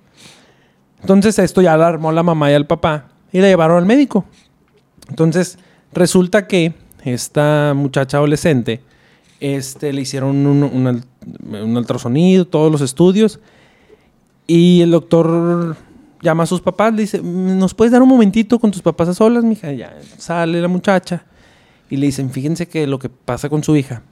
Entonces 1.00 1.38
esto 1.38 1.62
ya 1.62 1.74
alarmó 1.74 2.11
a 2.11 2.12
la 2.12 2.22
mamá 2.22 2.51
y 2.51 2.55
al 2.55 2.66
papá 2.66 3.09
y 3.32 3.40
la 3.40 3.49
llevaron 3.49 3.78
al 3.78 3.86
médico. 3.86 4.24
Entonces 5.09 5.59
resulta 5.93 6.47
que 6.47 6.74
esta 7.05 7.72
muchacha 7.74 8.16
adolescente 8.16 8.82
este, 9.40 9.93
le 9.93 10.01
hicieron 10.01 10.47
un, 10.47 10.62
un 10.62 11.76
ultrasonido, 11.76 12.47
todos 12.47 12.72
los 12.72 12.80
estudios 12.80 13.40
y 14.47 14.80
el 14.80 14.90
doctor 14.90 15.76
llama 16.21 16.43
a 16.45 16.47
sus 16.47 16.61
papás, 16.61 16.93
le 16.95 17.03
dice, 17.03 17.21
¿nos 17.23 17.75
puedes 17.75 17.93
dar 17.93 18.03
un 18.03 18.09
momentito 18.09 18.59
con 18.59 18.71
tus 18.71 18.83
papás 18.83 19.09
a 19.09 19.14
solas, 19.14 19.45
mija? 19.45 19.73
Ya 19.73 19.97
sale 20.16 20.61
la 20.61 20.69
muchacha 20.69 21.25
y 21.91 21.97
le 21.97 22.07
dicen, 22.07 22.31
fíjense 22.31 22.69
que 22.69 22.87
lo 22.87 22.99
que 22.99 23.09
pasa 23.09 23.49
con 23.49 23.62
su 23.62 23.77
hija 23.77 24.03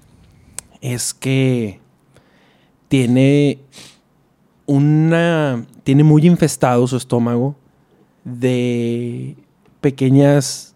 es 0.81 1.15
que 1.15 1.81
tiene 2.89 3.59
una 4.67 5.65
tiene 5.85 6.03
muy 6.03 6.27
infestado 6.27 6.87
su 6.87 6.97
estómago 6.97 7.57
de 8.25 9.37
pequeñas 9.81 10.75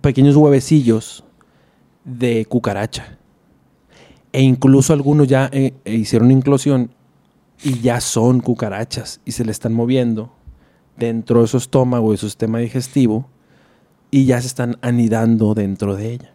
pequeños 0.00 0.36
huevecillos 0.36 1.24
de 2.04 2.46
cucaracha. 2.46 3.18
E 4.32 4.42
incluso 4.42 4.92
algunos 4.92 5.26
ya 5.26 5.48
eh, 5.52 5.74
eh, 5.84 5.94
hicieron 5.94 6.30
inclusión 6.30 6.90
y 7.62 7.80
ya 7.80 8.00
son 8.00 8.40
cucarachas 8.40 9.20
y 9.24 9.32
se 9.32 9.44
le 9.44 9.52
están 9.52 9.72
moviendo 9.72 10.30
dentro 10.98 11.42
de 11.42 11.46
su 11.46 11.56
estómago, 11.56 12.12
de 12.12 12.18
su 12.18 12.26
sistema 12.26 12.58
digestivo 12.58 13.28
y 14.10 14.24
ya 14.24 14.40
se 14.40 14.46
están 14.48 14.78
anidando 14.80 15.54
dentro 15.54 15.96
de 15.96 16.12
ella. 16.12 16.32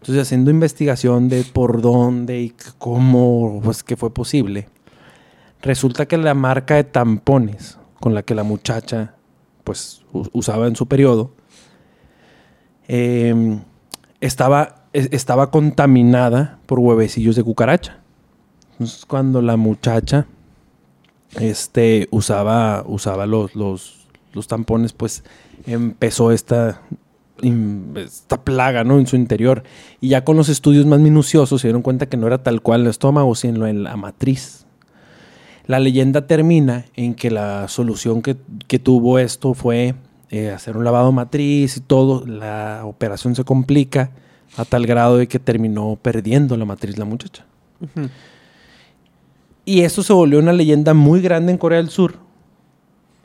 Entonces, 0.00 0.22
haciendo 0.22 0.50
investigación 0.50 1.28
de 1.28 1.44
por 1.44 1.80
dónde 1.80 2.40
y 2.40 2.54
cómo, 2.78 3.60
pues, 3.64 3.82
que 3.82 3.96
fue 3.96 4.12
posible, 4.12 4.68
resulta 5.62 6.06
que 6.06 6.18
la 6.18 6.34
marca 6.34 6.74
de 6.74 6.84
tampones 6.84 7.78
con 8.00 8.14
la 8.14 8.22
que 8.22 8.34
la 8.34 8.42
muchacha, 8.42 9.14
pues, 9.64 10.04
usaba 10.32 10.66
en 10.66 10.76
su 10.76 10.86
periodo, 10.86 11.32
eh, 12.86 13.60
estaba, 14.20 14.84
e- 14.92 15.08
estaba 15.12 15.50
contaminada 15.50 16.58
por 16.66 16.80
huevecillos 16.80 17.34
de 17.36 17.42
cucaracha. 17.42 18.00
Entonces, 18.72 19.06
cuando 19.06 19.40
la 19.40 19.56
muchacha 19.56 20.26
este, 21.40 22.08
usaba, 22.10 22.84
usaba 22.86 23.26
los, 23.26 23.54
los, 23.54 24.06
los 24.32 24.48
tampones, 24.48 24.92
pues 24.92 25.24
empezó 25.66 26.32
esta, 26.32 26.82
esta 27.96 28.42
plaga 28.42 28.84
¿no? 28.84 28.98
en 28.98 29.06
su 29.06 29.16
interior. 29.16 29.62
Y 30.00 30.08
ya 30.08 30.24
con 30.24 30.36
los 30.36 30.48
estudios 30.48 30.86
más 30.86 31.00
minuciosos 31.00 31.60
se 31.60 31.68
dieron 31.68 31.82
cuenta 31.82 32.06
que 32.06 32.16
no 32.16 32.26
era 32.26 32.42
tal 32.42 32.62
cual 32.62 32.82
el 32.82 32.88
estómago, 32.88 33.34
sino 33.34 33.66
en 33.66 33.82
la 33.84 33.96
matriz. 33.96 34.66
La 35.66 35.80
leyenda 35.80 36.26
termina 36.26 36.84
en 36.94 37.14
que 37.14 37.30
la 37.30 37.68
solución 37.68 38.20
que, 38.20 38.36
que 38.68 38.78
tuvo 38.78 39.18
esto 39.18 39.54
fue 39.54 39.94
eh, 40.30 40.50
hacer 40.50 40.76
un 40.76 40.84
lavado 40.84 41.10
matriz 41.10 41.76
y 41.76 41.80
todo. 41.80 42.26
La 42.26 42.82
operación 42.84 43.34
se 43.34 43.44
complica 43.44 44.10
a 44.56 44.64
tal 44.64 44.86
grado 44.86 45.16
de 45.16 45.26
que 45.26 45.38
terminó 45.38 45.98
perdiendo 46.00 46.56
la 46.56 46.64
matriz 46.64 46.98
la 46.98 47.04
muchacha. 47.04 47.46
Ujú. 47.80 48.08
Y 49.64 49.80
eso 49.82 50.02
se 50.02 50.12
volvió 50.12 50.38
una 50.38 50.52
leyenda 50.52 50.92
muy 50.94 51.20
grande 51.20 51.52
en 51.52 51.58
Corea 51.58 51.78
del 51.78 51.88
Sur. 51.90 52.16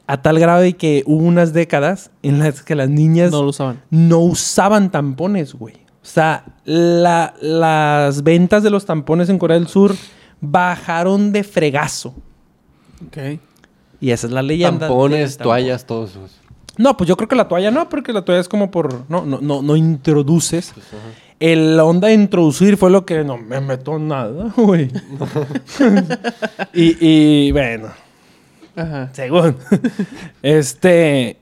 A 0.07 0.21
tal 0.21 0.39
grado 0.39 0.61
de 0.61 0.73
que 0.75 1.03
hubo 1.05 1.23
unas 1.23 1.53
décadas 1.53 2.09
en 2.23 2.39
las 2.39 2.63
que 2.63 2.73
las 2.75 2.89
niñas 2.89 3.31
No 3.31 3.43
lo 3.43 3.49
usaban. 3.49 3.81
no 3.91 4.19
usaban 4.19 4.89
tampones, 4.89 5.53
güey. 5.53 5.75
O 5.75 6.05
sea, 6.05 6.45
la- 6.65 7.33
las 7.41 8.23
ventas 8.23 8.63
de 8.63 8.69
los 8.71 8.85
tampones 8.85 9.29
en 9.29 9.37
Corea 9.37 9.59
del 9.59 9.67
Sur 9.67 9.95
bajaron 10.41 11.31
de 11.31 11.43
fregazo. 11.43 12.15
Ok. 13.05 13.39
Y 14.01 14.11
esa 14.11 14.27
es 14.27 14.33
la 14.33 14.41
leyenda. 14.41 14.87
Tampones, 14.87 15.37
tampón. 15.37 15.43
toallas, 15.51 15.85
todos. 15.85 16.11
esos. 16.11 16.39
No, 16.77 16.95
pues 16.95 17.07
yo 17.09 17.17
creo 17.17 17.27
que 17.27 17.35
la 17.35 17.47
toalla 17.49 17.69
no, 17.69 17.89
porque 17.89 18.13
la 18.13 18.23
toalla 18.23 18.39
es 18.39 18.47
como 18.47 18.71
por... 18.71 19.03
No, 19.09 19.25
no, 19.25 19.39
no, 19.41 19.61
no 19.61 19.75
introduces. 19.75 20.71
Pues, 20.73 20.85
ajá. 20.87 21.28
El, 21.39 21.79
onda 21.79 22.09
de 22.09 22.15
introducir 22.15 22.75
fue 22.77 22.89
lo 22.89 23.05
que 23.05 23.23
no 23.23 23.37
me 23.37 23.61
meto 23.61 23.97
nada, 23.97 24.51
güey. 24.57 24.89
y, 26.73 26.97
y 26.99 27.51
bueno, 27.51 27.87
Ajá. 28.75 29.09
según. 29.13 29.55
este... 30.43 31.37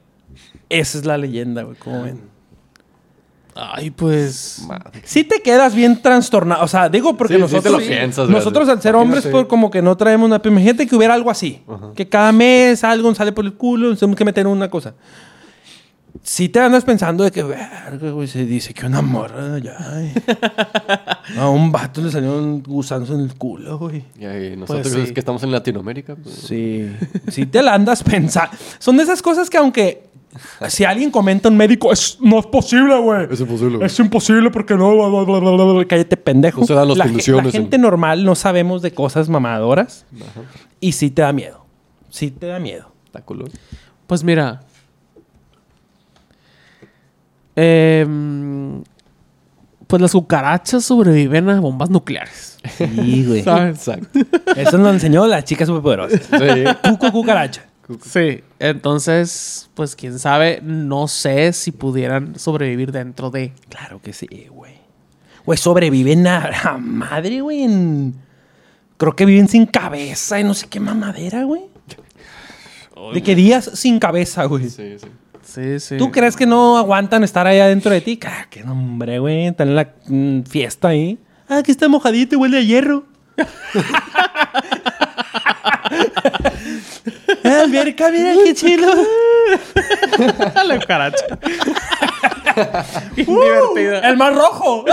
Esa 0.69 0.97
es 0.97 1.05
la 1.05 1.17
leyenda, 1.17 1.63
güey, 1.63 1.77
como 1.77 2.03
ven. 2.03 2.19
Ay, 3.55 3.89
pues. 3.89 4.65
Madre. 4.67 5.01
Sí 5.05 5.23
te 5.23 5.41
quedas 5.41 5.73
bien 5.73 6.01
trastornado. 6.01 6.63
O 6.63 6.67
sea, 6.67 6.89
digo 6.89 7.15
porque 7.17 7.35
Sí, 7.35 7.41
sí 7.41 7.47
te 7.47 7.53
nosotros... 7.55 7.83
piensas, 7.83 8.29
nosotros 8.29 8.69
al 8.69 8.81
ser 8.81 8.95
hombres, 8.95 9.23
Imagínate. 9.23 9.31
pues 9.31 9.49
como 9.49 9.71
que 9.71 9.81
no 9.81 9.95
traemos 9.97 10.27
una... 10.27 10.41
Imagínate 10.43 10.85
que 10.85 10.95
hubiera 10.95 11.13
algo 11.13 11.31
así. 11.31 11.63
Ajá. 11.67 11.91
Que 11.95 12.07
cada 12.07 12.31
mes 12.33 12.83
algo 12.83 13.15
sale 13.15 13.31
por 13.31 13.45
el 13.45 13.53
culo, 13.53 13.89
nos 13.89 13.99
tenemos 13.99 14.17
que 14.17 14.25
meter 14.25 14.41
en 14.45 14.51
una 14.51 14.69
cosa. 14.69 14.93
Sí 16.23 16.49
te 16.49 16.59
andas 16.59 16.83
pensando 16.83 17.23
de 17.23 17.31
que, 17.31 17.43
verga, 17.43 18.11
güey, 18.11 18.27
se 18.27 18.45
dice 18.45 18.73
que 18.73 18.85
una 18.85 19.01
morra 19.01 19.57
ya... 19.59 19.75
ay. 19.79 20.13
A 21.37 21.49
un 21.49 21.71
vato 21.71 22.01
le 22.01 22.09
salieron 22.11 22.61
gusanos 22.63 23.09
en 23.09 23.19
el 23.21 23.35
culo, 23.35 23.77
güey. 23.77 24.03
Y 24.19 24.25
ahí 24.25 24.55
nosotros 24.55 24.87
Pues 24.93 25.07
sí. 25.09 25.13
que 25.13 25.19
estamos 25.19 25.43
en 25.43 25.51
Latinoamérica. 25.51 26.15
pues, 26.15 26.35
Sí, 26.35 26.89
sí 27.29 27.45
te 27.45 27.61
la 27.61 27.73
andas 27.73 28.03
pensando. 28.03 28.51
Son 28.79 28.95
de 28.97 29.03
esas 29.03 29.21
cosas 29.21 29.49
que 29.49 29.57
aunque... 29.57 30.07
Si 30.69 30.83
alguien 30.83 31.09
comenta 31.09 31.49
un 31.49 31.57
médico, 31.57 31.91
es, 31.91 32.19
no 32.21 32.37
es 32.39 32.45
posible, 32.45 32.95
güey. 32.99 33.27
Es 33.31 33.39
imposible. 33.39 33.83
Es 33.85 33.99
imposible 33.99 34.51
porque 34.51 34.75
no. 34.75 34.95
bla, 34.95 35.07
bla, 35.23 35.39
bla, 35.39 35.51
bla, 35.51 35.73
bla, 35.73 35.85
Cállate, 35.85 36.15
pendejo. 36.15 36.61
No 36.61 36.67
se 36.67 36.73
dan 36.75 36.87
las 36.89 36.97
la, 36.97 37.05
ge- 37.05 37.09
condiciones 37.11 37.53
la 37.53 37.57
en- 37.57 37.63
gente 37.63 37.77
normal 37.79 38.23
no 38.23 38.35
sabemos 38.35 38.83
de 38.83 38.91
cosas 38.91 39.29
mamadoras 39.29 40.05
Ajá. 40.15 40.41
y 40.79 40.91
sí 40.91 41.09
te 41.09 41.23
da 41.23 41.33
miedo. 41.33 41.65
Sí 42.11 42.29
te 42.29 42.45
da 42.45 42.59
miedo. 42.59 42.91
Está 43.05 43.21
culo. 43.21 43.45
Pues 44.05 44.23
mira. 44.23 44.61
Em, 47.57 48.83
pues 49.87 50.01
las 50.01 50.11
cucarachas 50.11 50.85
sobreviven 50.85 51.49
a 51.49 51.59
bombas 51.59 51.89
nucleares. 51.89 52.57
Sí, 52.77 53.25
güey. 53.27 53.41
¿Sabes? 53.43 53.77
Exacto. 53.77 54.19
Eso 54.55 54.77
nos 54.77 54.87
lo 54.87 54.93
enseñó 54.93 55.25
la 55.27 55.43
chica 55.43 55.65
superpoderosa. 55.65 56.17
Sí. 56.17 56.63
Cuco 56.89 57.11
cucaracha. 57.11 57.65
Sí. 58.03 58.41
Entonces, 58.59 59.69
pues 59.73 59.95
quién 59.95 60.19
sabe, 60.19 60.59
no 60.61 61.07
sé 61.07 61.51
si 61.53 61.71
pudieran 61.71 62.37
sobrevivir 62.37 62.91
dentro 62.91 63.31
de. 63.31 63.53
Claro 63.69 64.01
que 64.01 64.13
sí, 64.13 64.27
güey. 64.51 64.75
Güey, 65.45 65.57
sobreviven 65.57 66.27
a, 66.27 66.49
a 66.63 66.77
madre, 66.77 67.41
güey. 67.41 67.63
en- 67.63 68.15
Creo 68.97 69.15
que 69.15 69.25
viven 69.25 69.47
sin 69.47 69.65
cabeza 69.67 70.39
y 70.39 70.43
no 70.43 70.53
sé 70.53 70.67
qué 70.67 70.79
mamadera, 70.79 71.43
güey. 71.43 71.61
De 73.13 73.21
que 73.21 73.35
días 73.35 73.69
sin 73.75 73.99
cabeza, 73.99 74.45
güey. 74.45 74.69
Sí, 74.69 74.97
sí. 74.99 75.07
Sí, 75.47 75.79
sí. 75.79 75.97
¿Tú 75.97 76.11
crees 76.11 76.35
que 76.35 76.45
no 76.45 76.77
aguantan 76.77 77.23
estar 77.23 77.47
allá 77.47 77.67
dentro 77.67 77.91
de 77.91 78.01
ti? 78.01 78.19
Ah, 78.25 78.47
qué 78.49 78.63
nombre, 78.63 79.19
güey. 79.19 79.47
Están 79.47 79.69
en 79.69 79.75
la 79.75 79.93
mm, 80.05 80.41
fiesta 80.41 80.89
ahí. 80.89 81.17
Ah, 81.47 81.63
que 81.63 81.71
está 81.71 81.87
mojadito 81.87 82.35
y 82.35 82.37
huele 82.37 82.57
a 82.57 82.61
hierro. 82.61 83.05
ah, 87.45 87.61
alberca, 87.63 88.11
mira 88.11 88.33
qué 88.43 88.53
chido. 88.53 88.91
la 90.65 90.79
cucaracha. 90.79 91.25
Bien 93.15 93.27
divertida. 93.27 93.99
El 94.09 94.17
más 94.17 94.35
rojo. 94.35 94.83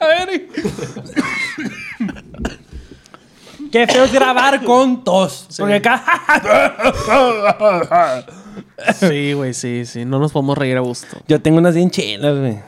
a 0.00 0.06
ver. 0.06 0.46
Qué 3.72 3.86
feo 3.86 4.04
es 4.04 4.12
grabar 4.12 4.62
con 4.62 5.04
tos. 5.04 5.48
Porque 5.58 5.76
acá. 5.76 6.04
Sí, 8.94 9.32
güey, 9.32 9.54
sí, 9.54 9.84
sí. 9.84 10.04
No 10.04 10.18
nos 10.18 10.32
podemos 10.32 10.56
reír 10.56 10.76
a 10.76 10.80
gusto. 10.80 11.18
Yo 11.26 11.40
tengo 11.40 11.58
unas 11.58 11.74
bien 11.74 11.90
chinas, 11.90 12.36
güey. 12.38 12.58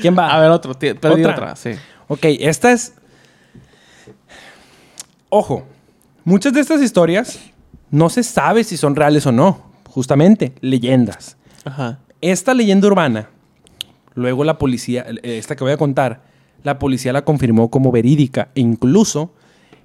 ¿Quién 0.00 0.16
va? 0.16 0.34
A 0.34 0.40
ver, 0.40 0.50
otro. 0.50 0.78
Perdí 0.78 1.22
¿Otra? 1.22 1.32
otra, 1.32 1.56
sí. 1.56 1.70
Ok, 2.08 2.20
esta 2.40 2.72
es. 2.72 2.94
Ojo, 5.28 5.64
muchas 6.24 6.52
de 6.52 6.60
estas 6.60 6.82
historias 6.82 7.38
no 7.90 8.08
se 8.08 8.22
sabe 8.22 8.64
si 8.64 8.76
son 8.76 8.96
reales 8.96 9.26
o 9.26 9.32
no. 9.32 9.70
Justamente, 9.88 10.54
leyendas. 10.60 11.36
Ajá. 11.64 11.98
Esta 12.20 12.54
leyenda 12.54 12.86
urbana, 12.86 13.30
luego 14.14 14.44
la 14.44 14.58
policía, 14.58 15.06
eh, 15.08 15.38
esta 15.38 15.56
que 15.56 15.64
voy 15.64 15.72
a 15.72 15.76
contar, 15.76 16.22
la 16.62 16.78
policía 16.78 17.12
la 17.12 17.24
confirmó 17.24 17.70
como 17.70 17.90
verídica 17.90 18.50
e 18.54 18.60
incluso 18.60 19.32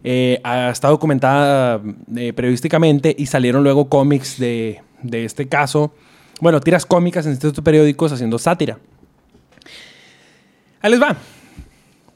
eh, 0.06 0.40
ha- 0.44 0.70
está 0.70 0.88
documentada 0.90 1.82
eh, 2.16 2.32
periodísticamente 2.32 3.14
y 3.18 3.26
salieron 3.26 3.64
luego 3.64 3.90
cómics 3.90 4.38
de, 4.40 4.82
de 5.02 5.26
este 5.26 5.48
caso. 5.48 5.94
Bueno, 6.40 6.60
tiras 6.62 6.86
cómicas 6.86 7.26
en 7.26 7.32
estos 7.34 7.54
periódicos 7.62 8.12
haciendo 8.12 8.38
sátira. 8.38 8.78
Ahí 10.82 10.92
les 10.92 11.02
va. 11.02 11.18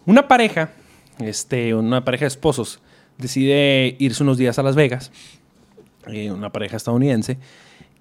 Una 0.06 0.28
pareja, 0.28 0.72
este, 1.20 1.74
una 1.74 2.06
pareja 2.06 2.26
de 2.26 2.30
esposos, 2.30 2.80
decide 3.18 3.96
irse 4.00 4.24
unos 4.24 4.38
días 4.38 4.60
a 4.60 4.64
Las 4.64 4.76
Vegas, 4.76 5.12
eh, 6.08 6.32
una 6.32 6.52
pareja 6.52 6.78
estadounidense, 6.78 7.38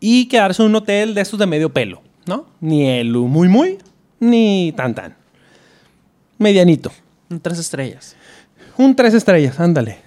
y 0.01 0.27
quedarse 0.29 0.63
en 0.63 0.69
un 0.69 0.77
hotel 0.77 1.15
de 1.15 1.21
estos 1.23 1.39
de 1.39 1.47
medio 1.47 1.73
pelo, 1.73 2.03
¿no? 2.27 2.47
Ni 2.61 2.89
el 2.89 3.13
muy 3.13 3.49
muy, 3.49 3.79
ni 4.21 4.73
tan 4.77 4.95
tan. 4.95 5.17
Medianito. 6.39 6.93
Tres 7.43 7.59
estrellas. 7.59 8.17
Un 8.79 8.95
tres 8.95 9.13
estrellas, 9.13 9.59
ándale. 9.61 9.99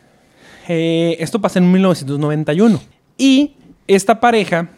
Eh, 0.67 1.17
esto 1.19 1.41
pasa 1.41 1.59
en 1.59 1.71
1991. 1.71 2.81
Y 3.17 3.55
esta 3.87 4.19
pareja, 4.19 4.69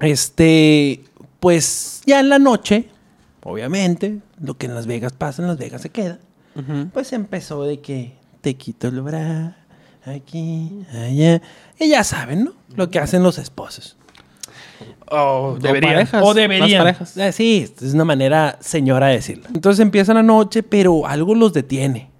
este, 0.00 1.02
pues 1.40 2.02
ya 2.06 2.20
en 2.20 2.28
la 2.28 2.38
noche, 2.38 2.88
obviamente, 3.42 4.20
lo 4.40 4.56
que 4.56 4.66
en 4.66 4.74
Las 4.74 4.86
Vegas 4.86 5.12
pasa, 5.12 5.42
en 5.42 5.48
Las 5.48 5.58
Vegas 5.58 5.82
se 5.82 5.90
queda. 5.90 6.18
Pues 6.94 7.12
empezó 7.12 7.64
de 7.64 7.80
que 7.80 8.14
te 8.40 8.54
quito 8.54 8.88
el 8.88 9.02
brazo, 9.02 9.54
aquí, 10.06 10.86
allá. 10.90 11.42
Y 11.78 11.88
ya 11.88 12.02
saben, 12.02 12.44
¿no? 12.44 12.52
Lo 12.76 12.88
que 12.88 12.98
hacen 12.98 13.22
los 13.22 13.36
esposos. 13.36 13.96
O 15.10 15.58
deberían. 15.60 15.94
parejas, 15.94 16.22
o 16.24 16.32
deberían. 16.32 16.82
parejas. 16.82 17.16
Eh, 17.16 17.32
sí, 17.32 17.70
es 17.82 17.92
una 17.92 18.04
manera 18.04 18.56
señora 18.60 19.08
de 19.08 19.16
decirlo. 19.16 19.48
Entonces 19.52 19.80
empieza 19.80 20.14
la 20.14 20.22
noche, 20.22 20.62
pero 20.62 21.06
algo 21.06 21.34
los 21.34 21.52
detiene. 21.52 22.10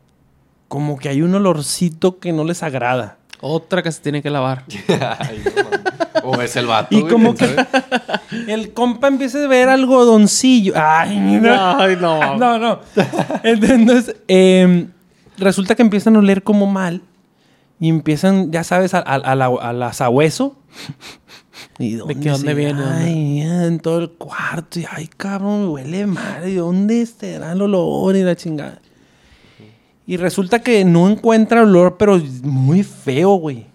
Como 0.68 0.98
que 0.98 1.08
hay 1.08 1.22
un 1.22 1.34
olorcito 1.34 2.18
que 2.18 2.32
no 2.32 2.44
les 2.44 2.62
agrada. 2.62 3.18
Otra 3.40 3.82
que 3.82 3.92
se 3.92 4.00
tiene 4.00 4.22
que 4.22 4.30
lavar. 4.30 4.64
Ay, 5.18 5.42
no, 5.44 5.62
mames. 5.64 5.80
O 6.24 6.42
es 6.42 6.56
el 6.56 6.66
vato. 6.66 6.94
Y 6.96 7.00
güey, 7.02 7.12
como 7.12 7.34
¿quién 7.34 7.54
que 7.54 7.64
sabe? 7.64 8.52
el 8.52 8.72
compa 8.72 9.08
empieza 9.08 9.44
a 9.44 9.46
ver 9.46 9.68
algodoncillo. 9.68 10.72
Ay, 10.74 11.18
no. 11.18 11.78
Ay, 11.78 11.96
no. 12.00 12.36
No, 12.38 12.58
no. 12.58 12.80
Entonces, 13.44 14.16
eh, 14.26 14.86
resulta 15.38 15.74
que 15.74 15.82
empiezan 15.82 16.16
a 16.16 16.20
oler 16.20 16.42
como 16.42 16.66
mal. 16.66 17.02
Y 17.78 17.90
empiezan, 17.90 18.50
ya 18.50 18.64
sabes, 18.64 18.94
a, 18.94 18.98
a, 18.98 19.14
a 19.16 19.34
la, 19.34 19.46
a 19.46 19.72
la 19.74 19.92
sabueso. 19.92 20.56
¿Y 21.78 21.92
dónde, 21.92 22.18
qué, 22.18 22.30
dónde 22.30 22.54
viene, 22.54 22.80
dónde? 22.80 23.04
Ay, 23.04 23.40
en 23.42 23.80
todo 23.80 23.98
el 23.98 24.10
cuarto. 24.10 24.80
Y, 24.80 24.86
ay, 24.90 25.08
cabrón, 25.14 25.68
huele 25.68 26.06
mal. 26.06 26.48
¿Y 26.48 26.54
dónde 26.54 27.02
estará 27.02 27.52
el 27.52 27.60
olor 27.60 28.16
y 28.16 28.22
la 28.22 28.34
chingada? 28.34 28.80
Y 30.06 30.16
resulta 30.16 30.60
que 30.60 30.84
no 30.84 31.08
encuentra 31.08 31.62
olor, 31.62 31.96
pero 31.96 32.20
muy 32.42 32.82
feo, 32.84 33.34
güey. 33.34 33.66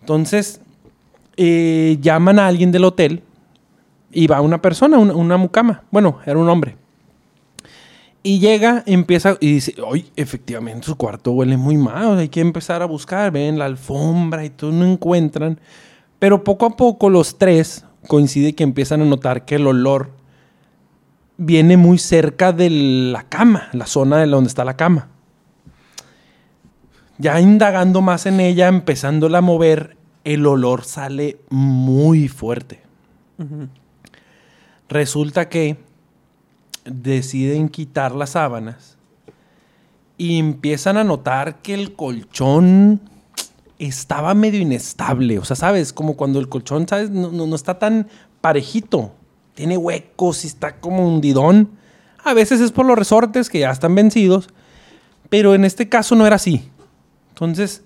Entonces, 0.00 0.60
eh, 1.36 1.98
llaman 2.00 2.38
a 2.38 2.46
alguien 2.46 2.70
del 2.70 2.84
hotel 2.84 3.22
y 4.12 4.26
va 4.26 4.40
una 4.40 4.62
persona, 4.62 4.98
una, 4.98 5.36
mucama. 5.36 5.82
Bueno, 5.90 6.18
era 6.24 6.38
un 6.38 6.48
hombre. 6.48 6.76
Y 8.22 8.38
llega, 8.40 8.82
empieza 8.86 9.36
y 9.40 9.52
dice, 9.52 9.74
oye, 9.86 10.06
efectivamente 10.16 10.86
su 10.86 10.96
cuarto 10.96 11.32
huele 11.32 11.56
muy 11.56 11.76
mal, 11.76 12.18
hay 12.18 12.28
que 12.28 12.40
empezar 12.40 12.82
a 12.82 12.86
buscar, 12.86 13.30
ven 13.30 13.58
la 13.58 13.66
alfombra 13.66 14.44
y 14.44 14.50
todo, 14.50 14.72
no 14.72 14.84
encuentran. 14.84 15.60
Pero 16.18 16.44
poco 16.44 16.66
a 16.66 16.76
poco 16.76 17.10
los 17.10 17.38
tres 17.38 17.84
coincide 18.08 18.54
que 18.54 18.64
empiezan 18.64 19.02
a 19.02 19.04
notar 19.04 19.44
que 19.44 19.56
el 19.56 19.66
olor 19.66 20.10
viene 21.38 21.76
muy 21.76 21.98
cerca 21.98 22.52
de 22.52 22.70
la 22.70 23.24
cama, 23.24 23.68
la 23.72 23.86
zona 23.86 24.18
de 24.18 24.26
donde 24.26 24.48
está 24.48 24.64
la 24.64 24.76
cama. 24.76 25.08
Ya 27.18 27.40
indagando 27.40 28.02
más 28.02 28.26
en 28.26 28.40
ella, 28.40 28.68
empezándola 28.68 29.38
a 29.38 29.42
mover, 29.42 29.96
el 30.24 30.46
olor 30.46 30.84
sale 30.84 31.38
muy 31.50 32.28
fuerte. 32.28 32.82
Resulta 34.88 35.48
que 35.48 35.76
deciden 36.84 37.68
quitar 37.68 38.12
las 38.14 38.30
sábanas 38.30 38.96
y 40.18 40.38
empiezan 40.38 40.96
a 40.96 41.04
notar 41.04 41.56
que 41.62 41.74
el 41.74 41.94
colchón 41.94 43.00
estaba 43.78 44.34
medio 44.34 44.60
inestable. 44.60 45.38
O 45.38 45.44
sea, 45.44 45.56
¿sabes? 45.56 45.92
Como 45.92 46.16
cuando 46.16 46.38
el 46.38 46.48
colchón, 46.48 46.86
¿sabes? 46.88 47.10
No, 47.10 47.30
no- 47.32 47.46
no 47.46 47.56
está 47.56 47.78
tan 47.78 48.08
parejito. 48.40 49.12
Tiene 49.56 49.76
huecos 49.76 50.44
y 50.44 50.46
está 50.46 50.78
como 50.78 51.04
hundidón. 51.04 51.70
A 52.22 52.34
veces 52.34 52.60
es 52.60 52.70
por 52.70 52.86
los 52.86 52.96
resortes 52.96 53.50
que 53.50 53.58
ya 53.58 53.72
están 53.72 53.96
vencidos. 53.96 54.48
Pero 55.28 55.56
en 55.56 55.64
este 55.64 55.88
caso 55.88 56.14
no 56.14 56.24
era 56.26 56.36
así. 56.36 56.70
Entonces, 57.30 57.82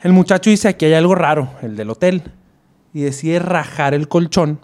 el 0.00 0.12
muchacho 0.12 0.50
dice, 0.50 0.66
aquí 0.66 0.86
hay 0.86 0.94
algo 0.94 1.14
raro, 1.14 1.50
el 1.62 1.76
del 1.76 1.90
hotel. 1.90 2.24
Y 2.92 3.02
decide 3.02 3.38
rajar 3.38 3.94
el 3.94 4.08
colchón. 4.08 4.58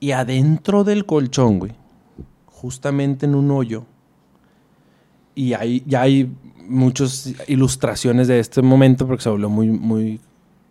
Y 0.00 0.10
adentro 0.10 0.82
del 0.82 1.06
colchón, 1.06 1.60
güey, 1.60 1.72
justamente 2.46 3.26
en 3.26 3.36
un 3.36 3.52
hoyo, 3.52 3.84
y 5.34 5.52
hay, 5.54 5.82
ya 5.86 6.02
hay 6.02 6.34
muchas 6.66 7.32
ilustraciones 7.46 8.28
de 8.28 8.38
este 8.38 8.62
momento 8.62 9.06
porque 9.06 9.22
se 9.22 9.30
volvió 9.30 9.48
muy, 9.48 9.68
muy, 9.68 10.20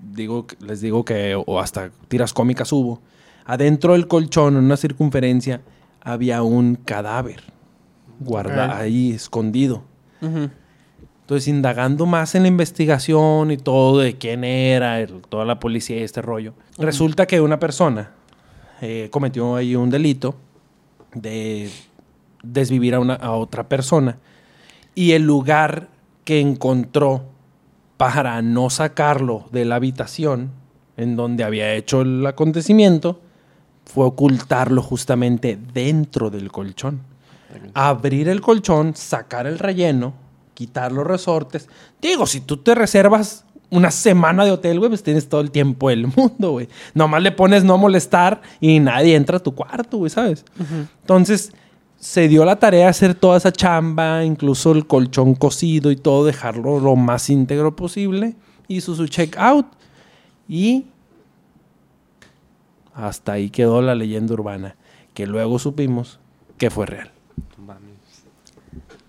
digo, 0.02 0.48
les 0.60 0.82
digo 0.82 1.06
que, 1.06 1.36
o 1.46 1.60
hasta 1.60 1.92
tiras 2.08 2.34
cómicas 2.34 2.72
hubo. 2.72 3.02
Adentro 3.46 3.94
del 3.94 4.08
colchón, 4.08 4.56
en 4.58 4.64
una 4.66 4.78
circunferencia, 4.78 5.62
había 6.02 6.42
un 6.44 6.76
cadáver 6.76 7.42
guardado 8.20 8.74
ahí, 8.82 9.12
escondido. 9.12 9.84
Entonces, 11.22 11.48
indagando 11.48 12.06
más 12.06 12.36
en 12.36 12.44
la 12.44 12.48
investigación 12.50 13.52
y 13.52 13.58
todo 13.58 14.00
de 14.00 14.18
quién 14.18 14.44
era, 14.44 15.00
el- 15.00 15.22
toda 15.30 15.46
la 15.46 15.60
policía 15.60 15.98
y 15.98 16.04
este 16.04 16.22
rollo, 16.22 16.54
resulta 16.78 17.26
que 17.26 17.40
una 17.42 17.60
persona 17.60 18.12
eh, 18.82 19.08
cometió 19.12 19.56
ahí 19.56 19.76
un 19.76 19.90
delito 19.90 20.36
de 21.14 21.70
desvivir 22.44 22.96
a, 22.96 23.00
una, 23.00 23.14
a 23.16 23.32
otra 23.32 23.68
persona 23.70 24.18
y 24.96 25.12
el 25.12 25.24
lugar 25.24 25.90
que 26.26 26.40
encontró 26.40 27.26
para 28.02 28.42
no 28.42 28.72
sacarlo 28.72 29.46
de 29.52 29.64
la 29.64 29.76
habitación 29.76 30.50
en 30.98 31.16
donde 31.16 31.44
había 31.44 31.76
hecho 31.76 32.02
el 32.02 32.26
acontecimiento 32.26 33.22
fue 33.86 34.06
ocultarlo 34.06 34.82
justamente 34.82 35.60
dentro 35.74 36.32
del 36.32 36.52
colchón 36.52 37.12
abrir 37.74 38.30
el 38.30 38.42
colchón, 38.42 38.96
sacar 38.96 39.48
el 39.48 39.60
relleno, 39.60 40.14
quitar 40.54 40.92
los 40.92 41.06
resortes. 41.06 41.68
Digo, 42.02 42.26
si 42.26 42.42
tú 42.42 42.58
te 42.58 42.76
reservas 42.76 43.46
una 43.70 43.92
semana 43.92 44.46
de 44.46 44.52
hotel, 44.52 44.80
güey, 44.80 44.90
pues 44.90 45.04
tienes 45.04 45.30
todo 45.30 45.42
el 45.42 45.52
tiempo 45.52 45.90
del 45.90 46.08
mundo, 46.16 46.52
güey. 46.52 46.70
Nomás 46.94 47.22
le 47.22 47.32
pones 47.32 47.64
no 47.64 47.78
molestar 47.78 48.42
y 48.60 48.80
nadie 48.80 49.16
entra 49.16 49.38
a 49.38 49.42
tu 49.42 49.54
cuarto, 49.54 49.98
güey, 49.98 50.10
¿sabes? 50.10 50.46
Entonces, 51.02 51.54
se 52.02 52.28
dio 52.28 52.46
la 52.46 52.56
tarea 52.58 52.86
de 52.86 52.88
hacer 52.88 53.14
toda 53.14 53.38
esa 53.38 53.52
chamba, 53.52 54.26
incluso 54.26 54.72
el 54.72 54.88
colchón 54.88 55.36
cosido 55.36 55.92
y 55.92 55.96
todo, 55.96 56.26
dejarlo 56.26 56.80
lo 56.80 56.96
más 56.96 57.30
íntegro 57.30 57.76
posible. 57.76 58.36
Hizo 58.68 58.96
su 58.96 59.08
check 59.08 59.38
out 59.38 59.68
y 60.50 60.88
hasta 62.96 63.34
ahí 63.34 63.52
quedó 63.52 63.84
la 63.84 63.94
leyenda 63.94 64.34
urbana, 64.34 64.76
que 65.14 65.28
luego 65.28 65.60
supimos 65.60 66.20
que 66.58 66.72
fue 66.72 66.88
real. 66.88 67.12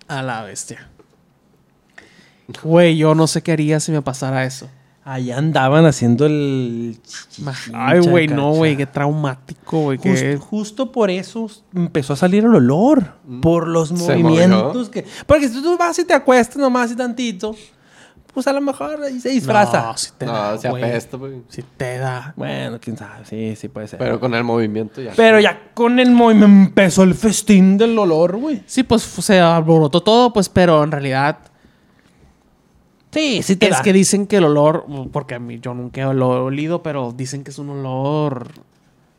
A 0.07 0.21
la 0.21 0.43
bestia. 0.43 0.87
Güey, 2.61 2.95
yo 2.95 3.15
no 3.15 3.25
sé 3.25 3.41
qué 3.41 3.53
haría 3.53 3.79
si 3.79 3.91
me 3.91 4.03
pasara 4.03 4.45
eso. 4.45 4.69
Allá 5.05 5.37
andaban 5.37 5.85
haciendo 5.85 6.25
el... 6.25 6.97
Ay, 7.73 7.99
güey, 7.99 8.27
no, 8.29 8.51
güey, 8.53 8.77
qué 8.77 8.85
traumático, 8.85 9.81
güey. 9.81 9.97
Justo, 9.97 10.13
que- 10.21 10.37
justo 10.37 10.91
por 10.93 11.09
eso 11.09 11.49
empezó 11.75 12.13
a 12.13 12.15
salir 12.15 12.45
el 12.45 12.55
olor. 12.55 13.13
Por 13.41 13.67
los 13.67 13.91
Mm. 13.91 13.97
Se 13.97 14.15
movimientos 14.15 14.73
movió. 14.87 14.91
que... 14.91 15.05
Porque 15.27 15.49
si 15.49 15.61
tú 15.61 15.77
vas 15.77 15.99
y 15.99 16.05
te 16.05 16.13
acuestas 16.13 16.55
nomás 16.57 16.89
y 16.91 16.95
tantito, 16.95 17.53
pues 18.33 18.47
a 18.47 18.53
lo 18.53 18.61
mejor 18.61 19.03
ahí 19.03 19.19
se 19.19 19.27
disfraza. 19.29 19.87
No, 19.91 19.97
si 19.97 20.11
te 20.17 20.25
da, 20.25 20.51
No, 20.53 20.57
se 20.57 20.69
güey. 20.69 20.83
apesta. 20.83 21.17
Si 21.49 21.61
te 21.75 21.97
da. 21.97 22.33
Bueno, 22.37 22.77
quién 22.79 22.95
sabe. 22.95 23.25
Sí, 23.25 23.55
sí 23.57 23.67
puede 23.67 23.89
ser. 23.89 23.99
Pero 23.99 24.21
con 24.21 24.33
el 24.33 24.45
movimiento 24.45 25.01
ya. 25.01 25.11
Pero 25.17 25.37
ya 25.41 25.71
con 25.73 25.99
el 25.99 26.11
movimiento 26.11 26.45
empezó 26.69 27.03
el 27.03 27.13
festín 27.13 27.77
del 27.77 27.99
olor, 27.99 28.37
güey. 28.37 28.63
Sí, 28.65 28.83
pues 28.83 29.01
se 29.03 29.39
alborotó 29.41 30.01
todo, 30.01 30.31
pues, 30.31 30.47
pero 30.47 30.81
en 30.83 30.91
realidad 30.91 31.39
Sí, 33.13 33.41
sí 33.43 33.55
te 33.55 33.67
es 33.67 33.77
da. 33.77 33.81
que 33.83 33.93
dicen 33.93 34.25
que 34.27 34.37
el 34.37 34.45
olor, 34.45 34.85
porque 35.11 35.35
a 35.35 35.39
mí 35.39 35.59
yo 35.61 35.73
nunca 35.73 36.11
lo 36.13 36.35
he 36.35 36.39
olido, 36.39 36.81
pero 36.83 37.13
dicen 37.15 37.43
que 37.43 37.51
es 37.51 37.59
un 37.59 37.69
olor 37.69 38.47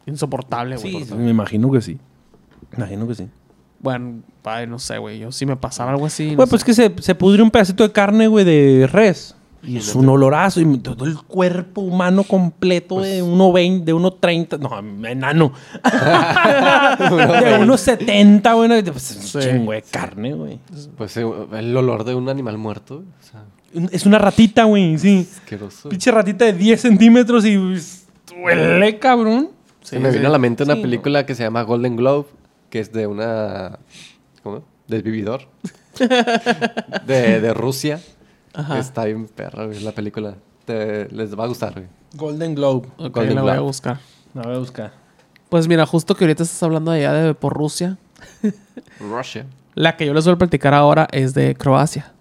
insoportable, 0.06 0.76
güey. 0.76 1.04
Sí, 1.04 1.14
me 1.14 1.30
imagino 1.30 1.70
que 1.70 1.80
sí. 1.80 1.98
Me 2.72 2.78
imagino 2.78 3.06
que 3.08 3.14
sí. 3.14 3.28
Bueno, 3.80 4.22
ay, 4.44 4.66
no 4.66 4.78
sé, 4.78 4.98
güey. 4.98 5.18
Yo 5.18 5.30
si 5.32 5.46
me 5.46 5.56
pasara 5.56 5.90
algo 5.92 6.06
así. 6.06 6.30
no 6.30 6.36
Güey, 6.36 6.46
sé. 6.46 6.50
pues 6.50 6.64
que 6.64 6.74
se, 6.74 6.94
se 7.00 7.14
pudrió 7.14 7.44
un 7.44 7.50
pedacito 7.50 7.82
de 7.84 7.92
carne, 7.92 8.26
güey, 8.26 8.44
de 8.44 8.88
res. 8.90 9.36
Y 9.62 9.78
es 9.78 9.94
un 9.94 10.06
olorazo. 10.10 10.60
Y 10.60 10.78
todo 10.78 11.06
el 11.06 11.16
cuerpo 11.22 11.80
humano 11.80 12.24
completo 12.24 13.00
de 13.00 13.22
1.20, 13.24 13.84
de 13.84 13.94
1.30. 13.94 14.58
No, 14.58 15.08
enano. 15.08 15.52
de 15.84 17.58
1.70, 17.64 18.54
güey. 18.56 18.68
no, 18.68 18.92
Pues, 18.92 19.10
es 19.10 19.16
Sí. 19.30 19.38
un 19.38 19.42
chingo 19.44 19.72
de 19.72 19.82
carne, 19.82 20.34
güey. 20.34 20.58
Pues 20.96 21.16
eh, 21.16 21.24
el 21.52 21.76
olor 21.76 22.04
de 22.04 22.14
un 22.14 22.28
animal 22.28 22.58
muerto. 22.58 22.96
O 22.96 23.22
sea, 23.22 23.44
Es 23.90 24.06
una 24.06 24.18
ratita, 24.18 24.64
güey, 24.64 24.96
sí. 24.98 25.28
asqueroso. 25.40 25.88
Pinche 25.88 26.10
ratita 26.10 26.44
de 26.44 26.52
10 26.52 26.80
centímetros 26.80 27.44
y 27.44 27.58
pues, 27.58 28.06
huele, 28.42 28.98
cabrón. 28.98 29.50
Se 29.82 29.98
me 29.98 30.10
vino 30.10 30.28
a 30.28 30.30
la 30.30 30.38
mente 30.38 30.62
una 30.62 30.74
Sí, 30.76 30.82
película 30.82 31.26
que 31.26 31.34
se 31.34 31.42
llama 31.42 31.62
Golden 31.62 31.96
Globe, 31.96 32.28
que 32.70 32.78
es 32.80 32.92
de 32.92 33.06
una. 33.06 33.78
¿Cómo? 34.42 34.62
Desvividor. 34.88 35.42
de, 37.06 37.40
de 37.40 37.54
Rusia. 37.54 38.00
Ajá. 38.52 38.78
Está 38.78 39.04
bien 39.04 39.26
perra, 39.26 39.66
güey, 39.66 39.80
la 39.80 39.92
película. 39.92 40.36
Te- 40.64 41.08
les 41.10 41.38
va 41.38 41.44
a 41.44 41.46
gustar, 41.48 41.72
güey. 41.74 41.86
Golden 42.14 42.54
Globe. 42.54 42.88
Ok, 42.98 43.14
Golden 43.16 43.34
la 43.36 43.42
voy 43.42 43.50
a 43.52 43.60
buscar. 43.60 43.98
La 44.34 44.42
voy 44.42 44.54
a 44.54 44.58
buscar. 44.58 44.92
Pues 45.48 45.68
mira, 45.68 45.84
justo 45.86 46.14
que 46.14 46.24
ahorita 46.24 46.42
estás 46.44 46.62
hablando 46.62 46.90
allá 46.90 47.12
de 47.12 47.34
por 47.34 47.52
Rusia. 47.54 47.98
Russia. 49.00 49.46
La 49.74 49.96
que 49.96 50.06
yo 50.06 50.14
les 50.14 50.24
voy 50.24 50.34
a 50.34 50.38
platicar 50.38 50.72
ahora 50.74 51.08
es 51.10 51.34
de 51.34 51.54
Croacia. 51.56 52.12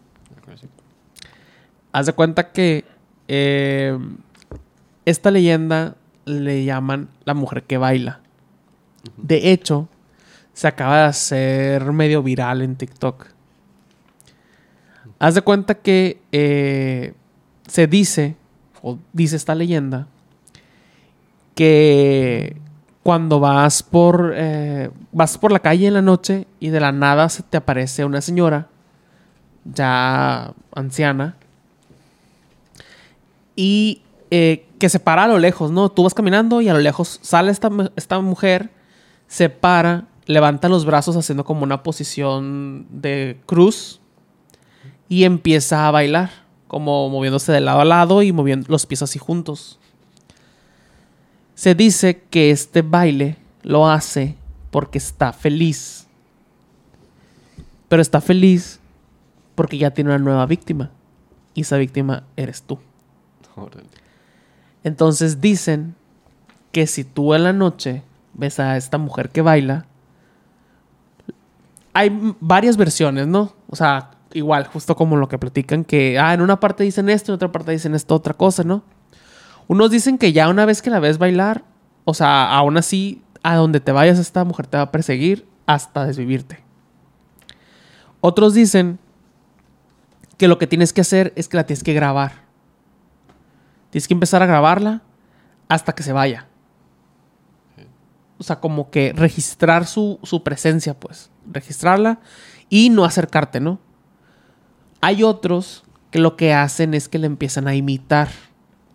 Haz 1.94 2.08
de 2.08 2.14
cuenta 2.14 2.52
que 2.52 2.86
eh, 3.28 3.96
esta 5.06 5.30
leyenda 5.30 5.96
le 6.26 6.66
llaman 6.66 7.10
la 7.24 7.36
mujer 7.36 7.64
que 7.64 7.78
baila. 7.78 8.20
De 9.16 9.52
hecho, 9.52 9.88
se 10.54 10.68
acaba 10.68 10.98
de 10.98 11.04
hacer 11.04 11.92
medio 11.94 12.24
viral 12.24 12.64
en 12.64 12.76
TikTok. 12.78 13.28
Haz 15.20 15.36
de 15.36 15.44
cuenta 15.44 15.76
que 15.76 16.20
eh, 16.32 17.14
se 17.68 17.86
dice, 17.86 18.38
o 18.82 18.98
dice 19.14 19.36
esta 19.36 19.54
leyenda, 19.54 20.08
que 21.54 22.58
cuando 23.04 23.40
vas 23.40 23.84
por, 23.84 24.34
eh, 24.36 24.90
vas 25.12 25.38
por 25.38 25.52
la 25.52 25.60
calle 25.60 25.86
en 25.86 25.94
la 25.94 26.02
noche 26.02 26.48
y 26.60 26.70
de 26.70 26.80
la 26.80 26.92
nada 26.92 27.30
se 27.30 27.44
te 27.44 27.58
aparece 27.58 28.04
una 28.04 28.22
señora 28.22 28.68
ya 29.64 30.56
anciana 30.74 31.36
y 33.56 34.02
eh, 34.32 34.66
que 34.80 34.90
se 34.90 35.00
para 35.00 35.26
a 35.26 35.28
lo 35.28 35.40
lejos, 35.40 35.72
¿no? 35.72 35.90
Tú 35.90 36.04
vas 36.04 36.14
caminando 36.14 36.62
y 36.62 36.70
a 36.70 36.74
lo 36.74 36.80
lejos 36.80 37.20
sale 37.22 37.52
esta, 37.52 37.70
esta 37.96 38.20
mujer, 38.20 38.72
se 39.28 39.50
para, 39.50 40.08
levanta 40.26 40.70
los 40.70 40.86
brazos 40.86 41.16
haciendo 41.16 41.44
como 41.46 41.64
una 41.64 41.84
posición 41.84 42.88
de 42.90 43.40
cruz 43.46 44.02
y 45.08 45.26
empieza 45.26 45.88
a 45.88 45.92
bailar, 45.92 46.32
como 46.68 47.10
moviéndose 47.10 47.52
de 47.52 47.62
lado 47.62 47.82
a 47.82 47.86
lado 47.86 48.24
y 48.24 48.32
moviendo 48.32 48.68
los 48.70 48.86
pies 48.86 49.04
así 49.04 49.20
juntos. 49.20 49.80
Se 51.56 51.76
dice 51.76 52.24
que 52.30 52.50
este 52.50 52.82
baile 52.82 53.38
lo 53.62 53.88
hace 53.88 54.36
porque 54.72 54.98
está 54.98 55.32
feliz. 55.34 56.08
Pero 57.88 58.02
está 58.02 58.22
feliz 58.22 58.80
porque 59.54 59.78
ya 59.78 59.92
tiene 59.92 60.10
una 60.10 60.20
nueva 60.20 60.46
víctima. 60.48 60.90
Y 61.54 61.62
esa 61.62 61.78
víctima 61.78 62.24
eres 62.36 62.64
tú. 62.64 62.80
Entonces 64.84 65.42
dicen 65.42 65.96
que 66.72 66.88
si 66.88 67.04
tú 67.04 67.34
en 67.34 67.44
la 67.44 67.54
noche 67.54 68.04
ves 68.34 68.60
a 68.60 68.78
esta 68.78 68.98
mujer 68.98 69.30
que 69.30 69.42
baila, 69.42 69.86
hay 71.94 72.36
varias 72.40 72.76
versiones, 72.78 73.28
¿no? 73.28 73.54
O 73.70 73.76
sea, 73.76 74.12
igual, 74.34 74.66
justo 74.68 74.96
como 74.96 75.16
lo 75.16 75.30
que 75.30 75.38
platican, 75.38 75.84
que 75.84 76.20
ah, 76.20 76.34
en 76.34 76.42
una 76.42 76.60
parte 76.60 76.84
dicen 76.84 77.10
esto, 77.10 77.32
en 77.32 77.36
otra 77.36 77.52
parte 77.52 77.72
dicen 77.72 77.96
esto, 77.96 78.16
otra 78.16 78.34
cosa, 78.34 78.64
¿no? 78.64 78.84
Unos 79.68 79.92
dicen 79.92 80.18
que 80.18 80.34
ya 80.34 80.50
una 80.50 80.66
vez 80.66 80.82
que 80.82 80.90
la 80.90 81.00
ves 81.00 81.18
bailar, 81.18 81.64
o 82.06 82.14
sea, 82.14 82.52
aún 82.52 82.78
así, 82.78 83.22
a 83.44 83.56
donde 83.56 83.80
te 83.80 83.92
vayas, 83.92 84.20
esta 84.20 84.44
mujer 84.44 84.68
te 84.68 84.78
va 84.78 84.84
a 84.84 84.92
perseguir 84.92 85.48
hasta 85.66 86.06
desvivirte. 86.06 86.60
Otros 88.22 88.54
dicen 88.54 89.00
que 90.38 90.48
lo 90.48 90.58
que 90.58 90.68
tienes 90.68 90.94
que 90.94 91.02
hacer 91.02 91.32
es 91.36 91.48
que 91.48 91.58
la 91.58 91.66
tienes 91.66 91.84
que 91.84 91.94
grabar. 91.94 92.43
Tienes 93.94 94.08
que 94.08 94.16
empezar 94.16 94.42
a 94.42 94.48
grabarla 94.48 95.04
hasta 95.70 95.94
que 95.94 96.02
se 96.02 96.14
vaya. 96.14 96.48
O 98.40 98.44
sea, 98.44 98.60
como 98.60 98.90
que 98.90 99.14
registrar 99.16 99.86
su, 99.86 100.18
su 100.24 100.42
presencia, 100.42 101.00
pues. 101.00 101.30
Registrarla 101.46 102.20
y 102.70 102.90
no 102.90 103.06
acercarte, 103.06 103.60
¿no? 103.60 103.78
Hay 105.00 105.22
otros 105.22 105.84
que 106.10 106.18
lo 106.18 106.36
que 106.36 106.56
hacen 106.56 106.96
es 106.96 107.08
que 107.08 107.20
le 107.20 107.28
empiezan 107.28 107.68
a 107.68 107.76
imitar. 107.76 108.30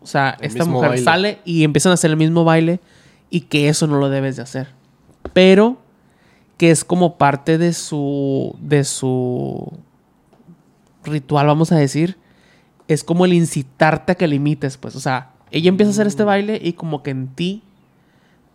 O 0.03 0.07
sea, 0.09 0.37
El 0.41 0.49
esta 0.49 0.65
mujer 0.65 0.89
baile. 0.89 1.05
sale 1.05 1.39
y 1.45 1.63
empiezan 1.63 1.93
a 1.93 1.95
hacer 1.95 2.11
el 2.11 2.17
mismo 2.17 2.43
baile 2.43 2.81
y 3.31 3.43
que 3.43 3.69
eso 3.69 3.87
no 3.87 3.99
lo 3.99 4.09
debes 4.11 4.35
de 4.35 4.43
hacer. 4.43 4.75
Pero 5.33 5.81
que 6.57 6.73
es 6.73 6.85
como 6.85 7.19
parte 7.19 7.57
de 7.57 7.73
su 7.73 8.57
de 8.61 8.83
su 8.83 9.79
ritual, 11.05 11.47
vamos 11.47 11.71
a 11.71 11.77
decir, 11.77 12.19
es 12.89 13.05
como 13.05 13.25
el 13.25 13.33
incitarte 13.33 14.13
a 14.13 14.15
que 14.17 14.27
le 14.27 14.37
imites, 14.37 14.77
pues, 14.77 14.97
o 14.97 15.01
sea, 15.01 15.31
ella 15.51 15.69
empieza 15.69 15.91
a 15.91 15.93
hacer 15.93 16.07
este 16.07 16.25
baile 16.25 16.61
y 16.63 16.73
como 16.73 17.03
que 17.03 17.11
en 17.11 17.29
ti 17.29 17.63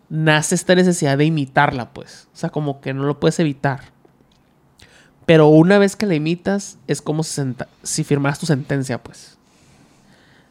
nace 0.08 0.54
esta 0.54 0.74
necesidad 0.74 1.16
de 1.16 1.24
imitarla, 1.24 1.92
pues, 1.94 2.28
o 2.34 2.36
sea, 2.36 2.50
como 2.50 2.80
que 2.80 2.92
no 2.92 3.04
lo 3.04 3.18
puedes 3.18 3.38
evitar. 3.40 3.94
Pero 5.26 5.48
una 5.48 5.78
vez 5.78 5.96
que 5.96 6.04
la 6.04 6.14
imitas, 6.14 6.76
es 6.86 7.00
como 7.00 7.22
si 7.22 8.04
firmaras 8.04 8.38
tu 8.38 8.44
sentencia, 8.44 9.02
pues. 9.02 9.38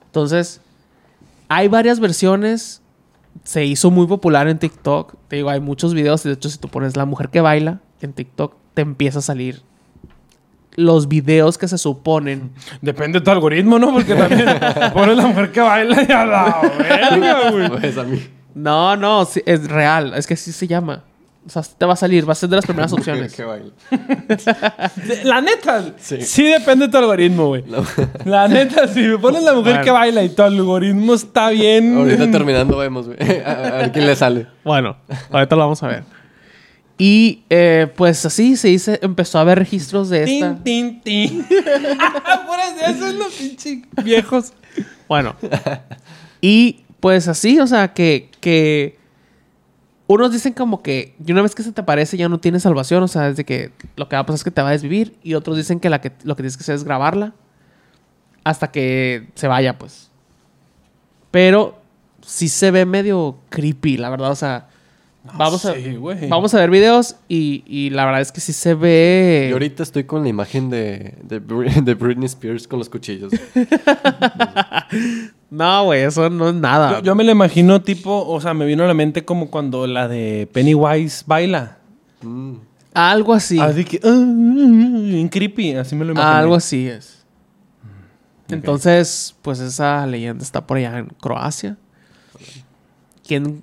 Entonces, 0.05 0.61
hay 1.47 1.67
varias 1.67 1.99
versiones. 1.99 2.81
Se 3.43 3.65
hizo 3.65 3.91
muy 3.91 4.07
popular 4.07 4.47
en 4.47 4.57
TikTok. 4.57 5.15
Te 5.27 5.35
digo, 5.35 5.51
hay 5.51 5.59
muchos 5.59 5.93
videos. 5.93 6.23
De 6.23 6.31
hecho, 6.31 6.49
si 6.49 6.57
tú 6.57 6.69
pones 6.69 6.97
la 6.97 7.05
mujer 7.05 7.29
que 7.29 7.41
baila 7.41 7.81
en 8.01 8.13
TikTok, 8.13 8.55
te 8.73 8.81
empieza 8.81 9.19
a 9.19 9.21
salir 9.21 9.61
los 10.75 11.07
videos 11.07 11.57
que 11.57 11.67
se 11.67 11.77
suponen. 11.77 12.51
Depende 12.81 13.19
de 13.19 13.25
tu 13.25 13.31
algoritmo, 13.31 13.77
¿no? 13.79 13.91
Porque 13.93 14.15
también 14.15 14.47
pones 14.93 15.17
la 15.17 15.27
mujer 15.27 15.51
que 15.51 15.61
baila 15.61 16.05
y 16.07 16.11
a 16.11 16.25
la 16.25 16.61
verga, 16.77 17.51
güey. 17.51 17.69
Pues 17.79 17.97
a 17.97 18.03
mí. 18.03 18.21
No, 18.55 18.95
no, 18.95 19.25
sí, 19.25 19.41
es 19.45 19.67
real. 19.67 20.13
Es 20.15 20.27
que 20.27 20.35
así 20.35 20.51
se 20.51 20.67
llama. 20.67 21.03
O 21.45 21.49
sea, 21.49 21.61
te 21.61 21.85
va 21.85 21.93
a 21.93 21.95
salir. 21.97 22.27
Va 22.27 22.31
a 22.31 22.35
ser 22.35 22.47
de 22.49 22.55
las 22.55 22.65
primeras 22.65 22.93
opciones. 22.93 23.35
La 25.23 25.41
neta, 25.41 25.83
sí. 25.97 26.21
Sí. 26.21 26.43
depende 26.43 26.85
de 26.85 26.91
tu 26.91 26.97
algoritmo, 26.97 27.47
güey. 27.47 27.63
No. 27.67 27.83
La 28.25 28.47
neta, 28.47 28.87
si 28.87 29.01
me 29.01 29.17
pones 29.17 29.43
la 29.43 29.51
mujer 29.53 29.73
Bueno. 29.73 29.83
que 29.83 29.91
baila 29.91 30.23
y 30.23 30.29
tu 30.29 30.41
algoritmo 30.41 31.13
está 31.13 31.49
bien. 31.49 31.97
Ahorita 31.97 32.31
terminando 32.31 32.77
vemos, 32.77 33.07
güey. 33.07 33.17
A, 33.41 33.51
a 33.51 33.77
ver 33.79 33.91
quién 33.91 34.05
le 34.05 34.15
sale. 34.15 34.47
Bueno, 34.63 34.95
ahorita 35.31 35.55
lo 35.55 35.61
vamos 35.63 35.83
a 35.83 35.87
ver. 35.87 36.03
Y 36.97 37.43
eh, 37.49 37.91
pues 37.95 38.25
así 38.25 38.55
se 38.55 38.67
dice, 38.69 38.99
empezó 39.01 39.39
a 39.39 39.41
haber 39.41 39.59
registros 39.59 40.09
de 40.09 40.23
esta. 40.23 40.55
Tin, 40.63 41.01
tin, 41.01 41.43
tin. 41.49 41.59
Esos 42.87 43.13
los 43.15 43.33
pinches 43.33 43.79
viejos. 44.03 44.53
Bueno. 45.07 45.35
Y 46.45 46.83
pues 46.99 47.29
así, 47.29 47.57
o 47.61 47.67
sea, 47.67 47.93
que, 47.93 48.29
que 48.41 48.99
unos 50.07 50.33
dicen 50.33 50.51
como 50.51 50.83
que 50.83 51.15
una 51.25 51.41
vez 51.41 51.55
que 51.55 51.63
se 51.63 51.71
te 51.71 51.79
aparece 51.79 52.17
ya 52.17 52.27
no 52.27 52.41
tienes 52.41 52.63
salvación, 52.63 53.01
o 53.01 53.07
sea, 53.07 53.29
desde 53.29 53.45
que 53.45 53.71
lo 53.95 54.09
que 54.09 54.17
va 54.17 54.23
a 54.23 54.25
pasar 54.25 54.35
es 54.35 54.43
que 54.43 54.51
te 54.51 54.61
va 54.61 54.67
a 54.67 54.71
desvivir. 54.73 55.15
Y 55.23 55.35
otros 55.35 55.55
dicen 55.55 55.79
que, 55.79 55.89
la 55.89 56.01
que 56.01 56.11
lo 56.23 56.35
que 56.35 56.43
tienes 56.43 56.57
que 56.57 56.63
hacer 56.63 56.75
es 56.75 56.83
grabarla 56.83 57.33
hasta 58.43 58.71
que 58.71 59.29
se 59.35 59.47
vaya, 59.47 59.77
pues. 59.77 60.11
Pero 61.31 61.79
sí 62.21 62.49
se 62.49 62.71
ve 62.71 62.85
medio 62.85 63.37
creepy, 63.49 63.95
la 63.95 64.09
verdad, 64.09 64.31
o 64.31 64.35
sea. 64.35 64.67
Vamos, 65.23 65.65
a, 65.65 65.73
vamos 66.29 66.53
a 66.53 66.59
ver 66.59 66.69
videos 66.69 67.15
y, 67.27 67.63
y 67.65 67.89
la 67.91 68.05
verdad 68.05 68.21
es 68.21 68.31
que 68.31 68.41
sí 68.41 68.51
se 68.53 68.73
ve... 68.73 69.47
Yo 69.49 69.55
ahorita 69.55 69.83
estoy 69.83 70.03
con 70.03 70.23
la 70.23 70.29
imagen 70.29 70.69
de, 70.69 71.15
de, 71.23 71.41
Bri- 71.41 71.83
de 71.83 71.93
Britney 71.93 72.25
Spears 72.25 72.67
con 72.67 72.79
los 72.79 72.89
cuchillos. 72.89 73.31
No, 75.49 75.85
güey, 75.85 76.01
eso 76.01 76.29
no 76.31 76.49
es 76.49 76.55
nada. 76.55 76.97
Yo, 76.97 77.03
yo 77.03 77.15
me 77.15 77.23
lo 77.23 77.31
imagino 77.31 77.81
tipo, 77.81 78.25
o 78.27 78.41
sea, 78.41 78.55
me 78.55 78.65
vino 78.65 78.83
a 78.83 78.87
la 78.87 78.95
mente 78.95 79.23
como 79.23 79.51
cuando 79.51 79.85
la 79.85 80.07
de 80.07 80.49
Pennywise 80.51 81.23
baila. 81.27 81.77
Mm. 82.21 82.53
Algo 82.95 83.33
así. 83.35 83.59
Así 83.59 83.85
que, 83.85 83.99
ah, 84.03 84.09
bien 84.09 85.27
creepy, 85.29 85.75
así 85.75 85.95
me 85.95 86.05
lo 86.05 86.13
imagino. 86.13 86.33
Algo 86.33 86.55
así 86.55 86.87
es. 86.87 87.23
Entonces, 88.49 89.35
pues 89.43 89.59
esa 89.59 90.05
leyenda 90.07 90.43
está 90.43 90.65
por 90.65 90.77
allá 90.77 90.97
en 90.97 91.07
Croacia. 91.21 91.77
¿Quién, 93.27 93.61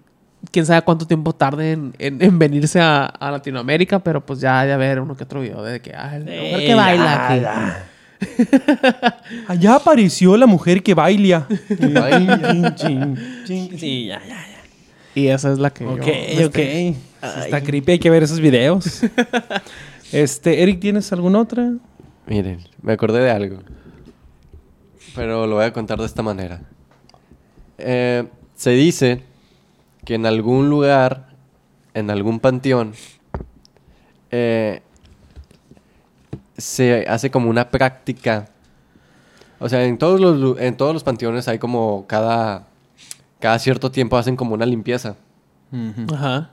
quién 0.51 0.67
sabe 0.67 0.83
cuánto 0.83 1.07
tiempo 1.07 1.33
tarde 1.35 1.73
en, 1.73 1.95
en- 1.99 2.23
en 2.23 2.39
venirse 2.39 2.81
a, 2.81 3.07
a 3.07 3.31
Latinoamérica? 3.31 3.99
Pero 4.01 4.25
pues 4.25 4.41
ya 4.41 4.61
hay 4.61 4.69
de 4.69 4.75
haber 4.75 5.01
uno 5.01 5.17
que 5.17 5.25
otro 5.25 5.41
video 5.41 5.63
de 5.63 5.81
que, 5.81 5.93
ah, 5.95 6.19
la 6.19 6.25
mujer 6.43 6.61
que 6.67 6.75
baila 6.75 7.29
aquí. 7.29 7.45
Allá 9.49 9.75
apareció 9.77 10.37
la 10.37 10.47
mujer 10.47 10.83
que 10.83 10.95
baila. 10.95 11.47
Sí, 13.47 14.07
ya, 14.07 14.21
ya, 14.21 14.29
ya. 14.29 14.47
Y 15.15 15.27
esa 15.29 15.53
es 15.53 15.59
la 15.59 15.71
que. 15.71 15.85
yo 15.85 15.91
Ok, 15.93 16.07
me 16.07 16.45
ok. 16.47 16.55
Sí 16.57 16.97
Está 17.45 17.61
creepy, 17.61 17.93
hay 17.93 17.99
que 17.99 18.09
ver 18.11 18.23
esos 18.23 18.41
videos. 18.41 19.03
este, 20.13 20.63
Eric, 20.63 20.81
¿tienes 20.81 21.13
alguna 21.13 21.41
otra? 21.41 21.73
Miren, 22.27 22.61
me 22.83 22.93
acordé 22.93 23.21
de 23.21 23.31
algo. 23.31 23.59
Pero 25.15 25.47
lo 25.47 25.57
voy 25.57 25.65
a 25.65 25.73
contar 25.73 25.99
de 25.99 26.07
esta 26.07 26.23
manera. 26.23 26.63
Eh, 27.79 28.25
se 28.55 28.71
dice 28.71 29.23
que 30.05 30.15
en 30.15 30.27
algún 30.27 30.69
lugar, 30.71 31.29
en 31.95 32.11
algún 32.11 32.41
panteón, 32.41 32.93
eh, 34.31 34.83
se 36.57 37.07
hace 37.09 37.31
como 37.31 37.51
una 37.51 37.71
práctica. 37.71 38.49
O 39.59 39.69
sea, 39.69 39.85
en 39.85 39.99
todos 39.99 40.21
los, 40.21 40.59
en 40.61 40.77
todos 40.77 40.95
los 40.95 41.05
panteones 41.05 41.49
hay 41.49 41.59
como 41.59 42.07
cada, 42.07 42.67
cada 43.39 43.59
cierto 43.59 43.91
tiempo 43.91 44.17
hacen 44.17 44.37
como 44.37 44.55
una 44.55 44.67
limpieza. 44.67 45.17
Ajá. 46.13 46.51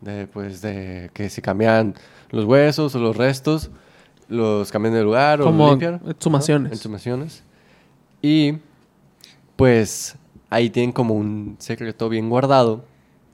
De, 0.00 0.26
pues, 0.26 0.60
de 0.62 1.10
que 1.12 1.30
se 1.30 1.42
cambian 1.42 1.94
los 2.30 2.44
huesos 2.44 2.94
o 2.94 2.98
los 2.98 3.16
restos, 3.16 3.70
los 4.28 4.70
cambian 4.70 4.94
de 4.94 5.02
lugar 5.02 5.40
o 5.40 5.44
Como 5.44 5.64
los 5.64 5.70
limpian. 5.72 6.00
exhumaciones. 6.08 6.70
¿no? 6.70 6.76
Exhumaciones. 6.76 7.42
Y, 8.22 8.54
pues, 9.56 10.16
ahí 10.50 10.68
tienen 10.70 10.92
como 10.92 11.14
un 11.14 11.56
secreto 11.58 12.08
bien 12.08 12.28
guardado 12.28 12.84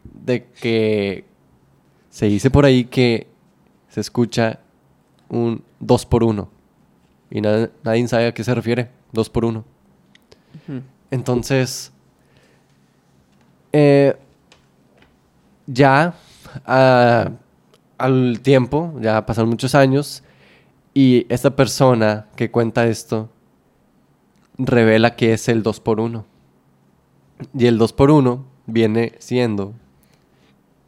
de 0.04 0.44
que 0.46 1.24
se 2.10 2.26
dice 2.26 2.50
por 2.50 2.64
ahí 2.64 2.84
que 2.84 3.26
se 3.88 4.00
escucha 4.00 4.60
un 5.28 5.62
2 5.80 6.06
por 6.06 6.22
1 6.22 6.48
Y 7.30 7.40
na- 7.40 7.70
nadie 7.82 8.06
sabe 8.06 8.26
a 8.28 8.34
qué 8.34 8.44
se 8.44 8.54
refiere, 8.54 8.90
2 9.12 9.28
por 9.30 9.44
1 9.44 9.64
Ujú. 10.68 10.80
entonces, 11.10 11.92
eh, 13.72 14.16
ya 15.66 16.14
ah, 16.64 17.30
al 17.98 18.40
tiempo, 18.40 18.94
ya 19.00 19.24
pasaron 19.26 19.50
muchos 19.50 19.74
años, 19.74 20.22
y 20.94 21.26
esta 21.28 21.54
persona 21.56 22.26
que 22.36 22.50
cuenta 22.50 22.86
esto 22.86 23.28
revela 24.58 25.16
que 25.16 25.32
es 25.34 25.48
el 25.48 25.62
2 25.62 25.80
por 25.80 26.00
1 26.00 26.24
Y 27.56 27.66
el 27.66 27.78
2 27.78 27.92
por 27.92 28.10
1 28.10 28.44
viene 28.66 29.14
siendo 29.18 29.72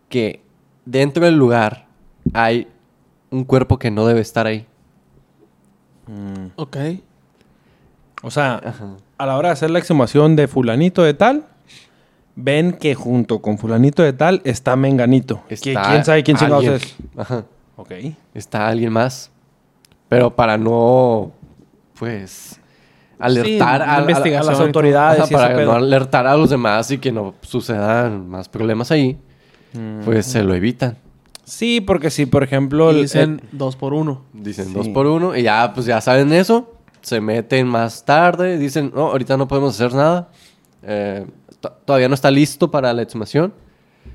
que 0.09 0.43
dentro 0.85 1.25
del 1.25 1.37
lugar 1.37 1.87
hay 2.33 2.69
un 3.31 3.45
cuerpo 3.45 3.79
que 3.79 3.91
no 3.91 4.07
debe 4.07 4.21
estar 4.21 4.47
ahí. 4.47 4.67
Ok. 6.57 6.77
O 8.23 8.31
sea, 8.31 8.61
Ajá. 8.65 8.97
a 9.19 9.27
la 9.27 9.37
hora 9.37 9.49
de 9.51 9.53
hacer 9.53 9.71
la 9.71 9.79
exhumación 9.79 10.35
de 10.37 10.49
fulanito 10.49 11.03
de 11.03 11.15
tal, 11.15 11.45
ven 12.35 12.73
que 12.73 12.95
junto 12.95 13.41
con 13.41 13.59
fulanito 13.59 14.03
de 14.03 14.13
tal 14.13 14.41
está 14.45 14.75
menganito. 14.77 15.43
Que 15.49 15.55
Está 15.55 15.91
¿Quién 15.91 16.05
sabe 16.05 16.23
quién 16.23 16.37
chingados 16.37 16.65
es? 16.65 16.97
Ajá. 17.17 17.45
Ok. 17.77 17.93
Está 18.35 18.69
alguien 18.69 18.93
más. 18.93 19.31
Pero 20.09 20.35
para 20.35 20.57
no, 20.57 21.33
pues, 21.99 22.59
alertar 23.19 23.81
una 23.83 23.93
a, 23.93 23.97
a- 23.97 24.41
a 24.41 24.43
las 24.45 24.61
autoridades 24.61 25.21
Ajá, 25.23 25.31
para 25.31 25.65
no 25.65 25.73
alertar 25.73 26.27
a 26.27 26.37
los 26.37 26.51
demás 26.51 26.91
y 26.91 26.99
que 26.99 27.11
no 27.13 27.35
sucedan 27.43 28.29
más 28.29 28.49
problemas 28.49 28.91
ahí, 28.91 29.19
pues 30.05 30.27
se 30.27 30.43
lo 30.43 30.55
evitan. 30.55 30.97
Sí, 31.45 31.81
porque 31.81 32.11
si, 32.11 32.27
por 32.27 32.43
ejemplo... 32.43 32.93
Y 32.93 32.97
el- 32.97 33.03
dicen 33.03 33.41
dos 33.53 33.75
por 33.77 33.95
uno. 33.95 34.23
Dicen 34.33 34.67
Sí. 34.67 34.75
dos 34.75 34.89
por 34.89 35.07
uno 35.07 35.35
y 35.37 35.43
ya, 35.43 35.73
pues 35.75 35.87
ya 35.87 36.01
saben 36.01 36.33
eso. 36.33 36.75
Se 37.01 37.21
meten 37.23 37.67
más 37.67 38.05
tarde. 38.05 38.59
Dicen, 38.59 38.93
no, 38.95 39.07
ahorita 39.09 39.37
no 39.39 39.49
podemos 39.49 39.75
hacer 39.75 39.95
nada. 39.95 40.29
Eh, 40.83 41.25
to- 41.61 41.73
todavía 41.87 42.09
no 42.09 42.15
está 42.15 42.31
listo 42.31 42.71
para 42.71 42.93
la 42.93 43.01
exhumación. 43.03 43.55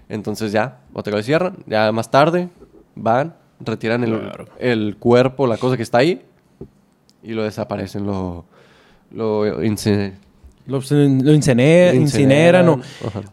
Entonces 0.09 0.51
ya, 0.51 0.81
otra 0.93 1.15
vez 1.15 1.25
cierran. 1.25 1.57
Ya 1.65 1.91
más 1.91 2.11
tarde 2.11 2.49
van, 2.93 3.33
retiran 3.59 4.03
el, 4.03 4.19
Claro. 4.19 4.45
el 4.59 4.97
cuerpo, 4.99 5.47
la 5.47 5.57
cosa 5.57 5.75
que 5.75 5.81
está 5.83 5.97
ahí. 5.99 6.23
Y 7.23 7.33
lo 7.33 7.43
desaparecen, 7.43 8.05
lo, 8.05 8.45
lo 9.13 9.63
ince- 9.63 10.13
Lo, 10.65 10.79
lo 10.79 11.33
incineran, 11.33 12.81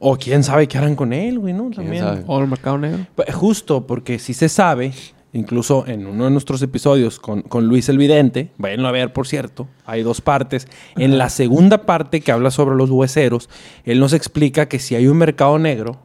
o, 0.01 0.17
quién 0.17 0.43
sabe 0.43 0.67
qué 0.69 0.79
harán 0.79 0.97
con 0.97 1.13
él, 1.13 1.39
güey, 1.39 1.53
¿no? 1.55 1.71
También. 1.71 2.05
O 2.27 2.41
el 2.41 2.49
mercado 2.49 2.79
negro. 2.79 3.07
Justo, 3.33 3.87
porque 3.87 4.19
sí 4.19 4.35
se 4.35 4.49
sabe, 4.49 4.93
incluso 5.33 5.87
en 5.87 6.07
uno 6.07 6.25
de 6.25 6.31
nuestros 6.33 6.61
episodios 6.61 7.21
con, 7.21 7.43
con 7.43 7.67
Luis 7.69 7.89
el 7.89 7.99
Vidente, 7.99 8.51
váyanlo 8.59 8.89
a 8.89 8.91
ver, 8.91 9.13
por 9.13 9.29
cierto, 9.29 9.69
hay 9.87 10.03
dos 10.03 10.21
partes. 10.21 10.67
En 10.97 11.19
la 11.19 11.29
segunda 11.31 11.87
parte 11.87 12.21
que 12.21 12.33
habla 12.33 12.51
sobre 12.51 12.75
los 12.75 12.91
hueseros, 12.91 13.49
él 13.85 14.01
nos 14.01 14.13
explica 14.13 14.67
que 14.67 14.81
si 14.81 14.97
hay 14.97 15.07
un 15.07 15.17
mercado 15.19 15.57
negro 15.61 15.99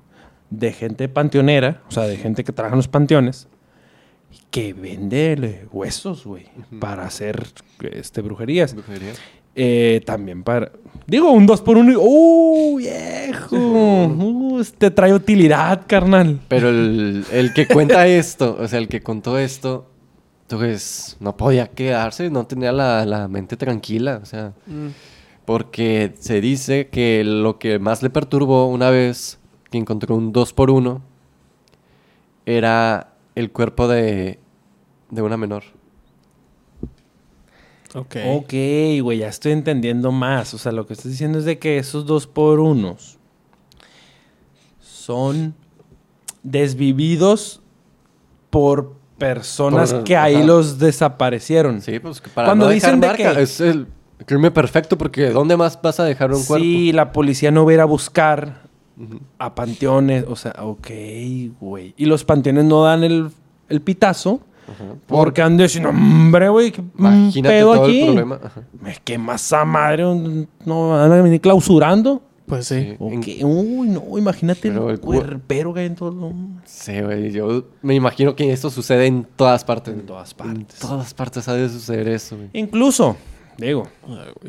de 0.51 0.71
gente 0.73 1.09
panteonera, 1.09 1.82
o 1.89 1.91
sea, 1.91 2.03
de 2.03 2.17
gente 2.17 2.43
que 2.43 2.51
trabaja 2.53 2.76
en 2.76 2.78
los 2.80 2.88
panteones, 2.88 3.47
que 4.51 4.73
vende 4.73 5.34
eh, 5.41 5.65
huesos, 5.71 6.23
güey, 6.23 6.45
para 6.80 7.05
hacer 7.07 7.47
este, 7.91 8.21
brujerías. 8.21 8.76
brujería. 8.76 9.13
Eh, 9.55 10.01
también 10.05 10.43
para. 10.43 10.71
Digo, 11.07 11.31
un 11.31 11.45
2 11.45 11.61
por 11.61 11.77
1 11.77 11.99
¡Uh, 11.99 12.77
viejo! 12.77 13.55
Uh, 13.55 14.63
te 14.77 14.89
trae 14.89 15.13
utilidad, 15.13 15.83
carnal. 15.87 16.39
Pero 16.47 16.69
el, 16.69 17.23
el 17.31 17.53
que 17.53 17.67
cuenta 17.67 18.07
esto, 18.07 18.57
o 18.59 18.67
sea, 18.67 18.79
el 18.79 18.87
que 18.87 19.01
contó 19.01 19.37
esto, 19.37 19.87
pues 20.49 21.17
no 21.19 21.37
podía 21.37 21.67
quedarse, 21.67 22.29
no 22.29 22.45
tenía 22.45 22.71
la, 22.71 23.05
la 23.05 23.27
mente 23.27 23.57
tranquila, 23.57 24.19
o 24.21 24.25
sea, 24.25 24.53
porque 25.45 26.13
se 26.19 26.41
dice 26.41 26.87
que 26.87 27.23
lo 27.23 27.59
que 27.59 27.79
más 27.79 28.03
le 28.03 28.09
perturbó 28.09 28.67
una 28.67 28.89
vez 28.89 29.39
que 29.71 29.77
encontró 29.77 30.15
un 30.15 30.31
2 30.31 30.53
por 30.53 30.69
1 30.71 31.01
era 32.45 33.13
el 33.35 33.51
cuerpo 33.51 33.87
de, 33.87 34.39
de 35.09 35.21
una 35.21 35.37
menor. 35.37 35.63
Ok. 37.95 38.15
Ok, 38.33 38.53
güey, 39.01 39.19
ya 39.19 39.29
estoy 39.29 39.53
entendiendo 39.53 40.11
más. 40.11 40.53
O 40.53 40.57
sea, 40.57 40.71
lo 40.71 40.85
que 40.85 40.93
estás 40.93 41.09
diciendo 41.11 41.39
es 41.39 41.45
de 41.45 41.57
que 41.59 41.77
esos 41.77 42.05
2 42.05 42.27
por 42.27 42.59
1 42.59 42.97
son 44.79 45.55
desvividos 46.43 47.61
por 48.49 48.95
personas 49.17 49.93
Por- 49.93 50.03
que 50.03 50.17
ahí 50.17 50.35
ajá. 50.35 50.45
los 50.45 50.77
desaparecieron. 50.79 51.81
Sí, 51.81 51.99
pues 51.99 52.21
que 52.21 52.29
para 52.29 52.47
Cuando 52.49 52.65
no 52.65 52.71
dejar 52.71 52.91
dicen 52.91 53.01
de 53.01 53.07
marca, 53.07 53.35
que- 53.35 53.41
es 53.41 53.59
el 53.61 53.87
crimen 54.25 54.53
perfecto 54.53 54.97
porque 54.97 55.29
¿dónde 55.29 55.55
más 55.57 55.79
vas 55.81 55.99
a 55.99 56.03
dejar 56.05 56.31
un 56.33 56.43
cuerpo? 56.43 56.63
Sí, 56.63 56.91
la 56.91 57.11
policía 57.11 57.51
no 57.51 57.65
va 57.65 57.71
a 57.71 57.73
ir 57.75 57.79
a 57.81 57.85
buscar 57.85 58.63
a 59.39 59.55
panteones. 59.55 60.25
O 60.27 60.35
sea, 60.35 60.53
ok, 60.59 60.87
güey. 61.59 61.93
Y 61.97 62.05
los 62.05 62.23
panteones 62.23 62.65
no 62.65 62.83
dan 62.83 63.03
el, 63.03 63.29
el 63.69 63.81
pitazo 63.81 64.41
Ajá. 64.72 64.84
porque 65.07 65.41
han 65.41 65.57
de 65.57 65.63
decir, 65.63 65.82
"No, 65.82 65.89
hombre, 65.89 66.49
güey, 66.49 66.72
qué 66.72 66.84
Imagínate 66.97 67.55
pedo 67.55 67.74
todo 67.74 67.84
aquí. 67.86 67.99
el 68.01 68.05
problema. 68.07 68.39
Ajá. 68.43 68.61
Esa 69.36 69.66
madre. 69.66 70.05
un- 70.05 70.47
No 70.66 70.89
van 70.89 71.11
a 71.11 71.22
venir 71.22 71.39
clausurando. 71.41 72.22
Pues 72.47 72.68
sí. 72.68 72.80
Sí. 72.91 72.95
Ok, 72.99 73.43
Uy, 73.43 73.88
no, 73.89 74.18
imagínate 74.20 74.61
Pero 74.70 74.86
el 74.89 74.95
el 74.95 74.99
cu- 74.99 75.07
cuerpero 75.07 75.74
que 75.74 75.80
hay 75.80 75.86
en 75.88 75.95
todo. 75.95 76.32
Sí, 76.63 77.01
güey, 77.01 77.32
yo 77.32 77.63
me 77.82 77.95
imagino 77.95 78.36
que 78.36 78.51
esto 78.51 78.70
sucede 78.70 79.07
en 79.07 79.26
todas 79.36 79.63
partes. 79.63 79.95
En 79.95 80.05
todas 80.05 80.32
En 80.32 80.38
partes. 80.38 80.80
todas 80.80 81.13
partes 81.16 81.47
ha 81.47 81.53
de 81.55 81.68
suceder 81.70 82.07
eso, 82.07 82.36
güey. 82.36 82.49
Incluso, 82.53 83.18
digo, 83.57 83.88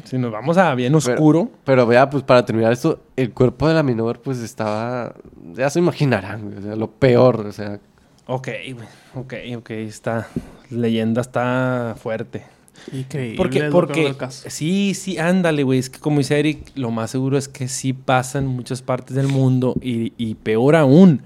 si 0.05 0.19
nos 0.19 0.31
vamos 0.31 0.59
a 0.59 0.75
bien 0.75 0.95
oscuro. 0.95 1.49
Pero 1.65 1.87
vea, 1.87 2.11
pues 2.11 2.23
para 2.23 2.45
terminar 2.45 2.71
esto, 2.73 3.01
el 3.17 3.33
cuerpo 3.33 3.67
de 3.67 3.73
la 3.75 3.83
menor 3.83 4.21
pues 4.21 4.39
estaba, 4.41 5.15
ya 5.55 5.71
se 5.71 5.79
imaginarán, 5.79 6.43
güey, 6.51 6.59
o 6.59 6.63
sea, 6.63 6.77
lo 6.77 6.91
peor, 6.91 7.47
o 7.47 7.53
sea, 7.53 7.81
Ok, 8.27 8.49
güey. 8.75 8.89
Ok, 9.15 9.35
ok. 9.57 9.71
Esta 9.71 10.29
leyenda 10.71 11.21
está 11.21 11.97
fuerte. 12.01 12.45
Increíble. 12.93 13.37
Porque, 13.37 13.63
porque 13.71 14.15
caso. 14.17 14.49
sí, 14.51 14.95
sí, 14.95 15.19
ándale, 15.19 15.63
güey. 15.63 15.79
Es 15.79 15.91
que 15.91 15.99
como 15.99 16.19
dice 16.19 16.39
Eric, 16.39 16.73
lo 16.75 16.91
más 16.91 17.11
seguro 17.11 17.39
es 17.39 17.49
que 17.49 17.69
sí 17.69 17.93
pasa 17.93 18.39
en 18.39 18.47
muchas 18.47 18.83
partes 18.83 19.17
del 19.17 19.29
mundo 19.29 19.75
y, 19.81 20.13
y 20.19 20.35
peor 20.35 20.77
aún, 20.77 21.23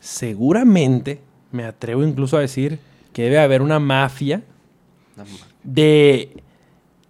seguramente, 0.00 1.20
me 1.52 1.64
atrevo 1.64 2.04
incluso 2.04 2.36
a 2.36 2.40
decir 2.40 2.78
que 3.12 3.22
debe 3.24 3.38
haber 3.38 3.62
una 3.62 3.78
mafia 3.78 4.42
de, 5.62 6.42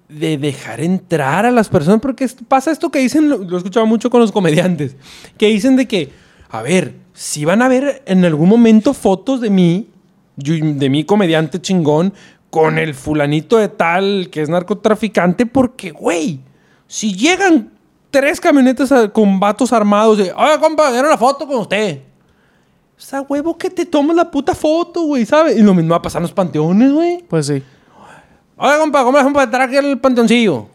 de 0.09 0.39
dejar 0.39 0.81
entrar 0.81 1.45
a 1.47 1.51
las 1.51 1.69
personas, 1.69 2.01
porque 2.01 2.29
pasa 2.49 2.71
esto 2.71 2.91
que 2.91 2.99
dicen, 2.99 3.29
lo, 3.29 3.39
lo 3.39 3.57
he 3.57 3.59
escuchado 3.59 3.87
mucho 3.87 4.11
con 4.11 4.21
los 4.21 4.33
comediantes, 4.33 4.97
que 5.37 5.49
dicen 5.49 5.77
de 5.77 5.87
que, 5.87 6.11
a 6.49 6.63
ver, 6.63 6.95
si 7.21 7.45
van 7.45 7.63
a 7.63 7.69
ver 7.69 8.01
en 8.07 8.25
algún 8.25 8.49
momento 8.49 8.95
fotos 8.95 9.41
de 9.41 9.51
mí, 9.51 9.89
de 10.37 10.89
mi 10.89 11.03
comediante 11.03 11.61
chingón, 11.61 12.15
con 12.49 12.79
el 12.79 12.95
fulanito 12.95 13.57
de 13.59 13.67
tal 13.69 14.29
que 14.31 14.41
es 14.41 14.49
narcotraficante, 14.49 15.45
porque, 15.45 15.91
güey, 15.91 16.39
si 16.87 17.13
llegan 17.15 17.73
tres 18.13 18.41
camionetas 18.41 18.93
a- 18.93 19.09
con 19.09 19.41
vatos 19.41 19.73
armados 19.73 20.17
de, 20.19 20.33
oye, 20.33 20.61
compa, 20.61 20.91
quiero 20.93 21.09
una 21.09 21.19
foto 21.19 21.45
con 21.45 21.59
usted. 21.59 22.03
O 22.97 23.01
sea, 23.01 23.23
huevo, 23.23 23.59
que 23.59 23.69
te 23.69 23.85
tomas 23.85 24.15
la 24.17 24.31
puta 24.31 24.55
foto, 24.55 25.03
güey, 25.03 25.27
¿sabes? 25.27 25.57
Y 25.59 25.63
lo 25.63 25.75
mismo 25.75 25.91
va 25.91 25.97
a 25.97 26.03
pasar 26.03 26.21
en 26.21 26.23
los 26.25 26.33
panteones, 26.33 26.93
güey. 26.93 27.25
Pues 27.29 27.47
sí. 27.47 27.61
Oye, 28.57 28.79
compa, 28.79 29.03
¿cómo 29.03 29.19
hacemos 29.19 29.35
para 29.35 29.45
entrar 29.45 29.63
aquí 29.63 29.77
al 29.77 29.99
panteoncillo? 29.99 30.69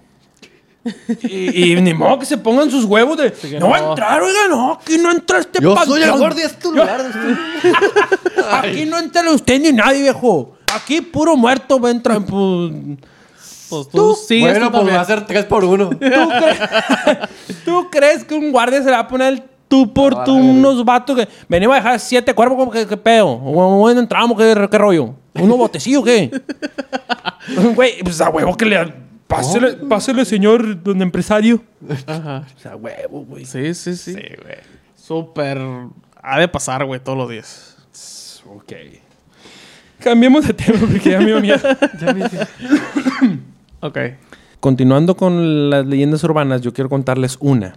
Y, 1.23 1.73
y 1.73 1.81
ni 1.81 1.93
modo 1.93 2.19
que 2.19 2.25
se 2.25 2.37
pongan 2.37 2.69
sus 2.69 2.83
huevos 2.85 3.17
de... 3.17 3.31
que 3.31 3.59
no 3.59 3.69
va 3.69 3.77
a 3.77 3.81
no. 3.81 3.89
entrar, 3.91 4.21
oiga, 4.21 4.47
no, 4.49 4.73
aquí 4.73 4.97
no 4.97 5.11
entra 5.11 5.39
este 5.39 5.61
yo 5.61 5.73
panteón. 5.75 5.99
soy 5.99 6.09
el 6.09 6.17
guardia 6.17 6.47
de 6.47 6.53
este 6.53 6.67
lugar. 6.69 7.01
Aquí 8.51 8.85
no 8.85 8.97
entra 8.99 9.29
usted 9.31 9.59
ni 9.61 9.71
nadie, 9.71 10.01
viejo. 10.01 10.55
Aquí 10.75 10.99
puro 11.01 11.35
muerto 11.37 11.79
va 11.79 11.89
a 11.89 11.91
entrar. 11.91 12.17
Pues, 12.25 12.71
Pues 13.69 13.87
tú, 13.89 13.97
Tú- 13.97 14.15
sigues 14.27 14.51
bueno, 14.51 14.69
pues 14.69 14.79
también. 14.81 14.97
va 14.97 15.01
a 15.01 15.05
ser 15.05 15.25
tres 15.25 15.45
por 15.45 15.63
uno. 15.63 15.89
¿tú, 15.89 15.95
cre- 15.97 17.29
¿Tú 17.65 17.87
crees 17.89 18.23
que 18.25 18.35
un 18.35 18.51
guardia 18.51 18.79
se 18.79 18.85
le 18.85 18.91
va 18.91 18.99
a 18.99 19.07
poner 19.07 19.33
el 19.33 19.43
tú 19.69 19.93
por 19.93 20.13
No, 20.17 20.23
tú 20.25 20.35
unos 20.35 20.83
vatos 20.83 21.15
que 21.17 21.27
venimos 21.47 21.73
a 21.75 21.77
dejar 21.77 21.99
siete 21.99 22.33
cuerpos? 22.33 22.57
como 22.57 22.71
que, 22.71 22.85
¿Qué 22.85 22.97
pedo? 22.97 23.37
¿Dónde 23.37 24.01
entramos? 24.01 24.37
¿Qué, 24.37 24.67
qué 24.69 24.77
rollo? 24.77 25.15
¿Uno 25.35 25.57
botecillo 25.57 26.01
o 26.01 26.03
qué? 26.03 26.29
Güey, 27.75 28.01
pues 28.03 28.21
a 28.21 28.29
huevo 28.29 28.55
que 28.55 28.65
le... 28.65 28.93
Pásele, 29.27 29.73
pásele, 29.87 30.25
señor 30.25 30.83
don 30.83 31.01
empresario. 31.01 31.63
Ajá. 32.05 32.45
O 32.55 32.59
sea, 32.59 32.75
huevo, 32.75 33.25
güey. 33.25 33.45
Sí, 33.45 33.73
sí, 33.73 33.95
sí. 33.95 34.15
Súper. 34.95 35.59
Ha 36.21 36.39
de 36.39 36.47
pasar, 36.47 36.85
güey, 36.85 36.99
todos 36.99 37.17
los 37.17 37.29
días. 37.29 37.77
Ok. 38.47 38.73
Cambiemos 39.99 40.45
de 40.47 40.53
tema 40.53 40.79
porque 40.79 41.11
ya 41.11 41.19
me 41.19 41.25
dio 41.27 41.39
miedo. 41.41 41.59
Ok. 43.79 43.97
Continuando 44.61 45.17
con 45.17 45.69
las 45.69 45.85
leyendas 45.85 46.23
urbanas, 46.23 46.61
yo 46.61 46.71
quiero 46.71 46.89
contarles 46.89 47.37
una 47.41 47.75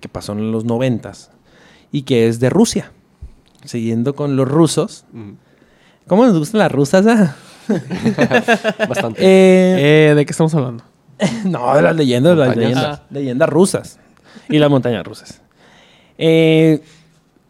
que 0.00 0.08
pasó 0.08 0.32
en 0.32 0.50
los 0.50 0.64
noventas 0.64 1.30
y 1.90 2.02
que 2.02 2.26
es 2.26 2.40
de 2.40 2.48
Rusia. 2.48 2.90
Siguiendo 3.64 4.14
con 4.14 4.34
los 4.34 4.48
rusos. 4.48 5.04
Mm, 5.12 5.32
¿Cómo 6.06 6.24
nos 6.24 6.38
gustan 6.38 6.60
las 6.60 6.72
rusas? 6.72 7.06
ah? 7.06 7.36
Bastante. 8.88 9.20
Eh, 9.22 10.10
Eh, 10.10 10.14
¿De 10.14 10.24
qué 10.26 10.30
estamos 10.32 10.54
hablando? 10.54 10.84
no, 11.44 11.74
de 11.76 11.82
las 11.82 11.94
leyendas, 11.96 12.32
de 12.32 12.36
las 12.36 12.48
Montañas. 12.48 12.74
leyendas. 12.74 13.00
Leyendas 13.10 13.48
rusas. 13.48 13.98
Y 14.48 14.58
las 14.58 14.70
montañas 14.70 15.04
rusas. 15.04 15.40
Eh, 16.18 16.82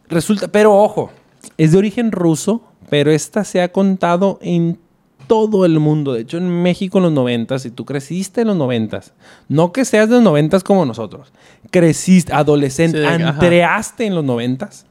resulta, 0.09 0.49
pero 0.49 0.77
ojo, 0.77 1.11
es 1.57 1.73
de 1.73 1.79
origen 1.79 2.13
ruso, 2.13 2.63
pero 2.91 3.11
esta 3.11 3.45
se 3.45 3.63
ha 3.63 3.73
contado 3.73 4.39
en 4.43 4.79
todo 5.27 5.65
el 5.65 5.79
mundo. 5.79 6.13
De 6.13 6.21
hecho, 6.21 6.37
en 6.37 6.63
México 6.63 6.99
en 6.99 7.05
los 7.05 7.13
noventas, 7.13 7.63
si 7.63 7.71
tú 7.71 7.85
creciste 7.87 8.43
en 8.43 8.49
los 8.49 8.57
noventas, 8.57 9.15
no 9.49 9.73
que 9.73 9.85
seas 9.85 10.09
de 10.09 10.17
los 10.17 10.25
noventas 10.25 10.63
como 10.63 10.85
nosotros, 10.85 11.33
creciste, 11.71 12.33
adolescente, 12.33 12.99
Sí, 12.99 13.23
entreaste 13.23 14.05
en 14.05 14.15
los 14.15 14.25
noventas, 14.25 14.85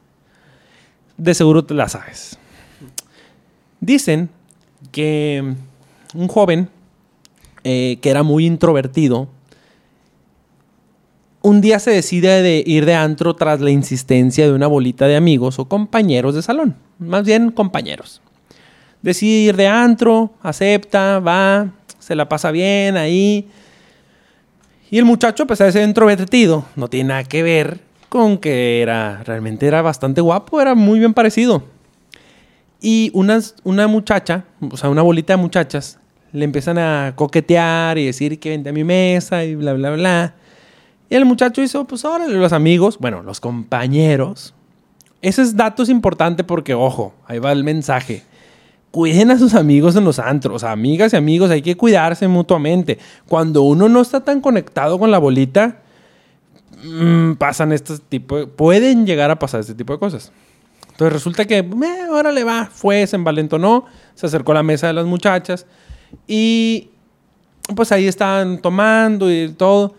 de 1.16 1.34
seguro 1.34 1.64
te 1.64 1.74
la 1.74 1.88
sabes. 1.88 2.36
Dicen 3.80 4.30
que 4.92 5.54
un 6.14 6.28
joven 6.28 6.68
eh, 7.64 7.98
que 8.00 8.10
era 8.10 8.22
muy 8.22 8.46
introvertido 8.46 9.28
un 11.42 11.60
día 11.60 11.78
se 11.80 11.90
decide 11.90 12.40
de 12.40 12.62
ir 12.64 12.86
de 12.86 12.94
antro 12.94 13.34
tras 13.34 13.60
la 13.60 13.70
insistencia 13.70 14.46
de 14.46 14.52
una 14.52 14.68
bolita 14.68 15.06
de 15.06 15.16
amigos 15.16 15.58
o 15.58 15.66
compañeros 15.66 16.34
de 16.34 16.42
salón. 16.42 16.76
Más 16.98 17.24
bien 17.24 17.50
compañeros. 17.50 18.22
Decide 19.02 19.48
ir 19.48 19.56
de 19.56 19.66
antro, 19.66 20.30
acepta, 20.40 21.18
va, 21.18 21.72
se 21.98 22.14
la 22.14 22.28
pasa 22.28 22.52
bien 22.52 22.96
ahí. 22.96 23.48
Y 24.88 24.98
el 24.98 25.04
muchacho, 25.04 25.42
a 25.42 25.46
pesar 25.46 25.66
de 25.66 25.72
ser 25.72 25.88
introvertido, 25.88 26.64
no 26.76 26.88
tiene 26.88 27.08
nada 27.08 27.24
que 27.24 27.42
ver 27.42 27.80
con 28.08 28.38
que 28.38 28.80
era, 28.80 29.22
realmente 29.24 29.66
era 29.66 29.82
bastante 29.82 30.20
guapo, 30.20 30.60
era 30.60 30.76
muy 30.76 31.00
bien 31.00 31.14
parecido. 31.14 31.64
Y 32.84 33.12
unas, 33.14 33.54
una 33.62 33.86
muchacha, 33.86 34.44
o 34.60 34.76
sea, 34.76 34.90
una 34.90 35.02
bolita 35.02 35.34
de 35.34 35.36
muchachas, 35.36 36.00
le 36.32 36.44
empiezan 36.44 36.78
a 36.78 37.12
coquetear 37.14 37.96
y 37.96 38.06
decir 38.06 38.40
que 38.40 38.50
vente 38.50 38.70
a 38.70 38.72
mi 38.72 38.82
mesa 38.82 39.44
y 39.44 39.54
bla, 39.54 39.72
bla, 39.74 39.92
bla. 39.92 40.34
Y 41.08 41.14
el 41.14 41.24
muchacho 41.24 41.62
hizo, 41.62 41.84
pues 41.84 42.04
ahora 42.04 42.26
los 42.26 42.52
amigos, 42.52 42.98
bueno, 42.98 43.22
los 43.22 43.38
compañeros. 43.38 44.54
Ese 45.20 45.42
es 45.42 45.56
dato 45.56 45.84
importante 45.84 46.42
porque, 46.42 46.74
ojo, 46.74 47.14
ahí 47.26 47.38
va 47.38 47.52
el 47.52 47.62
mensaje. 47.62 48.22
Cuiden 48.90 49.30
a 49.30 49.38
sus 49.38 49.54
amigos 49.54 49.94
en 49.94 50.04
los 50.04 50.18
antros, 50.18 50.64
amigas 50.64 51.12
y 51.12 51.16
amigos, 51.16 51.50
hay 51.50 51.62
que 51.62 51.76
cuidarse 51.76 52.26
mutuamente. 52.26 52.98
Cuando 53.28 53.62
uno 53.62 53.88
no 53.88 54.00
está 54.00 54.24
tan 54.24 54.40
conectado 54.40 54.98
con 54.98 55.10
la 55.10 55.18
bolita, 55.18 55.82
mm, 56.82 57.34
pasan 57.34 57.72
este 57.72 57.98
tipo 57.98 58.38
de, 58.38 58.46
pueden 58.48 59.06
llegar 59.06 59.30
a 59.30 59.38
pasar 59.38 59.60
este 59.60 59.74
tipo 59.74 59.92
de 59.92 59.98
cosas. 59.98 60.32
Entonces 61.02 61.14
resulta 61.14 61.44
que, 61.46 61.58
eh, 61.58 62.00
ahora 62.08 62.30
le 62.30 62.44
va, 62.44 62.66
fue, 62.66 63.04
se 63.08 63.16
envalentonó, 63.16 63.86
se 64.14 64.26
acercó 64.26 64.52
a 64.52 64.54
la 64.54 64.62
mesa 64.62 64.86
de 64.86 64.92
las 64.92 65.04
muchachas 65.04 65.66
y 66.28 66.90
pues 67.74 67.90
ahí 67.90 68.06
estaban 68.06 68.62
tomando 68.62 69.28
y 69.28 69.48
todo. 69.48 69.96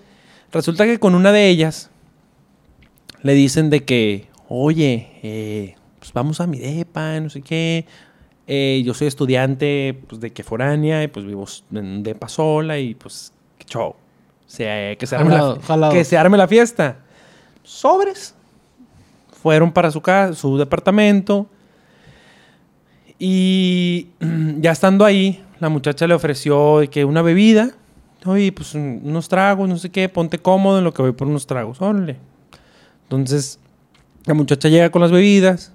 Resulta 0.53 0.85
que 0.85 0.99
con 0.99 1.13
una 1.13 1.33
de 1.33 1.49
ellas 1.49 1.89
le 3.21 3.33
dicen 3.33 3.69
de 3.69 3.83
que, 3.83 4.29
oye, 4.47 5.09
eh, 5.23 5.75
pues 5.99 6.13
vamos 6.13 6.39
a 6.39 6.47
mi 6.47 6.59
depa, 6.59 7.19
no 7.19 7.29
sé 7.29 7.41
qué. 7.41 7.85
Eh, 8.47 8.81
yo 8.85 8.93
soy 8.93 9.07
estudiante 9.07 9.99
pues, 10.07 10.21
de 10.21 10.31
que 10.31 10.43
foránea 10.43 11.03
y 11.03 11.09
pues 11.09 11.25
vivo 11.25 11.45
en 11.73 12.01
depa 12.01 12.29
sola 12.29 12.79
y 12.79 12.95
pues, 12.95 13.33
qué 13.57 13.65
show. 13.65 13.93
que, 14.47 14.97
se 15.05 15.15
arme 15.17 15.35
la, 15.35 15.89
que 15.91 16.05
se 16.05 16.17
arme 16.17 16.37
la 16.37 16.47
fiesta. 16.47 16.99
Sobres. 17.61 18.35
Fueron 19.43 19.71
para 19.71 19.91
su 19.91 20.01
casa, 20.01 20.33
su 20.33 20.57
departamento. 20.57 21.45
Y 23.19 24.07
ya 24.57 24.71
estando 24.71 25.05
ahí, 25.05 25.43
la 25.59 25.69
muchacha 25.69 26.07
le 26.07 26.15
ofreció 26.15 26.81
que 26.89 27.05
una 27.05 27.21
bebida 27.21 27.75
oye, 28.25 28.51
pues 28.51 28.73
unos 28.75 29.27
tragos, 29.27 29.67
no 29.67 29.77
sé 29.77 29.89
qué, 29.89 30.09
ponte 30.09 30.39
cómodo 30.39 30.77
en 30.77 30.83
lo 30.83 30.93
que 30.93 31.01
voy 31.01 31.11
por 31.11 31.27
unos 31.27 31.45
tragos, 31.45 31.81
órale. 31.81 32.17
Entonces, 33.03 33.59
la 34.25 34.33
muchacha 34.33 34.69
llega 34.69 34.89
con 34.89 35.01
las 35.01 35.11
bebidas 35.11 35.73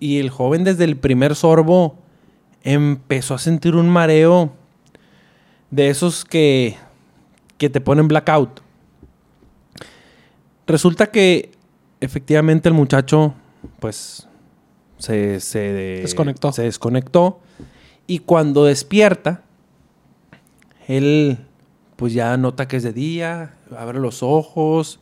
y 0.00 0.18
el 0.18 0.30
joven 0.30 0.64
desde 0.64 0.84
el 0.84 0.96
primer 0.96 1.34
sorbo 1.34 1.98
empezó 2.62 3.34
a 3.34 3.38
sentir 3.38 3.76
un 3.76 3.88
mareo 3.88 4.52
de 5.70 5.88
esos 5.88 6.24
que, 6.24 6.76
que 7.58 7.68
te 7.70 7.80
ponen 7.80 8.08
blackout. 8.08 8.60
Resulta 10.66 11.08
que 11.08 11.52
efectivamente 12.00 12.68
el 12.68 12.74
muchacho, 12.74 13.34
pues, 13.80 14.28
se, 14.98 15.40
se 15.40 15.58
desconectó. 15.72 16.52
Se 16.52 16.62
desconectó. 16.62 17.40
Y 18.06 18.20
cuando 18.20 18.64
despierta, 18.64 19.42
él 20.86 21.38
pues 21.96 22.12
ya 22.12 22.36
nota 22.36 22.68
que 22.68 22.76
es 22.76 22.82
de 22.82 22.92
día, 22.92 23.54
abre 23.76 23.98
los 23.98 24.22
ojos 24.22 25.00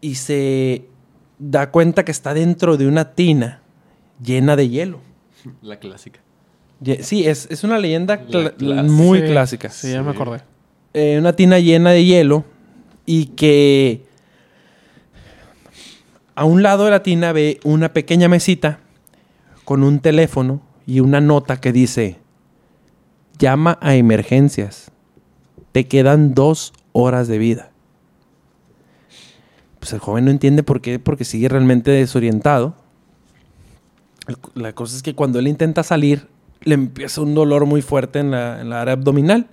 y 0.00 0.14
se 0.14 0.84
da 1.38 1.70
cuenta 1.70 2.04
que 2.04 2.12
está 2.12 2.32
dentro 2.32 2.76
de 2.76 2.86
una 2.86 3.12
tina 3.12 3.60
llena 4.22 4.56
de 4.56 4.68
hielo. 4.68 5.00
La 5.62 5.78
clásica. 5.78 6.20
Sí, 7.00 7.26
es, 7.26 7.64
una 7.64 7.78
leyenda 7.78 8.24
muy 8.84 9.22
clásica. 9.22 9.68
Sí, 9.68 9.92
ya 9.92 10.02
me 10.02 10.12
acordé. 10.12 10.40
Eh, 10.94 11.16
una 11.18 11.34
tina 11.34 11.58
llena 11.58 11.90
de 11.90 12.04
hielo 12.04 12.44
y 13.04 13.26
que 13.26 14.06
a 16.40 16.46
un 16.46 16.62
lado 16.62 16.86
de 16.86 16.90
la 16.90 17.02
tina 17.02 17.34
ve 17.34 17.60
una 17.64 17.92
pequeña 17.92 18.26
mesita 18.26 18.78
con 19.66 19.82
un 19.82 20.00
teléfono 20.00 20.62
y 20.86 21.00
una 21.00 21.20
nota 21.20 21.60
que 21.60 21.70
dice, 21.70 22.16
llama 23.38 23.76
a 23.82 23.94
emergencias 23.94 24.90
te 25.72 25.86
quedan 25.86 26.32
dos 26.32 26.72
horas 26.92 27.28
de 27.28 27.36
vida. 27.36 27.72
Pues 29.80 29.92
el 29.92 29.98
joven 29.98 30.24
no 30.24 30.30
entiende 30.30 30.62
por 30.62 30.80
qué, 30.80 30.98
porque 30.98 31.26
sigue 31.26 31.50
realmente 31.50 31.90
desorientado. 31.90 32.74
La 34.54 34.72
cosa 34.72 34.96
es 34.96 35.02
que 35.02 35.14
cuando 35.14 35.40
él 35.40 35.46
intenta 35.46 35.82
salir, 35.82 36.26
le 36.62 36.72
empieza 36.72 37.20
un 37.20 37.34
dolor 37.34 37.66
muy 37.66 37.82
fuerte 37.82 38.18
en 38.18 38.30
la, 38.30 38.80
área 38.80 38.94
abdominal. 38.94 39.46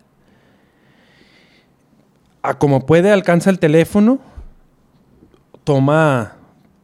A 2.43 2.57
como 2.57 2.85
puede, 2.85 3.11
alcanza 3.11 3.49
el 3.49 3.59
teléfono, 3.59 4.19
toma, 5.65 6.36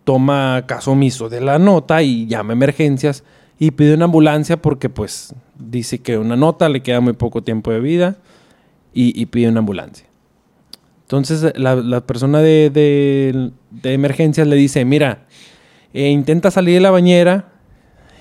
toma 0.03 0.65
caso 0.67 0.91
omiso 0.91 1.29
de 1.29 1.41
la 1.41 1.59
nota 1.59 2.01
y 2.01 2.27
llama 2.27 2.53
a 2.53 2.55
emergencias 2.55 3.23
y 3.59 3.71
pide 3.71 3.93
una 3.93 4.05
ambulancia 4.05 4.61
porque 4.61 4.89
pues 4.89 5.33
dice 5.57 5.99
que 5.99 6.17
una 6.17 6.35
nota 6.35 6.69
le 6.69 6.81
queda 6.81 6.99
muy 6.99 7.13
poco 7.13 7.43
tiempo 7.43 7.71
de 7.71 7.79
vida 7.79 8.17
y, 8.95 9.25
pide 9.27 9.49
una 9.49 9.59
ambulancia. 9.59 10.05
Entonces 11.03 11.53
la, 11.55 12.01
persona 12.01 12.39
de, 12.41 12.69
de, 12.69 13.93
emergencias 13.93 14.47
le 14.47 14.55
dice, 14.55 14.85
mira, 14.85 15.25
eh, 15.93 16.09
intenta 16.09 16.51
salir 16.51 16.75
de 16.75 16.79
la 16.81 16.91
bañera 16.91 17.49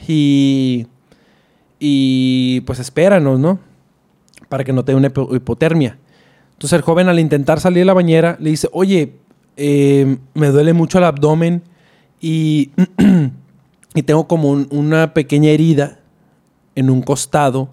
y, 0.09 0.87
y 1.79 2.61
pues 2.63 2.79
espéranos, 2.79 3.39
¿no? 3.39 3.59
Para 4.49 4.65
que 4.65 4.73
no 4.73 4.85
te 4.85 4.93
dé 4.93 4.97
una 4.97 5.09
hipotermia. 5.09 5.99
Entonces 6.53 6.77
el 6.77 6.83
joven 6.83 7.09
al 7.09 7.19
intentar 7.19 7.61
salir 7.61 7.81
de 7.81 7.87
la 7.87 7.95
bañera 7.95 8.37
le 8.41 8.51
dice, 8.51 8.69
oye, 8.73 9.15
eh, 9.57 10.17
me 10.35 10.49
duele 10.49 10.73
mucho 10.73 10.99
el 10.99 11.05
abdomen 11.05 11.63
y, 12.23 12.71
y 13.95 14.03
tengo 14.03 14.27
como 14.27 14.51
una 14.51 15.13
pequeña 15.13 15.51
herida 15.51 15.99
en 16.75 16.89
un 16.89 17.03
costado 17.03 17.69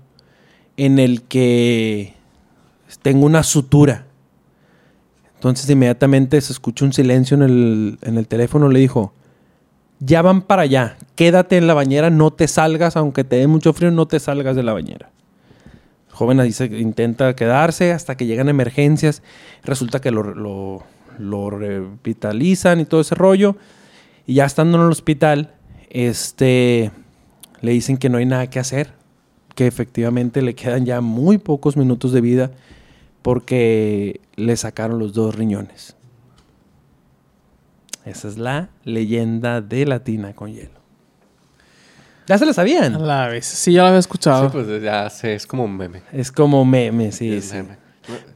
en 0.75 0.99
el 0.99 1.21
que 1.23 2.13
tengo 3.01 3.25
una 3.25 3.43
sutura. 3.43 4.05
Entonces 5.35 5.69
inmediatamente 5.69 6.41
se 6.41 6.51
escuchó 6.51 6.83
un 6.83 6.91
silencio 6.91 7.37
en 7.37 7.97
el, 8.01 8.27
teléfono. 8.27 8.67
Le 8.67 8.79
dijo, 8.79 9.13
ya 9.99 10.21
van 10.21 10.41
para 10.41 10.63
allá, 10.63 10.97
quédate 11.15 11.55
en 11.55 11.67
la 11.67 11.73
bañera, 11.73 12.09
no 12.09 12.31
te 12.31 12.47
salgas, 12.47 12.97
aunque 12.97 13.23
te 13.23 13.37
dé 13.37 13.47
mucho 13.47 13.71
frío, 13.71 13.91
no 13.91 14.05
te 14.05 14.19
salgas 14.19 14.57
de 14.57 14.63
la 14.63 14.73
bañera. 14.73 15.11
El 16.09 16.15
joven 16.15 16.43
dice, 16.43 16.65
intenta 16.65 17.35
quedarse 17.37 17.93
hasta 17.93 18.17
que 18.17 18.25
llegan 18.25 18.49
emergencias. 18.49 19.23
Resulta 19.63 20.01
que 20.01 20.11
lo, 20.11 20.83
lo, 21.19 21.49
revitalizan 21.49 22.81
y 22.81 22.85
todo 22.85 22.99
ese 22.99 23.15
rollo. 23.15 23.55
Y 24.29 24.35
ya 24.35 24.45
estando 24.45 24.77
en 24.77 24.83
el 24.83 24.91
hospital, 24.91 25.55
este, 25.89 26.91
le 27.61 27.71
dicen 27.71 27.97
que 27.97 28.09
no 28.09 28.19
hay 28.19 28.27
nada 28.27 28.47
que 28.47 28.59
hacer, 28.59 28.93
que 29.55 29.65
efectivamente 29.65 30.43
le 30.43 30.53
quedan 30.53 30.85
ya 30.85 31.01
muy 31.01 31.39
pocos 31.39 31.75
minutos 31.75 32.11
de 32.11 32.21
vida 32.21 32.51
porque 33.23 34.21
le 34.35 34.55
sacaron 34.55 34.99
los 34.99 35.13
dos 35.13 35.33
riñones. 35.33 35.95
Esa 38.05 38.27
es 38.27 38.37
la 38.37 38.69
leyenda 38.83 39.61
de 39.61 39.87
la 39.87 40.03
tina 40.03 40.35
con 40.35 40.53
hielo. 40.53 40.79
¿Ya 42.27 42.37
se 42.37 42.45
la 42.45 42.53
sabían? 42.53 43.07
la 43.07 43.29
vez. 43.29 43.47
Sí, 43.47 43.73
ya 43.73 43.81
la 43.81 43.87
había 43.87 43.99
escuchado. 43.99 44.45
Sí, 44.45 44.49
pues 44.51 44.83
ya 44.83 45.09
sé, 45.09 45.33
es 45.33 45.47
como 45.47 45.63
un 45.63 45.75
meme. 45.75 46.03
Es 46.13 46.31
como 46.31 46.63
meme, 46.65 47.11
sí. 47.11 47.39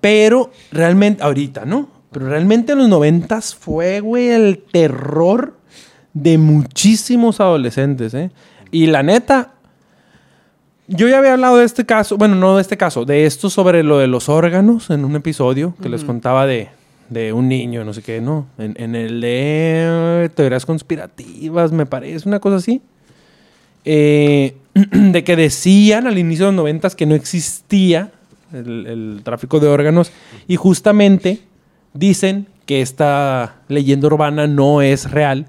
Pero 0.02 0.50
realmente, 0.72 1.22
ahorita, 1.22 1.66
¿no? 1.66 1.88
Pero 2.12 2.30
realmente 2.30 2.72
en 2.72 2.80
los 2.80 2.90
noventas 2.90 3.54
fue, 3.54 4.00
güey, 4.00 4.30
el 4.30 4.64
terror 4.72 5.62
de 6.14 6.38
muchísimos 6.38 7.40
adolescentes, 7.40 8.14
¿eh? 8.14 8.32
Y 8.72 8.88
la 8.88 9.04
neta, 9.04 9.54
yo 10.88 11.08
ya 11.08 11.20
había 11.20 11.34
hablado 11.34 11.58
de 11.58 11.66
este 11.66 11.86
caso, 11.86 12.18
bueno, 12.18 12.36
no 12.36 12.56
de 12.56 12.62
este 12.62 12.78
caso, 12.78 13.06
de 13.06 13.26
esto 13.26 13.50
sobre 13.50 13.84
lo 13.84 14.00
de 14.00 14.08
los 14.08 14.30
órganos 14.30 14.90
en 14.90 15.06
un 15.06 15.16
episodio 15.16 15.76
que 15.82 15.90
les 15.90 16.04
contaba 16.04 16.46
de, 16.46 16.70
un 17.34 17.48
niño, 17.48 17.84
no 17.84 17.94
sé 17.94 18.02
qué, 18.02 18.22
¿no? 18.22 18.48
En, 18.58 18.96
el 18.96 19.22
de 19.22 20.32
teorías 20.34 20.66
conspirativas, 20.66 21.72
me 21.72 21.86
parece, 21.86 22.28
una 22.28 22.40
cosa 22.40 22.58
así. 22.58 22.82
Eh, 23.86 24.56
de 24.74 25.24
que 25.24 25.36
decían 25.36 26.08
al 26.08 26.18
inicio 26.18 26.46
de 26.46 26.52
los 26.52 26.58
noventas 26.58 26.96
que 26.96 27.06
no 27.06 27.16
existía 27.16 28.12
el, 28.54 28.88
el 28.88 29.22
tráfico 29.24 29.60
de 29.60 29.68
órganos 29.68 30.12
y 30.48 30.56
justamente 30.56 31.42
dicen 31.94 32.48
que 32.66 32.82
esta 32.82 33.58
leyenda 33.68 34.08
urbana 34.08 34.48
no 34.48 34.82
es 34.82 35.12
real 35.12 35.48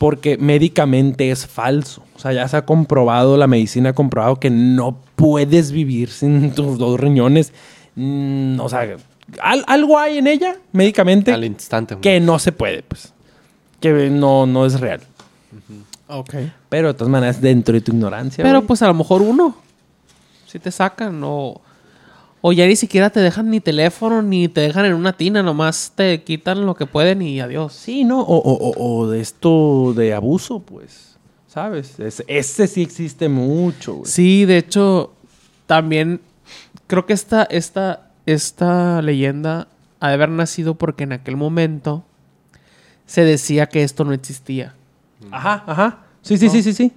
porque 0.00 0.38
médicamente 0.38 1.30
es 1.30 1.46
falso. 1.46 2.02
O 2.16 2.18
sea, 2.18 2.32
ya 2.32 2.48
se 2.48 2.56
ha 2.56 2.64
comprobado, 2.64 3.36
la 3.36 3.46
medicina 3.46 3.90
ha 3.90 3.92
comprobado 3.92 4.36
que 4.36 4.48
no 4.48 4.96
puedes 5.14 5.72
vivir 5.72 6.08
sin 6.08 6.52
tus 6.54 6.78
dos 6.78 6.98
riñones. 6.98 7.52
Mm, 7.96 8.58
o 8.60 8.68
sea, 8.70 8.96
al- 9.42 9.64
algo 9.66 9.98
hay 9.98 10.16
en 10.16 10.26
ella, 10.26 10.56
médicamente, 10.72 11.30
Al 11.34 11.44
instante. 11.44 11.98
que 12.00 12.18
no 12.18 12.38
se 12.38 12.50
puede, 12.50 12.82
pues. 12.82 13.12
Que 13.78 14.08
no, 14.08 14.46
no 14.46 14.64
es 14.64 14.80
real. 14.80 15.02
Ok. 16.08 16.34
Pero 16.70 16.88
de 16.88 16.94
todas 16.94 17.10
maneras, 17.10 17.38
dentro 17.42 17.74
de 17.74 17.82
tu 17.82 17.92
ignorancia. 17.92 18.42
Pero 18.42 18.60
güey. 18.60 18.68
pues 18.68 18.80
a 18.80 18.86
lo 18.86 18.94
mejor 18.94 19.20
uno. 19.20 19.54
Si 20.46 20.58
te 20.58 20.70
sacan 20.70 21.20
o... 21.22 21.60
O 22.42 22.52
ya 22.52 22.66
ni 22.66 22.74
siquiera 22.76 23.10
te 23.10 23.20
dejan 23.20 23.50
ni 23.50 23.60
teléfono 23.60 24.22
ni 24.22 24.48
te 24.48 24.62
dejan 24.62 24.86
en 24.86 24.94
una 24.94 25.12
tina. 25.14 25.42
Nomás 25.42 25.92
te 25.94 26.22
quitan 26.22 26.64
lo 26.64 26.74
que 26.74 26.86
pueden 26.86 27.20
y 27.22 27.40
adiós. 27.40 27.72
Sí, 27.74 28.04
¿no? 28.04 28.20
O, 28.22 28.36
o- 28.38 28.74
o- 29.00 29.10
de 29.10 29.20
esto 29.20 29.92
de 29.94 30.14
abuso, 30.14 30.60
pues. 30.60 31.16
¿Sabes? 31.46 31.98
Es- 32.00 32.24
ese 32.28 32.66
sí 32.66 32.82
existe 32.82 33.28
mucho, 33.28 33.94
güey. 33.96 34.10
Sí, 34.10 34.44
de 34.46 34.56
hecho, 34.56 35.12
también 35.66 36.20
creo 36.86 37.04
que 37.06 37.12
esta, 37.12 37.42
esta, 37.44 38.10
esta 38.24 39.02
leyenda 39.02 39.68
ha 39.98 40.08
de 40.08 40.14
haber 40.14 40.30
nacido 40.30 40.76
porque 40.76 41.04
en 41.04 41.12
aquel 41.12 41.36
momento 41.36 42.04
se 43.04 43.24
decía 43.24 43.66
que 43.66 43.82
esto 43.82 44.04
no 44.04 44.12
existía. 44.14 44.74
Ajá, 45.30 45.64
ajá. 45.66 45.98
Sí, 46.22 46.38
sí, 46.38 46.48
sí, 46.48 46.62
sí, 46.62 46.72
sí. 46.72 46.92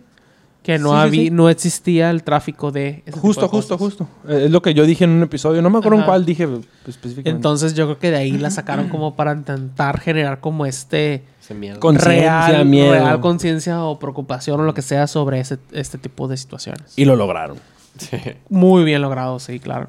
Que 0.64 0.80
no, 0.80 0.91
Sí, 0.91 0.95
había, 0.95 1.22
sí. 1.24 1.30
no 1.30 1.49
existía 1.49 2.09
el 2.09 2.24
tráfico 2.24 2.72
de... 2.72 2.89
ese 2.89 3.01
tipo 3.11 3.20
Justo, 3.20 3.41
de 3.41 3.47
justo, 3.49 3.78
cosas. 3.78 3.97
justo. 3.97 4.07
Eh, 4.30 4.45
Es 4.45 4.51
lo 4.51 4.61
que 4.61 4.74
yo 4.74 4.86
dije 4.86 5.03
en 5.03 5.09
un 5.11 5.24
episodio. 5.24 5.61
No 5.61 5.70
me 5.70 5.78
acuerdo 5.80 5.97
en 5.97 6.01
Ajá. 6.03 6.11
cuál 6.11 6.26
dije 6.26 6.47
pues, 6.47 6.61
específicamente. 6.88 7.30
Entonces 7.32 7.74
yo 7.74 7.86
creo 7.86 7.99
que 7.99 8.11
de 8.11 8.18
ahí 8.18 8.32
la 8.38 8.49
sacaron 8.49 8.88
como 8.89 9.16
para 9.16 9.34
intentar 9.34 9.99
generar 9.99 10.39
como 10.39 10.66
este... 10.66 11.24
Ese 11.41 11.53
miedo. 11.53 11.80
Real, 11.91 12.66
miedo. 12.66 12.93
real 12.93 13.20
conciencia 13.20 13.84
o 13.84 13.99
preocupación 13.99 14.61
o 14.61 14.64
lo 14.64 14.74
que 14.74 14.82
sea 14.82 15.05
sobre 15.07 15.41
ese, 15.41 15.57
este 15.74 15.97
tipo 15.97 16.30
de 16.30 16.38
situaciones. 16.38 16.93
Y 16.95 17.03
lo 17.03 17.18
lograron. 17.18 17.57
Sí. 17.97 18.18
Muy 18.49 18.86
bien 18.86 19.01
logrado, 19.01 19.39
sí, 19.39 19.59
claro. 19.59 19.88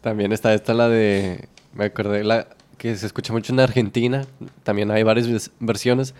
También 0.00 0.32
está 0.32 0.52
esta 0.52 0.74
la 0.74 0.88
de... 0.88 1.48
Me 1.74 1.84
acordé 1.84 2.24
la 2.24 2.48
que 2.76 2.96
se 2.96 3.06
escucha 3.06 3.32
mucho 3.32 3.52
en 3.52 3.60
Argentina. 3.60 4.24
También 4.64 4.90
hay 4.90 5.04
varias 5.04 5.50
versiones. 5.60 6.14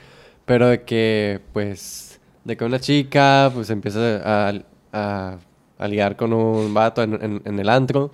Pero 0.44 0.68
de 0.68 0.82
que, 0.84 1.40
pues... 1.52 2.07
De 2.48 2.56
que 2.56 2.64
una 2.64 2.80
chica, 2.80 3.50
pues, 3.52 3.68
empieza 3.68 4.22
a, 4.24 4.54
a, 4.92 5.38
a 5.78 5.88
ligar 5.88 6.16
con 6.16 6.32
un 6.32 6.72
vato 6.72 7.02
en, 7.02 7.42
en- 7.44 7.58
el 7.58 7.68
antro. 7.68 8.10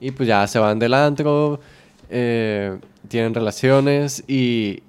Y 0.00 0.10
pues 0.12 0.26
ya 0.28 0.46
se 0.46 0.58
van 0.58 0.78
del 0.78 0.92
antro. 0.94 1.60
eh, 2.10 2.78
tienen 3.08 3.32
relaciones 3.34 4.22
y... 4.28 4.82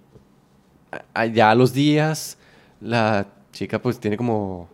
Ya 1.34 1.52
a 1.52 1.56
los 1.56 1.74
días, 1.74 2.38
la 2.82 3.26
chica 3.54 3.82
pues 3.82 3.98
tiene 4.00 4.18
como 4.18 4.68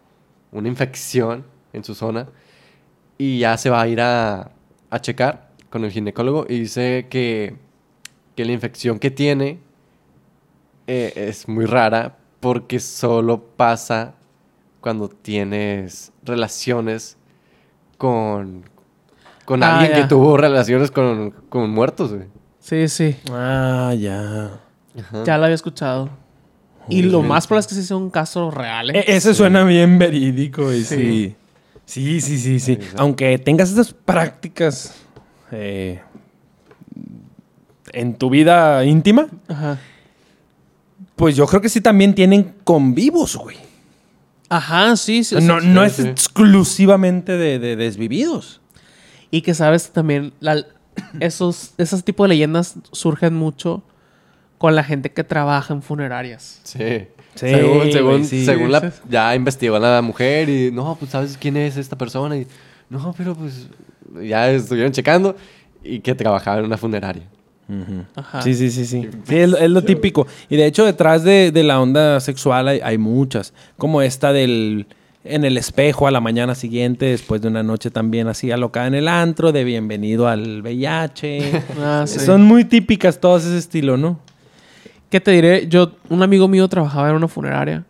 una 0.51 0.67
infección 0.67 1.45
en 1.73 1.83
su 1.83 1.93
zona 1.93 2.27
y 3.19 3.37
ya 3.39 3.55
se 3.57 3.69
va 3.69 3.81
a 3.81 3.87
ir 3.87 4.01
a, 4.01 4.49
a 4.89 4.99
checar 4.99 5.51
con 5.69 5.85
el 5.85 5.91
ginecólogo 5.91 6.47
y 6.49 6.61
dice 6.61 7.05
que, 7.11 7.55
que 8.35 8.45
la 8.45 8.51
infección 8.51 8.97
que 8.97 9.11
tiene 9.11 9.59
eh, 10.87 11.13
es 11.15 11.47
muy 11.47 11.65
rara 11.65 12.16
porque 12.39 12.79
solo 12.79 13.41
pasa 13.41 14.13
cuando 14.81 15.09
tienes 15.09 16.11
relaciones 16.23 17.17
con, 17.97 18.63
con 19.45 19.63
Ah, 19.63 19.79
alguien 19.79 19.95
ya. 19.97 20.03
que 20.03 20.07
tuvo 20.09 20.37
relaciones 20.37 20.91
con, 20.91 21.31
con 21.49 21.69
muertos. 21.69 22.13
güey. 22.13 22.27
Sí, 22.59 22.87
sí. 22.87 23.15
Ah, 23.31 23.93
ya. 23.97 24.59
Ajá. 24.99 25.23
Ya 25.25 25.37
lo 25.37 25.45
había 25.45 25.55
escuchado. 25.55 26.09
Y 26.89 27.01
lo 27.03 27.21
más 27.21 27.47
probable 27.47 27.61
es 27.61 27.67
que 27.67 27.75
sí 27.75 27.83
sea 27.83 27.97
un 27.97 28.09
caso 28.09 28.49
real. 28.49 28.91
¿eh? 28.95 28.99
E- 29.07 29.15
ese 29.17 29.33
suena 29.33 29.63
bien 29.65 29.99
verídico 29.99 30.71
y 30.71 30.83
Sí. 30.83 30.95
sí. 30.95 31.35
Sí, 31.85 32.21
sí, 32.21 32.37
sí, 32.37 32.59
sí. 32.59 32.75
Sí, 32.75 32.81
sí. 32.81 32.87
Aunque 32.97 33.37
tengas 33.39 33.71
esas 33.71 33.93
prácticas 33.93 34.93
eh, 35.51 36.01
en 37.93 38.15
tu 38.15 38.29
vida 38.29 38.83
íntima, 38.85 39.27
Ajá. 39.47 39.79
Pues 41.17 41.35
yo 41.35 41.45
creo 41.47 41.59
que 41.61 41.67
sí 41.67 41.81
también 41.81 42.15
tienen 42.15 42.53
convivos, 42.63 43.35
güey. 43.35 43.57
Ajá, 44.47 44.95
sí, 44.95 45.25
sí. 45.25 45.35
no 45.41 45.59
sí. 45.59 45.67
no 45.67 45.81
sí, 45.81 45.87
es 45.87 45.93
sí. 45.97 46.07
exclusivamente 46.07 47.33
de, 47.37 47.59
de 47.59 47.75
desvividos. 47.75 48.61
Y 49.29 49.41
que 49.41 49.53
sabes 49.53 49.89
también, 49.91 50.31
la- 50.39 50.65
esos, 51.19 51.73
esos 51.77 52.03
tipos 52.05 52.25
de 52.25 52.29
leyendas 52.29 52.75
surgen 52.93 53.33
mucho 53.35 53.83
con 54.57 54.73
la 54.75 54.83
gente 54.83 55.11
que 55.11 55.23
trabaja 55.25 55.73
en 55.73 55.81
funerarias. 55.81 56.61
Sí. 56.63 57.07
Sí, 57.35 57.49
según 57.49 57.91
según, 57.91 58.25
sí. 58.25 58.45
según 58.45 58.71
la, 58.71 58.91
ya 59.09 59.35
investigó 59.35 59.77
la 59.77 60.01
mujer 60.01 60.49
y 60.49 60.71
no, 60.71 60.95
pues 60.95 61.11
sabes 61.11 61.37
quién 61.39 61.55
es 61.57 61.77
esta 61.77 61.95
persona 61.95 62.35
y 62.37 62.47
no, 62.89 63.13
pero 63.15 63.35
pues 63.35 63.67
ya 64.23 64.49
estuvieron 64.49 64.91
checando 64.91 65.35
y 65.83 65.99
que 65.99 66.15
trabajaba 66.15 66.57
en 66.59 66.65
una 66.65 66.77
funeraria. 66.77 67.23
Ajá. 68.15 68.41
Sí, 68.41 68.53
sí, 68.53 68.69
sí, 68.71 68.85
sí. 68.85 69.07
Sí, 69.25 69.35
es, 69.37 69.49
lo- 69.49 69.57
es 69.57 69.69
lo 69.69 69.81
típico. 69.81 70.25
Y 70.49 70.55
de 70.55 70.65
hecho, 70.65 70.85
detrás 70.85 71.23
de, 71.23 71.51
de 71.51 71.63
la 71.63 71.79
onda 71.81 72.19
sexual 72.19 72.67
hay, 72.67 72.79
hay 72.83 72.97
muchas. 72.97 73.53
Como 73.77 74.01
esta 74.01 74.31
del 74.33 74.85
en 75.29 75.43
el 75.43 75.57
espejo 75.57 76.07
a 76.07 76.11
la 76.11 76.21
mañana 76.21 76.55
siguiente, 76.55 77.07
después 77.07 77.41
de 77.41 77.49
una 77.49 77.61
noche 77.61 77.91
también 77.91 78.29
así 78.29 78.49
alocada 78.51 78.87
en 78.87 78.95
el 78.95 79.09
antro, 79.09 79.51
de 79.51 79.65
bienvenido 79.65 80.27
al 80.29 80.61
VIH. 80.61 81.63
Ah, 81.79 82.05
sí. 82.07 82.19
Son 82.19 82.43
muy 82.43 82.63
típicas 82.63 83.19
todas 83.19 83.43
ese 83.45 83.57
estilo, 83.57 83.97
¿no? 83.97 84.19
¿Qué 85.09 85.19
te 85.19 85.31
diré? 85.31 85.67
Yo, 85.67 85.91
un 86.09 86.23
amigo 86.23 86.47
mío 86.47 86.67
trabajaba 86.69 87.09
en 87.09 87.15
una 87.15 87.27
funeraria. 87.27 87.83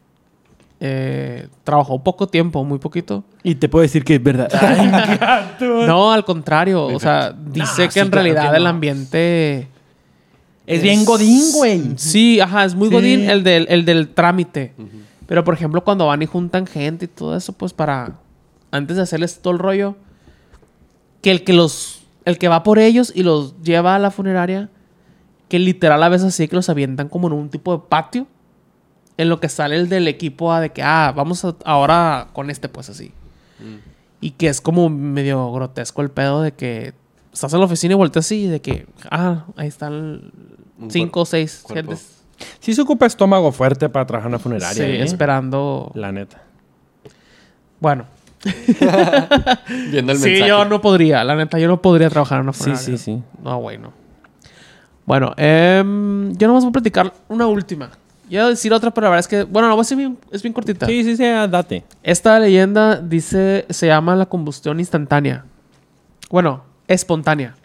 Eh, 0.80 1.48
trabajó 1.64 2.04
poco 2.04 2.28
tiempo, 2.28 2.64
muy 2.64 2.78
poquito. 2.78 3.24
Y 3.44 3.56
te 3.56 3.68
puedo 3.68 3.82
decir 3.82 4.04
que 4.04 4.16
es 4.16 4.24
verdad. 4.24 4.48
No, 5.88 6.12
al 6.12 6.24
contrario. 6.24 6.86
O 6.86 7.00
sea, 7.00 7.32
dice 7.34 7.86
que 7.86 7.92
sí, 7.92 8.00
en 8.00 8.10
claro 8.10 8.24
realidad 8.24 8.56
el 8.56 8.68
ambiente... 8.68 9.68
Es 10.68 10.84
bien 10.84 11.06
godín, 11.06 11.44
güey. 11.54 11.94
Sí, 11.96 12.40
ajá, 12.42 12.66
es 12.66 12.76
muy 12.76 12.90
Sí. 12.90 12.94
godín 12.94 13.30
el 13.30 13.42
del, 13.44 13.66
el 13.70 13.86
del 13.86 14.10
trámite. 14.10 14.74
Pero, 15.26 15.44
por 15.44 15.54
ejemplo, 15.54 15.84
cuando 15.84 16.06
van 16.08 16.22
y 16.22 16.26
juntan 16.26 16.68
gente 16.68 17.06
y 17.06 17.08
todo 17.08 17.36
eso, 17.36 17.54
pues 17.54 17.74
para... 17.74 18.20
Antes 18.70 18.98
de 18.98 19.04
hacerles 19.04 19.40
todo 19.42 19.54
el 19.54 19.60
rollo, 19.60 19.96
que 21.22 21.32
el 21.32 21.44
que 21.44 21.54
los... 21.54 22.02
El 22.26 22.38
que 22.38 22.50
va 22.50 22.64
por 22.64 22.78
ellos 22.80 23.14
y 23.16 23.24
los 23.24 23.60
lleva 23.64 23.96
a 23.96 24.00
la 24.00 24.12
funeraria, 24.12 24.70
que 25.48 25.60
literal 25.60 26.04
a 26.04 26.10
veces 26.10 26.28
así 26.28 26.50
que 26.50 26.58
los 26.58 26.68
avientan 26.70 27.08
como 27.08 27.28
en 27.28 27.34
un 27.34 27.48
tipo 27.50 27.72
de 27.76 27.84
patio. 27.88 28.28
En 29.18 29.30
lo 29.30 29.40
que 29.40 29.50
sale 29.50 29.76
el 29.76 29.90
del 29.90 30.08
equipo 30.08 30.54
a 30.54 30.62
de 30.62 30.72
que, 30.72 30.84
ah, 30.84 31.12
vamos 31.16 31.44
a- 31.44 31.56
ahora 31.66 32.28
con 32.34 32.50
este, 32.50 32.70
pues 32.70 32.90
así. 32.90 33.12
Y 34.22 34.32
que 34.32 34.48
es 34.48 34.62
como 34.62 34.90
medio 34.90 35.52
grotesco 35.52 36.02
el 36.02 36.10
pedo 36.10 36.42
de 36.42 36.52
que 36.54 36.94
estás 37.34 37.54
en 37.54 37.60
la 37.60 37.66
oficina 37.66 37.94
y 37.94 37.98
volteas 37.98 38.26
así 38.26 38.44
y 38.46 38.48
de 38.48 38.62
que, 38.62 38.88
ah, 39.12 39.46
ahí 39.56 39.68
están 39.68 40.32
cinco 40.90 41.22
o 41.22 41.26
seis 41.26 41.62
cuerpo. 41.64 41.92
gentes 41.92 42.14
Sí 42.60 42.74
se 42.76 42.82
ocupa 42.82 43.08
estómago 43.08 43.52
fuerte 43.52 43.90
para 43.90 44.06
trabajar 44.06 44.28
en 44.30 44.34
una 44.34 44.38
sí, 44.38 44.44
funeraria. 44.44 44.86
¿eh? 44.86 45.04
esperando. 45.04 45.92
La 45.96 46.12
neta. 46.12 46.44
Bueno, 47.80 48.06
Viendo 49.92 50.12
el 50.14 50.18
sí, 50.20 50.30
mensaje. 50.30 50.48
yo 50.48 50.66
no 50.66 50.80
podría, 50.82 51.24
la 51.24 51.36
neta, 51.36 51.58
yo 51.60 51.68
no 51.68 51.82
podría 51.82 52.10
trabajar 52.10 52.38
en 52.40 52.44
una 52.44 52.54
Sí, 52.54 52.60
funeraria. 52.64 52.86
sí, 52.86 52.98
sí. 52.98 53.24
No, 53.44 53.58
güey, 53.58 53.78
no. 53.78 53.92
Bueno, 55.06 55.34
em, 55.38 56.34
yo 56.36 56.48
nomás 56.48 56.64
voy 56.64 56.70
a 56.70 56.74
platicar 56.74 57.14
una 57.30 57.48
última. 57.48 57.90
Yo 58.30 58.42
voy 58.42 58.48
a 58.48 58.50
decir 58.50 58.74
otra, 58.74 58.92
pero 58.92 59.06
la 59.06 59.12
verdad 59.12 59.20
es 59.22 59.28
que, 59.28 59.44
bueno, 59.44 59.70
no, 59.70 59.76
va 59.76 59.82
a 59.82 59.86
ser 59.86 59.98
bien, 59.98 60.18
es 60.32 60.42
bien 60.42 60.54
cortita. 60.54 60.86
Sí, 60.86 61.04
sí, 61.04 61.16
sí, 61.16 61.24
ah, 61.24 61.48
date. 61.48 61.86
Esta 62.04 62.40
leyenda 62.40 62.98
dice, 62.98 63.66
se 63.70 63.88
llama 63.88 64.16
la 64.16 64.26
combustión 64.26 64.80
instantánea. 64.80 65.46
Bueno, 66.30 66.64
espontánea. 66.88 67.56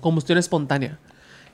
Combustión 0.00 0.38
espontánea. 0.38 0.98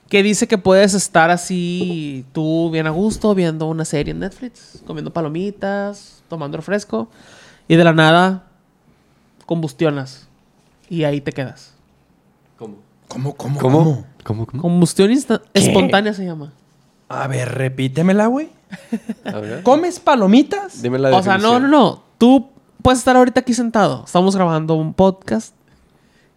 Que 0.07 0.23
dice 0.23 0.47
que 0.47 0.57
puedes 0.57 0.93
estar 0.93 1.29
así, 1.29 2.25
tú 2.31 2.69
bien 2.71 2.87
a 2.87 2.89
gusto, 2.89 3.35
viendo 3.35 3.67
una 3.67 3.85
serie 3.85 4.11
en 4.11 4.19
Netflix, 4.19 4.81
comiendo 4.85 5.11
palomitas, 5.11 6.23
tomando 6.29 6.57
refresco, 6.57 7.09
y 7.67 7.75
de 7.75 7.83
la 7.83 7.93
nada 7.93 8.47
combustionas. 9.45 10.27
Y 10.89 11.03
ahí 11.03 11.19
te 11.21 11.31
quedas. 11.31 11.73
¿Cómo? 12.57 12.77
¿Cómo, 13.07 13.35
cómo, 13.35 13.59
¿Cómo? 13.59 14.05
¿Cómo? 14.23 14.45
¿Cómo? 14.45 14.61
Combustión 14.61 15.11
espontánea 15.53 16.13
se 16.13 16.25
llama. 16.25 16.53
A 17.11 17.27
ver, 17.27 17.49
repítemela, 17.53 18.27
güey. 18.27 18.49
¿Comes 19.63 19.99
palomitas? 19.99 20.81
Dime 20.81 20.97
la 20.99 21.15
O 21.15 21.21
sea, 21.23 21.37
no, 21.37 21.43
no, 21.43 21.53
definición. 21.55 21.71
no. 21.71 22.03
Tú 22.17 22.49
puedes 22.81 22.99
estar 22.99 23.15
ahorita 23.17 23.41
aquí 23.41 23.53
sentado. 23.53 24.03
Estamos 24.05 24.35
grabando 24.35 24.75
un 24.75 24.93
podcast. 24.93 25.53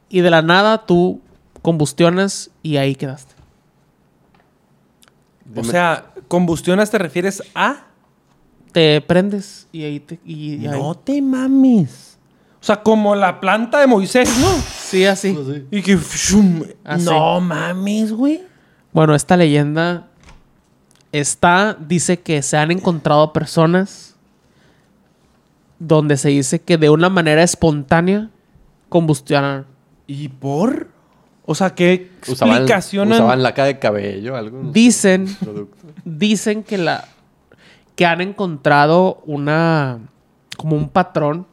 Y 0.08 0.20
de 0.20 0.30
la 0.30 0.42
nada 0.42 0.86
tú 0.86 1.20
combustionas 1.62 2.50
y 2.62 2.76
ahí 2.76 2.94
quedaste. 2.94 3.34
O 5.50 5.60
Dime- 5.60 5.70
sea, 5.70 6.06
combustionas 6.28 6.90
te 6.90 6.98
refieres 6.98 7.42
a... 7.54 7.86
Te 8.72 9.00
prendes 9.02 9.68
y 9.70 9.84
ahí 9.84 10.00
te. 10.00 10.18
Y, 10.24 10.54
y 10.56 10.66
ahí. 10.66 10.80
No 10.80 10.96
te 10.96 11.22
mames. 11.22 12.18
O 12.60 12.64
sea, 12.64 12.82
como 12.82 13.14
la 13.14 13.38
planta 13.38 13.78
de 13.78 13.86
Moisés, 13.86 14.36
¿no? 14.40 14.48
Sí, 14.76 15.04
así. 15.04 15.32
Sí. 15.46 15.66
Y 15.70 15.80
que... 15.82 15.96
shum, 15.96 16.64
Así. 16.82 17.04
No 17.04 17.40
mames, 17.40 18.12
güey. 18.12 18.42
Bueno, 18.92 19.14
esta 19.14 19.36
leyenda 19.36 20.08
está. 21.20 21.76
Dice 21.78 22.20
que 22.20 22.42
se 22.42 22.56
han 22.56 22.70
encontrado 22.70 23.32
personas 23.32 24.16
donde 25.78 26.16
se 26.16 26.28
dice 26.30 26.60
que 26.60 26.78
de 26.78 26.90
una 26.90 27.08
manera 27.08 27.42
espontánea 27.42 28.30
combustionan. 28.88 29.66
¿Y 30.06 30.28
por? 30.28 30.88
O 31.46 31.54
sea, 31.54 31.74
¿qué 31.74 32.10
Usaban, 32.26 32.56
explicación? 32.56 33.12
usaban 33.12 33.42
laca 33.42 33.64
de 33.64 33.78
cabello, 33.78 34.36
algo. 34.36 34.70
Dicen, 34.72 35.26
dicen 36.04 36.62
que 36.62 36.78
la 36.78 37.08
que 37.96 38.06
han 38.06 38.20
encontrado 38.20 39.22
una 39.24 39.98
como 40.56 40.76
un 40.76 40.88
patrón 40.88 41.46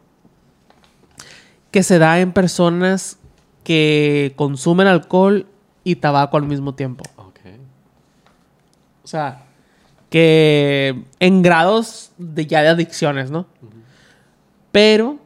que 1.71 1.83
se 1.83 1.99
da 1.99 2.19
en 2.19 2.31
personas 2.31 3.17
que 3.63 4.33
consumen 4.35 4.87
alcohol 4.87 5.45
y 5.83 5.95
tabaco 5.97 6.37
al 6.37 6.43
mismo 6.43 6.73
tiempo. 6.73 7.03
Ok. 7.17 7.39
O 9.03 9.07
sea, 9.07 9.45
que 10.11 11.05
en 11.21 11.41
grados 11.41 12.11
de 12.17 12.45
ya 12.45 12.61
de 12.61 12.67
adicciones, 12.67 13.31
¿no? 13.31 13.47
Pero 14.73 15.17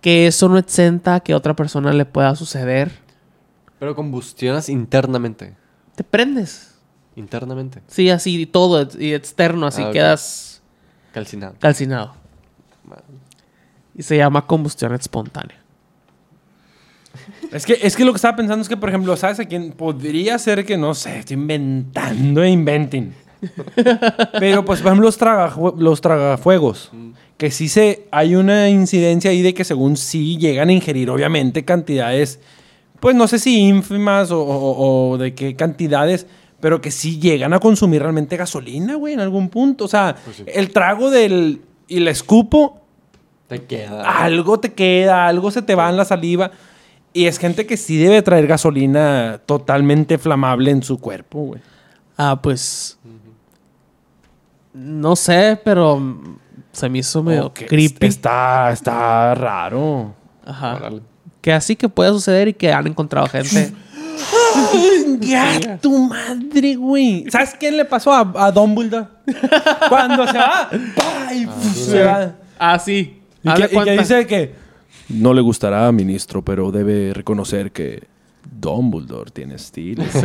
que 0.00 0.26
eso 0.26 0.48
no 0.48 0.58
exenta 0.58 1.14
a 1.14 1.20
que 1.20 1.32
a 1.32 1.36
otra 1.36 1.54
persona 1.54 1.92
le 1.92 2.04
pueda 2.04 2.34
suceder. 2.34 2.90
Pero 3.78 3.94
combustionas 3.94 4.68
internamente. 4.68 5.54
Te 5.94 6.02
prendes. 6.02 6.74
Internamente. 7.14 7.82
Sí, 7.86 8.10
así 8.10 8.40
y 8.42 8.46
todo 8.46 8.88
y 8.98 9.14
externo, 9.14 9.66
así 9.68 9.82
Ah, 9.84 9.90
quedas 9.92 10.60
Calcinado. 11.14 11.54
calcinado. 11.60 12.14
Y 13.94 14.02
se 14.02 14.16
llama 14.16 14.44
combustión 14.46 14.92
espontánea. 14.94 15.56
Es 17.52 17.64
que, 17.64 17.78
es 17.80 17.94
que 17.96 18.04
lo 18.04 18.12
que 18.12 18.16
estaba 18.16 18.36
pensando 18.36 18.60
es 18.60 18.68
que, 18.68 18.76
por 18.76 18.88
ejemplo, 18.88 19.16
¿sabes 19.16 19.38
a 19.40 19.44
quién? 19.46 19.70
Podría 19.72 20.36
ser 20.38 20.66
que, 20.66 20.76
no 20.76 20.94
sé, 20.94 21.20
estoy 21.20 21.34
inventando 21.34 22.42
e 22.42 22.50
inventing. 22.50 23.14
Pero, 24.38 24.64
pues, 24.64 24.80
por 24.80 24.88
ejemplo, 24.88 25.06
los, 25.06 25.18
tragajue- 25.20 25.76
los 25.78 26.00
tragafuegos. 26.00 26.90
Que 27.36 27.50
sí 27.50 27.68
se... 27.68 28.06
Hay 28.10 28.34
una 28.34 28.68
incidencia 28.70 29.30
ahí 29.30 29.42
de 29.42 29.54
que 29.54 29.64
según 29.64 29.96
sí 29.96 30.38
llegan 30.38 30.68
a 30.68 30.72
ingerir, 30.72 31.10
obviamente, 31.10 31.64
cantidades... 31.64 32.40
Pues, 33.00 33.14
no 33.14 33.28
sé 33.28 33.38
si 33.38 33.58
ínfimas 33.60 34.30
o, 34.30 34.40
o- 34.42 35.10
o 35.12 35.18
de 35.18 35.34
qué 35.34 35.54
cantidades... 35.56 36.26
Pero 36.58 36.80
que 36.80 36.90
sí 36.90 37.20
llegan 37.20 37.52
a 37.52 37.60
consumir 37.60 38.00
realmente 38.00 38.38
gasolina, 38.38 38.94
güey, 38.94 39.12
en 39.12 39.20
algún 39.20 39.50
punto. 39.50 39.84
O 39.84 39.88
sea, 39.88 40.16
Pues 40.24 40.36
sí. 40.38 40.44
el 40.46 40.70
trago 40.70 41.10
del... 41.10 41.60
Y 41.86 41.98
el 41.98 42.08
escupo 42.08 42.80
Te 43.46 43.62
queda. 43.62 44.02
algo 44.24 44.58
te 44.58 44.72
queda, 44.72 45.26
algo 45.28 45.50
se 45.50 45.60
te 45.62 45.74
va 45.74 45.90
en 45.90 45.98
la 45.98 46.06
saliva. 46.06 46.50
Y 47.12 47.26
es 47.26 47.38
gente 47.38 47.66
que 47.66 47.76
sí 47.76 47.98
debe 47.98 48.22
traer 48.22 48.46
gasolina 48.46 49.40
totalmente 49.44 50.16
flamable 50.18 50.70
en 50.70 50.82
su 50.82 50.98
cuerpo, 50.98 51.40
güey. 51.40 51.60
Ah, 52.16 52.40
pues. 52.42 52.98
No 54.76 55.16
sé, 55.16 55.58
pero 55.64 55.98
se 56.70 56.90
me 56.90 56.98
hizo 56.98 57.22
medio 57.22 57.46
Ok, 57.46 57.60
creepy. 57.66 58.06
Está, 58.06 58.70
está 58.70 59.34
raro. 59.34 60.14
Ajá. 60.44 60.76
Órale. 60.76 61.00
Que 61.40 61.52
así 61.52 61.76
que 61.76 61.88
puede 61.88 62.10
suceder 62.10 62.48
y 62.48 62.52
que 62.52 62.70
han 62.70 62.86
encontrado 62.86 63.26
gente. 63.26 63.72
¡Ya, 65.20 65.78
tu 65.80 65.98
madre, 65.98 66.74
güey! 66.76 67.24
¿Sabes 67.30 67.54
qué 67.58 67.70
le 67.70 67.86
pasó 67.86 68.12
a, 68.12 68.30
a 68.36 68.52
Dumbledore? 68.52 69.06
Cuando 69.88 70.26
se 70.26 70.38
va, 70.38 70.68
¡pa! 70.94 71.34
y 71.34 71.46
se 71.72 72.02
va. 72.02 72.34
ah, 72.58 72.78
sí. 72.78 73.22
Y 73.42 73.54
que, 73.54 73.68
y 73.74 73.82
que 73.82 73.98
dice 73.98 74.26
que 74.26 74.54
no 75.08 75.32
le 75.32 75.40
gustará, 75.40 75.90
ministro, 75.92 76.42
pero 76.44 76.70
debe 76.70 77.14
reconocer 77.14 77.72
que 77.72 78.04
Dumbledore 78.60 79.30
tiene 79.30 79.54
estilo. 79.54 80.04
sí, 80.04 80.20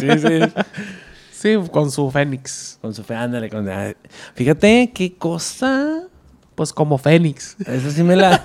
Sí, 0.00 0.52
con 1.70 1.90
su 1.90 2.10
Fénix. 2.10 2.78
Con 2.80 2.94
su 2.94 3.04
ándale. 3.12 3.48
Con, 3.50 3.68
fíjate 4.34 4.90
qué 4.94 5.14
cosa. 5.16 6.02
Pues 6.54 6.72
como 6.72 6.98
Fénix. 6.98 7.56
Eso 7.66 7.90
sí 7.90 8.02
me 8.02 8.14
la. 8.16 8.40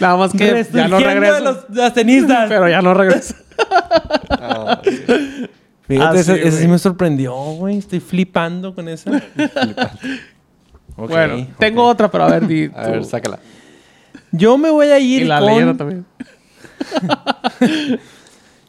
Nada 0.00 0.16
más 0.16 0.32
que 0.32 0.66
ya 0.72 0.88
no 0.88 0.98
regresa. 0.98 1.34
de 1.34 1.40
los, 1.40 1.68
de 1.68 1.80
las 1.80 1.94
tenistas. 1.94 2.48
Pero 2.48 2.68
ya 2.68 2.82
no 2.82 2.94
regresa. 2.94 3.36
Ah, 4.30 4.80
Fíjate, 5.88 6.18
Ah, 6.18 6.22
sí, 6.22 6.32
ese 6.32 6.52
sí 6.58 6.68
me 6.68 6.78
sorprendió, 6.78 7.34
güey. 7.34 7.78
Estoy 7.78 8.00
flipando 8.00 8.74
con 8.74 8.88
eso. 8.88 9.10
Ok, 10.96 11.08
bueno, 11.10 11.46
tengo 11.58 11.84
otra, 11.86 12.10
pero 12.10 12.24
a 12.24 12.28
ver, 12.28 12.46
di 12.46 12.70
a 12.74 12.88
ver, 12.88 13.04
sácala. 13.06 13.38
Yo 14.32 14.58
me 14.58 14.68
voy 14.68 14.88
a 14.88 14.98
ir 14.98 15.22
Y 15.22 15.24
la 15.24 15.38
con. 15.38 15.48
leyenda 15.48 15.74
también. 15.76 16.04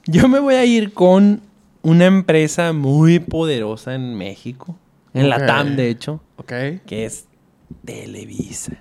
Yo 0.05 0.27
me 0.27 0.39
voy 0.39 0.55
a 0.55 0.63
ir 0.65 0.93
con 0.93 1.41
una 1.89 2.05
empresa 2.05 2.71
muy 2.71 3.19
poderosa 3.19 3.95
en 3.95 4.15
México. 4.15 4.77
En 5.13 5.29
la. 5.29 5.45
TAM, 5.45 5.75
de 5.75 5.89
hecho. 5.89 6.21
Ok. 6.37 6.53
Que 6.85 7.05
es 7.05 7.25
Televisa. 7.83 8.73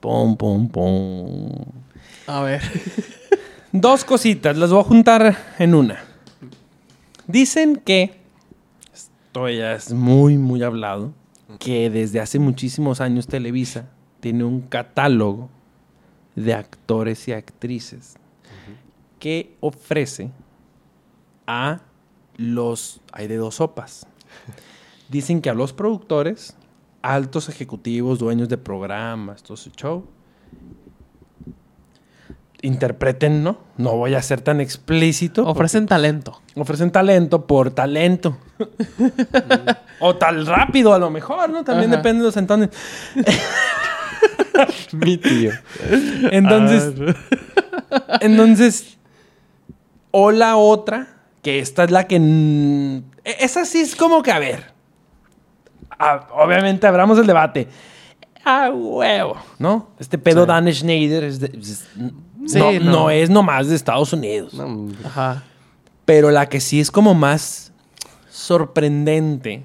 Pum, 0.00 0.36
pum, 0.36 0.68
pum. 0.68 1.50
A 2.26 2.42
ver. 2.42 2.62
Dos 3.72 4.04
cositas, 4.04 4.56
las 4.56 4.70
voy 4.70 4.80
a 4.80 4.84
juntar 4.84 5.36
en 5.58 5.74
una. 5.74 6.04
Dicen 7.26 7.76
que, 7.76 8.20
esto 8.92 9.48
ya 9.48 9.72
es 9.72 9.92
muy, 9.92 10.36
muy 10.36 10.62
hablado, 10.62 11.12
que 11.58 11.88
desde 11.88 12.20
hace 12.20 12.38
muchísimos 12.38 13.00
años 13.00 13.26
Televisa 13.26 13.88
tiene 14.20 14.44
un 14.44 14.60
catálogo 14.60 15.48
de 16.36 16.54
actores 16.54 17.26
y 17.28 17.32
actrices 17.32 18.16
que 19.18 19.56
ofrece 19.60 20.30
a 21.46 21.80
los... 22.42 23.00
Hay 23.12 23.28
de 23.28 23.36
dos 23.36 23.56
sopas. 23.56 24.06
Dicen 25.08 25.40
que 25.40 25.50
a 25.50 25.54
los 25.54 25.72
productores, 25.72 26.56
altos 27.02 27.48
ejecutivos, 27.48 28.18
dueños 28.18 28.48
de 28.48 28.58
programas, 28.58 29.42
todo 29.42 29.54
ese 29.54 29.70
show, 29.70 30.06
interpreten, 32.62 33.42
¿no? 33.42 33.58
No 33.76 33.96
voy 33.96 34.14
a 34.14 34.22
ser 34.22 34.40
tan 34.40 34.60
explícito. 34.60 35.46
Ofrecen 35.46 35.86
talento. 35.86 36.40
Ofrecen 36.54 36.90
talento 36.90 37.46
por 37.46 37.72
talento. 37.72 38.38
o 40.00 40.16
tal 40.16 40.46
rápido 40.46 40.94
a 40.94 40.98
lo 40.98 41.10
mejor, 41.10 41.50
¿no? 41.50 41.64
También 41.64 41.90
Ajá. 41.90 41.96
depende 41.98 42.20
de 42.20 42.26
los 42.26 42.36
entonces. 42.36 42.70
Mi 44.92 45.16
tío. 45.16 45.50
Entonces, 46.30 46.94
Ah, 47.92 48.18
entonces, 48.22 48.96
o 50.10 50.30
la 50.30 50.56
otra, 50.56 51.21
que 51.42 51.58
esta 51.58 51.84
es 51.84 51.90
la 51.90 52.06
que... 52.06 52.16
e- 52.16 53.36
Esa 53.40 53.64
sí 53.64 53.80
es 53.80 53.94
como 53.96 54.22
que, 54.22 54.30
a 54.32 54.38
ver, 54.38 54.72
a- 55.98 56.28
obviamente 56.34 56.86
abramos 56.86 57.18
el 57.18 57.26
debate. 57.26 57.68
A 58.44 58.70
huevo, 58.70 59.36
¿no? 59.58 59.90
Este 59.98 60.18
pedo 60.18 60.42
Sí. 60.42 60.48
Dan 60.48 60.72
Schneider 60.72 61.24
es 61.24 61.40
de- 61.40 61.52
es- 61.58 61.86
Sí, 62.46 62.58
no, 62.58 62.72
no. 62.72 62.90
no 62.92 63.10
es 63.10 63.30
nomás 63.30 63.68
de 63.68 63.76
Estados 63.76 64.12
Unidos. 64.12 64.52
No, 64.54 64.88
Ajá. 65.04 65.44
Pero 66.04 66.32
la 66.32 66.48
que 66.48 66.58
sí 66.60 66.80
es 66.80 66.90
como 66.90 67.14
más 67.14 67.72
sorprendente 68.28 69.62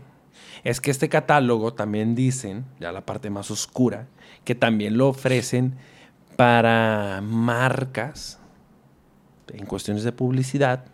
es 0.63 0.79
que 0.81 0.91
este 0.91 1.09
catálogo 1.09 1.73
también 1.73 2.13
dicen, 2.13 2.65
ya 2.79 2.91
la 2.91 3.01
parte 3.05 3.29
más 3.31 3.49
oscura, 3.49 4.05
que 4.43 4.53
también 4.53 4.97
lo 4.97 5.07
ofrecen 5.09 5.75
para 6.35 7.21
marcas 7.23 8.37
en 9.51 9.65
cuestiones 9.65 10.03
de 10.03 10.11
publicidad 10.11 10.85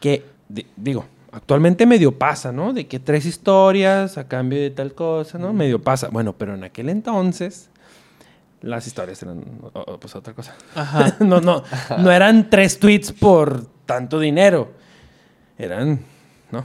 que, 0.00 0.24
di- 0.48 0.66
digo, 0.76 1.04
actualmente 1.32 1.86
medio 1.86 2.12
pasa, 2.18 2.50
¿no? 2.52 2.72
De 2.72 2.86
que 2.86 2.98
tres 2.98 3.26
historias 3.26 4.18
a 4.18 4.26
cambio 4.26 4.60
de 4.60 4.70
tal 4.70 4.94
cosa, 4.94 5.38
¿no? 5.38 5.52
Medio 5.52 5.80
pasa. 5.80 6.08
Bueno, 6.08 6.32
pero 6.36 6.54
en 6.54 6.64
aquel 6.64 6.88
entonces 6.88 7.68
las 8.62 8.86
historias 8.86 9.22
eran 9.22 9.44
pues 10.00 10.14
otra 10.16 10.34
cosa. 10.34 10.54
Ajá. 10.74 11.16
no, 11.20 11.40
no, 11.40 11.62
no 11.98 12.10
eran 12.10 12.50
tres 12.50 12.78
tweets 12.78 13.12
por 13.12 13.64
tanto 13.86 14.18
dinero. 14.18 14.72
Eran, 15.58 16.00
¿no? 16.50 16.64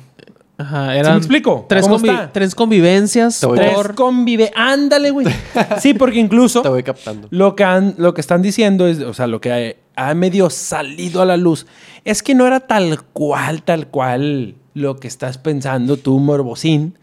Ajá. 0.57 0.93
¿Sí 0.93 0.97
Eran 0.99 1.11
me 1.13 1.17
explico? 1.17 1.65
Tres, 1.67 1.83
¿Cómo 1.83 1.99
convi- 1.99 2.11
está? 2.11 2.31
tres 2.31 2.55
convivencias 2.55 3.39
Te 3.39 3.45
voy- 3.45 3.57
Tres 3.57 3.73
por... 3.73 3.95
convive. 3.95 4.51
Ándale, 4.55 5.11
güey. 5.11 5.27
Sí, 5.79 5.93
porque 5.93 6.19
incluso 6.19 6.61
te 6.61 6.69
voy 6.69 6.83
captando. 6.83 7.27
lo 7.31 7.55
que, 7.55 7.63
han, 7.63 7.95
lo 7.97 8.13
que 8.13 8.21
están 8.21 8.41
diciendo 8.41 8.87
es, 8.87 8.99
o 9.01 9.13
sea, 9.13 9.27
lo 9.27 9.41
que 9.41 9.77
ha, 9.95 10.09
ha 10.09 10.13
medio 10.13 10.49
salido 10.49 11.21
a 11.21 11.25
la 11.25 11.35
luz 11.37 11.65
es 12.05 12.23
que 12.23 12.35
no 12.35 12.47
era 12.47 12.61
tal 12.61 13.01
cual, 13.03 13.63
tal 13.63 13.87
cual 13.87 14.55
lo 14.73 14.97
que 14.97 15.07
estás 15.07 15.37
pensando 15.37 15.97
tú, 15.97 16.19
Morbosín. 16.19 16.97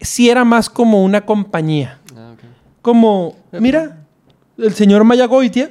Sí 0.00 0.28
era 0.28 0.44
más 0.44 0.68
como 0.68 1.02
una 1.04 1.24
compañía. 1.24 2.00
Ah, 2.16 2.32
ok. 2.34 2.40
Como, 2.82 3.36
mira, 3.52 4.04
el 4.58 4.74
señor 4.74 5.04
Mayagoitia, 5.04 5.70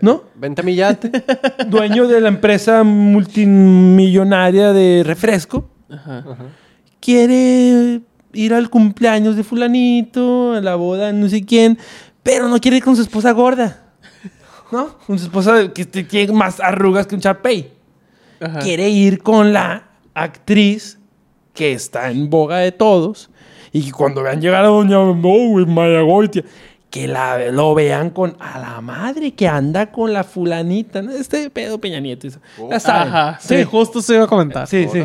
¿no? 0.00 0.22
Vente 0.34 0.62
a 0.62 0.64
mi 0.64 0.74
yate. 0.74 1.10
dueño 1.68 2.08
de 2.08 2.20
la 2.22 2.28
empresa 2.28 2.82
multimillonaria 2.84 4.72
de 4.72 5.02
refresco, 5.04 5.68
Ajá. 5.94 6.24
quiere 7.00 8.00
ir 8.32 8.54
al 8.54 8.70
cumpleaños 8.70 9.36
de 9.36 9.44
fulanito, 9.44 10.54
a 10.54 10.60
la 10.60 10.74
boda 10.74 11.06
de 11.06 11.12
no 11.12 11.28
sé 11.28 11.44
quién, 11.44 11.78
pero 12.22 12.48
no 12.48 12.60
quiere 12.60 12.78
ir 12.78 12.84
con 12.84 12.96
su 12.96 13.02
esposa 13.02 13.32
gorda. 13.32 13.80
¿No? 14.72 14.98
Con 15.06 15.18
su 15.18 15.26
esposa 15.26 15.72
que 15.72 15.84
tiene 15.84 16.32
más 16.32 16.58
arrugas 16.58 17.06
que 17.06 17.14
un. 17.14 17.22
Ajá. 18.40 18.58
Quiere 18.58 18.88
ir 18.88 19.22
con 19.22 19.52
la 19.52 19.88
actriz 20.14 20.98
que 21.52 21.72
está 21.72 22.10
en 22.10 22.28
boga 22.28 22.58
de 22.58 22.72
todos 22.72 23.30
y 23.72 23.82
que 23.82 23.92
cuando 23.92 24.22
vean 24.22 24.40
llegar 24.40 24.64
a 24.64 24.68
Doña 24.68 24.98
güey, 24.98 25.66
Mayagoitia, 25.66 26.44
que 26.90 27.08
la, 27.08 27.50
lo 27.50 27.74
vean 27.74 28.10
con 28.10 28.36
a 28.38 28.58
la 28.58 28.80
madre 28.80 29.32
que 29.32 29.48
anda 29.48 29.90
con 29.90 30.12
la 30.12 30.22
fulanita, 30.22 31.02
¿no? 31.02 31.10
este 31.10 31.50
pedo 31.50 31.80
Peña 31.80 31.98
Nieto. 31.98 32.28
Ya 32.70 32.78
saben. 32.78 33.08
Ajá. 33.08 33.38
Sí, 33.40 33.64
justo 33.64 34.00
se 34.00 34.14
iba 34.14 34.24
a 34.24 34.28
comentar. 34.28 34.66
Sí, 34.68 34.86
sí. 34.92 35.04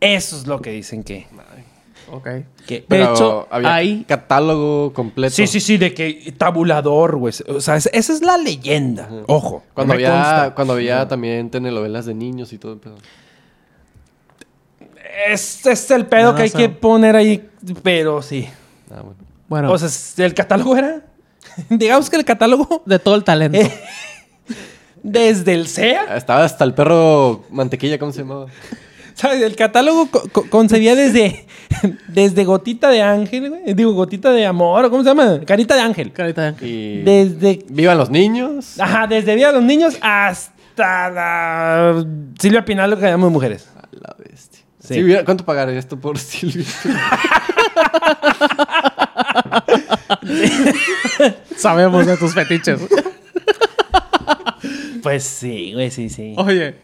Eso 0.00 0.36
es 0.36 0.46
lo 0.46 0.60
que 0.62 0.70
dicen 0.70 1.02
que. 1.04 1.26
Ok. 2.10 2.24
que- 2.66 2.80
De 2.80 2.84
Pero 2.88 3.12
hecho, 3.14 3.48
había 3.50 3.74
hay- 3.74 4.04
catálogo 4.04 4.92
completo. 4.92 5.34
sí, 5.34 5.46
sí, 5.46 5.60
sí, 5.60 5.76
de 5.76 5.94
que 5.94 6.34
tabulador, 6.36 7.16
güey. 7.16 7.32
O 7.48 7.60
sea, 7.60 7.76
es- 7.76 7.88
esa 7.92 8.12
es 8.12 8.22
la 8.22 8.36
leyenda. 8.36 9.08
Ojo. 9.28 9.62
Cuando 9.74 9.94
había, 9.94 10.10
consta. 10.10 10.54
cuando 10.54 10.72
había 10.74 11.06
también 11.06 11.50
telenovelas 11.50 12.06
de 12.06 12.14
niños 12.14 12.52
y 12.52 12.58
todo. 12.58 12.72
el 12.72 12.78
pedo. 12.78 12.96
Ese 15.28 15.72
es 15.72 15.90
el 15.90 16.06
pedo 16.06 16.30
No, 16.32 16.36
que 16.36 16.42
hay 16.42 16.48
o 16.48 16.52
sea- 16.52 16.60
que 16.60 16.68
poner 16.70 17.14
ahí, 17.16 17.48
pero 17.82 18.22
sí. 18.22 18.48
Ah, 18.90 19.02
bueno. 19.02 19.16
Bueno, 19.48 19.72
O 19.72 19.78
sea, 19.78 20.24
el 20.26 20.34
catálogo 20.34 20.76
era. 20.76 21.02
Digamos 21.68 22.08
que 22.08 22.16
el 22.16 22.24
catálogo, 22.24 22.82
de 22.86 22.98
todo 22.98 23.14
el 23.16 23.24
talento. 23.24 23.58
Eh. 23.58 23.70
desde 25.02 25.54
el 25.54 25.66
SEA, 25.66 26.16
Estaba 26.16 26.44
hasta 26.44 26.64
el 26.64 26.74
perro 26.74 27.44
mantequilla, 27.50 27.98
¿cómo 27.98 28.12
se 28.12 28.20
llamaba? 28.20 28.46
¿sabes? 29.14 29.42
El 29.42 29.54
catálogo 29.56 30.10
co- 30.10 30.22
co- 30.32 30.46
concebía 30.48 30.94
desde, 30.96 31.46
desde 32.08 32.44
gotita 32.44 32.88
de 32.88 33.02
ángel, 33.02 33.50
güey. 33.50 33.74
Digo, 33.74 33.92
gotita 33.92 34.30
de 34.32 34.46
amor, 34.46 34.84
¿o 34.86 34.90
¿cómo 34.90 35.02
se 35.02 35.10
llama? 35.10 35.40
Carita 35.46 35.74
de 35.74 35.82
ángel. 35.82 36.12
Carita 36.12 36.42
de 36.42 36.48
ángel. 36.48 36.68
Y 36.68 37.02
Desde. 37.02 37.64
vivan 37.68 37.98
los 37.98 38.08
niños. 38.10 38.78
Ajá, 38.80 39.06
desde 39.06 39.34
Vida 39.34 39.50
a 39.50 39.52
los 39.52 39.62
Niños 39.62 39.96
hasta 40.00 41.10
la. 41.10 42.04
Silvia 42.38 42.64
Pinal, 42.64 42.90
lo 42.90 42.96
que 42.98 43.04
llamamos 43.06 43.30
mujeres. 43.32 43.68
A 43.76 43.86
la 43.92 44.16
bestia. 44.18 44.60
Sí. 44.82 44.94
Sí, 44.94 45.02
mira, 45.02 45.24
¿Cuánto 45.24 45.44
pagaré 45.44 45.76
esto 45.76 45.98
por 46.00 46.18
Silvia? 46.18 46.64
Sabemos 51.56 52.06
de 52.06 52.16
tus 52.16 52.34
fetiches. 52.34 52.80
Pues 55.02 55.24
sí, 55.24 55.72
güey, 55.74 55.90
sí, 55.90 56.08
sí. 56.08 56.34
Oye, 56.36 56.74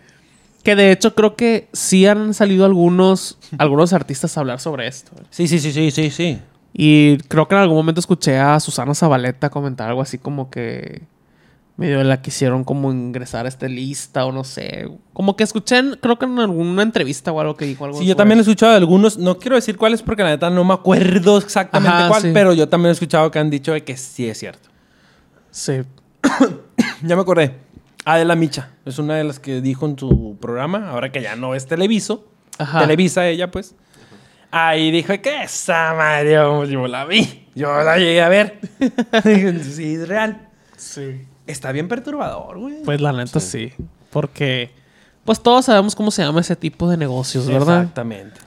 que 0.62 0.74
de 0.74 0.90
hecho 0.92 1.14
creo 1.14 1.36
que 1.36 1.68
sí 1.72 2.06
han 2.06 2.34
salido 2.34 2.64
algunos, 2.64 3.38
algunos 3.58 3.92
artistas 3.92 4.36
a 4.36 4.40
hablar 4.40 4.60
sobre 4.60 4.86
esto. 4.88 5.12
Sí, 5.30 5.46
sí, 5.48 5.58
sí, 5.60 5.72
sí, 5.72 5.90
sí, 5.90 6.10
sí. 6.10 6.38
Y 6.72 7.18
creo 7.28 7.48
que 7.48 7.54
en 7.54 7.60
algún 7.62 7.76
momento 7.76 8.00
escuché 8.00 8.36
a 8.38 8.58
Susana 8.60 8.94
Zabaleta 8.94 9.48
comentar 9.48 9.88
algo 9.88 10.02
así 10.02 10.18
como 10.18 10.50
que 10.50 11.02
medio 11.78 12.02
la 12.04 12.20
quisieron 12.22 12.64
como 12.64 12.90
ingresar 12.90 13.44
a 13.46 13.48
esta 13.48 13.68
lista 13.68 14.24
o 14.26 14.32
no 14.32 14.44
sé. 14.44 14.88
Como 15.12 15.36
que 15.36 15.44
escuché, 15.44 15.78
en- 15.78 15.96
creo 16.00 16.18
que 16.18 16.24
en 16.24 16.38
alguna 16.38 16.82
entrevista 16.82 17.32
o 17.32 17.40
algo 17.40 17.54
que 17.56 17.64
dijo 17.66 17.84
algo. 17.84 17.98
Sí, 17.98 18.06
yo 18.06 18.16
también 18.16 18.38
he 18.38 18.42
escuchado 18.42 18.72
de 18.72 18.78
algunos, 18.78 19.18
no 19.18 19.38
quiero 19.38 19.56
decir 19.56 19.76
cuáles 19.76 20.02
porque 20.02 20.22
la 20.22 20.30
neta 20.30 20.50
no 20.50 20.64
me 20.64 20.74
acuerdo 20.74 21.38
exactamente 21.38 21.96
Ajá, 21.96 22.08
cuál, 22.08 22.22
sí. 22.22 22.30
pero 22.34 22.52
yo 22.54 22.68
también 22.68 22.90
he 22.90 22.92
escuchado 22.92 23.30
que 23.30 23.38
han 23.38 23.50
dicho 23.50 23.72
de 23.72 23.84
que 23.84 23.96
sí 23.96 24.26
es 24.28 24.38
cierto. 24.38 24.68
Sí. 25.50 25.80
Ya 27.02 27.14
me 27.14 27.22
acordé. 27.22 27.54
Adela 28.06 28.36
Micha 28.36 28.68
es 28.84 28.98
una 29.00 29.16
de 29.16 29.24
las 29.24 29.40
que 29.40 29.60
dijo 29.60 29.84
en 29.84 29.98
su 29.98 30.38
programa, 30.40 30.90
ahora 30.90 31.10
que 31.10 31.20
ya 31.20 31.34
no 31.34 31.54
es 31.56 31.66
Televiso. 31.66 32.24
Ajá. 32.56 32.78
Televisa 32.80 33.26
ella, 33.26 33.50
pues. 33.50 33.74
Ahí 34.52 34.92
dijo 34.92 35.12
que 35.20 35.42
esa 35.42 35.92
madre, 35.94 36.34
yo 36.70 36.86
la 36.86 37.04
vi. 37.04 37.48
Yo 37.56 37.82
la 37.82 37.98
llegué 37.98 38.22
a 38.22 38.28
ver. 38.28 38.60
Dije, 39.24 39.58
sí, 39.64 39.94
es 39.96 40.06
real. 40.08 40.48
Sí. 40.76 41.22
Está 41.48 41.72
bien 41.72 41.88
perturbador, 41.88 42.58
güey. 42.60 42.76
Pues 42.84 43.00
la 43.00 43.12
neta 43.12 43.40
sí. 43.40 43.72
Porque, 44.10 44.70
pues 45.24 45.42
todos 45.42 45.64
sabemos 45.64 45.96
cómo 45.96 46.12
se 46.12 46.22
llama 46.22 46.40
ese 46.40 46.54
tipo 46.54 46.88
de 46.88 46.96
negocios, 46.96 47.46
¿verdad? 47.48 47.80
Exactamente. 47.80 48.40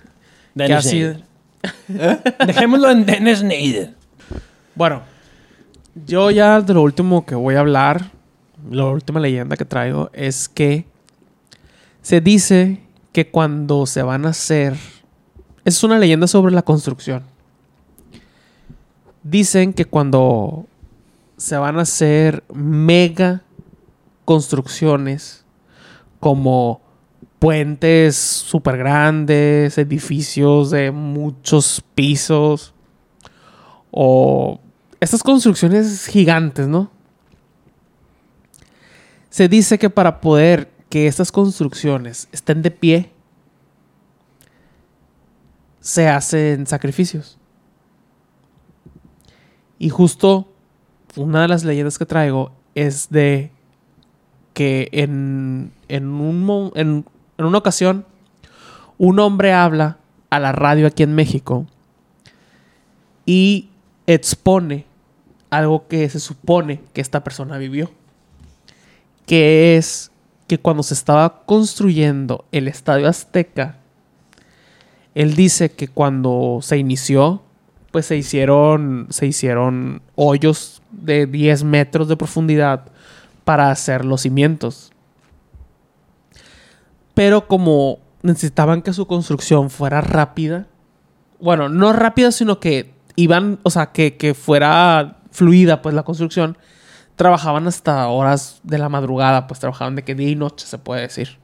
Dennis 0.56 0.78
así- 0.78 0.90
Schneider. 0.90 1.24
Dejémoslo 2.48 2.90
en 2.92 3.06
Dennis 3.06 3.40
Schneider. 3.40 3.94
Bueno, 4.74 5.02
yo 6.06 6.32
ya 6.32 6.62
de 6.62 6.74
lo 6.74 6.82
último 6.82 7.26
que 7.26 7.36
voy 7.36 7.56
a 7.56 7.60
hablar, 7.60 8.06
la 8.70 8.86
última 8.86 9.20
leyenda 9.20 9.58
que 9.58 9.66
traigo 9.66 10.10
es 10.14 10.50
que 10.50 10.86
se 12.02 12.22
dice 12.22 12.82
que 13.12 13.30
cuando 13.30 13.86
se 13.86 14.02
van 14.04 14.26
a 14.26 14.30
hacer... 14.30 14.76
Es 15.66 15.84
una 15.84 16.00
leyenda 16.00 16.28
sobre 16.28 16.54
la 16.54 16.62
construcción. 16.62 17.24
Dicen 19.24 19.74
que 19.74 19.86
cuando 19.86 20.66
se 21.38 21.58
van 21.58 21.78
a 21.78 21.84
hacer 21.84 22.44
mega 22.54 23.44
construcciones 24.26 25.46
como 26.20 26.82
puentes 27.40 28.16
súper 28.16 28.78
grandes, 28.78 29.78
edificios 29.78 30.72
de 30.72 30.92
muchos 30.92 31.84
pisos 31.96 32.74
o 33.92 34.60
estas 35.00 35.24
construcciones 35.24 36.06
gigantes, 36.08 36.68
¿no? 36.68 36.92
Se 39.30 39.48
dice 39.48 39.78
que 39.78 39.90
para 39.90 40.22
poder 40.22 40.72
que 40.90 41.08
estas 41.08 41.32
construcciones 41.32 42.28
estén 42.32 42.62
de 42.62 42.72
pie, 42.72 43.12
se 45.80 46.08
hacen 46.08 46.68
sacrificios. 46.68 47.38
Y 49.78 49.90
justo 49.90 50.52
una 51.16 51.42
de 51.42 51.48
las 51.48 51.64
leyendas 51.64 51.98
que 51.98 52.06
traigo 52.06 52.52
es 52.76 53.10
de 53.10 53.52
que 54.54 54.90
en, 54.92 55.72
en, 55.88 56.08
un, 56.08 56.72
en, 56.76 57.06
en 57.38 57.46
una 57.46 57.58
ocasión 57.58 58.06
un 58.98 59.20
hombre 59.20 59.54
habla 59.54 59.98
a 60.30 60.40
la 60.40 60.52
radio 60.52 60.88
aquí 60.88 61.04
en 61.04 61.16
México 61.16 61.66
y 63.26 63.70
expone 64.06 64.86
algo 65.50 65.88
que 65.88 66.10
se 66.10 66.20
supone 66.20 66.82
que 66.94 67.02
esta 67.02 67.24
persona 67.24 67.58
vivió. 67.58 67.92
Que 69.30 69.78
es 69.78 70.10
que 70.48 70.58
cuando 70.58 70.82
se 70.82 70.96
estaba 70.96 71.44
construyendo 71.46 72.46
el 72.52 72.68
Estadio 72.68 73.08
Azteca, 73.08 73.78
él 75.14 75.36
dice 75.36 75.70
que 75.70 75.88
cuando 75.88 76.58
se 76.64 76.80
inició, 76.80 77.44
pues 77.92 78.08
se 78.08 78.18
hicieron, 78.18 79.06
se 79.12 79.28
hicieron 79.28 80.02
hoyos 80.16 80.82
de 80.92 81.28
10 81.28 81.64
metros 81.64 82.08
de 82.08 82.18
profundidad 82.18 82.86
para 83.44 83.70
hacer 83.70 84.06
los 84.06 84.22
cimientos. 84.22 84.92
Pero 87.14 87.48
como 87.48 88.00
necesitaban 88.24 88.82
que 88.82 88.94
su 88.94 89.06
construcción 89.06 89.70
fuera 89.70 90.02
rápida, 90.02 90.66
bueno, 91.40 91.70
no 91.70 91.94
rápida, 91.94 92.32
sino 92.32 92.60
que 92.60 92.94
iban, 93.16 93.60
o 93.64 93.70
sea, 93.70 93.92
que, 93.92 94.18
que 94.18 94.34
fuera 94.34 95.20
fluida, 95.32 95.82
pues 95.82 95.94
la 95.94 96.04
construcción, 96.04 96.58
trabajaban 97.20 97.68
hasta 97.68 98.08
horas 98.08 98.62
de 98.64 98.78
la 98.78 98.88
madrugada, 98.88 99.46
pues 99.46 99.60
trabajaban 99.60 99.94
de 99.94 100.06
que 100.06 100.16
día 100.16 100.30
y 100.30 100.36
noche, 100.38 100.66
se 100.66 100.78
puede 100.78 101.02
decir. 101.02 101.38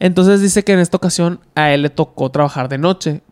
Entonces 0.00 0.40
dice 0.40 0.64
que 0.64 0.72
en 0.72 0.80
esta 0.80 0.96
ocasión 0.96 1.38
a 1.54 1.70
él 1.70 1.82
le 1.82 1.90
tocó 1.90 2.28
trabajar 2.28 2.68
de 2.68 2.76
noche 2.76 3.22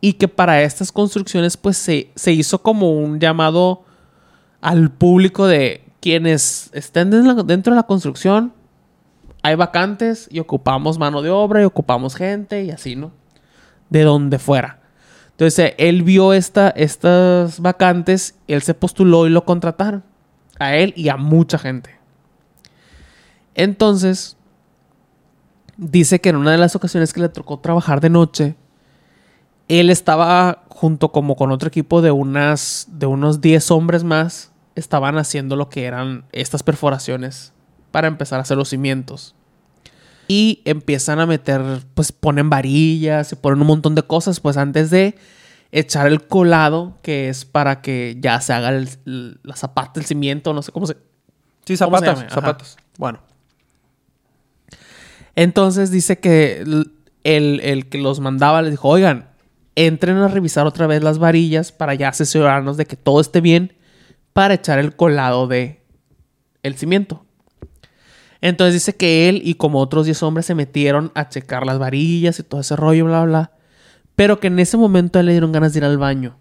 y 0.00 0.14
que 0.14 0.26
para 0.26 0.60
estas 0.62 0.90
construcciones 0.90 1.56
pues 1.56 1.76
se, 1.76 2.10
se 2.16 2.32
hizo 2.32 2.60
como 2.60 2.90
un 2.90 3.20
llamado 3.20 3.84
al 4.60 4.90
público 4.90 5.46
de 5.46 5.84
quienes 6.00 6.70
estén 6.72 7.12
dentro 7.46 7.72
de 7.72 7.76
la 7.76 7.84
construcción, 7.84 8.52
hay 9.44 9.54
vacantes 9.54 10.26
y 10.28 10.40
ocupamos 10.40 10.98
mano 10.98 11.22
de 11.22 11.30
obra 11.30 11.62
y 11.62 11.66
ocupamos 11.66 12.16
gente 12.16 12.64
y 12.64 12.72
así, 12.72 12.96
¿no? 12.96 13.12
De 13.90 14.02
donde 14.02 14.40
fuera. 14.40 14.80
Entonces 15.30 15.74
él 15.78 16.02
vio 16.02 16.32
esta, 16.32 16.70
estas 16.70 17.60
vacantes, 17.60 18.34
él 18.48 18.62
se 18.62 18.74
postuló 18.74 19.28
y 19.28 19.30
lo 19.30 19.44
contrataron. 19.44 20.02
A 20.58 20.76
él 20.76 20.92
y 20.96 21.08
a 21.08 21.16
mucha 21.16 21.58
gente. 21.58 21.98
Entonces, 23.54 24.36
dice 25.76 26.20
que 26.20 26.28
en 26.28 26.36
una 26.36 26.52
de 26.52 26.58
las 26.58 26.76
ocasiones 26.76 27.12
que 27.12 27.20
le 27.20 27.28
tocó 27.28 27.58
trabajar 27.60 28.00
de 28.00 28.10
noche, 28.10 28.56
él 29.68 29.90
estaba 29.90 30.64
junto 30.68 31.12
como 31.12 31.36
con 31.36 31.50
otro 31.50 31.68
equipo 31.68 32.02
de 32.02 32.10
unas 32.10 32.86
de 32.90 33.06
unos 33.06 33.40
10 33.40 33.70
hombres 33.70 34.04
más, 34.04 34.52
estaban 34.74 35.18
haciendo 35.18 35.56
lo 35.56 35.68
que 35.68 35.84
eran 35.84 36.24
estas 36.32 36.62
perforaciones 36.62 37.52
para 37.90 38.08
empezar 38.08 38.38
a 38.38 38.42
hacer 38.42 38.56
los 38.56 38.68
cimientos. 38.68 39.34
Y 40.28 40.60
empiezan 40.64 41.20
a 41.20 41.26
meter, 41.26 41.62
pues 41.94 42.12
ponen 42.12 42.50
varillas, 42.50 43.28
se 43.28 43.36
ponen 43.36 43.60
un 43.60 43.66
montón 43.66 43.94
de 43.94 44.02
cosas, 44.02 44.40
pues 44.40 44.56
antes 44.56 44.90
de 44.90 45.16
echar 45.72 46.06
el 46.06 46.26
colado, 46.26 46.98
que 47.02 47.28
es 47.28 47.44
para 47.44 47.80
que 47.82 48.16
ya 48.20 48.40
se 48.40 48.52
haga 48.52 48.70
el- 48.70 48.88
el- 49.06 49.40
la 49.42 49.56
zapata, 49.56 50.00
el 50.00 50.06
cimiento, 50.06 50.52
no 50.54 50.62
sé 50.62 50.72
cómo 50.72 50.86
se, 50.86 50.94
Sí, 51.64 51.76
¿Cómo 51.76 51.98
se 51.98 52.34
zapatos. 52.34 52.76
Bueno. 52.96 53.20
Entonces 55.36 55.90
dice 55.90 56.18
que 56.18 56.64
el, 57.24 57.60
el 57.60 57.88
que 57.88 57.98
los 57.98 58.20
mandaba 58.20 58.62
les 58.62 58.70
dijo, 58.72 58.88
oigan, 58.88 59.28
entren 59.76 60.16
a 60.16 60.28
revisar 60.28 60.66
otra 60.66 60.86
vez 60.86 61.02
las 61.02 61.18
varillas 61.18 61.70
para 61.72 61.94
ya 61.94 62.08
asesorarnos 62.08 62.76
de 62.76 62.86
que 62.86 62.96
todo 62.96 63.20
esté 63.20 63.40
bien 63.40 63.74
para 64.32 64.54
echar 64.54 64.78
el 64.78 64.96
colado 64.96 65.46
de 65.46 65.82
el 66.62 66.74
cimiento. 66.76 67.24
Entonces 68.40 68.74
dice 68.74 68.96
que 68.96 69.28
él 69.28 69.42
y 69.44 69.54
como 69.54 69.80
otros 69.80 70.06
10 70.06 70.22
hombres 70.22 70.46
se 70.46 70.54
metieron 70.54 71.12
a 71.14 71.28
checar 71.28 71.66
las 71.66 71.78
varillas 71.78 72.38
y 72.38 72.42
todo 72.42 72.60
ese 72.60 72.76
rollo, 72.76 73.04
bla, 73.04 73.24
bla. 73.24 73.52
Pero 74.18 74.40
que 74.40 74.48
en 74.48 74.58
ese 74.58 74.76
momento 74.76 75.18
a 75.18 75.20
él 75.20 75.26
le 75.26 75.32
dieron 75.32 75.52
ganas 75.52 75.72
de 75.72 75.78
ir 75.78 75.84
al 75.84 75.96
baño. 75.96 76.36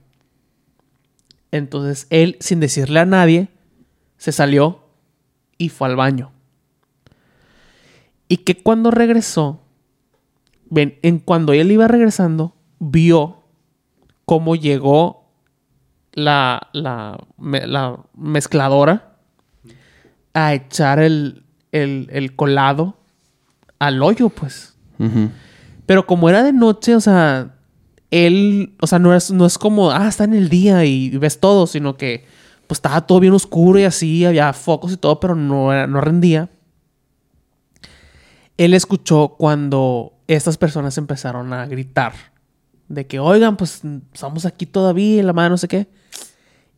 Entonces 1.52 2.08
él, 2.10 2.36
sin 2.40 2.60
decirle 2.60 2.99
a 2.99 3.06
nadie, 3.06 3.49
se 4.18 4.32
salió 4.32 4.80
y 5.60 5.70
fue 5.70 5.88
al 5.88 5.95
baño. 5.95 6.32
Y 8.28 8.38
que 8.38 8.62
cuando 8.64 8.90
regresó, 8.90 9.62
ven, 10.72 10.98
en 11.04 11.20
cuando 11.20 11.54
él 11.54 11.72
iba 11.72 11.88
regresando, 11.88 12.56
vio 12.80 13.44
cómo 14.26 14.56
llegó 14.56 15.30
la, 16.14 16.70
la, 16.74 17.18
me- 17.38 17.68
la 17.68 17.99
mezcladora 18.16 19.18
a 20.34 20.56
echar 20.56 20.98
el, 20.98 21.44
el- 21.72 22.10
el 22.12 22.36
colado 22.36 22.98
al 23.78 24.02
hoyo, 24.02 24.30
pues. 24.30 24.76
Pero 25.86 26.08
como 26.08 26.28
era 26.28 26.41
de 26.41 26.54
noche, 26.54 26.95
o 26.95 26.99
sea, 27.02 27.54
él, 28.12 28.76
o 28.82 28.88
sea, 28.88 29.00
no 29.00 29.16
es, 29.16 29.32
no 29.32 29.46
es 29.46 29.58
como, 29.58 29.92
ah, 29.92 30.08
está 30.08 30.24
en 30.24 30.34
el 30.34 30.50
día 30.50 30.86
y 30.86 31.10
ves 31.18 31.40
todo, 31.40 31.68
sino 31.68 31.98
que 31.98 32.26
pues 32.68 32.78
estaba 32.78 33.08
todo 33.08 33.20
bien 33.20 33.34
oscuro 33.34 33.80
y 33.80 33.86
así, 33.86 34.26
había 34.26 34.52
focos 34.54 34.92
y 34.92 34.98
todo, 34.98 35.20
pero 35.20 35.36
no, 35.36 35.88
no 35.88 36.02
rendía. 36.02 36.50
Él 38.58 38.74
escuchó 38.74 39.36
cuando 39.38 40.14
estas 40.28 40.58
personas 40.58 40.98
empezaron 40.98 41.54
a 41.54 41.66
gritar 41.66 42.14
de 42.90 43.08
que, 43.08 43.20
oigan, 43.20 43.56
pues 43.56 43.82
estamos 44.14 44.46
aquí 44.46 44.66
todavía, 44.66 45.24
la 45.24 45.34
madre 45.34 45.52
no 45.52 45.58
sé 45.58 45.68
qué. 45.68 45.88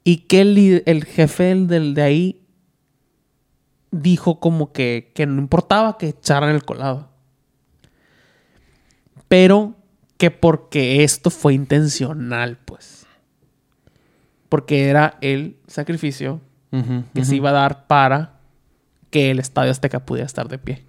Y 0.04 0.18
que 0.28 0.42
el, 0.42 0.84
el 0.86 1.06
jefe 1.06 1.52
el 1.52 1.68
del, 1.68 1.94
de 1.94 2.02
ahí 2.02 2.48
dijo 3.92 4.40
como 4.40 4.72
que, 4.72 5.12
que 5.16 5.26
no 5.26 5.42
importaba 5.42 5.98
que 5.98 6.10
echaran 6.10 6.54
el 6.54 6.64
colado. 6.64 7.10
Pero 9.28 9.76
que 10.20 10.30
porque 10.30 11.04
esto 11.04 11.32
fue 11.32 11.56
intencional, 11.56 12.58
pues. 12.66 13.08
Porque 14.50 14.90
era 14.90 15.18
el 15.22 15.56
sacrificio 15.68 16.42
que 17.16 17.26
se 17.26 17.36
iba 17.36 17.50
a 17.50 17.54
dar 17.54 17.88
para 17.88 18.34
que 19.10 19.32
el 19.32 19.40
Estadio 19.40 19.72
Azteca 19.72 20.06
pudiera 20.06 20.28
estar 20.28 20.48
de 20.48 20.60
pie. 20.60 20.84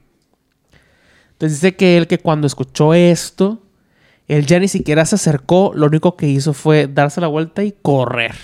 Entonces 1.32 1.58
dice 1.62 1.74
que 1.76 1.96
él 1.96 2.06
que 2.06 2.18
cuando 2.18 2.46
escuchó 2.46 2.92
esto, 2.92 3.62
él 4.28 4.44
ya 4.46 4.58
ni 4.58 4.68
siquiera 4.68 5.06
se 5.06 5.14
acercó, 5.14 5.72
lo 5.74 5.86
único 5.86 6.16
que 6.16 6.28
hizo 6.28 6.52
fue 6.52 6.86
darse 6.86 7.20
la 7.22 7.28
vuelta 7.28 7.62
y 7.64 7.72
correr, 7.80 8.34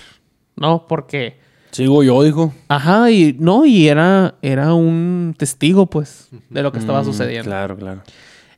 ¿no? 0.56 0.86
Porque, 0.86 1.38
Sigo 1.72 2.02
yo, 2.02 2.22
dijo. 2.22 2.54
ajá, 2.68 3.10
y 3.10 3.36
no, 3.38 3.66
y 3.66 3.88
era, 3.88 4.36
era 4.40 4.72
un 4.72 5.34
testigo, 5.36 5.86
pues, 5.86 6.28
de 6.48 6.62
lo 6.62 6.72
que 6.72 6.78
estaba 6.78 7.02
Mm, 7.02 7.04
sucediendo. 7.04 7.50
Claro, 7.50 7.76
claro. 7.76 8.02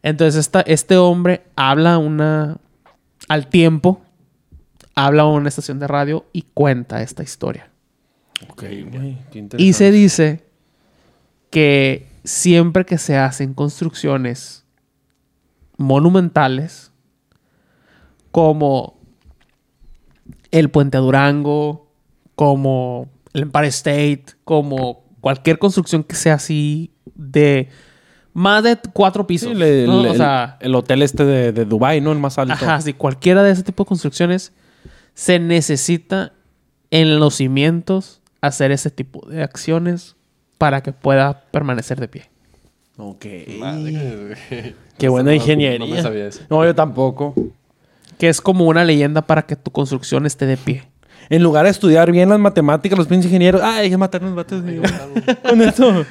Entonces 0.03 0.37
esta, 0.41 0.61
este 0.63 0.97
hombre 0.97 1.43
habla 1.57 1.99
una 1.99 2.59
al 3.29 3.49
tiempo, 3.49 4.01
habla 4.95 5.23
a 5.23 5.27
una 5.27 5.49
estación 5.49 5.79
de 5.79 5.87
radio 5.87 6.27
y 6.33 6.43
cuenta 6.55 7.03
esta 7.03 7.23
historia. 7.23 7.71
Ok, 8.49 8.65
güey. 8.91 9.19
qué 9.31 9.49
Y 9.59 9.73
se 9.73 9.91
dice 9.91 10.45
que 11.51 12.09
siempre 12.25 12.85
que 12.85 12.99
se 12.99 13.17
hacen 13.17 13.55
construcciones 13.55 14.65
monumentales, 15.77 16.93
como 18.31 18.99
el 20.51 20.71
Puente 20.71 20.97
a 20.97 21.01
Durango, 21.01 21.91
como 22.35 23.09
el 23.33 23.43
Empire 23.43 23.69
State, 23.69 24.25
como 24.45 25.05
cualquier 25.21 25.59
construcción 25.59 26.05
que 26.05 26.15
sea 26.15 26.35
así 26.35 26.93
de 27.15 27.69
más 28.39 28.63
de 28.65 28.79
cuatro 28.93 29.27
pisos. 29.27 29.51
Sí, 29.51 29.55
le- 29.55 29.87
¿no? 29.87 30.03
le- 30.03 30.11
o 30.11 30.15
sea, 30.15 30.57
el, 30.61 30.69
el 30.69 30.75
hotel 30.75 31.03
este 31.03 31.25
de, 31.25 31.53
de 31.53 31.65
Dubai, 31.65 32.01
¿no? 32.01 32.13
El 32.13 32.19
más 32.19 32.39
alto. 32.39 32.55
Ajá, 32.55 32.81
sí, 32.81 32.93
cualquiera 32.93 33.43
de 33.43 33.51
ese 33.53 33.63
tipo 33.63 33.85
de 33.85 33.89
construcciones 33.89 34.53
se 35.15 35.39
necesita 35.39 36.33
en 36.91 37.19
los 37.19 37.35
cimientos 37.37 38.21
hacer 38.41 38.71
ese 38.71 38.91
tipo 38.91 39.27
de 39.29 39.43
acciones 39.43 40.15
para 40.57 40.83
que 40.83 40.93
pueda 40.93 41.43
permanecer 41.51 42.01
de 42.01 42.09
pie. 42.09 42.31
Ok. 42.97 43.27
Madre, 43.59 44.75
Qué 44.99 45.09
buena 45.09 45.35
ingeniería. 45.35 45.79
No 45.79 45.87
me 45.87 46.03
sabía 46.03 46.27
eso. 46.27 46.41
No, 46.51 46.65
yo 46.65 46.75
tampoco. 46.75 47.35
Que 48.19 48.29
es 48.29 48.41
como 48.41 48.65
una 48.67 48.85
leyenda 48.85 49.23
para 49.23 49.43
que 49.43 49.55
tu 49.55 49.71
construcción 49.71 50.27
esté 50.27 50.47
de 50.47 50.57
pie. 50.57 50.85
En 51.31 51.43
lugar 51.43 51.65
de 51.65 51.71
estudiar 51.71 52.11
bien 52.11 52.29
las 52.31 52.39
matemáticas, 52.39 52.99
los 52.99 53.07
pinches 53.07 53.27
ingenieros, 53.27 53.61
ay, 53.63 53.81
hay 53.85 53.91
que 53.91 53.97
matar 53.99 54.23
unos 54.23 54.35
vatos. 54.35 54.65
digo, 54.65 54.83
con 55.49 55.61
eso, 55.63 56.07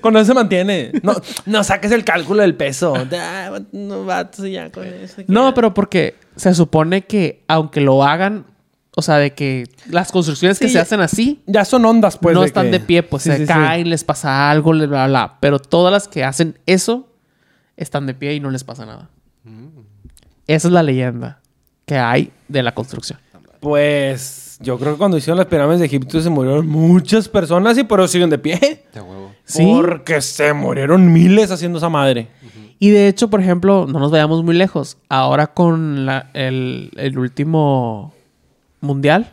con 0.00 0.16
eso 0.16 0.24
se 0.26 0.34
mantiene. 0.34 0.92
No, 1.02 1.14
no 1.46 1.62
saques 1.64 1.92
el 1.92 2.04
cálculo 2.04 2.40
del 2.42 2.54
peso. 2.54 2.94
Unos 3.72 4.06
vatos 4.06 4.46
y 4.46 4.52
ya 4.52 4.70
con 4.70 4.84
eso. 4.86 5.22
No, 5.26 5.52
pero 5.54 5.74
porque 5.74 6.16
se 6.36 6.54
supone 6.54 7.04
que 7.04 7.44
aunque 7.46 7.80
lo 7.82 8.02
hagan, 8.04 8.46
o 8.96 9.02
sea, 9.02 9.16
de 9.18 9.32
que 9.34 9.64
las 9.90 10.10
construcciones 10.12 10.58
que 10.58 10.68
se 10.68 10.74
ya- 10.74 10.82
hacen 10.82 11.00
así 11.00 11.42
Ya 11.46 11.64
son 11.64 11.84
ondas, 11.84 12.16
pues. 12.16 12.32
no 12.34 12.40
de 12.42 12.46
están 12.46 12.66
que- 12.66 12.72
de 12.72 12.80
pie, 12.80 13.02
pues 13.02 13.24
Sí, 13.24 13.30
se 13.30 13.36
sí, 13.38 13.42
sí. 13.42 13.48
caen, 13.48 13.90
les 13.90 14.04
pasa 14.04 14.50
algo, 14.50 14.70
bla, 14.70 14.86
bla, 14.86 15.06
bla. 15.08 15.36
Pero 15.40 15.58
todas 15.58 15.92
las 15.92 16.08
que 16.08 16.24
hacen 16.24 16.58
eso 16.66 17.08
están 17.76 18.06
de 18.06 18.14
pie 18.14 18.34
y 18.34 18.40
no 18.40 18.50
les 18.50 18.64
pasa 18.64 18.86
nada. 18.86 19.10
Esa 20.46 20.68
es 20.68 20.72
la 20.74 20.82
leyenda 20.82 21.40
que 21.86 21.96
hay 21.98 22.30
de 22.48 22.62
la 22.62 22.72
construcción. 22.74 23.18
Pues 23.60 24.43
yo 24.60 24.78
creo 24.78 24.92
que 24.92 24.98
cuando 24.98 25.16
hicieron 25.16 25.38
las 25.38 25.46
pirámides 25.46 25.80
de 25.80 25.86
Egipto 25.86 26.20
se 26.20 26.30
murieron 26.30 26.66
muchas 26.68 27.28
personas 27.28 27.76
y 27.78 27.84
por 27.84 28.00
eso 28.00 28.08
siguen 28.08 28.30
de 28.30 28.38
pie. 28.38 28.84
De 28.92 29.00
huevo. 29.00 29.32
Sí. 29.46 29.62
Porque 29.62 30.22
se 30.22 30.54
murieron 30.54 31.12
miles 31.12 31.50
haciendo 31.50 31.76
esa 31.76 31.90
madre. 31.90 32.28
Y 32.78 32.88
de 32.90 33.08
hecho, 33.08 33.28
por 33.28 33.40
ejemplo, 33.42 33.86
no 33.86 33.98
nos 33.98 34.10
vayamos 34.10 34.42
muy 34.42 34.54
lejos. 34.54 34.96
Ahora 35.10 35.48
con 35.48 36.06
la- 36.06 36.30
el, 36.32 36.90
el 36.96 37.18
último 37.18 38.14
mundial. 38.80 39.30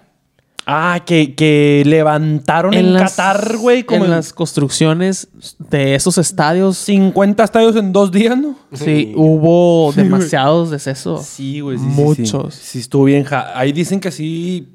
Ah, 0.65 1.01
que, 1.05 1.33
que 1.33 1.81
levantaron 1.85 2.73
en, 2.73 2.93
las- 2.93 3.15
Qatar, 3.15 3.57
güey, 3.57 3.83
como 3.83 3.99
en 4.05 4.11
en 4.11 4.17
las 4.17 4.31
construcciones 4.33 5.29
de 5.69 5.95
esos 5.95 6.17
estadios. 6.17 6.77
50 6.77 7.43
estadios 7.43 7.75
en 7.77 7.91
dos 7.93 8.11
días, 8.11 8.37
¿no? 8.37 8.55
Sí, 8.73 9.13
hubo 9.15 9.91
Sí, 9.93 10.01
güey. 10.01 10.09
demasiados 10.09 10.69
decesos. 10.71 11.25
Sí, 11.25 11.61
güey. 11.61 11.77
Sí, 11.77 11.83
Muchos. 11.85 12.53
Sí, 12.55 12.61
Sí, 12.63 12.79
estuvo 12.79 13.05
bien. 13.05 13.23
ja- 13.23 13.57
Ahí 13.57 13.71
dicen 13.71 13.99
que 14.01 14.11
sí. 14.11 14.67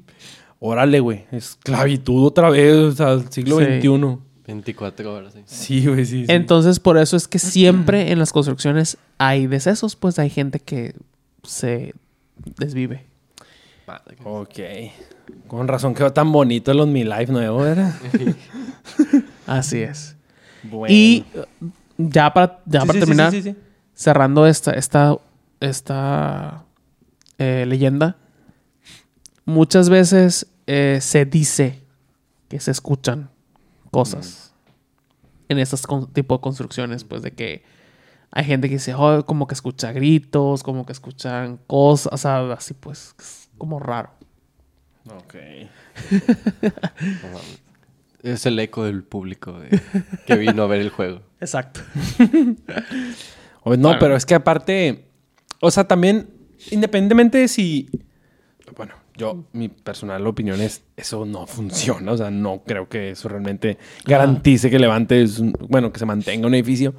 Órale, 0.59 0.99
güey. 0.99 1.25
Esclavitud 1.31 2.25
otra 2.25 2.49
vez, 2.49 2.73
o 2.75 2.91
sea, 2.91 3.11
el 3.13 3.31
siglo 3.31 3.59
Sí. 3.59 3.65
XXI. 3.65 4.17
24 4.47 5.13
horas. 5.13 5.33
sí. 5.33 5.41
Sí, 5.45 5.87
güey, 5.87 6.05
sí. 6.05 6.25
sí. 6.25 6.31
Entonces, 6.31 6.79
por 6.79 6.97
eso 6.97 7.17
es 7.17 7.27
que 7.27 7.37
siempre 7.39 8.11
en 8.11 8.19
las 8.19 8.31
construcciones 8.31 8.97
hay 9.17 9.45
decesos, 9.45 9.95
pues 9.95 10.17
hay 10.19 10.29
gente 10.29 10.59
que 10.59 10.93
se 11.43 11.93
desvive. 12.57 13.05
Ok. 14.23 14.59
Con 15.47 15.67
razón 15.67 15.93
quedó 15.93 16.11
tan 16.13 16.31
bonito 16.31 16.71
el 16.71 16.79
On 16.79 16.91
Me 16.91 17.03
Life 17.05 17.31
nuevo, 17.31 17.59
¿verdad? 17.59 17.93
Así 19.47 19.79
es. 19.81 20.15
Bueno. 20.63 20.93
Y 20.93 21.25
uh, 21.35 21.67
ya 21.97 22.33
para, 22.33 22.59
ya 22.65 22.81
Sí, 22.81 22.87
para 22.87 22.93
sí, 22.93 22.99
terminar, 22.99 23.31
sí, 23.31 23.41
sí, 23.41 23.51
sí. 23.51 23.57
cerrando 23.93 24.45
esta, 24.47 24.71
esta, 24.71 25.17
esta 25.59 26.63
eh, 27.37 27.65
leyenda, 27.67 28.17
muchas 29.47 29.89
veces 29.89 30.45
eh, 30.67 30.99
se 31.01 31.25
dice 31.25 31.81
que 32.49 32.59
se 32.59 32.69
escuchan 32.69 33.31
cosas 33.89 34.53
en 35.49 35.57
estos 35.57 35.81
tipo 36.13 36.35
de 36.37 36.41
construcciones, 36.41 37.03
pues 37.03 37.23
de 37.23 37.31
que 37.31 37.63
hay 38.31 38.43
gente 38.45 38.67
que 38.67 38.75
dice, 38.75 38.93
oh, 38.93 39.25
como 39.25 39.47
que 39.47 39.53
escucha 39.55 39.91
gritos, 39.93 40.61
como 40.61 40.85
que 40.85 40.91
escuchan 40.91 41.57
cosas, 41.65 42.13
o 42.13 42.17
sea, 42.17 42.51
así 42.53 42.73
pues, 42.75 43.15
es 43.17 43.49
como 43.57 43.79
raro. 43.79 44.11
Ok. 45.09 45.35
Es 48.23 48.45
el 48.45 48.57
eco 48.59 48.83
del 48.83 49.03
público 49.03 49.59
de- 49.59 49.79
que 50.25 50.35
vino 50.35 50.63
a 50.63 50.67
ver 50.67 50.81
el 50.81 50.89
juego. 50.89 51.21
Exacto. 51.39 51.81
O- 53.63 53.71
no, 53.75 53.89
Bueno. 53.89 53.99
pero 53.99 54.15
es 54.15 54.25
que 54.25 54.33
aparte, 54.33 55.09
o 55.59 55.69
sea, 55.71 55.85
también, 55.87 56.29
independientemente 56.71 57.37
de 57.39 57.47
si, 57.49 57.89
bueno, 58.77 58.93
yo, 59.17 59.43
mi 59.53 59.67
personal 59.69 60.25
opinión 60.27 60.61
es, 60.61 60.83
eso 60.95 61.25
no 61.25 61.47
funciona, 61.47 62.11
o 62.11 62.17
sea, 62.17 62.29
no 62.31 62.61
creo 62.65 62.87
que 62.87 63.11
eso 63.11 63.27
realmente 63.29 63.77
garantice 64.05 64.69
que 64.69 64.79
levantes, 64.79 65.39
un- 65.39 65.53
bueno, 65.67 65.91
que 65.91 65.99
se 65.99 66.05
mantenga 66.05 66.47
un 66.47 66.53
edificio. 66.55 66.93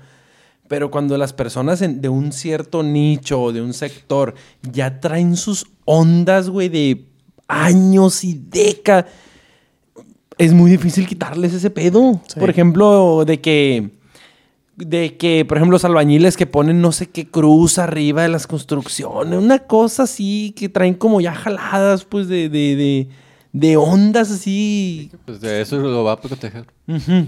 Pero 0.69 0.91
cuando 0.91 1.17
las 1.17 1.33
personas 1.33 1.81
en- 1.81 2.01
de 2.03 2.09
un 2.11 2.33
cierto 2.33 2.83
nicho 2.83 3.41
o 3.41 3.53
de 3.53 3.63
un 3.63 3.73
sector 3.73 4.35
ya 4.71 5.01
traen 5.01 5.37
sus 5.37 5.67
ondas, 5.87 6.51
güey, 6.51 6.69
de 6.69 7.07
años 7.47 8.23
y 8.25 8.35
décadas, 8.51 9.07
es 10.37 10.53
muy 10.53 10.71
difícil 10.71 11.07
quitarles 11.07 11.53
ese 11.55 11.71
pedo. 11.71 12.21
Sí. 12.29 12.39
Por 12.39 12.51
ejemplo, 12.51 13.25
de 13.25 13.41
que 13.41 13.91
de 14.79 15.17
que, 15.17 15.45
por 15.45 15.57
ejemplo, 15.59 15.75
los 15.75 15.85
albañiles 15.85 16.37
que 16.37 16.47
ponen 16.47 16.81
no 16.81 16.93
sé 16.93 17.09
qué 17.09 17.29
cruz 17.29 17.79
arriba 17.79 18.23
de 18.23 18.29
las 18.29 18.47
construcciones, 18.47 19.39
una 19.39 19.59
cosa 19.61 20.05
así 20.05 20.55
que 20.57 20.69
traen 20.69 20.95
como 20.95 21.21
ya 21.21 21.35
jaladas, 21.35 22.05
pues, 22.05 22.29
de, 22.29 22.49
de, 22.49 22.77
de, 22.77 23.09
de 23.53 23.77
ondas 23.77 24.31
así. 24.31 25.11
Pues 25.25 25.41
de 25.41 25.61
eso 25.61 25.79
lo 25.79 26.05
va 26.05 26.13
a 26.13 26.21
proteger. 26.21 26.65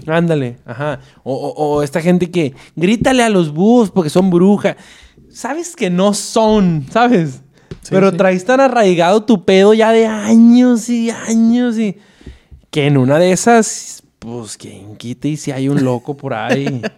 Ándale, 0.07 0.57
ajá. 0.65 0.99
O, 1.23 1.33
o- 1.35 1.53
o 1.77 1.83
esta 1.83 2.01
gente 2.01 2.31
que 2.31 2.53
grítale 2.75 3.21
a 3.23 3.29
los 3.29 3.53
búhos 3.53 3.91
porque 3.91 4.09
son 4.09 4.29
brujas. 4.29 4.75
Sabes 5.29 5.75
que 5.75 5.89
no 5.89 6.13
son, 6.13 6.85
¿sabes? 6.89 7.41
pero 7.89 8.11
sí. 8.11 8.17
traes 8.17 8.45
tan 8.45 8.59
arraigado 8.59 9.23
tu 9.23 9.43
pedo 9.43 9.73
ya 9.73 9.91
de 9.91 10.05
años 10.05 10.87
y 10.89 11.09
años 11.09 11.77
y 11.79 11.97
que 12.69 12.85
en 12.85 12.95
una 12.97 13.17
de 13.17 13.31
esas, 13.31 14.03
pues, 14.21 14.55
quien 14.55 14.95
quite 14.95 15.29
y 15.29 15.37
si 15.37 15.51
hay 15.51 15.67
un 15.67 15.83
loco 15.83 16.15
por 16.15 16.33
ahí. 16.33 16.81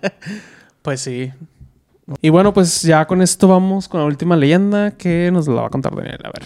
Pues 0.81 0.99
sí. 0.99 1.31
Y 2.21 2.27
bueno, 2.27 2.53
pues 2.53 2.81
ya 2.81 3.07
con 3.07 3.21
esto 3.21 3.47
vamos 3.47 3.87
con 3.87 4.01
la 4.01 4.05
última 4.05 4.35
leyenda 4.35 4.91
que 4.97 5.29
nos 5.31 5.47
la 5.47 5.61
va 5.61 5.67
a 5.67 5.69
contar 5.69 5.95
Daniel. 5.95 6.19
A 6.25 6.31
ver. 6.37 6.43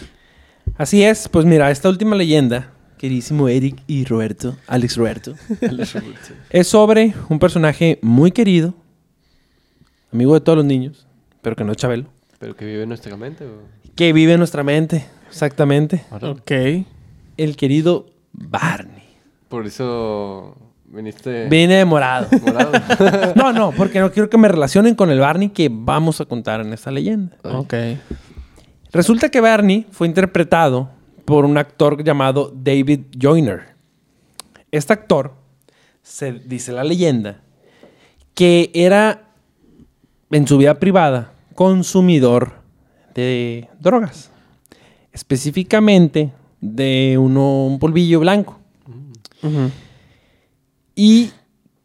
Así 0.78 1.02
es, 1.04 1.28
pues 1.28 1.44
mira, 1.44 1.72
esta 1.72 1.90
última 1.90 2.16
leyenda, 2.16 2.72
queridísimo 2.99 3.48
Eric 3.49 3.82
y 3.88 4.06
Roberto, 4.06 4.56
Alex 4.68 4.95
Roberto, 4.95 5.34
es 6.52 6.68
sobre 6.68 7.16
un 7.30 7.40
personaje 7.40 7.98
muy 8.04 8.32
querido, 8.32 8.76
amigo 10.14 10.36
de 10.36 10.41
todos 10.41 10.58
los 10.58 10.66
niños, 10.66 11.08
pero 11.41 11.56
que 11.56 11.64
no 11.64 11.72
es 11.72 11.78
Chabelo, 11.80 12.06
¿Pero 12.38 12.56
que 12.56 12.66
vive 12.66 12.84
en 12.84 12.90
nuestra 12.90 13.18
mente? 13.18 13.44
o? 13.45 13.58
que 13.95 14.14
vive 14.14 14.34
en 14.34 14.38
nuestra 14.40 14.62
mente, 14.62 15.08
exactamente, 15.28 16.06
Ok. 16.22 16.52
el 17.38 17.56
querido 17.58 18.06
Barney. 18.34 19.02
Por 19.49 19.66
eso 19.66 20.56
viniste 20.88 21.47
Viene 21.49 21.76
de 21.76 21.85
morado. 21.85 22.27
morado. 22.41 22.72
No, 23.35 23.53
no, 23.53 23.72
porque 23.72 23.99
no 23.99 24.11
quiero 24.11 24.30
que 24.30 24.38
me 24.38 24.47
relacionen 24.47 24.95
con 24.95 25.09
el 25.11 25.19
Barney 25.19 25.49
que 25.49 25.69
vamos 25.72 26.22
a 26.22 26.26
contar 26.26 26.61
en 26.61 26.73
esta 26.73 26.91
leyenda. 26.91 27.38
Ok. 27.43 27.73
Resulta 28.91 29.30
que 29.30 29.41
Barney 29.41 29.85
fue 29.91 30.07
interpretado 30.07 30.89
por 31.26 31.45
un 31.45 31.57
actor 31.57 32.03
llamado 32.03 32.51
David 32.55 33.01
Joyner. 33.19 33.76
Este 34.72 34.93
actor, 34.93 35.34
se 36.01 36.31
dice 36.31 36.72
la 36.72 36.84
leyenda, 36.84 37.41
que 38.34 38.72
era 38.73 39.23
en 40.31 40.47
su 40.47 40.57
vida 40.57 40.76
privada 40.76 41.34
consumidor 41.53 42.53
de 43.14 43.68
drogas. 43.80 44.30
Específicamente 45.11 46.31
de 46.61 47.18
uno, 47.19 47.65
un 47.65 47.80
polvillo 47.80 48.19
blanco. 48.19 48.59
Ujú. 49.43 49.72
Y 50.99 51.32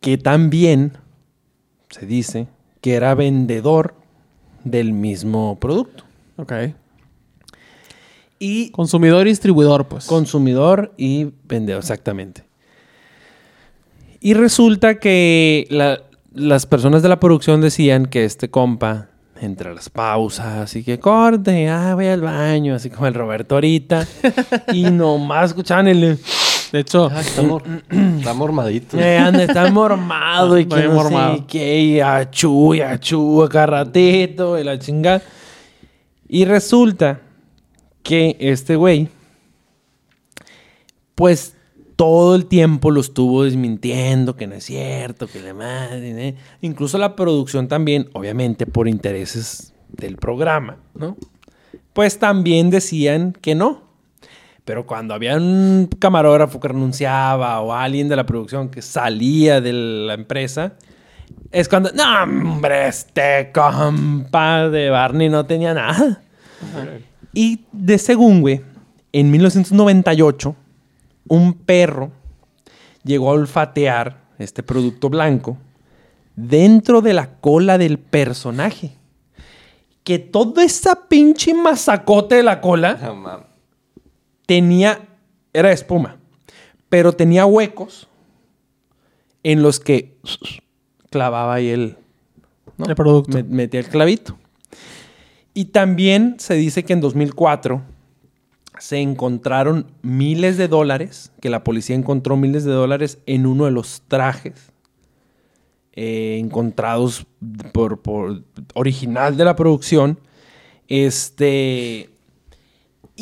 que 0.01 0.17
también 0.19 0.97
se 1.91 2.07
dice 2.07 2.49
que 2.81 2.95
era 2.95 3.15
vendedor 3.15 3.95
del 4.65 4.93
mismo 4.95 5.59
producto. 5.61 6.05
Ok. 6.39 6.53
Y 8.39 8.71
Consumidor 8.71 9.27
y 9.27 9.31
distribuidor, 9.31 9.87
pues. 9.87 10.07
consumidor 10.07 10.93
y 10.97 11.29
vendedor, 11.47 11.81
exactamente. 11.83 12.43
Y 14.21 14.35
resulta 14.35 14.99
que 14.99 15.67
la- 15.71 16.01
las 16.33 16.67
personas 16.67 17.03
de 17.03 17.09
la 17.09 17.21
producción 17.21 17.61
decían 17.61 18.07
que 18.07 18.25
este 18.25 18.49
compa, 18.51 19.09
entre 19.41 19.75
las 19.75 19.91
pausas, 19.91 20.75
y 20.77 20.83
que 20.85 20.99
corte, 20.99 21.69
ah, 21.69 21.95
voy 21.95 22.07
al 22.07 22.21
baño, 22.23 22.75
así 22.75 22.89
como 22.91 23.07
el 23.09 23.15
Roberto 23.15 23.57
ahorita, 23.57 24.07
y 24.73 24.85
nomás 24.91 25.51
escuchaban 25.51 25.87
el... 25.89 26.19
De 26.73 26.81
hecho, 26.81 27.11
Ah, 27.13 27.21
está, 27.21 27.43
mor- 27.43 27.63
está 28.19 28.33
mormadito. 28.35 28.99
Eh, 28.99 29.19
anda, 29.19 29.45
está 29.45 29.71
mormado 29.71 30.59
y 30.59 30.65
que 30.67 30.83
no 30.85 30.95
mormado. 30.95 31.37
sé 31.37 31.45
qué, 31.47 31.81
y 31.81 32.01
achú, 32.01 32.75
y 32.75 32.81
achú, 32.81 33.43
acá 33.43 33.67
ratito, 33.67 34.59
y 34.59 34.65
la 34.65 34.79
chingada. 34.79 35.23
Y 36.29 36.47
resulta 36.47 37.21
que 38.03 38.37
este 38.41 38.75
güey, 38.77 39.09
pues 41.15 41.55
todo 41.97 42.35
el 42.35 42.47
tiempo 42.47 42.91
lo 42.91 43.01
estuvo 43.01 43.45
desmintiendo, 43.45 44.35
que 44.35 44.47
no 44.47 44.55
es 44.55 44.65
cierto, 44.65 45.27
que 45.29 45.41
la 45.41 45.55
madre, 45.55 46.29
¿eh? 46.29 46.35
incluso 46.63 46.99
la 46.99 47.15
producción 47.15 47.69
también, 47.69 48.09
obviamente 48.15 48.67
por 48.67 48.89
intereses 48.89 49.73
del 49.89 50.17
programa, 50.17 50.79
¿no? 50.95 51.17
Pues 51.93 52.19
también 52.19 52.71
decían 52.71 53.35
que 53.41 53.55
no. 53.55 53.92
Pero 54.65 54.87
cuando 54.87 55.15
había 55.15 55.37
un 55.37 55.89
camarógrafo 55.99 56.61
que 56.61 56.69
renunciaba 56.69 57.61
o 57.61 57.73
alguien 57.73 58.09
de 58.09 58.17
la 58.17 58.25
producción 58.25 58.69
que 58.69 58.81
salía 58.81 59.61
de 59.61 59.73
la 59.73 60.15
empresa, 60.15 60.75
es 61.51 61.69
cuando, 61.69 61.91
no, 61.93 62.23
hombre, 62.23 62.87
este 62.89 63.51
compa 63.53 64.69
de 64.69 64.91
Barney 64.91 65.29
no 65.29 65.45
tenía 65.47 65.75
nada. 65.75 66.23
Y 67.33 67.65
de 67.73 67.99
según, 67.99 68.41
güey, 68.41 68.61
en 69.13 69.31
1998, 69.31 70.55
un 71.29 71.55
perro 71.55 72.13
llegó 73.05 73.31
a 73.31 73.35
olfatear 73.35 74.23
este 74.39 74.63
producto 74.63 75.09
blanco 75.09 75.59
dentro 76.37 77.01
de 77.01 77.15
la 77.15 77.35
cola 77.41 77.79
del 77.79 77.99
personaje. 77.99 78.97
Que 80.05 80.19
toda 80.19 80.65
esa 80.65 81.09
pinche 81.09 81.55
mazacote 81.55 82.37
de 82.37 82.43
la 82.43 82.61
cola 82.61 82.99
No. 83.01 83.52
Tenía, 84.53 85.09
era 85.55 85.73
espuma, 85.73 86.19
pero 86.91 87.13
tenía 87.15 87.47
huecos 87.47 88.07
en 89.43 89.63
los 89.63 89.81
que 89.81 90.15
clavaba 91.09 91.55
ahí 91.55 91.69
el, 91.71 91.97
¿no? 92.77 92.85
El 92.85 92.95
producto. 92.95 93.33
Me- 93.39 93.43
metía 93.45 93.81
el 93.81 93.87
clavito. 93.89 94.37
Y 95.55 95.67
también 95.67 96.37
se 96.39 96.53
dice 96.55 96.85
que 96.85 96.93
en 96.93 97.01
2004 97.01 97.81
se 98.79 98.99
encontraron 98.99 99.87
miles 100.03 100.59
de 100.59 100.69
dólares, 100.69 101.33
que 101.41 101.49
la 101.49 101.65
policía 101.65 101.97
encontró 101.97 102.37
miles 102.37 102.65
de 102.65 102.73
dólares 102.73 103.19
en 103.25 103.47
uno 103.47 103.65
de 103.65 103.71
los 103.71 104.03
trajes 104.07 104.71
eh, 105.95 106.37
encontrados 106.41 107.25
por, 107.73 108.01
por 108.03 108.43
original 108.75 109.37
de 109.39 109.45
la 109.47 109.57
producción. 109.57 110.19
Este. 110.89 112.11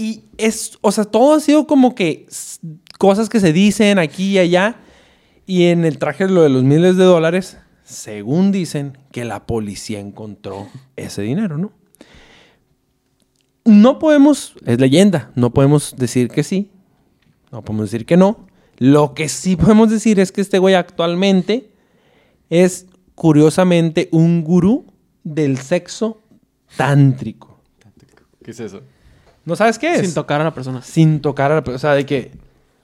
Y 0.00 0.24
es, 0.38 0.78
o 0.80 0.92
sea, 0.92 1.04
todo 1.04 1.34
ha 1.34 1.40
sido 1.40 1.66
como 1.66 1.94
que 1.94 2.26
cosas 2.98 3.28
que 3.28 3.38
se 3.38 3.52
dicen 3.52 3.98
aquí 3.98 4.30
y 4.30 4.38
allá. 4.38 4.76
Y 5.44 5.64
en 5.64 5.84
el 5.84 5.98
traje 5.98 6.26
lo 6.26 6.40
de 6.42 6.48
los 6.48 6.62
miles 6.62 6.96
de 6.96 7.04
dólares, 7.04 7.58
según 7.84 8.50
dicen 8.50 8.96
que 9.12 9.26
la 9.26 9.46
policía 9.46 10.00
encontró 10.00 10.68
ese 10.96 11.20
dinero, 11.20 11.58
¿no? 11.58 11.72
No 13.66 13.98
podemos, 13.98 14.54
es 14.64 14.80
leyenda, 14.80 15.32
no 15.34 15.52
podemos 15.52 15.94
decir 15.98 16.28
que 16.28 16.44
sí, 16.44 16.70
no 17.52 17.62
podemos 17.62 17.90
decir 17.90 18.06
que 18.06 18.16
no. 18.16 18.46
Lo 18.78 19.12
que 19.12 19.28
sí 19.28 19.54
podemos 19.54 19.90
decir 19.90 20.18
es 20.18 20.32
que 20.32 20.40
este 20.40 20.58
güey 20.58 20.76
actualmente 20.76 21.74
es 22.48 22.86
curiosamente 23.14 24.08
un 24.12 24.44
gurú 24.44 24.86
del 25.24 25.58
sexo 25.58 26.22
tántrico. 26.78 27.60
¿Qué 28.42 28.52
es 28.52 28.60
eso? 28.60 28.80
¿No 29.44 29.56
sabes 29.56 29.78
qué 29.78 29.94
es? 29.94 30.00
sin 30.00 30.14
tocar 30.14 30.40
a 30.40 30.44
la 30.44 30.54
persona. 30.54 30.82
Sin 30.82 31.20
tocar 31.20 31.50
a 31.52 31.56
la 31.56 31.60
persona. 31.64 31.76
O 31.76 31.78
sea, 31.80 31.92
de 31.94 32.06
que 32.06 32.32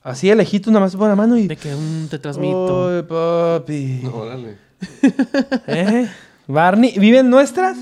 así 0.03 0.31
el 0.31 0.39
lejito 0.39 0.71
nada 0.71 0.81
más 0.81 0.93
se 0.93 0.99
pone 0.99 1.11
la 1.11 1.17
mano 1.17 1.37
y... 1.37 1.47
De 1.47 1.57
que 1.57 1.75
un 1.75 2.09
te 2.11 2.19
transmito. 2.19 2.89
Ay, 2.89 3.03
papi. 3.03 4.01
No, 4.03 4.15
órale. 4.17 4.57
¿Eh? 5.67 6.09
Barney, 6.47 6.95
¿viven 6.99 7.29
nuestras 7.31 7.77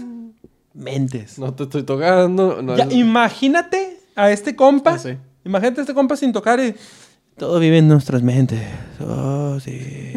mentes? 0.73 1.39
No 1.39 1.55
te 1.55 1.65
estoy 1.65 1.83
tocando. 1.85 2.63
No, 2.63 2.77
Ya, 2.77 2.87
imagínate 2.91 3.99
a 4.17 4.31
este 4.31 4.57
compa. 4.57 4.93
Ya 4.93 4.99
sé. 4.99 5.19
Imagínate 5.45 5.81
a 5.81 5.83
este 5.83 5.95
compa 5.95 6.17
sin 6.17 6.33
tocar 6.33 6.61
y... 6.61 6.75
Todo 7.37 7.59
vive 7.59 7.79
en 7.79 7.89
nuestras 7.89 8.23
mentes. 8.23 8.63
Oh, 9.01 9.59
sí. 9.61 10.13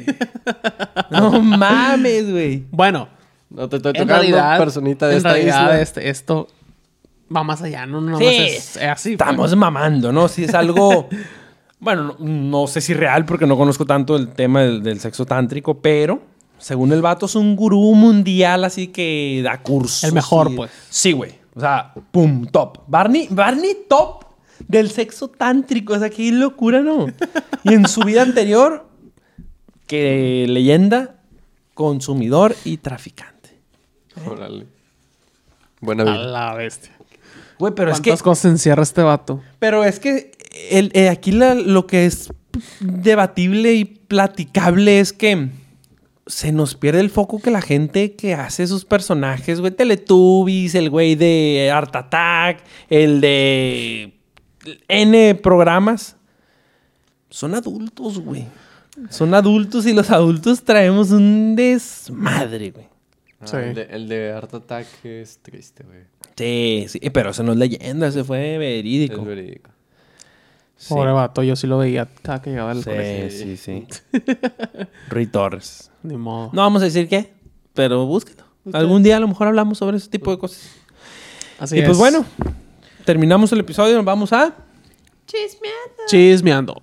no 1.12 1.42
mames, 1.42 2.30
güey. 2.32 2.66
Bueno, 2.70 3.10
no 3.50 3.68
te 3.68 3.78
estoy 3.78 3.90
en 3.90 3.94
tocando, 4.04 4.14
realidad, 4.14 4.58
personita 4.60 5.08
de 5.08 5.14
en 5.14 5.18
esta 5.18 5.30
realidad 5.34 5.62
isla. 5.64 5.82
este- 5.82 6.10
esto 6.10 6.48
va 7.36 7.44
más 7.44 7.62
allá, 7.62 7.86
no, 7.86 7.99
no, 8.02 8.18
Sí. 8.18 8.26
es, 8.26 8.76
es 8.78 8.84
así. 8.84 9.12
Estamos 9.14 9.49
pues. 9.49 9.56
mamando, 9.56 10.12
¿no? 10.12 10.28
Si 10.28 10.44
es 10.45 10.54
algo... 10.54 11.10
bueno, 11.80 12.16
no, 12.20 12.26
no 12.28 12.68
sé 12.68 12.82
si 12.82 12.94
real 12.94 13.26
porque 13.26 13.45
no 13.45 13.58
conozco 13.58 13.86
tanto 13.86 14.16
el 14.16 14.30
tema 14.30 14.62
del, 14.62 14.82
del 14.84 14.99
sexo 14.99 15.26
tántrico, 15.26 15.80
pero 15.82 16.22
según 16.58 16.91
el 16.91 17.02
vato 17.02 17.26
es 17.28 17.36
un 17.36 17.56
gurú 17.56 17.94
mundial 17.94 18.64
así 18.64 18.88
que 18.88 19.41
da 19.44 19.62
cursos. 19.62 20.04
El 20.04 20.14
mejor, 20.14 20.52
y- 20.52 20.56
pues. 20.56 20.72
Sí, 20.90 21.12
güey. 21.12 21.34
O 21.56 21.60
sea, 21.60 21.94
pum, 22.12 22.45
top. 22.48 22.80
Barney, 22.88 23.28
Barney 23.32 23.78
top 23.90 24.26
del 24.68 24.90
sexo 24.91 25.28
tántrico. 25.30 25.94
O 25.94 25.99
sea, 25.99 26.10
qué 26.10 26.32
locura, 26.32 26.82
¿no? 26.82 27.08
Y 27.64 27.74
en 27.74 27.88
su 27.88 28.02
vida 28.02 28.22
anterior, 28.22 28.88
que 29.88 30.45
leyenda, 30.48 31.16
consumidor 31.74 32.56
y 32.66 32.78
traficante. 32.78 33.60
Órale. 34.26 34.66
Buena 35.80 36.04
A 36.04 36.06
vida. 36.06 36.16
la 36.26 36.54
bestia. 36.56 36.91
Güey, 37.60 37.74
pero 37.76 37.92
es 37.92 38.00
que... 38.02 38.10
¿Cuántas 38.12 38.24
cosas 38.24 38.52
encierra 38.52 38.84
este 38.84 39.02
vato? 39.02 39.42
Pero 39.60 39.84
es 39.84 40.00
que 40.00 40.32
el- 40.70 40.92
eh, 40.94 41.10
aquí 41.10 41.32
la- 41.32 41.54
lo 41.56 41.88
que 41.88 42.06
es 42.06 42.32
debatible 42.80 43.74
y 43.74 43.86
platicable 43.86 45.00
es 45.00 45.14
que 45.14 45.50
se 46.26 46.52
nos 46.52 46.76
pierde 46.76 47.00
el 47.00 47.10
foco 47.10 47.40
que 47.40 47.52
la 47.52 47.62
gente 47.62 48.16
que 48.16 48.34
hace 48.34 48.64
esos 48.64 48.84
personajes, 48.86 49.60
güey, 49.62 49.72
Teletubbies, 49.72 50.76
el 50.76 50.90
güey 50.90 51.16
de 51.16 51.72
Art 51.74 51.96
Attack, 51.96 52.64
el 52.90 53.22
de 53.22 54.14
N 54.88 55.36
programas, 55.36 56.16
son 57.30 57.56
adultos, 57.56 58.20
güey. 58.20 58.46
Son 59.10 59.34
adultos 59.36 59.86
y 59.86 59.94
los 59.94 60.10
adultos 60.10 60.64
traemos 60.64 61.12
un 61.12 61.56
desmadre, 61.56 62.72
güey. 62.72 62.86
Ah, 63.40 63.46
Sí. 63.48 63.58
El, 63.58 63.76
de, 63.76 63.82
el 63.84 64.08
de 64.10 64.32
Art 64.34 64.52
Attack 64.54 64.88
es 65.06 65.38
triste, 65.44 65.84
güey. 65.84 66.00
Sí, 66.38 66.86
sí, 66.88 67.00
pero 67.10 67.32
eso 67.32 67.42
no 67.42 67.54
es 67.54 67.58
leyenda, 67.58 68.08
ese 68.08 68.24
fue 68.24 68.58
verídico. 68.60 69.22
Es 69.22 69.26
verídico. 69.26 69.72
Sí. 70.76 70.94
Pobre 70.94 71.12
vato, 71.12 71.42
yo 71.42 71.56
sí 71.56 71.66
lo 71.66 71.80
veía 71.80 72.08
cada 72.22 72.42
que 72.42 72.52
llegaba 72.52 72.72
al 72.72 72.84
colegio. 72.84 73.32
Sí, 73.32 73.58
sí, 73.58 73.88
sí. 74.12 74.22
Rui 75.10 75.26
Torres. 75.26 75.90
Ni 76.04 76.16
modo. 76.16 76.52
No 76.54 76.62
vamos 76.62 76.84
a 76.84 76.86
decir 76.86 77.10
qué, 77.10 77.34
pero 77.74 78.06
búsquelo. 78.06 78.44
Algún 78.74 79.02
día 79.02 79.18
a 79.18 79.20
lo 79.20 79.28
mejor 79.28 79.48
hablamos 79.48 79.80
sobre 79.80 79.98
ese 79.98 80.10
tipo 80.10 80.30
de 80.30 80.38
cosas. 80.38 80.70
Así 81.60 81.80
y 81.80 81.82
pues 81.82 81.94
es. 81.94 81.98
bueno, 81.98 82.24
terminamos 83.06 83.52
el 83.52 83.62
episodio, 83.62 83.96
nos 83.96 84.06
vamos 84.06 84.32
a... 84.32 84.54
Chismeando. 86.08 86.76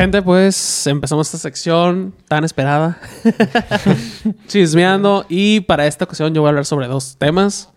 Gente, 0.00 0.22
pues 0.22 0.86
empezamos 0.86 1.26
esta 1.26 1.36
sección 1.36 2.14
tan 2.26 2.42
esperada. 2.42 2.98
Chismeando. 4.46 5.26
Y 5.28 5.60
para 5.60 5.86
esta 5.86 6.06
ocasión 6.06 6.32
yo 6.32 6.40
voy 6.40 6.48
a 6.48 6.52
hablar 6.52 6.64
sobre 6.64 6.86
dos 6.86 7.18
temas. 7.18 7.70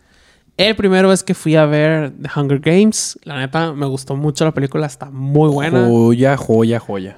El 0.55 0.73
primero 0.77 1.11
es 1.11 1.21
que 1.21 1.33
fui 1.33 1.57
a 1.57 1.65
ver 1.65 2.13
The 2.21 2.29
Hunger 2.33 2.59
Games. 2.59 3.19
La 3.25 3.39
neta, 3.39 3.73
me 3.73 3.85
gustó 3.87 4.15
mucho 4.15 4.45
la 4.45 4.53
película, 4.53 4.85
está 4.85 5.09
muy 5.09 5.49
buena. 5.49 5.85
Joya, 5.85 6.37
joya, 6.37 6.79
joya. 6.79 7.17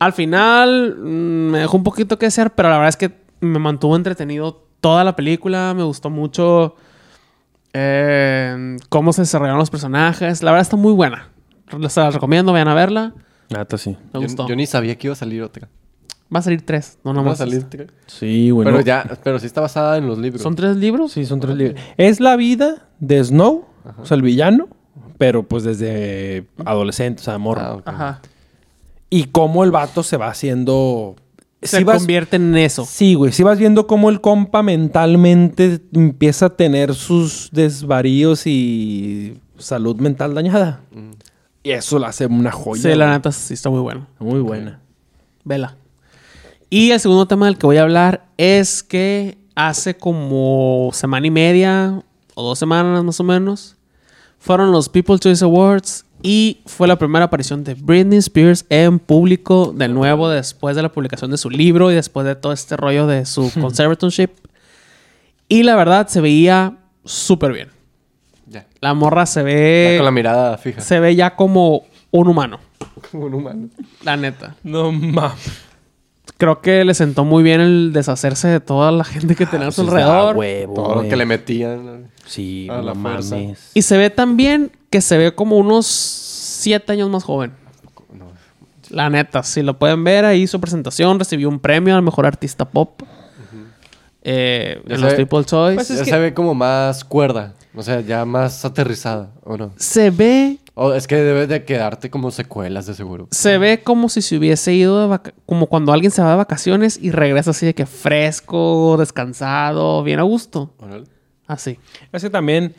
Al 0.00 0.12
final 0.12 0.96
mm, 0.98 1.50
me 1.52 1.58
dejó 1.60 1.76
un 1.76 1.84
poquito 1.84 2.18
que 2.18 2.26
desear, 2.26 2.52
pero 2.52 2.70
la 2.70 2.74
verdad 2.74 2.88
es 2.88 2.96
que 2.96 3.12
me 3.38 3.60
mantuvo 3.60 3.94
entretenido 3.94 4.66
toda 4.80 5.04
la 5.04 5.14
película. 5.14 5.74
Me 5.76 5.84
gustó 5.84 6.10
mucho 6.10 6.74
eh, 7.72 8.78
cómo 8.88 9.12
se 9.12 9.22
desarrollaron 9.22 9.60
los 9.60 9.70
personajes. 9.70 10.42
La 10.42 10.50
verdad 10.50 10.62
está 10.62 10.76
muy 10.76 10.92
buena. 10.92 11.28
Se 11.88 12.00
la 12.00 12.10
recomiendo, 12.10 12.50
vayan 12.50 12.66
a 12.66 12.74
verla. 12.74 13.14
Nata, 13.50 13.76
sí. 13.78 13.90
Me 14.12 14.20
Yo, 14.20 14.20
gustó. 14.22 14.48
yo 14.48 14.56
ni 14.56 14.66
sabía 14.66 14.96
que 14.96 15.06
iba 15.08 15.12
a 15.12 15.16
salir 15.16 15.42
otra. 15.42 15.68
Va 16.34 16.38
a 16.38 16.42
salir 16.42 16.62
tres, 16.64 16.98
no 17.04 17.12
¿No 17.12 17.16
va 17.16 17.20
a 17.22 17.24
nomás. 17.24 17.38
salir 17.38 17.64
tres? 17.64 17.88
Sí, 18.06 18.50
bueno. 18.52 18.70
Pero 18.70 18.84
ya, 18.84 19.18
pero 19.24 19.38
sí 19.40 19.46
está 19.46 19.60
basada 19.60 19.96
en 19.98 20.06
los 20.06 20.16
libros. 20.18 20.40
¿Son 20.42 20.54
tres 20.54 20.76
libros? 20.76 21.10
Sí, 21.12 21.24
son 21.26 21.40
tres 21.40 21.56
libros. 21.56 21.80
Es 21.96 22.20
la 22.20 22.36
vida 22.36 22.88
de 23.00 23.22
Snow, 23.24 23.64
o 23.98 24.06
sea, 24.06 24.14
el 24.14 24.22
villano, 24.22 24.68
pero 25.18 25.42
pues 25.42 25.64
desde 25.64 26.46
adolescente, 26.64 27.20
o 27.20 27.24
sea, 27.24 27.36
morro. 27.38 27.60
Ah, 27.60 27.74
ok. 27.74 27.82
Ajá. 27.88 28.20
Y 29.10 29.24
cómo 29.24 29.64
el 29.64 29.72
vato 29.72 30.04
se 30.04 30.16
va 30.16 30.28
haciendo... 30.28 31.16
Se 31.62 31.78
Sí 31.78 31.84
vas- 31.84 31.98
convierte 31.98 32.36
en 32.36 32.56
eso. 32.56 32.86
Sí, 32.86 33.14
güey. 33.14 33.32
Si 33.32 33.42
vas 33.42 33.58
viendo 33.58 33.86
cómo 33.88 34.08
el 34.08 34.20
compa 34.20 34.62
mentalmente 34.62 35.80
empieza 35.92 36.46
a 36.46 36.50
tener 36.56 36.94
sus 36.94 37.50
desvaríos 37.52 38.46
y 38.46 39.38
salud 39.58 39.96
mental 39.96 40.32
dañada. 40.34 40.80
Mm. 40.92 41.10
Y 41.62 41.70
eso 41.70 41.98
lo 41.98 42.06
hace 42.06 42.26
una 42.26 42.50
joya. 42.50 42.82
Sí, 42.82 42.94
la 42.94 43.10
neta 43.10 43.32
sí 43.32 43.54
está 43.54 43.68
muy 43.70 43.80
bueno. 43.80 44.06
Muy 44.18 44.40
buena. 44.40 44.80
Vela. 45.44 45.76
Y 46.70 46.92
el 46.92 47.00
segundo 47.00 47.26
tema 47.26 47.46
del 47.46 47.58
que 47.58 47.66
voy 47.66 47.76
a 47.76 47.82
hablar 47.82 48.26
es 48.38 48.82
que 48.82 49.36
hace 49.54 49.96
como 49.96 50.90
semana 50.92 51.26
y 51.26 51.30
media 51.30 52.02
o 52.34 52.42
dos 52.42 52.58
semanas 52.58 53.02
más 53.04 53.20
o 53.20 53.24
menos 53.24 53.76
fueron 54.38 54.72
los 54.72 54.88
People's 54.88 55.20
Choice 55.20 55.44
Awards 55.44 56.06
y 56.22 56.60
fue 56.66 56.86
la 56.88 56.96
primera 56.96 57.26
aparición 57.26 57.64
de 57.64 57.74
Britney 57.74 58.18
Spears 58.18 58.64
en 58.68 58.98
público 58.98 59.72
de 59.74 59.88
nuevo 59.88 60.28
después 60.28 60.76
de 60.76 60.82
la 60.82 60.90
publicación 60.90 61.30
de 61.30 61.38
su 61.38 61.50
libro 61.50 61.90
y 61.90 61.94
después 61.94 62.26
de 62.26 62.36
todo 62.36 62.52
este 62.52 62.76
rollo 62.76 63.06
de 63.06 63.26
su 63.26 63.50
conservatorship. 63.60 64.30
Y 65.48 65.62
la 65.62 65.76
verdad 65.76 66.08
se 66.08 66.20
veía 66.20 66.78
súper 67.04 67.52
bien. 67.52 67.68
Ya. 68.50 68.66
La 68.80 68.94
morra 68.94 69.26
se 69.26 69.40
Ya 69.40 69.44
ve 69.44 69.94
con 69.98 70.04
la 70.04 70.10
mirada 70.10 70.58
fija. 70.58 70.80
se 70.80 70.98
ve 71.00 71.14
ya 71.14 71.36
como 71.36 71.84
un 72.10 72.26
humano, 72.28 72.58
Como 73.10 73.26
un 73.26 73.34
humano. 73.34 73.68
la 74.02 74.16
neta. 74.16 74.56
No 74.64 74.90
mames. 74.90 75.62
Creo 76.36 76.60
que 76.60 76.84
le 76.84 76.94
sentó 76.94 77.24
muy 77.24 77.42
bien 77.42 77.60
el 77.60 77.92
deshacerse 77.92 78.48
de 78.48 78.60
toda 78.60 78.90
la 78.92 79.04
gente 79.04 79.36
que 79.36 79.46
tenía 79.46 79.68
a 79.68 79.72
su 79.72 79.82
alrededor. 79.82 80.36
huevo, 80.36 80.74
Todo 80.74 80.94
lo 81.02 81.08
que 81.08 81.14
le 81.14 81.26
metían. 81.26 82.10
Sí, 82.26 82.66
a 82.70 82.80
la 82.82 82.94
fuerza. 82.94 83.36
mames. 83.36 83.70
Y 83.74 83.82
se 83.82 83.96
ve 83.98 84.10
tan 84.10 84.36
bien 84.36 84.72
que 84.90 85.00
se 85.00 85.16
ve 85.18 85.34
como 85.34 85.56
unos 85.58 85.86
siete 85.86 86.92
años 86.92 87.08
más 87.10 87.22
joven. 87.24 87.52
No. 88.12 88.26
La 88.88 89.10
neta, 89.10 89.42
si 89.44 89.62
lo 89.62 89.78
pueden 89.78 90.02
ver 90.02 90.24
ahí 90.24 90.46
su 90.46 90.60
presentación, 90.60 91.18
recibió 91.18 91.48
un 91.48 91.60
premio 91.60 91.94
al 91.94 92.02
mejor 92.02 92.26
artista 92.26 92.64
pop. 92.64 93.02
eh, 94.22 94.80
Ya 94.86 94.94
en 94.96 95.00
los 95.00 95.10
sabe- 95.12 95.24
People's 95.24 95.46
Choice. 95.46 95.74
Pues 95.76 95.90
es 95.90 95.98
ya 95.98 96.04
que- 96.04 96.10
se 96.10 96.18
ve 96.18 96.34
como 96.34 96.54
más 96.54 97.04
cuerda. 97.04 97.54
O 97.74 97.82
sea, 97.82 98.00
ya 98.00 98.24
más 98.24 98.64
aterrizada, 98.64 99.30
¿o 99.44 99.56
no? 99.56 99.72
Se 99.76 100.10
ve, 100.10 100.58
O 100.74 100.92
es 100.92 101.06
que 101.06 101.16
debe 101.16 101.46
de 101.46 101.64
quedarte 101.64 102.10
como 102.10 102.30
secuelas 102.30 102.86
de 102.86 102.94
seguro. 102.94 103.28
se 103.30 103.58
ve 103.58 103.82
como 103.82 104.08
si 104.08 104.22
se 104.22 104.36
hubiese 104.36 104.72
ido 104.74 105.00
de 105.00 105.06
vaca- 105.06 105.34
como 105.46 105.66
cuando 105.66 105.92
alguien 105.92 106.10
se 106.10 106.20
va 106.22 106.30
de 106.30 106.36
vacaciones 106.36 106.98
y 107.00 107.10
regresa 107.10 107.50
así 107.50 107.66
de 107.66 107.74
que 107.74 107.86
fresco, 107.86 108.96
descansado, 108.98 110.02
bien 110.02 110.18
a 110.18 110.22
gusto. 110.24 110.72
Órale. 110.78 111.04
Así. 111.46 111.78
Es 112.12 112.22
que 112.22 112.30
también, 112.30 112.74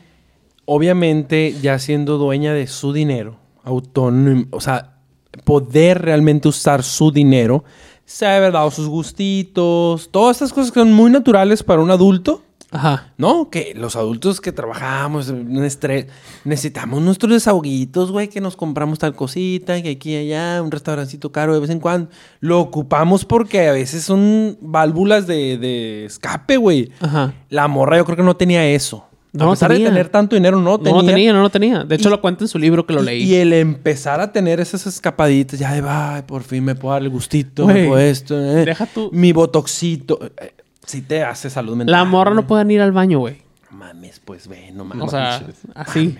obviamente, 0.64 1.54
ya 1.60 1.78
siendo 1.78 2.18
dueña 2.18 2.52
de 2.52 2.66
su 2.66 2.92
dinero, 2.92 3.36
autónomo, 3.64 4.44
o 4.50 4.60
sea, 4.60 4.96
poder 5.44 6.02
realmente 6.02 6.48
usar 6.48 6.82
su 6.82 7.10
dinero, 7.12 7.64
se 8.04 8.26
ha 8.26 8.40
dado 8.50 8.70
sus 8.70 8.88
gustitos, 8.88 10.10
todas 10.10 10.36
estas 10.36 10.52
cosas 10.52 10.72
que 10.72 10.80
son 10.80 10.92
muy 10.92 11.10
naturales 11.10 11.62
para 11.62 11.80
un 11.80 11.90
adulto, 11.90 12.42
Ajá. 12.72 13.12
¿no? 13.18 13.50
Que 13.50 13.74
los 13.76 13.94
adultos 13.96 14.40
que 14.40 14.50
trabajamos, 14.50 15.28
un 15.28 15.62
estrés, 15.62 16.06
necesitamos 16.44 17.00
nuestros 17.02 17.30
desahoguitos, 17.32 18.10
güey, 18.10 18.28
que 18.28 18.40
nos 18.40 18.56
compramos 18.56 18.98
tal 18.98 19.14
cosita, 19.14 19.80
que 19.82 19.90
aquí 19.90 20.14
y 20.14 20.16
allá, 20.32 20.60
un 20.62 20.70
restaurancito 20.70 21.30
caro 21.30 21.54
de 21.54 21.60
vez 21.60 21.70
en 21.70 21.80
cuando. 21.80 22.08
Lo 22.40 22.58
ocupamos 22.60 23.24
porque 23.24 23.68
a 23.68 23.72
veces 23.72 24.02
son 24.04 24.56
válvulas 24.60 25.26
de, 25.26 25.58
de 25.58 26.06
escape, 26.06 26.56
güey. 26.56 26.90
Ajá. 27.00 27.34
La 27.50 27.68
morra 27.68 27.98
yo 27.98 28.04
creo 28.04 28.16
que 28.16 28.22
no 28.22 28.36
tenía 28.36 28.66
eso. 28.66 29.06
No 29.34 29.46
a 29.46 29.50
pesar 29.52 29.70
tenía. 29.70 29.86
de 29.86 29.90
tener 29.92 30.08
tanto 30.10 30.36
dinero, 30.36 30.58
no, 30.58 30.72
No 30.72 30.78
tenía. 30.78 31.00
lo 31.00 31.06
tenía, 31.06 31.32
no 31.32 31.40
lo 31.40 31.48
tenía. 31.48 31.84
De 31.84 31.94
hecho, 31.94 32.08
Y- 32.08 32.10
lo 32.10 32.20
cuenta 32.20 32.44
en 32.44 32.48
su 32.48 32.58
libro 32.58 32.84
que 32.86 32.92
lo 32.92 33.00
leí. 33.00 33.22
Y, 33.22 33.36
el 33.36 33.54
empezar 33.54 34.20
a 34.20 34.30
tener 34.30 34.60
esas 34.60 34.86
escapaditas, 34.86 35.58
ya 35.58 35.72
de, 35.72 35.82
ay, 35.88 36.20
por 36.26 36.42
fin 36.42 36.62
me 36.62 36.74
puedo 36.74 36.92
dar 36.92 37.00
el 37.02 37.08
gustito, 37.08 37.66
me 37.66 37.86
puedo 37.86 37.98
esto, 37.98 38.38
eh, 38.38 38.66
deja 38.66 38.84
tú- 38.84 39.08
mi 39.10 39.32
botoxito. 39.32 40.18
eh, 40.38 40.52
sí 40.92 41.00
te 41.02 41.24
hace 41.24 41.48
salud 41.48 41.74
mental. 41.74 41.92
La 41.92 42.04
morra 42.04 42.30
no 42.30 42.42
güey. 42.42 42.48
puede 42.48 42.72
ir 42.74 42.82
al 42.82 42.92
baño, 42.92 43.18
güey. 43.18 43.42
No 43.70 43.78
Mames, 43.78 44.20
pues 44.20 44.46
ve, 44.46 44.70
no 44.72 44.84
mames. 44.84 45.04
O 45.04 45.08
sea, 45.08 45.42
así. 45.74 46.18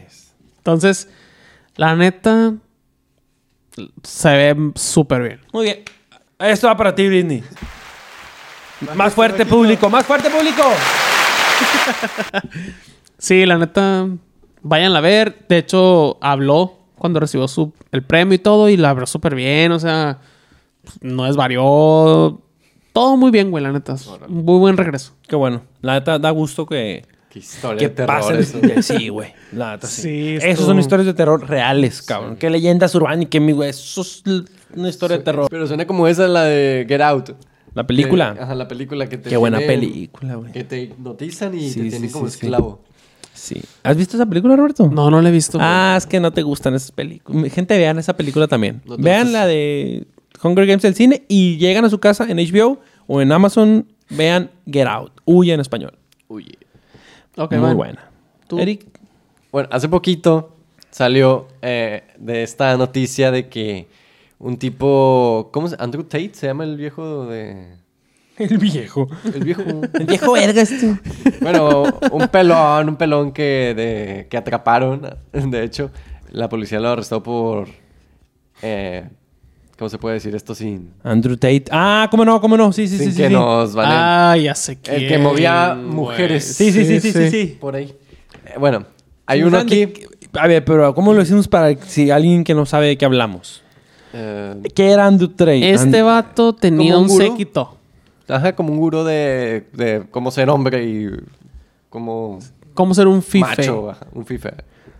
Entonces, 0.58 1.08
la 1.76 1.94
neta, 1.94 2.54
se 4.02 4.28
ve 4.30 4.72
súper 4.74 5.22
bien. 5.22 5.40
Muy 5.52 5.64
bien. 5.64 5.82
Esto 6.38 6.66
va 6.68 6.76
para 6.76 6.94
ti, 6.94 7.06
Britney. 7.06 7.44
Más 8.96 9.12
fuerte, 9.12 9.44
público. 9.44 9.90
Más 9.90 10.06
fuerte, 10.06 10.30
público. 10.30 10.62
Sí, 13.18 13.46
la 13.46 13.56
neta, 13.56 14.08
váyanla 14.62 14.98
a 14.98 15.00
ver. 15.00 15.46
De 15.48 15.58
hecho, 15.58 16.18
habló 16.20 16.76
cuando 16.96 17.20
recibió 17.20 17.46
su, 17.46 17.72
el 17.92 18.02
premio 18.02 18.34
y 18.34 18.40
todo 18.40 18.68
y 18.68 18.76
la 18.76 18.90
habló 18.90 19.06
súper 19.06 19.36
bien. 19.36 19.70
O 19.70 19.78
sea, 19.78 20.18
no 21.00 21.22
desvarió. 21.26 22.40
Todo 22.92 23.16
muy 23.16 23.30
bien, 23.30 23.50
güey, 23.50 23.62
la 23.64 23.72
neta. 23.72 23.96
Muy 24.28 24.58
buen 24.58 24.76
regreso. 24.76 25.12
Qué 25.26 25.36
bueno. 25.36 25.62
La 25.80 25.94
neta 25.94 26.18
da 26.18 26.30
gusto 26.30 26.66
que, 26.66 27.04
Qué 27.30 27.38
historia 27.38 27.78
que 27.78 27.88
de 27.88 27.94
terror 27.94 28.20
pasen. 28.20 28.36
eso. 28.38 28.58
Sí, 28.82 29.08
güey. 29.08 29.32
La 29.52 29.72
neta 29.72 29.86
sí. 29.86 30.38
Sí, 30.40 30.46
Esas 30.46 30.66
son 30.66 30.78
historias 30.78 31.06
de 31.06 31.14
terror 31.14 31.48
reales, 31.48 32.02
cabrón. 32.02 32.36
Qué 32.36 32.50
leyendas 32.50 32.94
urbanas 32.94 33.22
y 33.22 33.26
qué 33.26 33.40
mi 33.40 33.52
güey. 33.52 33.70
Eso 33.70 34.02
es 34.02 34.22
una 34.76 34.88
historia 34.88 35.16
de 35.18 35.24
terror. 35.24 35.46
Pero 35.50 35.66
suena 35.66 35.86
como 35.86 36.06
esa 36.08 36.28
la 36.28 36.44
de 36.44 36.84
Get 36.88 37.00
Out. 37.00 37.30
La 37.74 37.86
película. 37.86 38.34
Que- 38.34 38.40
ajá, 38.42 38.54
la 38.54 38.68
película 38.68 39.08
que 39.08 39.16
te 39.16 39.30
Qué 39.30 39.36
buena 39.38 39.56
tienen- 39.58 39.80
película, 39.80 40.34
güey. 40.34 40.52
Que 40.52 40.64
te 40.64 40.82
hipnotizan 40.82 41.54
y 41.54 41.70
Sí, 41.70 41.78
te 41.78 41.84
sí, 41.84 41.90
tienen 41.90 42.08
sí, 42.10 42.12
como 42.12 42.28
sí. 42.28 42.34
esclavo. 42.34 42.82
Sí. 43.32 43.62
¿Has 43.82 43.96
visto 43.96 44.18
esa 44.18 44.26
película, 44.26 44.54
Roberto? 44.56 44.86
No, 44.88 45.10
no 45.10 45.22
la 45.22 45.30
he 45.30 45.32
visto. 45.32 45.56
güey. 45.56 45.66
Ah, 45.70 45.94
es 45.96 46.06
que 46.06 46.20
no 46.20 46.32
te 46.32 46.42
gustan 46.42 46.74
esas 46.74 46.92
películas. 46.92 47.50
Gente, 47.50 47.78
vean 47.78 47.98
esa 47.98 48.14
película 48.14 48.46
también. 48.46 48.82
No 48.84 48.98
vean 48.98 49.22
gustas. 49.28 49.32
la 49.32 49.46
de 49.46 50.06
Hunger 50.42 50.66
Games 50.66 50.82
del 50.82 50.94
cine 50.94 51.24
y 51.28 51.56
llegan 51.58 51.84
a 51.84 51.90
su 51.90 51.98
casa 52.00 52.24
en 52.28 52.38
HBO 52.38 52.80
o 53.06 53.20
en 53.20 53.32
Amazon. 53.32 53.86
Vean 54.10 54.50
Get 54.70 54.86
Out. 54.86 55.12
Huye 55.24 55.54
en 55.54 55.60
español. 55.60 55.96
Uy. 56.28 56.58
Ok, 57.36 57.52
Muy 57.54 57.74
buena. 57.74 58.10
¿Tú? 58.46 58.58
Eric. 58.58 58.84
Bueno, 59.50 59.68
hace 59.72 59.88
poquito 59.88 60.54
salió 60.90 61.48
eh, 61.62 62.02
de 62.18 62.42
esta 62.42 62.76
noticia 62.76 63.30
de 63.30 63.48
que 63.48 63.88
un 64.38 64.58
tipo. 64.58 65.48
¿Cómo 65.52 65.68
se 65.68 65.76
Andrew 65.78 66.04
Tate 66.04 66.32
se 66.34 66.46
llama 66.46 66.64
el 66.64 66.76
viejo 66.76 67.26
de. 67.26 67.76
El 68.38 68.58
viejo. 68.58 69.08
El 69.32 69.44
viejo. 69.44 69.62
El 69.94 70.06
viejo 70.06 70.32
verga 70.32 70.62
este. 70.62 70.98
bueno, 71.40 71.84
un 72.10 72.28
pelón, 72.28 72.88
un 72.88 72.96
pelón 72.96 73.32
que, 73.32 73.72
de, 73.76 74.26
que 74.28 74.36
atraparon. 74.36 75.02
De 75.32 75.62
hecho, 75.62 75.90
la 76.30 76.48
policía 76.48 76.80
lo 76.80 76.88
arrestó 76.88 77.22
por. 77.22 77.68
eh, 78.62 79.08
¿Cómo 79.78 79.88
se 79.88 79.98
puede 79.98 80.14
decir 80.14 80.34
esto 80.34 80.54
sin. 80.54 80.90
Andrew 81.02 81.36
Tate. 81.36 81.64
Ah, 81.70 82.06
cómo 82.10 82.24
no, 82.24 82.40
cómo 82.40 82.56
no. 82.56 82.72
Sí, 82.72 82.86
sí, 82.86 82.98
sin 82.98 83.12
sí, 83.12 83.16
que 83.22 83.28
sí. 83.28 83.32
nos 83.32 83.74
van 83.74 83.86
Ah, 83.90 84.36
ya 84.36 84.54
sé 84.54 84.78
quién. 84.78 84.96
El 84.96 85.08
que 85.08 85.18
movía 85.18 85.74
mujeres. 85.74 86.44
Sí, 86.44 86.70
sí, 86.72 86.84
sí, 86.84 87.00
sí, 87.00 87.12
sí, 87.12 87.30
sí. 87.30 87.58
Por 87.60 87.74
ahí. 87.74 87.92
Eh, 88.46 88.54
bueno, 88.58 88.84
hay 89.26 89.42
uno 89.42 89.58
¿saben 89.58 89.66
de 89.68 89.82
aquí. 89.84 90.02
A 90.34 90.46
ver, 90.46 90.64
pero 90.64 90.94
¿cómo 90.94 91.12
lo 91.12 91.18
decimos 91.20 91.48
para 91.48 91.74
si 91.82 92.10
alguien 92.10 92.44
que 92.44 92.54
no 92.54 92.64
sabe 92.66 92.86
de 92.88 92.96
qué 92.98 93.04
hablamos? 93.04 93.62
Eh, 94.12 94.54
¿Qué 94.74 94.90
era 94.90 95.06
Andrew 95.06 95.28
Tate? 95.30 95.72
Este 95.72 95.98
And- 95.98 96.06
vato 96.06 96.54
tenía 96.54 96.94
¿Como 96.94 97.06
un 97.06 97.10
un 97.10 97.16
séquito. 97.18 97.76
ajá, 98.28 98.54
como 98.54 98.72
un 98.72 98.78
gurú 98.78 99.04
de, 99.04 99.66
de 99.72 100.04
cómo 100.10 100.30
ser 100.30 100.48
hombre 100.50 100.84
y 100.84 101.08
como 101.88 102.38
¿Cómo 102.74 102.94
ser 102.94 103.06
un 103.08 103.22
fife? 103.22 103.40
macho, 103.56 103.90
ajá, 103.90 104.06
un 104.14 104.24
fife. 104.24 104.50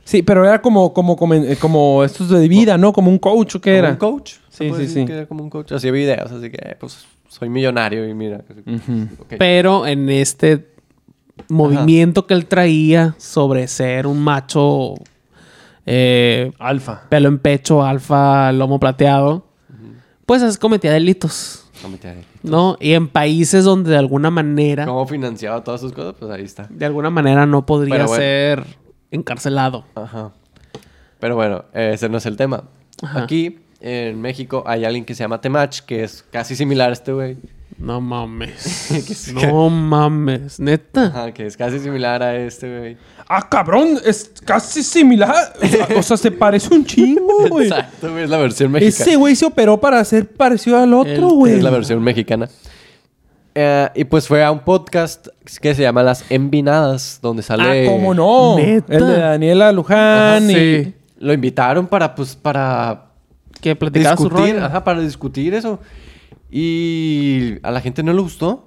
Sí, 0.04 0.22
pero 0.22 0.44
era 0.44 0.60
como, 0.60 0.92
como, 0.92 1.16
como, 1.16 1.34
eh, 1.34 1.56
como 1.60 2.02
estos 2.04 2.28
de 2.28 2.48
vida, 2.48 2.76
¿no? 2.76 2.92
Como 2.92 3.10
un 3.10 3.18
coach 3.18 3.56
o 3.56 3.60
qué 3.60 3.70
Como 3.70 3.78
era. 3.78 3.90
un 3.90 3.96
coach. 3.96 4.32
Sí, 4.32 4.38
se 4.50 4.68
puede 4.68 4.82
sí, 4.82 4.86
decir 4.88 5.02
sí. 5.02 5.06
que 5.06 5.12
era 5.14 5.26
como 5.26 5.44
un 5.44 5.50
coach. 5.50 5.72
Hacía 5.72 5.92
videos, 5.92 6.30
así 6.32 6.50
que, 6.50 6.76
pues, 6.80 7.06
soy 7.28 7.48
millonario 7.48 8.06
y 8.08 8.12
mira. 8.14 8.42
Pero 9.38 9.86
en 9.86 10.08
este 10.10 10.68
movimiento 11.48 12.26
que 12.26 12.34
él 12.34 12.46
traía 12.46 13.14
sobre 13.18 13.66
ser 13.68 14.06
un 14.06 14.20
macho 14.22 14.94
eh, 15.86 16.52
Alfa. 16.58 17.02
pelo 17.08 17.28
en 17.28 17.38
pecho, 17.38 17.82
alfa, 17.82 18.52
lomo 18.52 18.78
plateado, 18.78 19.46
pues 20.26 20.42
es- 20.42 20.58
cometía 20.58 20.92
delitos, 20.92 21.66
No 21.82 21.88
me 21.88 21.96
tiene- 21.96 22.24
¿no? 22.42 22.76
Y 22.80 22.92
en 22.92 23.08
países 23.08 23.64
donde 23.64 23.90
de 23.90 23.96
alguna 23.96 24.30
manera, 24.30 24.84
¿Cómo 24.86 25.06
financiaba 25.06 25.64
todas 25.64 25.80
sus 25.80 25.92
cosas? 25.92 26.14
Pues 26.18 26.30
ahí 26.30 26.44
está. 26.44 26.66
de 26.70 26.86
alguna 26.86 27.10
manera 27.10 27.46
no 27.46 27.64
podría 27.66 28.04
bueno. 28.06 28.14
ser 28.14 28.64
encarcelado. 29.12 29.84
Ajá. 29.94 30.32
Pero 31.20 31.36
bueno, 31.36 31.64
ese 31.72 32.08
no 32.08 32.18
es 32.18 32.26
el 32.26 32.36
tema. 32.36 32.64
Ajá. 33.02 33.22
Aquí, 33.22 33.60
en 33.80 34.20
México, 34.20 34.64
hay 34.66 34.84
alguien 34.84 35.04
que 35.04 35.14
se 35.14 35.22
llama 35.22 35.40
Temach, 35.40 35.80
que 35.80 36.02
es 36.02 36.24
casi 36.32 36.56
similar 36.56 36.90
a 36.90 36.92
este 36.92 37.12
güey. 37.12 37.36
No 37.78 38.00
mames. 38.00 38.90
es 39.10 39.32
no 39.32 39.70
mames. 39.70 40.60
Neta. 40.60 41.06
Ajá, 41.06 41.32
que 41.32 41.46
es 41.46 41.56
casi 41.56 41.78
similar 41.78 42.22
a 42.22 42.36
este 42.36 42.78
güey. 42.78 42.96
Ah, 43.28 43.48
cabrón, 43.48 43.98
es 44.04 44.30
casi 44.44 44.82
similar. 44.82 45.52
O 45.60 45.66
sea, 45.66 45.88
o 45.96 46.02
sea, 46.02 46.16
se 46.16 46.30
parece 46.30 46.72
un 46.74 46.84
chingo, 46.84 47.46
güey. 47.48 47.68
Exacto, 47.68 48.10
güey, 48.12 48.24
es 48.24 48.30
la 48.30 48.38
versión 48.38 48.70
mexicana. 48.70 49.04
Ese 49.04 49.16
güey 49.16 49.34
se 49.34 49.46
operó 49.46 49.80
para 49.80 50.04
ser 50.04 50.28
parecido 50.28 50.78
al 50.78 50.92
otro, 50.94 51.12
El- 51.12 51.34
güey. 51.34 51.54
Es 51.54 51.62
la 51.62 51.70
versión 51.70 52.02
mexicana. 52.02 52.48
Eh, 53.54 53.88
y 53.94 54.04
pues 54.04 54.26
fue 54.28 54.42
a 54.42 54.50
un 54.50 54.60
podcast 54.60 55.28
que 55.60 55.74
se 55.74 55.82
llama 55.82 56.02
Las 56.02 56.24
Envinadas, 56.30 57.18
donde 57.22 57.40
Ah, 57.40 57.44
sale... 57.44 57.86
cómo 57.86 58.14
no. 58.14 58.56
¿Neta? 58.56 58.94
El 58.94 59.06
de 59.06 59.18
Daniela 59.18 59.72
Luján 59.72 60.50
y... 60.50 60.54
Sí. 60.54 60.94
Lo 61.18 61.32
invitaron 61.32 61.86
para, 61.86 62.14
pues, 62.16 62.34
para 62.34 63.04
Que 63.60 63.76
platicaba 63.76 64.16
su 64.16 64.24
discutir, 64.24 64.54
rollo. 64.54 64.66
ajá, 64.66 64.82
para 64.82 65.00
discutir 65.00 65.54
eso. 65.54 65.78
Y 66.50 67.54
a 67.62 67.70
la 67.70 67.80
gente 67.80 68.02
no 68.02 68.12
le 68.12 68.20
gustó. 68.20 68.66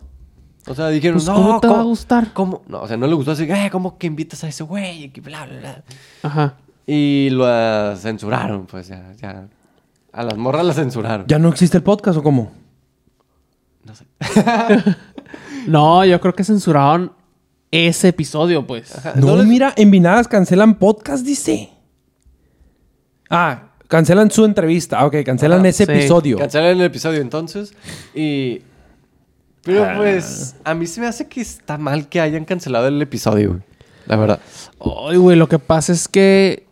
O 0.68 0.74
sea, 0.74 0.88
dijeron, 0.88 1.18
Pues, 1.18 1.28
no, 1.28 1.36
¿cómo 1.36 1.60
te 1.60 1.68
va 1.68 1.80
a 1.82 1.84
gustar? 1.84 2.34
¿Cómo? 2.34 2.62
No, 2.68 2.82
o 2.82 2.88
sea, 2.88 2.96
no 2.98 3.06
le 3.08 3.14
gustó 3.14 3.32
así, 3.32 3.44
eh, 3.44 3.70
¿cómo 3.72 3.98
que 3.98 4.08
invitas 4.08 4.44
a 4.44 4.48
ese 4.48 4.64
güey? 4.64 5.12
Y 5.14 5.20
bla, 5.20 5.46
bla, 5.46 5.60
bla. 5.60 5.84
Ajá. 6.24 6.54
Y 6.88 7.30
lo 7.32 7.46
ah, 7.46 7.96
censuraron, 7.98 8.66
pues 8.66 8.88
ya, 8.88 9.12
ya. 9.22 9.48
A 10.14 10.24
las 10.24 10.38
morras 10.38 10.66
las 10.66 10.78
censuraron. 10.78 11.28
¿Ya 11.28 11.38
no 11.40 11.50
existe 11.50 11.78
el 11.78 11.84
podcast 11.84 12.18
o 12.18 12.24
cómo? 12.24 12.52
No 13.86 13.96
sé. 13.96 14.06
No, 15.68 16.06
yo 16.06 16.22
creo 16.22 16.34
que 16.34 16.44
censuraron 16.44 17.12
ese 17.72 18.10
episodio, 18.10 18.68
pues. 18.68 18.96
Ajá, 18.96 19.14
No, 19.16 19.36
les- 19.36 19.46
mira, 19.48 19.74
en 19.76 19.90
Vinadas 19.90 20.28
cancelan 20.28 20.76
podcast, 20.76 21.26
dice. 21.26 21.72
Ah, 23.30 23.70
cancelan 23.88 24.30
su 24.30 24.46
entrevista. 24.46 25.00
Ah, 25.00 25.06
ok, 25.08 25.16
cancelan 25.26 25.66
ese 25.66 25.86
sí. 25.86 25.92
episodio. 25.92 26.38
Cancelaron 26.38 26.80
el 26.80 26.86
episodio 26.86 27.22
entonces. 27.22 27.74
Y. 28.14 28.62
Pero 29.64 29.84
Ah. 29.84 29.94
pues, 29.98 30.56
a 30.64 30.76
mí 30.76 30.86
se 30.86 31.02
me 31.02 31.08
hace 31.08 31.28
que 31.28 31.42
está 31.42 31.78
mal 31.80 32.08
que 32.08 32.22
hayan 32.22 32.46
cancelado 32.46 32.88
el 32.88 33.02
episodio, 33.02 33.50
güey. 33.50 33.62
La 34.06 34.16
verdad. 34.18 34.40
Ay, 35.10 35.18
güey, 35.18 35.36
lo 35.36 35.50
que 35.50 35.58
pasa 35.58 35.92
es 35.92 36.08
que 36.08 36.68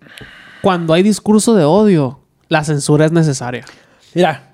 cuando 0.61 0.93
hay 0.93 1.01
discurso 1.01 1.55
de 1.55 1.63
odio, 1.63 2.19
la 2.49 2.63
censura 2.63 3.05
es 3.07 3.11
necesaria. 3.11 3.65
Mira, 4.13 4.51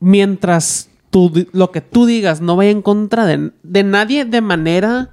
Mientras 0.00 0.88
tú, 1.14 1.46
lo 1.52 1.70
que 1.70 1.80
tú 1.80 2.06
digas 2.06 2.40
no 2.40 2.56
vaya 2.56 2.70
en 2.72 2.82
contra 2.82 3.24
de, 3.24 3.52
de 3.62 3.84
nadie 3.84 4.24
de 4.24 4.40
manera, 4.40 5.10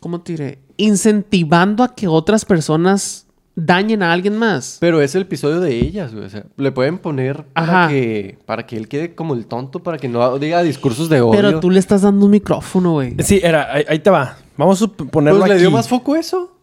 ¿cómo 0.00 0.20
te 0.22 0.32
diré? 0.32 0.58
Incentivando 0.76 1.84
a 1.84 1.94
que 1.94 2.08
otras 2.08 2.44
personas 2.44 3.26
dañen 3.54 4.02
a 4.02 4.12
alguien 4.12 4.36
más. 4.36 4.78
Pero 4.80 5.00
es 5.00 5.14
el 5.14 5.22
episodio 5.22 5.60
de 5.60 5.78
ellas, 5.78 6.12
güey. 6.12 6.26
O 6.26 6.30
sea, 6.30 6.44
le 6.56 6.72
pueden 6.72 6.98
poner 6.98 7.44
para 7.52 7.86
que, 7.88 8.38
para 8.44 8.66
que 8.66 8.76
él 8.76 8.88
quede 8.88 9.14
como 9.14 9.34
el 9.34 9.46
tonto, 9.46 9.84
para 9.84 9.98
que 9.98 10.08
no 10.08 10.36
diga 10.40 10.62
discursos 10.64 11.08
de 11.08 11.20
odio. 11.20 11.30
Pero 11.40 11.60
tú 11.60 11.70
le 11.70 11.78
estás 11.78 12.02
dando 12.02 12.24
un 12.24 12.32
micrófono, 12.32 12.94
güey. 12.94 13.14
sí, 13.20 13.40
era, 13.42 13.72
ahí, 13.72 13.84
ahí 13.88 13.98
te 14.00 14.10
va. 14.10 14.36
Vamos 14.56 14.82
a 14.82 14.86
sup- 14.86 15.08
ponerlo 15.10 15.38
Pues 15.40 15.48
le 15.50 15.54
aquí. 15.54 15.60
dio 15.62 15.70
más 15.70 15.88
foco 15.88 16.16
eso. 16.16 16.57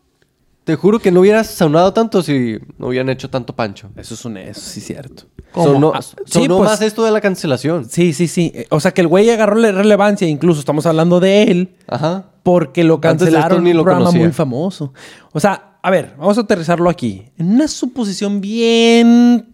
Te 0.66 0.76
juro 0.76 1.00
que 1.00 1.12
no 1.12 1.22
hubiera 1.22 1.44
sonado 1.44 1.94
tanto 1.94 2.22
si 2.24 2.58
no 2.78 2.88
hubieran 2.88 3.08
hecho 3.10 3.30
tanto 3.30 3.56
pancho. 3.56 3.90
Eso 3.96 4.16
es 4.16 4.26
un... 4.26 4.36
Eso 4.38 4.60
sí 4.62 4.82
cierto. 4.82 5.24
¿Cómo? 5.52 5.68
Sonó, 5.68 5.92
Ah, 5.96 6.02
sí, 6.02 6.16
sonó 6.26 6.58
pues- 6.58 6.70
más 6.72 6.82
esto 6.82 7.06
de 7.06 7.12
la 7.12 7.22
cancelación. 7.22 7.88
Sí, 7.90 8.12
sí, 8.14 8.28
sí. 8.28 8.52
Eh, 8.54 8.66
O 8.72 8.80
sea, 8.80 8.92
que 8.92 9.02
el 9.02 9.08
güey 9.08 9.30
agarró 9.30 9.56
la 9.56 9.72
relevancia. 9.72 10.28
Incluso 10.28 10.60
estamos 10.60 10.86
hablando 10.88 11.20
de 11.20 11.44
él. 11.44 11.76
Ajá. 11.88 12.26
Porque 12.44 12.84
lo 12.84 12.96
Antes 12.96 13.20
de 13.20 13.26
esto 13.26 13.26
cancelaron 13.38 13.64
ni 13.64 13.74
lo 13.74 13.80
un 13.82 13.86
programa 13.86 14.06
conocía. 14.08 14.22
muy 14.26 14.34
famoso. 14.34 14.92
O 15.32 15.40
sea, 15.40 15.78
a 15.84 15.92
ver, 15.92 16.14
vamos 16.18 16.38
a 16.38 16.42
aterrizarlo 16.42 16.90
aquí. 16.90 17.24
En 17.38 17.52
una 17.54 17.68
suposición 17.68 18.42
bien 18.42 19.54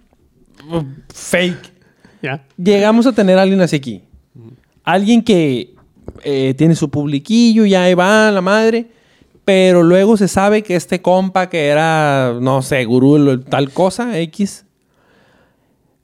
uh, 0.72 0.82
fake. 1.14 1.74
Ya. 2.24 2.46
Llegamos 2.58 3.06
a 3.06 3.12
tener 3.12 3.38
a 3.38 3.42
alguien 3.42 3.60
así 3.60 3.76
aquí. 3.76 4.04
Alguien 4.86 5.22
que 5.24 5.76
eh, 6.24 6.54
tiene 6.58 6.76
su 6.76 6.90
publiquillo, 6.90 7.66
ya 7.66 7.84
ahí 7.84 7.96
va 7.96 8.32
la 8.32 8.42
madre. 8.42 8.92
Pero 9.46 9.84
luego 9.84 10.18
se 10.18 10.28
sabe 10.28 10.62
que 10.62 10.76
este 10.76 11.02
compa 11.02 11.50
que 11.50 11.68
era, 11.68 12.38
no 12.40 12.62
sé, 12.62 12.86
gurú, 12.86 13.40
tal 13.42 13.72
cosa, 13.72 14.20
X, 14.20 14.66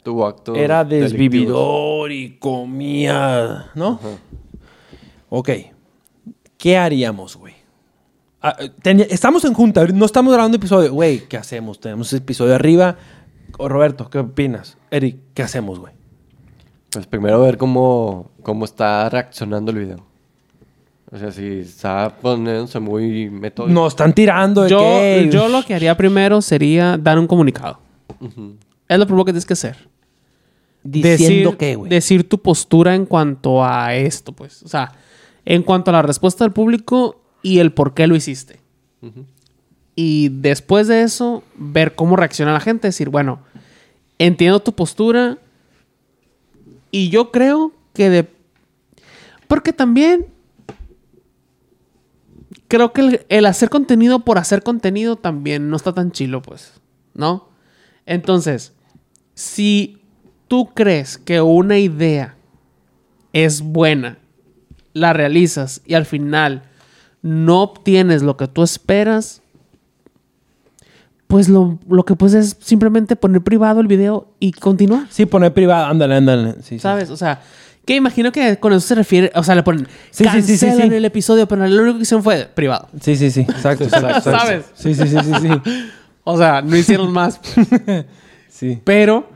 Tuvo 0.03 0.25
acto. 0.25 0.55
era 0.55 0.83
desvividor 0.83 2.11
y 2.11 2.37
comía, 2.37 3.71
¿no? 3.75 3.99
Ok. 5.29 5.49
¿Qué 6.57 6.77
haríamos, 6.77 7.35
güey? 7.35 7.53
Ah, 8.41 8.55
estamos 9.09 9.45
en 9.45 9.53
junta, 9.53 9.85
no 9.87 10.05
estamos 10.05 10.33
grabando 10.33 10.57
episodio. 10.57 10.93
Güey, 10.93 11.27
¿qué 11.27 11.37
hacemos? 11.37 11.79
Tenemos 11.79 12.11
episodio 12.13 12.55
arriba. 12.55 12.97
O 13.57 13.69
Roberto, 13.69 14.09
¿qué 14.09 14.19
opinas? 14.19 14.77
Eric, 14.91 15.17
¿qué 15.33 15.43
hacemos, 15.43 15.79
güey? 15.79 15.93
Pues 16.91 17.05
primero 17.05 17.41
ver 17.41 17.57
cómo, 17.57 18.31
cómo 18.43 18.65
está 18.65 19.09
reaccionando 19.09 19.71
el 19.71 19.77
video. 19.77 20.06
O 21.09 21.17
sea, 21.17 21.31
si 21.31 21.59
está 21.59 22.17
poniéndose 22.21 22.79
muy 22.79 23.29
metódico. 23.29 23.73
Nos 23.73 23.93
están 23.93 24.13
tirando 24.13 24.63
de 24.63 24.69
Yo, 24.69 24.79
que... 24.79 25.29
yo 25.31 25.47
lo 25.47 25.63
que 25.63 25.73
haría 25.73 25.95
primero 25.95 26.41
sería 26.41 26.97
dar 26.97 27.17
un 27.17 27.27
comunicado. 27.27 27.79
Ujú. 28.19 28.55
Es 28.89 28.99
lo 28.99 29.05
primero 29.05 29.23
que 29.23 29.31
tienes 29.31 29.45
que 29.45 29.53
hacer. 29.53 29.87
Diciendo 30.83 31.51
decir, 31.51 31.57
qué, 31.57 31.75
güey. 31.75 31.89
Decir 31.89 32.27
tu 32.27 32.41
postura 32.41 32.93
en 32.93 33.05
cuanto 33.05 33.63
a 33.63 33.95
esto, 33.95 34.33
pues. 34.33 34.63
O 34.63 34.67
sea, 34.67 34.91
en 35.45 35.63
cuanto 35.63 35.91
a 35.91 35.93
la 35.93 36.01
respuesta 36.01 36.43
del 36.43 36.51
público 36.51 37.21
y 37.41 37.59
el 37.59 37.71
por 37.71 37.93
qué 37.93 38.07
lo 38.07 38.15
hiciste. 38.15 38.59
Ujú. 39.01 39.25
Y 39.95 40.29
después 40.29 40.87
de 40.87 41.03
eso, 41.03 41.41
ver 41.55 41.95
cómo 41.95 42.17
reacciona 42.17 42.51
la 42.51 42.59
gente. 42.59 42.89
Decir, 42.89 43.09
bueno, 43.09 43.39
entiendo 44.19 44.59
tu 44.59 44.73
postura. 44.73 45.37
Y 46.91 47.09
yo 47.09 47.31
creo 47.31 47.71
que 47.93 48.09
de... 48.09 48.27
Porque 49.47 49.71
también... 49.71 50.25
Creo 52.67 52.91
que 52.91 53.01
el, 53.01 53.25
el 53.29 53.45
hacer 53.45 53.69
contenido 53.69 54.19
por 54.19 54.37
hacer 54.37 54.63
contenido 54.63 55.15
también 55.15 55.69
no 55.69 55.75
está 55.75 55.93
tan 55.93 56.11
chilo, 56.11 56.41
pues. 56.41 56.73
¿No? 57.13 57.49
Entonces, 58.05 58.73
si 59.33 60.01
tú 60.47 60.73
crees 60.73 61.17
que 61.17 61.41
una 61.41 61.77
idea 61.77 62.35
es 63.33 63.61
buena, 63.61 64.17
la 64.93 65.13
realizas 65.13 65.81
y 65.85 65.93
al 65.93 66.05
final 66.05 66.63
no 67.21 67.61
obtienes 67.61 68.23
lo 68.23 68.37
que 68.37 68.47
tú 68.47 68.63
esperas, 68.63 69.41
pues 71.27 71.49
lo, 71.49 71.77
lo 71.89 72.05
que 72.05 72.15
puedes 72.15 72.35
es 72.35 72.57
simplemente 72.61 73.15
poner 73.15 73.41
privado 73.41 73.81
el 73.81 73.87
video 73.87 74.27
y 74.39 74.53
continuar. 74.53 75.07
Sí, 75.09 75.25
poner 75.25 75.53
privado. 75.53 75.85
Ándale, 75.85 76.15
ándale. 76.15 76.53
Sí, 76.53 76.61
sí. 76.61 76.79
¿Sabes? 76.79 77.09
O 77.09 77.17
sea, 77.17 77.41
que 77.87 77.95
imagino 77.95 78.33
que 78.33 78.57
con 78.57 78.73
eso 78.73 78.85
se 78.85 78.95
refiere, 78.95 79.31
o 79.33 79.43
sea, 79.43 79.55
le 79.55 79.63
ponen 79.63 79.87
Sí, 80.11 80.25
sí, 80.25 80.41
sí, 80.41 80.57
sí, 80.57 80.65
cancelan 80.65 80.91
el 80.91 81.05
episodio, 81.05 81.47
pero 81.47 81.65
lo 81.65 81.81
único 81.83 81.97
que 81.97 82.03
hicieron 82.03 82.21
fue 82.21 82.45
privado. 82.45 82.89
Sí, 82.99 83.15
sí, 83.15 83.31
sí. 83.31 83.41
Exacto, 83.41 83.83
exacto, 83.85 84.09
exacto. 84.09 84.31
¿Sabes? 84.31 84.65
Sí, 84.75 84.93
sí, 84.93 85.07
sí, 85.07 85.15
sí, 85.23 85.31
sí. 85.41 85.81
O 86.25 86.37
sea, 86.37 86.61
no 86.61 86.75
hicieron 86.75 87.11
más. 87.11 87.39
Sí. 88.49 88.81
Pero, 88.83 89.29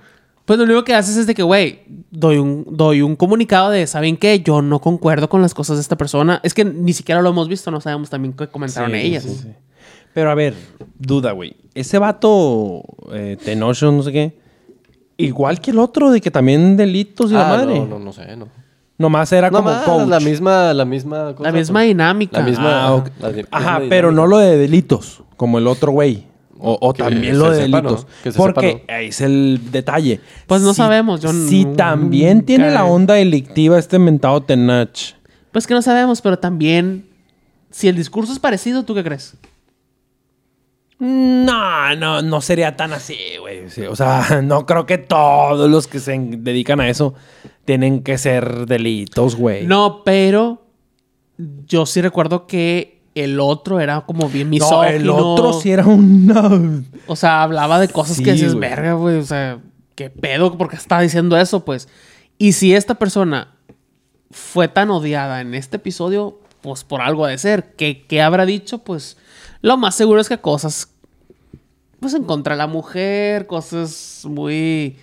pues 0.45 0.57
lo 0.57 0.65
único 0.65 0.83
que 0.83 0.95
haces 0.95 1.15
es 1.15 1.27
de 1.27 1.35
que, 1.35 1.43
güey, 1.43 1.81
doy 2.09 2.39
un, 2.39 2.65
doy 2.71 3.03
un 3.03 3.15
comunicado 3.15 3.69
de, 3.69 3.85
¿saben 3.85 4.17
qué? 4.17 4.39
Yo 4.39 4.63
no 4.63 4.79
concuerdo 4.79 5.29
con 5.29 5.43
las 5.43 5.53
cosas 5.53 5.77
de 5.77 5.81
esta 5.81 5.95
persona. 5.95 6.39
Es 6.41 6.55
que 6.55 6.65
ni 6.65 6.91
siquiera 6.91 7.21
lo 7.21 7.29
hemos 7.29 7.47
visto, 7.47 7.69
no 7.69 7.79
sabemos 7.81 8.09
también 8.09 8.33
qué 8.33 8.47
comentaron 8.47 8.95
ellas. 8.95 9.21
sí, 9.21 9.35
sí. 9.43 9.49
Pero 10.15 10.31
a 10.31 10.35
ver, 10.35 10.55
duda, 10.97 11.33
güey. 11.33 11.55
Ese 11.75 11.99
vato, 11.99 12.83
eh, 13.13 13.37
no 13.55 13.73
sé 13.75 14.11
qué, 14.11 14.40
igual 15.25 15.59
que 15.61 15.71
el 15.71 15.79
otro, 15.79 16.11
de 16.11 16.21
que 16.21 16.31
también 16.31 16.77
delitos 16.77 17.31
y 17.31 17.33
la 17.33 17.45
Ah, 17.53 17.57
madre. 17.57 17.79
No, 17.79 17.85
no, 17.87 17.99
no 17.99 18.13
sé, 18.13 18.35
no. 18.35 18.47
Nomás 18.97 19.31
era 19.31 19.49
No 19.49 19.57
como 19.59 19.71
más, 19.71 19.83
coach. 19.83 20.07
la 20.07 20.19
misma, 20.19 20.73
la 20.73 20.85
misma 20.85 21.33
cosa, 21.35 21.49
La 21.49 21.57
misma 21.57 21.81
dinámica. 21.81 22.39
La 22.39 22.45
misma. 22.45 22.87
Ah, 22.87 23.03
la 23.19 23.27
Ajá, 23.49 23.79
misma 23.79 23.89
pero 23.89 24.11
no 24.11 24.27
lo 24.27 24.37
de 24.37 24.57
delitos, 24.57 25.23
como 25.37 25.57
el 25.57 25.67
otro 25.67 25.91
güey. 25.91 26.25
O, 26.63 26.93
también 26.93 27.33
se 27.33 27.39
lo 27.39 27.49
de 27.49 27.65
sepa, 27.65 27.77
delitos. 27.81 28.05
¿no? 28.25 28.31
Porque 28.33 28.71
sepa, 28.83 28.93
ahí 28.93 29.07
es 29.07 29.19
el 29.21 29.59
detalle. 29.71 30.21
Pues 30.45 30.61
no 30.61 30.73
Si- 30.73 30.77
sabemos, 30.77 31.19
yo 31.19 31.31
Si 31.33 31.65
nunca 31.65 31.77
también 31.77 32.43
tiene 32.43 32.69
la 32.69 32.85
onda 32.85 33.15
delictiva 33.15 33.79
este 33.79 33.97
mentado 33.97 34.41
Tenach. 34.43 35.13
Pues 35.51 35.65
que 35.65 35.73
no 35.73 35.81
sabemos, 35.81 36.21
pero 36.21 36.37
también. 36.37 37.07
Si 37.71 37.87
el 37.87 37.95
discurso 37.95 38.31
es 38.31 38.37
parecido, 38.37 38.83
¿tú 38.83 38.93
qué 38.93 39.03
crees? 39.03 39.33
No, 41.05 41.95
no, 41.95 42.21
no 42.21 42.41
sería 42.41 42.75
tan 42.77 42.93
así, 42.93 43.17
güey. 43.39 43.69
Sí, 43.71 43.81
o 43.81 43.95
sea, 43.95 44.41
no 44.43 44.65
creo 44.67 44.85
que 44.85 44.99
todos 44.99 45.69
los 45.69 45.87
que 45.87 45.99
se 45.99 46.15
dedican 46.19 46.79
a 46.79 46.87
eso 46.89 47.15
tienen 47.65 48.03
que 48.03 48.17
ser 48.19 48.67
delitos, 48.67 49.35
güey. 49.35 49.65
No, 49.65 50.03
pero. 50.05 50.61
Yo 51.65 51.87
sí 51.87 52.01
recuerdo 52.03 52.45
que 52.45 53.01
el 53.15 53.39
otro 53.39 53.79
era 53.79 54.01
como 54.01 54.29
bien 54.29 54.47
No, 54.47 54.51
misógino. 54.51 54.85
el 54.89 55.09
otro 55.09 55.53
sí 55.53 55.71
era 55.71 55.87
un... 55.87 56.87
O 57.07 57.15
sea, 57.15 57.41
hablaba 57.41 57.79
de 57.79 57.87
cosas 57.87 58.17
Sí, 58.17 58.23
que 58.23 58.33
dices, 58.33 58.53
güey. 58.53 58.69
verga, 58.69 58.93
güey. 58.93 59.17
O 59.17 59.23
sea, 59.23 59.57
¿qué 59.95 60.11
pedo? 60.11 60.55
¿Por 60.55 60.69
qué 60.69 60.75
está 60.75 60.99
diciendo 60.99 61.35
eso? 61.35 61.65
Pues. 61.65 61.89
Y 62.37 62.51
si 62.51 62.75
esta 62.75 62.93
persona 62.95 63.55
fue 64.29 64.67
tan 64.67 64.91
odiada 64.91 65.41
en 65.41 65.55
este 65.55 65.77
episodio, 65.77 66.39
pues 66.61 66.83
por 66.83 67.01
algo 67.01 67.25
ha 67.25 67.29
de 67.29 67.39
ser. 67.39 67.73
¿Qué, 67.75 68.05
qué 68.05 68.21
habrá 68.21 68.45
dicho? 68.45 68.79
Pues 68.83 69.17
lo 69.61 69.77
más 69.77 69.95
seguro 69.95 70.21
es 70.21 70.29
que 70.29 70.39
cosas. 70.39 70.89
Pues 71.99 72.13
en 72.13 72.23
contra 72.23 72.55
de 72.55 72.57
la 72.57 72.67
mujer, 72.67 73.45
cosas 73.45 74.23
muy 74.27 74.97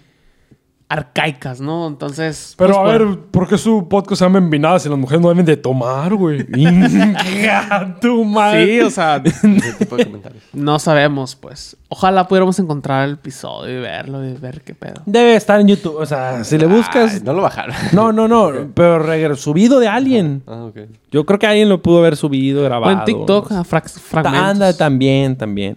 arcaicas, 0.91 1.61
¿no? 1.61 1.87
Entonces. 1.87 2.55
Pero 2.57 2.75
pues, 2.83 2.95
a 2.95 2.99
ver, 2.99 3.19
¿por 3.31 3.47
qué 3.47 3.59
su 3.59 3.89
podcast 3.89 4.21
se 4.21 4.25
llama 4.25 4.39
Envinadas 4.39 4.87
y 4.87 4.89
las 4.89 4.97
mujeres 4.99 5.21
no 5.21 5.29
deben 5.29 5.45
de 5.45 5.57
tomar, 5.57 6.15
güey? 6.15 6.47
Tu 8.01 8.25
madre. 8.25 8.65
Sí, 8.67 8.81
o 8.81 8.91
sea, 8.91 9.17
Ese 9.25 9.73
tipo 9.79 9.97
de 9.97 10.07
comentarios. 10.07 10.43
no 10.53 10.79
sabemos, 10.79 11.37
pues. 11.37 11.77
Ojalá 11.91 12.27
pudiéramos 12.27 12.59
encontrar 12.59 13.07
el 13.09 13.15
episodio 13.15 13.79
y 13.79 13.81
verlo 13.83 14.25
y 14.25 14.33
ver 14.35 14.63
qué 14.63 14.75
pedo. 14.75 15.03
Debe 15.07 15.37
estar 15.37 15.61
en 15.61 15.69
YouTube. 15.69 15.97
O 15.97 16.07
sea, 16.07 16.43
si 16.45 16.57
le 16.59 16.67
buscas... 16.67 17.15
Ay, 17.15 17.21
no 17.25 17.33
lo 17.33 17.43
bajaron. 17.43 17.75
No, 17.93 18.13
no, 18.13 18.27
no. 18.29 18.51
Pero 18.75 19.03
regre- 19.05 19.37
subido 19.37 19.81
de 19.81 19.89
alguien. 19.89 20.43
Ah, 20.47 20.65
ok. 20.65 20.79
Yo 21.11 21.25
creo 21.27 21.39
que 21.39 21.47
alguien 21.47 21.69
lo 21.69 21.83
pudo 21.83 21.99
haber 21.99 22.17
subido, 22.17 22.61
O 22.63 22.65
grabado. 22.65 22.93
en 22.99 23.05
TikTok, 23.05 23.53
a 23.53 23.63
frac- 23.65 23.89
fragmentos. 23.99 24.43
Anda, 24.43 24.77
también, 24.77 25.37
también. 25.37 25.77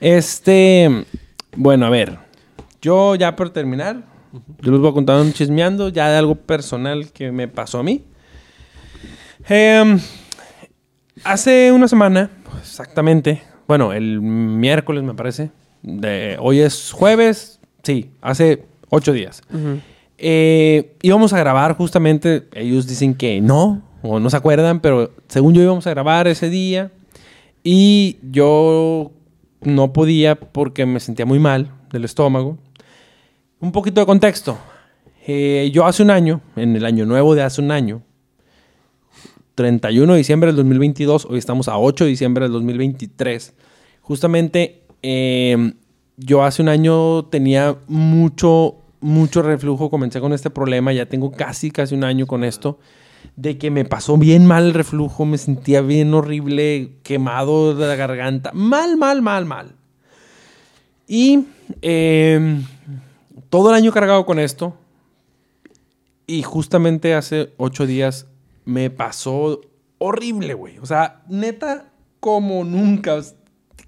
Este, 0.00 1.04
bueno, 1.56 1.86
a 1.86 1.90
ver. 1.90 2.18
Yo 2.82 3.14
ya 3.14 3.34
por 3.36 3.50
terminar, 3.50 4.02
yo 4.60 4.72
les 4.72 4.80
voy 4.80 4.90
a 4.90 4.92
contar 4.92 5.20
un 5.20 5.32
chismeando 5.32 5.88
ya 5.88 6.08
de 6.08 6.16
algo 6.16 6.34
personal 6.34 7.12
que 7.12 7.32
me 7.32 7.48
pasó 7.48 7.78
a 7.78 7.82
mí. 7.82 8.04
Em, 9.48 10.00
hace 11.22 11.70
una 11.72 11.88
semana, 11.88 12.30
exactamente, 12.60 13.42
bueno, 13.68 13.92
el 13.92 14.20
miércoles 14.20 15.02
me 15.02 15.14
parece, 15.14 15.50
de, 15.82 16.36
hoy 16.40 16.60
es 16.60 16.92
jueves, 16.92 17.60
sí, 17.82 18.10
hace 18.20 18.64
ocho 18.88 19.12
días. 19.12 19.42
Ujú. 19.52 19.80
Eh, 20.18 20.96
íbamos 21.02 21.32
a 21.32 21.38
grabar 21.38 21.76
justamente, 21.76 22.48
ellos 22.54 22.86
dicen 22.86 23.14
que 23.14 23.40
no, 23.40 23.82
o 24.02 24.20
no 24.20 24.30
se 24.30 24.36
acuerdan, 24.36 24.80
pero 24.80 25.12
según 25.28 25.54
yo 25.54 25.62
íbamos 25.62 25.86
a 25.86 25.90
grabar 25.90 26.28
ese 26.28 26.50
día 26.50 26.92
y 27.62 28.18
yo 28.22 29.12
no 29.62 29.92
podía 29.92 30.36
porque 30.36 30.86
me 30.86 31.00
sentía 31.00 31.26
muy 31.26 31.38
mal 31.38 31.72
del 31.90 32.04
estómago. 32.04 32.58
Un 33.64 33.72
poquito 33.72 33.98
de 33.98 34.06
contexto. 34.06 34.58
Eh, 35.26 35.70
yo 35.72 35.86
hace 35.86 36.02
un 36.02 36.10
año, 36.10 36.42
en 36.54 36.76
el 36.76 36.84
año 36.84 37.06
nuevo 37.06 37.34
de 37.34 37.40
hace 37.40 37.62
un 37.62 37.70
año, 37.70 38.02
31 39.54 40.12
de 40.12 40.18
diciembre 40.18 40.48
del 40.48 40.56
2022, 40.56 41.24
hoy 41.24 41.38
estamos 41.38 41.68
a 41.68 41.78
8 41.78 42.04
de 42.04 42.10
diciembre 42.10 42.44
del 42.44 42.52
2023, 42.52 43.54
justamente 44.02 44.82
eh, 45.02 45.72
yo 46.18 46.44
hace 46.44 46.60
un 46.60 46.68
año 46.68 47.24
tenía 47.24 47.78
mucho, 47.88 48.82
mucho 49.00 49.40
reflujo, 49.40 49.88
comencé 49.88 50.20
con 50.20 50.34
este 50.34 50.50
problema, 50.50 50.92
ya 50.92 51.06
tengo 51.06 51.32
casi, 51.32 51.70
casi 51.70 51.94
un 51.94 52.04
año 52.04 52.26
con 52.26 52.44
esto, 52.44 52.78
de 53.34 53.56
que 53.56 53.70
me 53.70 53.86
pasó 53.86 54.18
bien 54.18 54.44
mal 54.44 54.64
el 54.64 54.74
reflujo, 54.74 55.24
me 55.24 55.38
sentía 55.38 55.80
bien 55.80 56.12
horrible, 56.12 56.98
quemado 57.02 57.74
de 57.74 57.86
la 57.86 57.96
garganta, 57.96 58.50
mal, 58.52 58.98
mal, 58.98 59.22
mal, 59.22 59.46
mal. 59.46 59.74
Y 61.06 61.46
eh, 61.80 62.60
todo 63.50 63.70
el 63.70 63.76
año 63.76 63.92
cargado 63.92 64.26
con 64.26 64.38
esto, 64.38 64.76
y 66.26 66.42
justamente 66.42 67.14
hace 67.14 67.52
ocho 67.56 67.86
días 67.86 68.26
me 68.64 68.90
pasó 68.90 69.60
horrible, 69.98 70.54
güey. 70.54 70.78
O 70.78 70.86
sea, 70.86 71.22
neta, 71.28 71.92
como 72.20 72.64
nunca. 72.64 73.20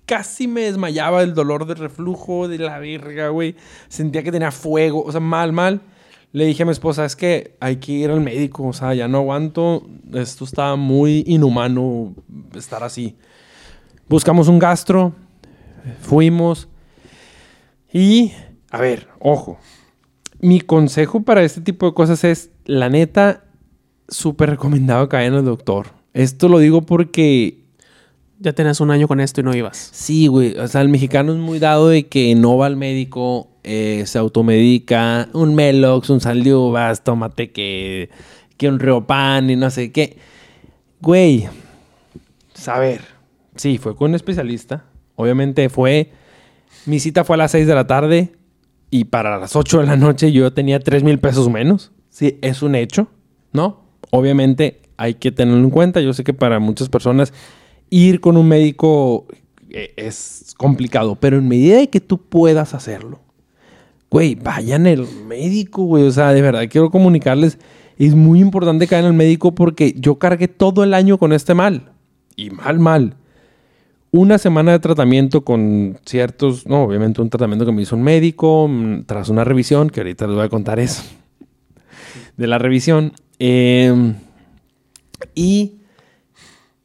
Casi 0.05 0.47
me 0.47 0.63
desmayaba 0.63 1.23
el 1.23 1.35
dolor 1.35 1.67
de 1.67 1.75
reflujo, 1.75 2.47
de 2.47 2.59
la 2.59 2.79
verga, 2.79 3.29
güey. 3.29 3.57
Sentía 3.89 4.23
que 4.23 4.31
tenía 4.31 4.53
fuego, 4.53 5.03
o 5.03 5.11
sea, 5.11 5.21
mal, 5.21 5.53
mal. 5.53 5.81
Le 6.33 6.45
dije 6.45 6.63
a 6.63 6.67
mi 6.67 6.73
esposa, 6.73 7.05
es 7.05 7.17
que 7.17 7.57
hay 7.61 7.77
que 7.77 7.93
ir 7.93 8.11
al 8.11 8.21
médico, 8.21 8.65
o 8.65 8.73
sea, 8.73 8.95
ya 8.95 9.09
no 9.09 9.19
aguanto. 9.19 9.87
Esto 10.13 10.45
está 10.45 10.77
muy 10.77 11.25
inhumano 11.27 12.15
estar 12.55 12.85
así. 12.85 13.17
Buscamos 14.09 14.47
un 14.47 14.59
gastro, 14.59 15.15
fuimos. 16.03 16.69
Y, 17.93 18.33
a 18.77 18.81
ver, 18.81 19.09
ojo. 19.21 19.59
Mi 20.39 20.61
consejo 20.61 21.23
para 21.23 21.43
este 21.43 21.63
tipo 21.63 21.87
de 21.87 21.95
cosas 21.95 22.25
es, 22.25 22.51
la 22.67 22.91
neta, 22.91 23.45
súper 24.07 24.51
recomendado 24.51 25.09
que 25.09 25.17
vayan 25.17 25.33
al 25.33 25.47
doctor. 25.47 25.87
Esto 26.13 26.51
lo 26.51 26.59
digo 26.59 26.83
porque 26.83 27.63
Ya 28.39 28.53
tenías 28.53 28.83
un 28.83 28.91
año 28.91 29.09
con 29.09 29.21
esto 29.21 29.41
y 29.41 29.45
no 29.45 29.57
ibas. 29.57 29.79
Sí, 29.93 30.27
güey. 30.27 30.59
O 30.59 30.69
sea, 30.69 30.83
el 30.83 30.91
mexicano 30.91 31.33
es 31.33 31.39
muy 31.39 31.59
dado 31.59 31.89
de 31.89 32.07
que 32.07 32.35
no 32.35 32.59
va 32.59 32.67
al 32.67 32.77
médico, 32.77 33.49
eh, 33.65 34.03
se 34.05 34.19
automedica, 34.19 35.31
un 35.33 35.55
Melox, 35.55 36.11
un 36.11 36.21
sal 36.21 36.45
de 36.45 36.55
uvas, 36.55 37.03
tómate 37.03 37.51
que, 37.51 38.11
que 38.59 38.69
un 38.69 38.79
Riopan 38.79 39.49
y 39.49 39.57
no 39.57 39.71
sé 39.71 39.91
qué. 39.91 40.19
Güey, 41.01 41.49
saber. 42.53 43.01
Sí, 43.55 43.79
fue 43.79 43.97
con 43.97 44.11
un 44.11 44.17
especialista. 44.17 44.85
Obviamente 45.15 45.71
fue. 45.71 46.11
Mi 46.85 47.01
cita 47.01 47.25
fue 47.25 47.37
a 47.37 47.39
las 47.39 47.53
6 47.53 47.67
de 47.67 47.75
la 47.75 47.87
tarde 47.87 48.37
y 48.91 49.05
para 49.05 49.39
las 49.39 49.57
8 49.57 49.81
de 49.81 49.87
la 49.87 49.97
noche 49.97 50.33
yo 50.33 50.53
tenía 50.53 50.81
3 50.81 51.03
mil 51.03 51.19
pesos 51.19 51.51
menos. 51.51 51.93
Sí, 52.09 52.39
es 52.43 52.63
un 52.63 52.75
hecho, 52.75 53.09
¿no? 53.53 53.85
Obviamente 54.11 54.81
hay 54.97 55.15
que 55.15 55.33
tenerlo 55.33 55.63
en 55.63 55.71
cuenta. 55.71 56.01
Yo 56.01 56.13
sé 56.13 56.25
que 56.25 56.33
para 56.33 56.59
muchas 56.59 56.89
personas 56.89 57.33
ir 57.91 58.21
con 58.21 58.37
un 58.37 58.49
médico 58.49 59.27
eh, 59.71 59.93
es 59.97 60.55
complicado, 60.57 61.17
pero 61.17 61.39
en 61.39 61.49
medida 61.49 61.79
de 61.79 61.91
que 61.91 62.01
tú 62.01 62.19
puedas 62.19 62.75
hacerlo, 62.75 63.21
güey, 64.11 64.35
vayan 64.35 64.87
al 64.87 65.07
médico, 65.27 65.83
güey. 65.83 66.05
O 66.05 66.11
sea, 66.11 66.33
de 66.33 66.43
verdad 66.43 66.63
quiero 66.71 66.91
comunicarles, 66.91 67.59
es 67.99 68.15
muy 68.15 68.41
importante 68.41 68.87
que 68.87 68.95
vayan 68.95 69.11
al 69.11 69.17
médico 69.17 69.55
porque 69.55 69.95
yo 69.99 70.19
cargué 70.19 70.49
todo 70.49 70.85
el 70.85 70.95
año 70.95 71.19
con 71.19 71.33
este 71.33 71.55
mal. 71.55 71.93
Y 72.37 72.51
mal, 72.51 72.79
mal. 72.79 73.17
Una 74.17 74.39
semana 74.39 74.73
de 74.73 74.79
tratamiento 74.79 75.45
con 75.45 75.99
ciertos, 76.07 76.67
no, 76.67 76.85
obviamente 76.85 77.21
un 77.21 77.29
tratamiento 77.29 77.67
que 77.67 77.73
me 77.73 77.83
hizo 77.83 77.97
un 77.97 78.03
médico 78.03 78.67
mm, 78.67 79.03
tras 79.05 79.29
una 79.29 79.45
revisión, 79.45 79.91
que 79.91 80.01
ahorita 80.01 80.27
les 80.27 80.37
voy 80.37 80.45
a 80.47 80.49
contar 80.49 80.79
eso, 80.81 81.03
de 82.39 82.47
la 82.47 82.57
revisión. 82.57 83.13
Eh, 83.39 84.15
y 85.35 85.75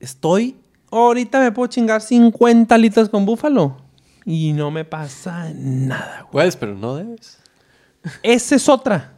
estoy, 0.02 0.58
ahorita 0.92 1.40
me 1.40 1.54
puedo 1.54 1.68
chingar 1.68 2.02
50 2.02 2.78
litros 2.78 3.08
con 3.08 3.26
búfalo 3.26 3.78
y 4.26 4.52
no 4.52 4.70
me 4.70 4.84
pasa 4.84 5.52
nada, 5.56 6.24
güey. 6.24 6.32
Puedes, 6.32 6.58
pero 6.58 6.76
no 6.76 6.96
debes. 6.96 7.40
Esa 8.24 8.56
es 8.56 8.68
otra. 8.68 9.14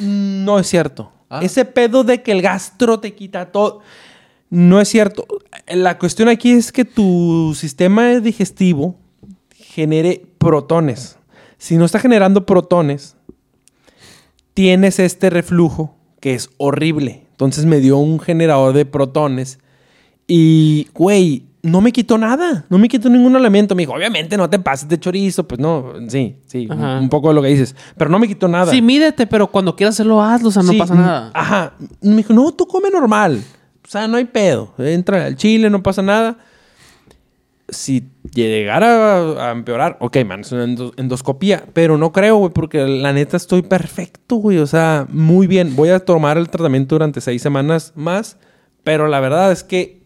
No 0.00 0.58
es 0.58 0.66
cierto. 0.66 1.12
Ah. 1.30 1.40
Ese 1.44 1.64
pedo 1.64 2.02
de 2.02 2.22
que 2.22 2.32
el 2.32 2.42
gastro 2.42 2.98
te 2.98 3.14
quita 3.14 3.46
todo. 3.52 3.82
No 4.50 4.80
es 4.80 4.88
cierto. 4.88 5.26
La 5.68 5.98
cuestión 5.98 6.28
aquí 6.28 6.52
es 6.52 6.72
que 6.72 6.84
tu 6.84 7.54
sistema 7.56 8.08
digestivo 8.20 8.96
genere 9.54 10.24
protones. 10.38 11.18
Si 11.58 11.76
no 11.76 11.84
está 11.84 11.98
generando 11.98 12.46
protones, 12.46 13.16
tienes 14.54 14.98
este 14.98 15.30
reflujo 15.30 15.94
que 16.20 16.34
es 16.34 16.50
horrible. 16.58 17.24
Entonces 17.32 17.66
me 17.66 17.80
dio 17.80 17.98
un 17.98 18.20
generador 18.20 18.72
de 18.72 18.86
protones 18.86 19.58
y, 20.26 20.88
güey, 20.94 21.44
no 21.62 21.80
me 21.80 21.92
quitó 21.92 22.16
nada. 22.16 22.64
No 22.70 22.78
me 22.78 22.88
quitó 22.88 23.08
ningún 23.10 23.34
elemento. 23.36 23.74
Me 23.74 23.82
dijo, 23.82 23.92
obviamente 23.92 24.36
no 24.36 24.48
te 24.48 24.58
pases 24.58 24.88
de 24.88 24.98
chorizo. 25.00 25.46
Pues 25.48 25.60
no, 25.60 25.92
sí, 26.08 26.36
sí, 26.46 26.68
un- 26.70 27.08
poco 27.08 27.28
de 27.28 27.34
lo 27.34 27.42
que 27.42 27.48
dices. 27.48 27.74
Pero 27.96 28.08
no 28.10 28.18
me 28.18 28.28
quitó 28.28 28.46
nada. 28.48 28.70
Sí, 28.70 28.80
mídete, 28.80 29.26
pero 29.26 29.48
cuando 29.50 29.74
quieras 29.76 29.96
hacerlo, 29.96 30.22
hazlo. 30.22 30.48
O 30.48 30.52
sea, 30.52 30.62
no 30.62 30.72
Sí, 30.72 30.78
pasa 30.78 30.94
nada. 30.94 31.30
Ajá. 31.34 31.74
Me 32.00 32.16
dijo, 32.16 32.32
no, 32.32 32.52
tú 32.52 32.66
come 32.66 32.88
normal. 32.90 33.42
O 33.86 33.88
sea, 33.88 34.08
no 34.08 34.16
hay 34.16 34.24
pedo. 34.24 34.74
Entra 34.78 35.26
al 35.26 35.36
chile, 35.36 35.70
no 35.70 35.82
pasa 35.82 36.02
nada. 36.02 36.38
Si 37.68 38.08
llegara 38.32 39.48
a, 39.48 39.50
empeorar, 39.52 39.96
ok, 40.00 40.18
man, 40.24 40.40
es 40.40 40.52
una 40.52 40.64
endo- 40.64 40.92
endoscopía. 40.96 41.64
Pero 41.72 41.96
no 41.98 42.12
creo, 42.12 42.36
güey, 42.36 42.52
porque 42.52 42.86
la 42.86 43.12
neta 43.12 43.36
estoy 43.36 43.62
perfecto, 43.62 44.36
güey. 44.36 44.58
O 44.58 44.66
sea, 44.66 45.06
muy 45.10 45.46
bien. 45.46 45.74
Voy 45.76 45.88
a 45.90 46.00
tomar 46.00 46.36
el 46.38 46.48
tratamiento 46.48 46.94
durante 46.96 47.20
seis 47.20 47.42
semanas 47.42 47.92
más. 47.96 48.38
Pero 48.84 49.08
la 49.08 49.20
verdad 49.20 49.50
es 49.52 49.64
que 49.64 50.02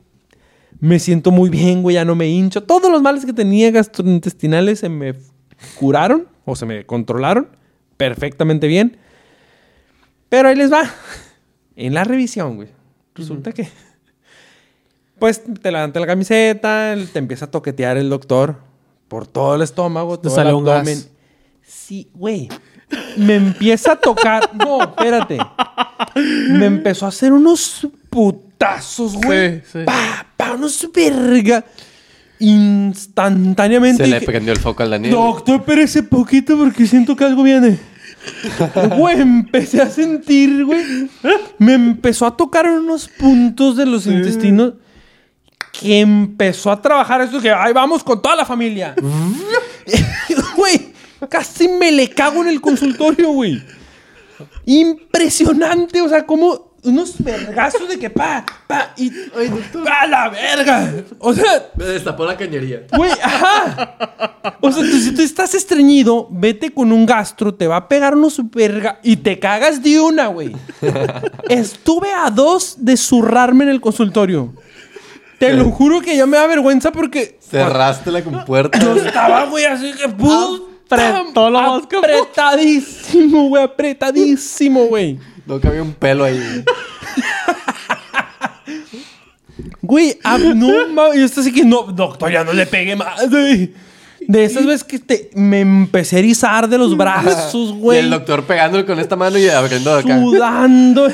Me 0.83 0.99
siento 0.99 1.31
muy 1.31 1.51
bien, 1.51 1.83
güey, 1.83 1.95
ya 1.95 2.07
no 2.07 2.15
me 2.15 2.29
hincho. 2.29 2.63
Todos 2.63 2.91
los 2.91 3.03
males 3.03 3.27
que 3.27 3.35
tenía 3.35 3.71
gastrointestinales 3.71 4.79
se 4.79 4.89
me 4.89 5.15
curaron 5.79 6.27
o 6.47 6.57
se 6.57 6.65
me 6.65 6.87
controlaron 6.87 7.49
perfectamente 7.99 8.67
bien. 8.67 8.97
Pero 10.31 10.49
ahí 10.49 10.57
les 10.57 10.73
va. 10.73 10.85
En 11.77 11.93
la 11.93 12.05
revisión, 12.05 12.57
güey. 12.57 12.69
Resulta 13.15 13.53
que. 13.53 13.69
Pues 15.19 15.43
te 15.45 15.71
levanta 15.71 16.01
la 16.01 16.07
camiseta, 16.07 16.97
te 17.13 17.19
empieza 17.19 17.45
a 17.45 17.51
toquetear 17.51 17.99
el 17.99 18.09
doctor 18.09 18.57
por 19.07 19.27
todo 19.27 19.55
el 19.57 19.63
estómago, 19.63 20.19
Te 20.19 20.29
todo 20.29 20.37
sale 20.37 20.51
el 20.51 20.57
un 20.57 20.65
gas. 20.65 21.11
Sí, 21.63 22.09
güey. 22.15 22.49
Me 23.17 23.37
empieza 23.37 23.93
a 23.93 23.97
tocar. 23.97 24.51
No, 24.55 24.83
espérate. 24.83 25.39
Me 26.17 26.67
empezó 26.67 27.07
a 27.07 27.11
hacer 27.11 27.33
unos 27.33 27.87
putazos, 28.09 29.17
güey. 29.17 29.61
Sí, 29.61 29.67
sí. 29.73 29.79
Pa, 29.85 30.27
pa, 30.37 30.53
unos 30.53 30.89
verga. 30.95 31.65
Instantáneamente. 32.39 34.05
Se 34.05 34.11
le 34.11 34.21
prendió 34.23 34.53
el 34.53 34.59
foco 34.59 34.83
al 34.83 34.91
Daniel. 34.91 35.13
Doctor, 35.13 35.61
espérese 35.61 36.03
poquito 36.03 36.57
porque 36.57 36.87
siento 36.87 37.15
que 37.15 37.25
algo 37.25 37.43
viene. 37.43 37.79
Güey, 38.97 39.21
empecé 39.21 39.81
a 39.81 39.91
sentir, 39.91 40.65
güey. 40.65 41.11
Me 41.59 41.75
empezó 41.75 42.27
a 42.27 42.37
tocar 42.37 42.67
unos 42.69 43.09
puntos 43.09 43.77
de 43.77 43.87
los 43.87 44.07
intestinos 44.07 44.75
que 45.73 46.01
empezó 46.01 46.71
a 46.71 46.81
trabajar 46.81 47.21
eso 47.23 47.41
que, 47.41 47.51
ay, 47.51 47.73
vamos 47.73 48.05
con 48.05 48.21
toda 48.21 48.37
la 48.37 48.45
familia. 48.45 48.95
Güey, 50.57 50.93
casi 51.29 51.69
me 51.69 51.91
le 51.91 52.11
cago 52.11 52.43
en 52.43 52.49
el 52.49 52.61
consultorio, 52.61 53.31
güey. 53.31 53.63
Impresionante, 54.67 56.03
o 56.03 56.09
sea, 56.09 56.27
como 56.27 56.70
unos 56.85 57.15
vergazos 57.19 57.89
de 57.89 57.99
que 57.99 58.11
pa, 58.11 58.45
pa, 58.67 58.93
y 58.97 59.11
pa 59.11 60.07
la 60.07 60.29
verga. 60.29 60.93
O 61.19 61.33
sea, 61.33 61.71
Me 61.77 61.85
destapó 61.85 62.25
la 62.25 62.37
cañería. 62.37 62.87
Güey, 62.97 63.13
ajá. 63.23 64.57
O 64.61 64.73
sea, 64.73 64.83
tú, 64.83 64.99
si 64.99 65.15
tú 65.15 65.23
estás 65.23 65.55
estreñido, 65.55 66.29
vete 66.31 66.73
con 66.73 66.93
un 66.93 67.07
gastro, 67.07 67.55
te 67.55 67.67
va 67.67 67.77
a 67.77 67.89
pegar 67.89 68.15
unos 68.15 68.41
verga 68.51 69.01
y 69.03 69.17
te 69.17 69.39
cagas 69.39 69.83
de 69.83 70.01
una, 70.01 70.29
güey. 70.29 70.55
Estuve 71.49 72.13
a 72.13 72.31
dos 72.31 72.77
de 72.79 72.97
zurrarme 72.97 73.65
en 73.65 73.71
el 73.71 73.81
consultorio. 73.81 74.55
Te 75.39 75.55
lo 75.55 75.71
juro 75.71 76.03
que 76.03 76.15
ya 76.17 76.27
me 76.27 76.37
da 76.37 76.47
vergüenza 76.47 76.93
porque 76.93 77.39
Cerraste 77.41 78.11
la 78.11 78.23
compuerta. 78.23 78.79
yo 78.79 78.95
estaba, 78.95 79.47
güey, 79.47 79.65
así 79.65 79.93
que 79.93 80.07
puta, 80.09 80.71
Apretó 80.91 81.51
lo 81.51 81.61
más 81.61 81.83
apretadísimo, 81.85 83.49
güey, 83.49 83.63
apretadísimo, 83.63 84.87
güey. 84.87 85.19
No 85.51 85.61
cabía 85.61 85.83
un 85.83 85.95
pelo 85.95 86.23
ahí. 86.23 86.65
Güey, 89.83 90.17
ah, 90.23 90.39
no 90.39 90.87
mames. 90.93 91.19
Y 91.19 91.23
esto 91.25 91.41
así 91.41 91.51
que 91.53 91.65
no, 91.65 91.83
doctor, 91.83 92.31
ya 92.31 92.45
no 92.45 92.53
le 92.53 92.67
pegue 92.67 92.95
más, 92.95 93.29
güey. 93.29 93.75
De 94.21 94.45
esas 94.45 94.65
veces 94.65 94.85
que 94.85 95.01
te, 95.01 95.29
me 95.35 95.59
empecé 95.59 96.15
a 96.15 96.19
erizar 96.21 96.69
de 96.69 96.79
los 96.79 96.97
brazos, 96.97 97.71
Y 97.77 97.81
güey. 97.81 97.99
el 97.99 98.11
doctor 98.11 98.45
pegándole 98.45 98.85
con 98.87 99.01
esta 99.01 99.17
mano 99.17 99.39
y 99.39 99.49
abriendo 99.49 99.93
acá. 99.93 100.21
Sudando. 100.21 101.09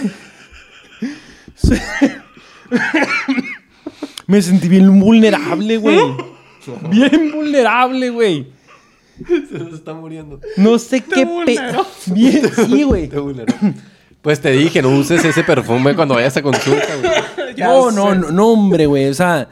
Me 4.26 4.42
sentí 4.42 4.68
bien 4.68 5.00
vulnerable, 5.00 5.78
güey. 5.78 5.98
Bien 6.90 7.32
vulnerable, 7.32 8.10
güey. 8.10 8.48
Se 9.26 9.58
nos 9.60 9.72
está 9.72 9.94
muriendo. 9.94 10.40
No 10.58 10.78
sé 10.78 11.00
qué 11.00 11.26
pe... 11.46 11.58
Bien, 12.12 12.50
sí, 12.54 12.82
güey. 12.82 13.08
Te 13.08 13.18
vulneró. 13.18 13.54
Pues 14.26 14.40
te 14.40 14.50
dije, 14.50 14.82
no 14.82 14.88
uses 14.90 15.24
ese 15.24 15.44
perfume 15.44 15.94
cuando 15.94 16.14
vayas 16.16 16.36
a 16.36 16.42
consulta, 16.42 16.84
güey. 17.00 17.12
No, 17.58 17.92
no, 17.92 18.12
no, 18.12 18.32
no, 18.32 18.48
hombre, 18.48 18.86
güey. 18.86 19.06
O 19.06 19.14
sea, 19.14 19.48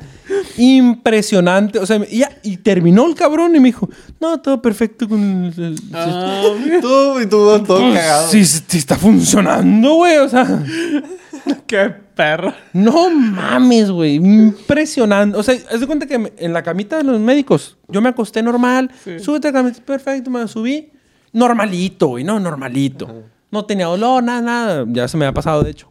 impresionante. 0.59 1.79
O 1.79 1.87
sea, 1.87 2.01
y, 2.11 2.19
ya- 2.19 2.37
y 2.43 2.57
terminó 2.57 3.07
el 3.07 3.15
cabrón 3.15 3.55
y 3.55 3.61
me 3.61 3.69
dijo, 3.69 3.89
no, 4.21 4.41
todo 4.41 4.61
perfecto 4.61 5.09
con 5.09 5.45
el... 5.45 5.55
el- 5.63 5.79
Ah, 5.95 6.43
Tú 6.83 7.21
y 7.21 7.27
tú 7.27 7.29
todo 7.29 7.65
Pues, 7.65 7.95
cagado. 7.95 8.29
sí, 8.29 8.45
sí 8.45 8.79
está 8.79 8.97
funcionando, 8.97 9.95
güey. 9.95 10.17
O 10.19 10.29
sea, 10.29 10.45
qué 11.69 11.95
perro. 12.17 12.53
no 12.73 13.11
mames, 13.11 13.91
güey. 13.93 14.17
Impresionante. 14.17 15.39
O 15.39 15.43
sea, 15.45 15.57
haz 15.73 15.79
de 15.81 15.87
cuenta 15.87 16.07
que 16.07 16.19
me- 16.19 16.33
en 16.37 16.53
la 16.53 16.65
camita 16.65 16.97
de 16.97 17.05
los 17.05 17.21
médicos, 17.21 17.77
yo 17.89 18.03
me 18.03 18.09
acosté 18.09 18.43
normal. 18.43 18.91
Sí. 19.05 19.19
Súbete 19.21 19.49
a 19.49 19.53
la 19.53 19.61
camita, 19.61 19.81
perfecto, 19.85 20.31
me 20.31 20.47
subí. 20.49 20.91
Normalito, 21.33 22.09
güey, 22.09 22.25
no, 22.25 22.39
normalito. 22.41 23.23
No 23.55 23.65
tenía 23.65 23.87
dolor, 23.87 24.21
nada, 24.21 24.41
nada. 24.41 24.85
Ya 24.89 25.07
se 25.07 25.17
me 25.17 25.25
había 25.27 25.33
pasado, 25.33 25.63
de 25.63 25.71
hecho. 25.71 25.89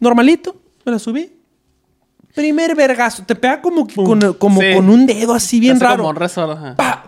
Normalito, 0.00 0.56
me 0.84 0.90
la 0.90 0.98
subí. 0.98 1.32
Primer 2.34 2.74
vergazo. 2.74 3.22
Te 3.24 3.36
pega 3.36 3.62
como, 3.62 3.86
que 3.86 3.94
con, 3.94 4.32
como 4.34 4.60
Sí. 4.60 4.72
con 4.74 4.90
un 4.90 5.06
dedo 5.06 5.32
así 5.32 5.60
bien 5.60 5.76
Hace 5.76 5.84
raro. 5.84 6.02
Como 6.02 6.18
un. 6.18 6.74
Pa. 6.76 7.04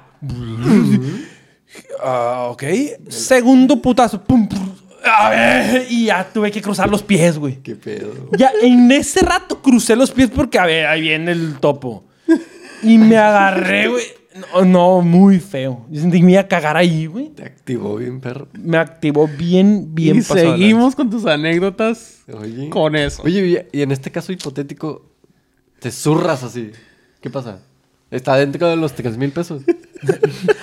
Ah, 2.01 2.46
ok. 2.51 2.62
Segundo 3.09 3.82
putazo. 3.82 4.22
Pum, 4.22 4.48
pum. 4.48 4.70
A 5.05 5.30
ver, 5.30 5.86
y 5.90 6.05
ya 6.06 6.24
tuve 6.32 6.52
que 6.52 6.62
cruzar 6.62 6.88
los 6.88 7.02
pies, 7.02 7.36
güey. 7.36 7.56
Qué 7.60 7.74
pedo. 7.74 8.12
Ya 8.38 8.52
en 8.62 8.92
ese 8.92 9.24
rato 9.26 9.60
crucé 9.60 9.96
los 9.96 10.12
pies 10.12 10.30
porque, 10.32 10.56
a 10.60 10.66
ver, 10.66 10.86
ahí 10.86 11.01
viene 11.01 11.32
el 11.32 11.56
topo. 11.59 12.05
Y 12.80 12.96
me 12.96 13.16
agarré, 13.16 13.88
güey. 13.88 14.05
No, 14.35 14.65
no, 14.65 15.01
muy 15.01 15.39
feo. 15.39 15.86
Yo 15.90 16.01
sentí 16.01 16.19
que 16.19 16.24
me 16.24 16.32
iba 16.32 16.40
a 16.40 16.48
cagar 16.48 16.77
ahí, 16.77 17.06
güey. 17.06 17.28
Te 17.28 17.44
activó 17.44 17.97
bien, 17.97 18.20
perro. 18.20 18.48
Me 18.52 18.78
activó 18.78 19.28
bien, 19.28 19.94
bien 19.94 20.16
y 20.16 20.23
seguimos 20.23 20.97
con 20.97 21.09
tus 21.09 21.24
anécdotas 21.24 22.23
Oye. 22.32 22.69
con 22.69 22.97
eso. 22.97 23.23
Oye, 23.23 23.69
y 23.70 23.82
en 23.82 23.93
este 23.93 24.11
caso 24.11 24.32
hipotético, 24.32 25.05
te 25.78 25.93
zurras 25.93 26.43
así. 26.43 26.73
¿Qué 27.20 27.31
pasa? 27.31 27.61
Está 28.11 28.36
dentro 28.36 28.69
de 28.69 28.77
los 28.77 28.93
3 28.94 29.16
mil 29.16 29.31
pesos. 29.31 29.62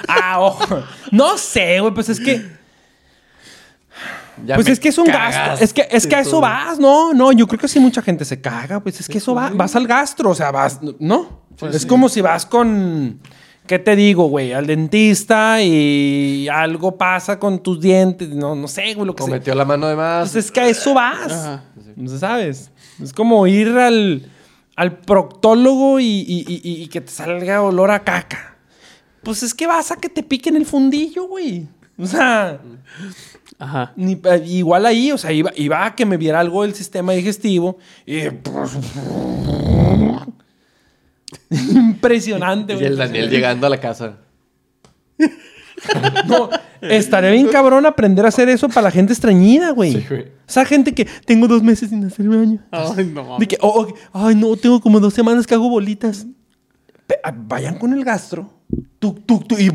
Ah, 0.08 0.40
ojo. 0.40 0.84
No 1.12 1.38
sé, 1.38 1.80
güey, 1.80 1.94
pues 1.94 2.10
es 2.10 2.20
que. 2.20 2.46
Ya 4.46 4.56
pues 4.56 4.68
es 4.68 4.80
que 4.80 4.90
es 4.90 4.98
un 4.98 5.06
gasto. 5.08 5.64
Es 5.64 5.74
que, 5.74 5.88
es 5.90 6.06
que 6.06 6.16
a 6.16 6.20
eso 6.20 6.32
todo. 6.32 6.42
vas, 6.42 6.78
no, 6.80 7.14
no. 7.14 7.32
Yo 7.32 7.48
creo 7.48 7.60
que 7.60 7.68
sí 7.68 7.80
mucha 7.80 8.02
gente 8.02 8.24
se 8.24 8.40
caga. 8.40 8.82
Pues 8.82 9.00
es 9.00 9.08
que 9.08 9.18
eso 9.18 9.34
va, 9.34 9.50
vas 9.50 9.76
al 9.76 9.88
gastro, 9.88 10.30
o 10.30 10.36
sea, 10.36 10.52
vas, 10.52 10.80
¿no? 11.00 11.42
Pues 11.58 11.76
es 11.76 11.82
sí. 11.84 11.88
como 11.88 12.08
si 12.08 12.22
vas 12.22 12.46
con, 12.46 13.20
¿qué 13.68 13.80
te 13.80 13.96
digo, 13.96 14.26
güey? 14.28 14.54
Al 14.54 14.68
dentista 14.68 15.62
y 15.62 16.48
algo 16.50 16.98
pasa 16.98 17.40
con 17.40 17.62
tus 17.64 17.80
dientes, 17.80 18.30
no, 18.30 18.56
no 18.56 18.68
sé, 18.68 18.94
güey, 18.94 19.06
lo 19.08 19.16
que 19.16 19.24
O 19.24 19.26
sea. 19.28 19.36
metió 19.36 19.56
la 19.56 19.66
mano 19.66 19.88
de 19.88 19.96
más. 19.96 20.32
Pues 20.32 20.46
es 20.46 20.52
que 20.52 20.60
a 20.62 20.68
eso 20.68 20.94
vas. 20.94 21.32
Ajá. 21.32 21.64
No 21.96 22.10
sé, 22.10 22.20
¿sabes? 22.20 22.72
Es 23.02 23.14
como 23.14 23.46
ir 23.48 23.70
al, 23.70 24.30
al 24.76 24.98
proctólogo 25.00 26.00
y, 26.00 26.06
y- 26.06 26.46
y- 26.48 26.84
y 26.84 26.88
que 26.88 27.02
te 27.02 27.12
salga 27.12 27.62
olor 27.62 27.92
a 27.92 28.04
caca. 28.04 28.56
Pues 29.24 29.44
es 29.44 29.54
que 29.54 29.68
vas 29.68 29.92
a 29.92 29.98
que 29.98 30.10
te 30.10 30.24
piquen 30.24 30.56
el 30.56 30.66
fundillo, 30.66 31.28
güey. 31.28 31.68
O 31.98 32.08
sea, 32.08 32.60
Ajá. 33.60 33.94
ni- 33.96 34.20
igual 34.48 34.86
ahí, 34.88 35.12
o 35.12 35.18
sea, 35.20 35.32
iba, 35.32 35.52
iba 35.56 35.86
a 35.86 35.96
que 35.96 36.06
me 36.06 36.18
viera 36.18 36.40
algo 36.40 36.64
del 36.64 36.74
sistema 36.74 37.14
digestivo 37.14 37.78
y... 38.08 38.22
Impresionante, 41.50 42.74
y 42.74 42.76
güey. 42.78 42.88
el 42.88 42.98
Daniel 42.98 43.30
llegando 43.30 43.68
a 43.68 43.70
la 43.70 43.80
casa. 43.80 44.18
No, 46.28 46.48
estaría 46.82 47.32
bien 47.32 47.48
cabrón 47.48 47.88
aprender 47.88 48.24
a 48.26 48.28
hacer 48.28 48.48
eso 48.50 48.68
para 48.70 48.84
la 48.84 48.92
gente 48.92 49.14
estreñida, 49.14 49.72
güey. 49.72 49.94
Sí, 49.94 50.06
güey. 50.08 50.28
Esa 50.48 50.64
gente 50.64 50.94
que 50.94 51.06
tengo 51.26 51.48
dos 51.48 51.64
meses 51.64 51.90
sin 51.90 52.06
hacerme 52.06 52.38
baño. 52.38 52.60
Ay, 52.70 53.06
no 53.06 53.24
mames. 53.24 53.40
De 53.40 53.48
que, 53.48 53.58
oh, 53.62 53.88
ay, 54.14 54.36
no, 54.36 54.56
tengo 54.58 54.80
como 54.80 55.00
dos 55.00 55.12
semanas 55.16 55.48
que 55.48 55.56
hago 55.56 55.68
bolitas. 55.70 56.28
Pe- 57.08 57.18
ah, 57.24 57.34
vayan 57.36 57.80
con 57.80 57.94
el 57.94 58.04
gastro. 58.04 58.48
Tuk, 59.00 59.26
tuk, 59.26 59.48
tuk, 59.48 59.60
y 59.60 59.72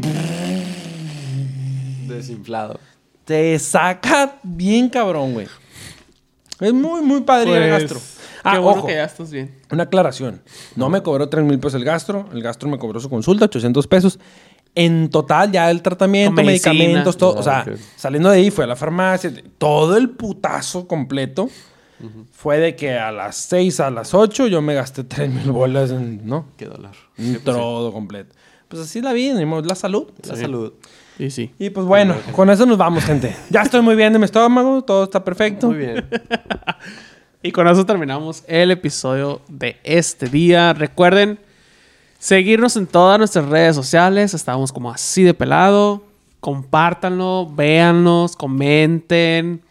Desinflado. 2.07 2.79
te 3.25 3.59
saca 3.59 4.37
bien 4.45 4.89
cabrón, 4.89 5.35
güey. 5.35 5.49
Es 6.61 6.73
muy, 6.73 7.03
muy 7.03 7.23
padre 7.23 7.51
Pues, 7.51 7.69
gastro. 7.69 8.01
Ah, 8.47 8.59
bueno 8.59 8.81
ojo, 8.81 8.87
que 8.87 8.95
ya 8.95 9.05
estás 9.05 9.31
bien. 9.31 9.55
una 9.71 9.85
aclaración. 9.85 10.41
No 10.77 10.89
me 10.89 11.03
cobró 11.03 11.29
3 11.29 11.45
mil 11.45 11.59
pesos 11.59 11.75
el 11.75 11.85
gastro. 11.85 12.29
El 12.33 12.43
gastro 12.43 12.69
me 12.69 12.79
cobró 12.79 13.01
su 13.01 13.11
consulta, 13.11 13.47
800 13.47 13.87
pesos. 13.87 14.19
En 14.75 15.09
total, 15.09 15.51
ya 15.51 15.71
el 15.71 15.83
tratamiento, 15.83 16.43
medicina. 16.43 16.73
medicamentos, 16.73 17.17
todo. 17.17 17.35
O 17.35 17.43
sea, 17.43 17.65
saliendo 17.97 18.31
de 18.31 18.39
ahí, 18.39 18.51
fue 18.51 18.65
a 18.65 18.67
la 18.67 18.77
farmacia. 18.77 19.33
Todo 19.59 19.97
el 19.97 20.11
putazo 20.11 20.87
completo 20.87 21.49
fue 22.31 22.59
de 22.59 22.77
que 22.77 22.93
a 22.93 23.11
las 23.11 23.37
6, 23.37 23.81
a 23.81 23.91
las 23.91 24.13
8, 24.13 24.49
yo 24.49 24.61
me 24.61 24.75
gasté 24.75 25.03
3 25.03 25.31
mil 25.31 25.51
bolas, 25.51 25.91
en, 25.91 26.27
¿no? 26.27 26.47
Qué 26.57 26.67
dolor. 26.67 26.93
Un 27.19 27.41
todo 27.41 27.93
completo. 27.93 28.35
Pues 28.69 28.83
así 28.83 29.01
la 29.01 29.13
vida, 29.13 29.41
la 29.41 29.75
salud. 29.75 30.11
La 30.29 30.37
salud. 30.37 30.73
Y 31.19 31.31
sí. 31.31 31.53
Y 31.59 31.71
pues 31.71 31.87
bueno, 31.87 32.15
con 32.33 32.51
eso 32.51 32.67
nos 32.67 32.77
vamos, 32.77 33.05
gente. 33.05 33.35
Ya 33.49 33.63
estoy 33.63 33.81
muy 33.81 33.97
bien 33.97 34.13
de 34.13 34.19
mi 34.19 34.27
estómago, 34.27 34.83
todo 34.83 35.05
está 35.05 35.25
perfecto. 35.25 35.69
Muy 35.69 35.79
bien. 35.79 36.09
Y 37.47 37.53
con 37.53 37.69
eso 37.69 37.87
terminamos 37.87 38.43
el 38.49 38.73
episodio 38.73 39.41
de 39.47 39.77
este 39.85 40.27
día. 40.27 40.73
Recuerden 40.73 41.39
seguirnos 42.19 42.77
en 42.77 42.89
todas 42.89 43.19
nuestras 43.21 43.47
redes 43.47 43.77
sociales. 43.77 44.35
Estamos 44.35 44.73
como 44.73 44.91
así 44.91 45.23
de 45.23 45.33
pelado. 45.33 46.03
Compártanlo, 46.41 47.49
véannos, 47.55 48.35
comenten. 48.35 49.63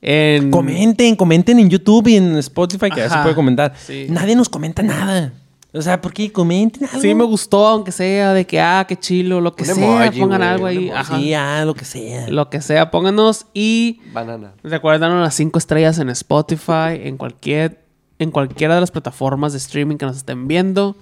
En... 0.00 0.50
Comenten, 0.50 1.14
comenten 1.14 1.58
en 1.58 1.68
YouTube 1.68 2.08
y 2.08 2.16
en 2.16 2.34
Spotify, 2.38 2.88
que 2.88 3.00
ya 3.00 3.08
se 3.08 3.14
Ajá, 3.14 3.22
puede 3.24 3.34
comentar. 3.34 3.74
sí. 3.76 4.06
Nadie 4.08 4.34
nos 4.34 4.48
comenta 4.48 4.82
nada. 4.82 5.34
O 5.74 5.80
sea, 5.80 6.00
¿por 6.02 6.12
qué 6.12 6.30
comenten 6.30 6.86
algo? 6.86 7.00
Sí 7.00 7.14
me 7.14 7.24
gustó, 7.24 7.66
aunque 7.66 7.92
sea 7.92 8.34
de 8.34 8.46
que, 8.46 8.60
ah, 8.60 8.84
qué 8.86 8.94
chilo, 8.98 9.40
lo 9.40 9.54
que 9.54 9.62
Un 9.62 9.74
sea, 9.74 10.04
emoji, 10.04 10.20
pongan 10.20 10.42
algo 10.42 10.66
ahí. 10.66 10.90
Ajá. 10.90 11.16
Sí, 11.18 11.32
ah, 11.32 11.64
lo 11.64 11.74
que 11.74 11.86
sea. 11.86 12.28
Lo 12.28 12.50
que 12.50 12.60
sea, 12.60 12.90
pónganos 12.90 13.46
y 13.54 14.00
Banana. 14.12 14.52
recuerden 14.62 15.18
las 15.20 15.34
cinco 15.34 15.58
estrellas 15.58 15.98
en 15.98 16.10
Spotify, 16.10 17.00
en 17.04 17.16
cualquier, 17.16 17.86
en 18.18 18.30
cualquiera 18.30 18.74
de 18.74 18.80
las 18.82 18.90
plataformas 18.90 19.52
de 19.52 19.58
streaming 19.58 19.96
que 19.96 20.04
nos 20.04 20.18
estén 20.18 20.46
viendo. 20.46 20.94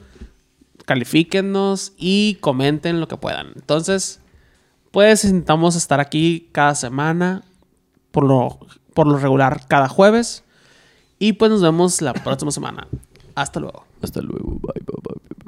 Califíquennos 0.84 1.92
y 1.98 2.36
comenten 2.40 3.00
lo 3.00 3.08
que 3.08 3.16
puedan. 3.16 3.48
Entonces, 3.56 4.20
pues 4.92 5.24
intentamos 5.24 5.74
estar 5.74 5.98
aquí 5.98 6.48
cada 6.52 6.76
semana, 6.76 7.42
por 8.12 8.24
lo, 8.24 8.60
por 8.94 9.08
lo 9.08 9.18
regular 9.18 9.66
cada 9.66 9.88
jueves. 9.88 10.44
Y 11.18 11.34
pues 11.34 11.50
nos 11.50 11.60
vemos 11.60 12.00
la 12.02 12.12
próxima 12.12 12.52
semana. 12.52 12.86
Hasta 13.34 13.58
luego. 13.60 13.89
Hasta 14.02 14.20
luego. 14.20 14.58
Bye, 14.60 14.82
bye, 14.86 14.96
bye. 15.02 15.39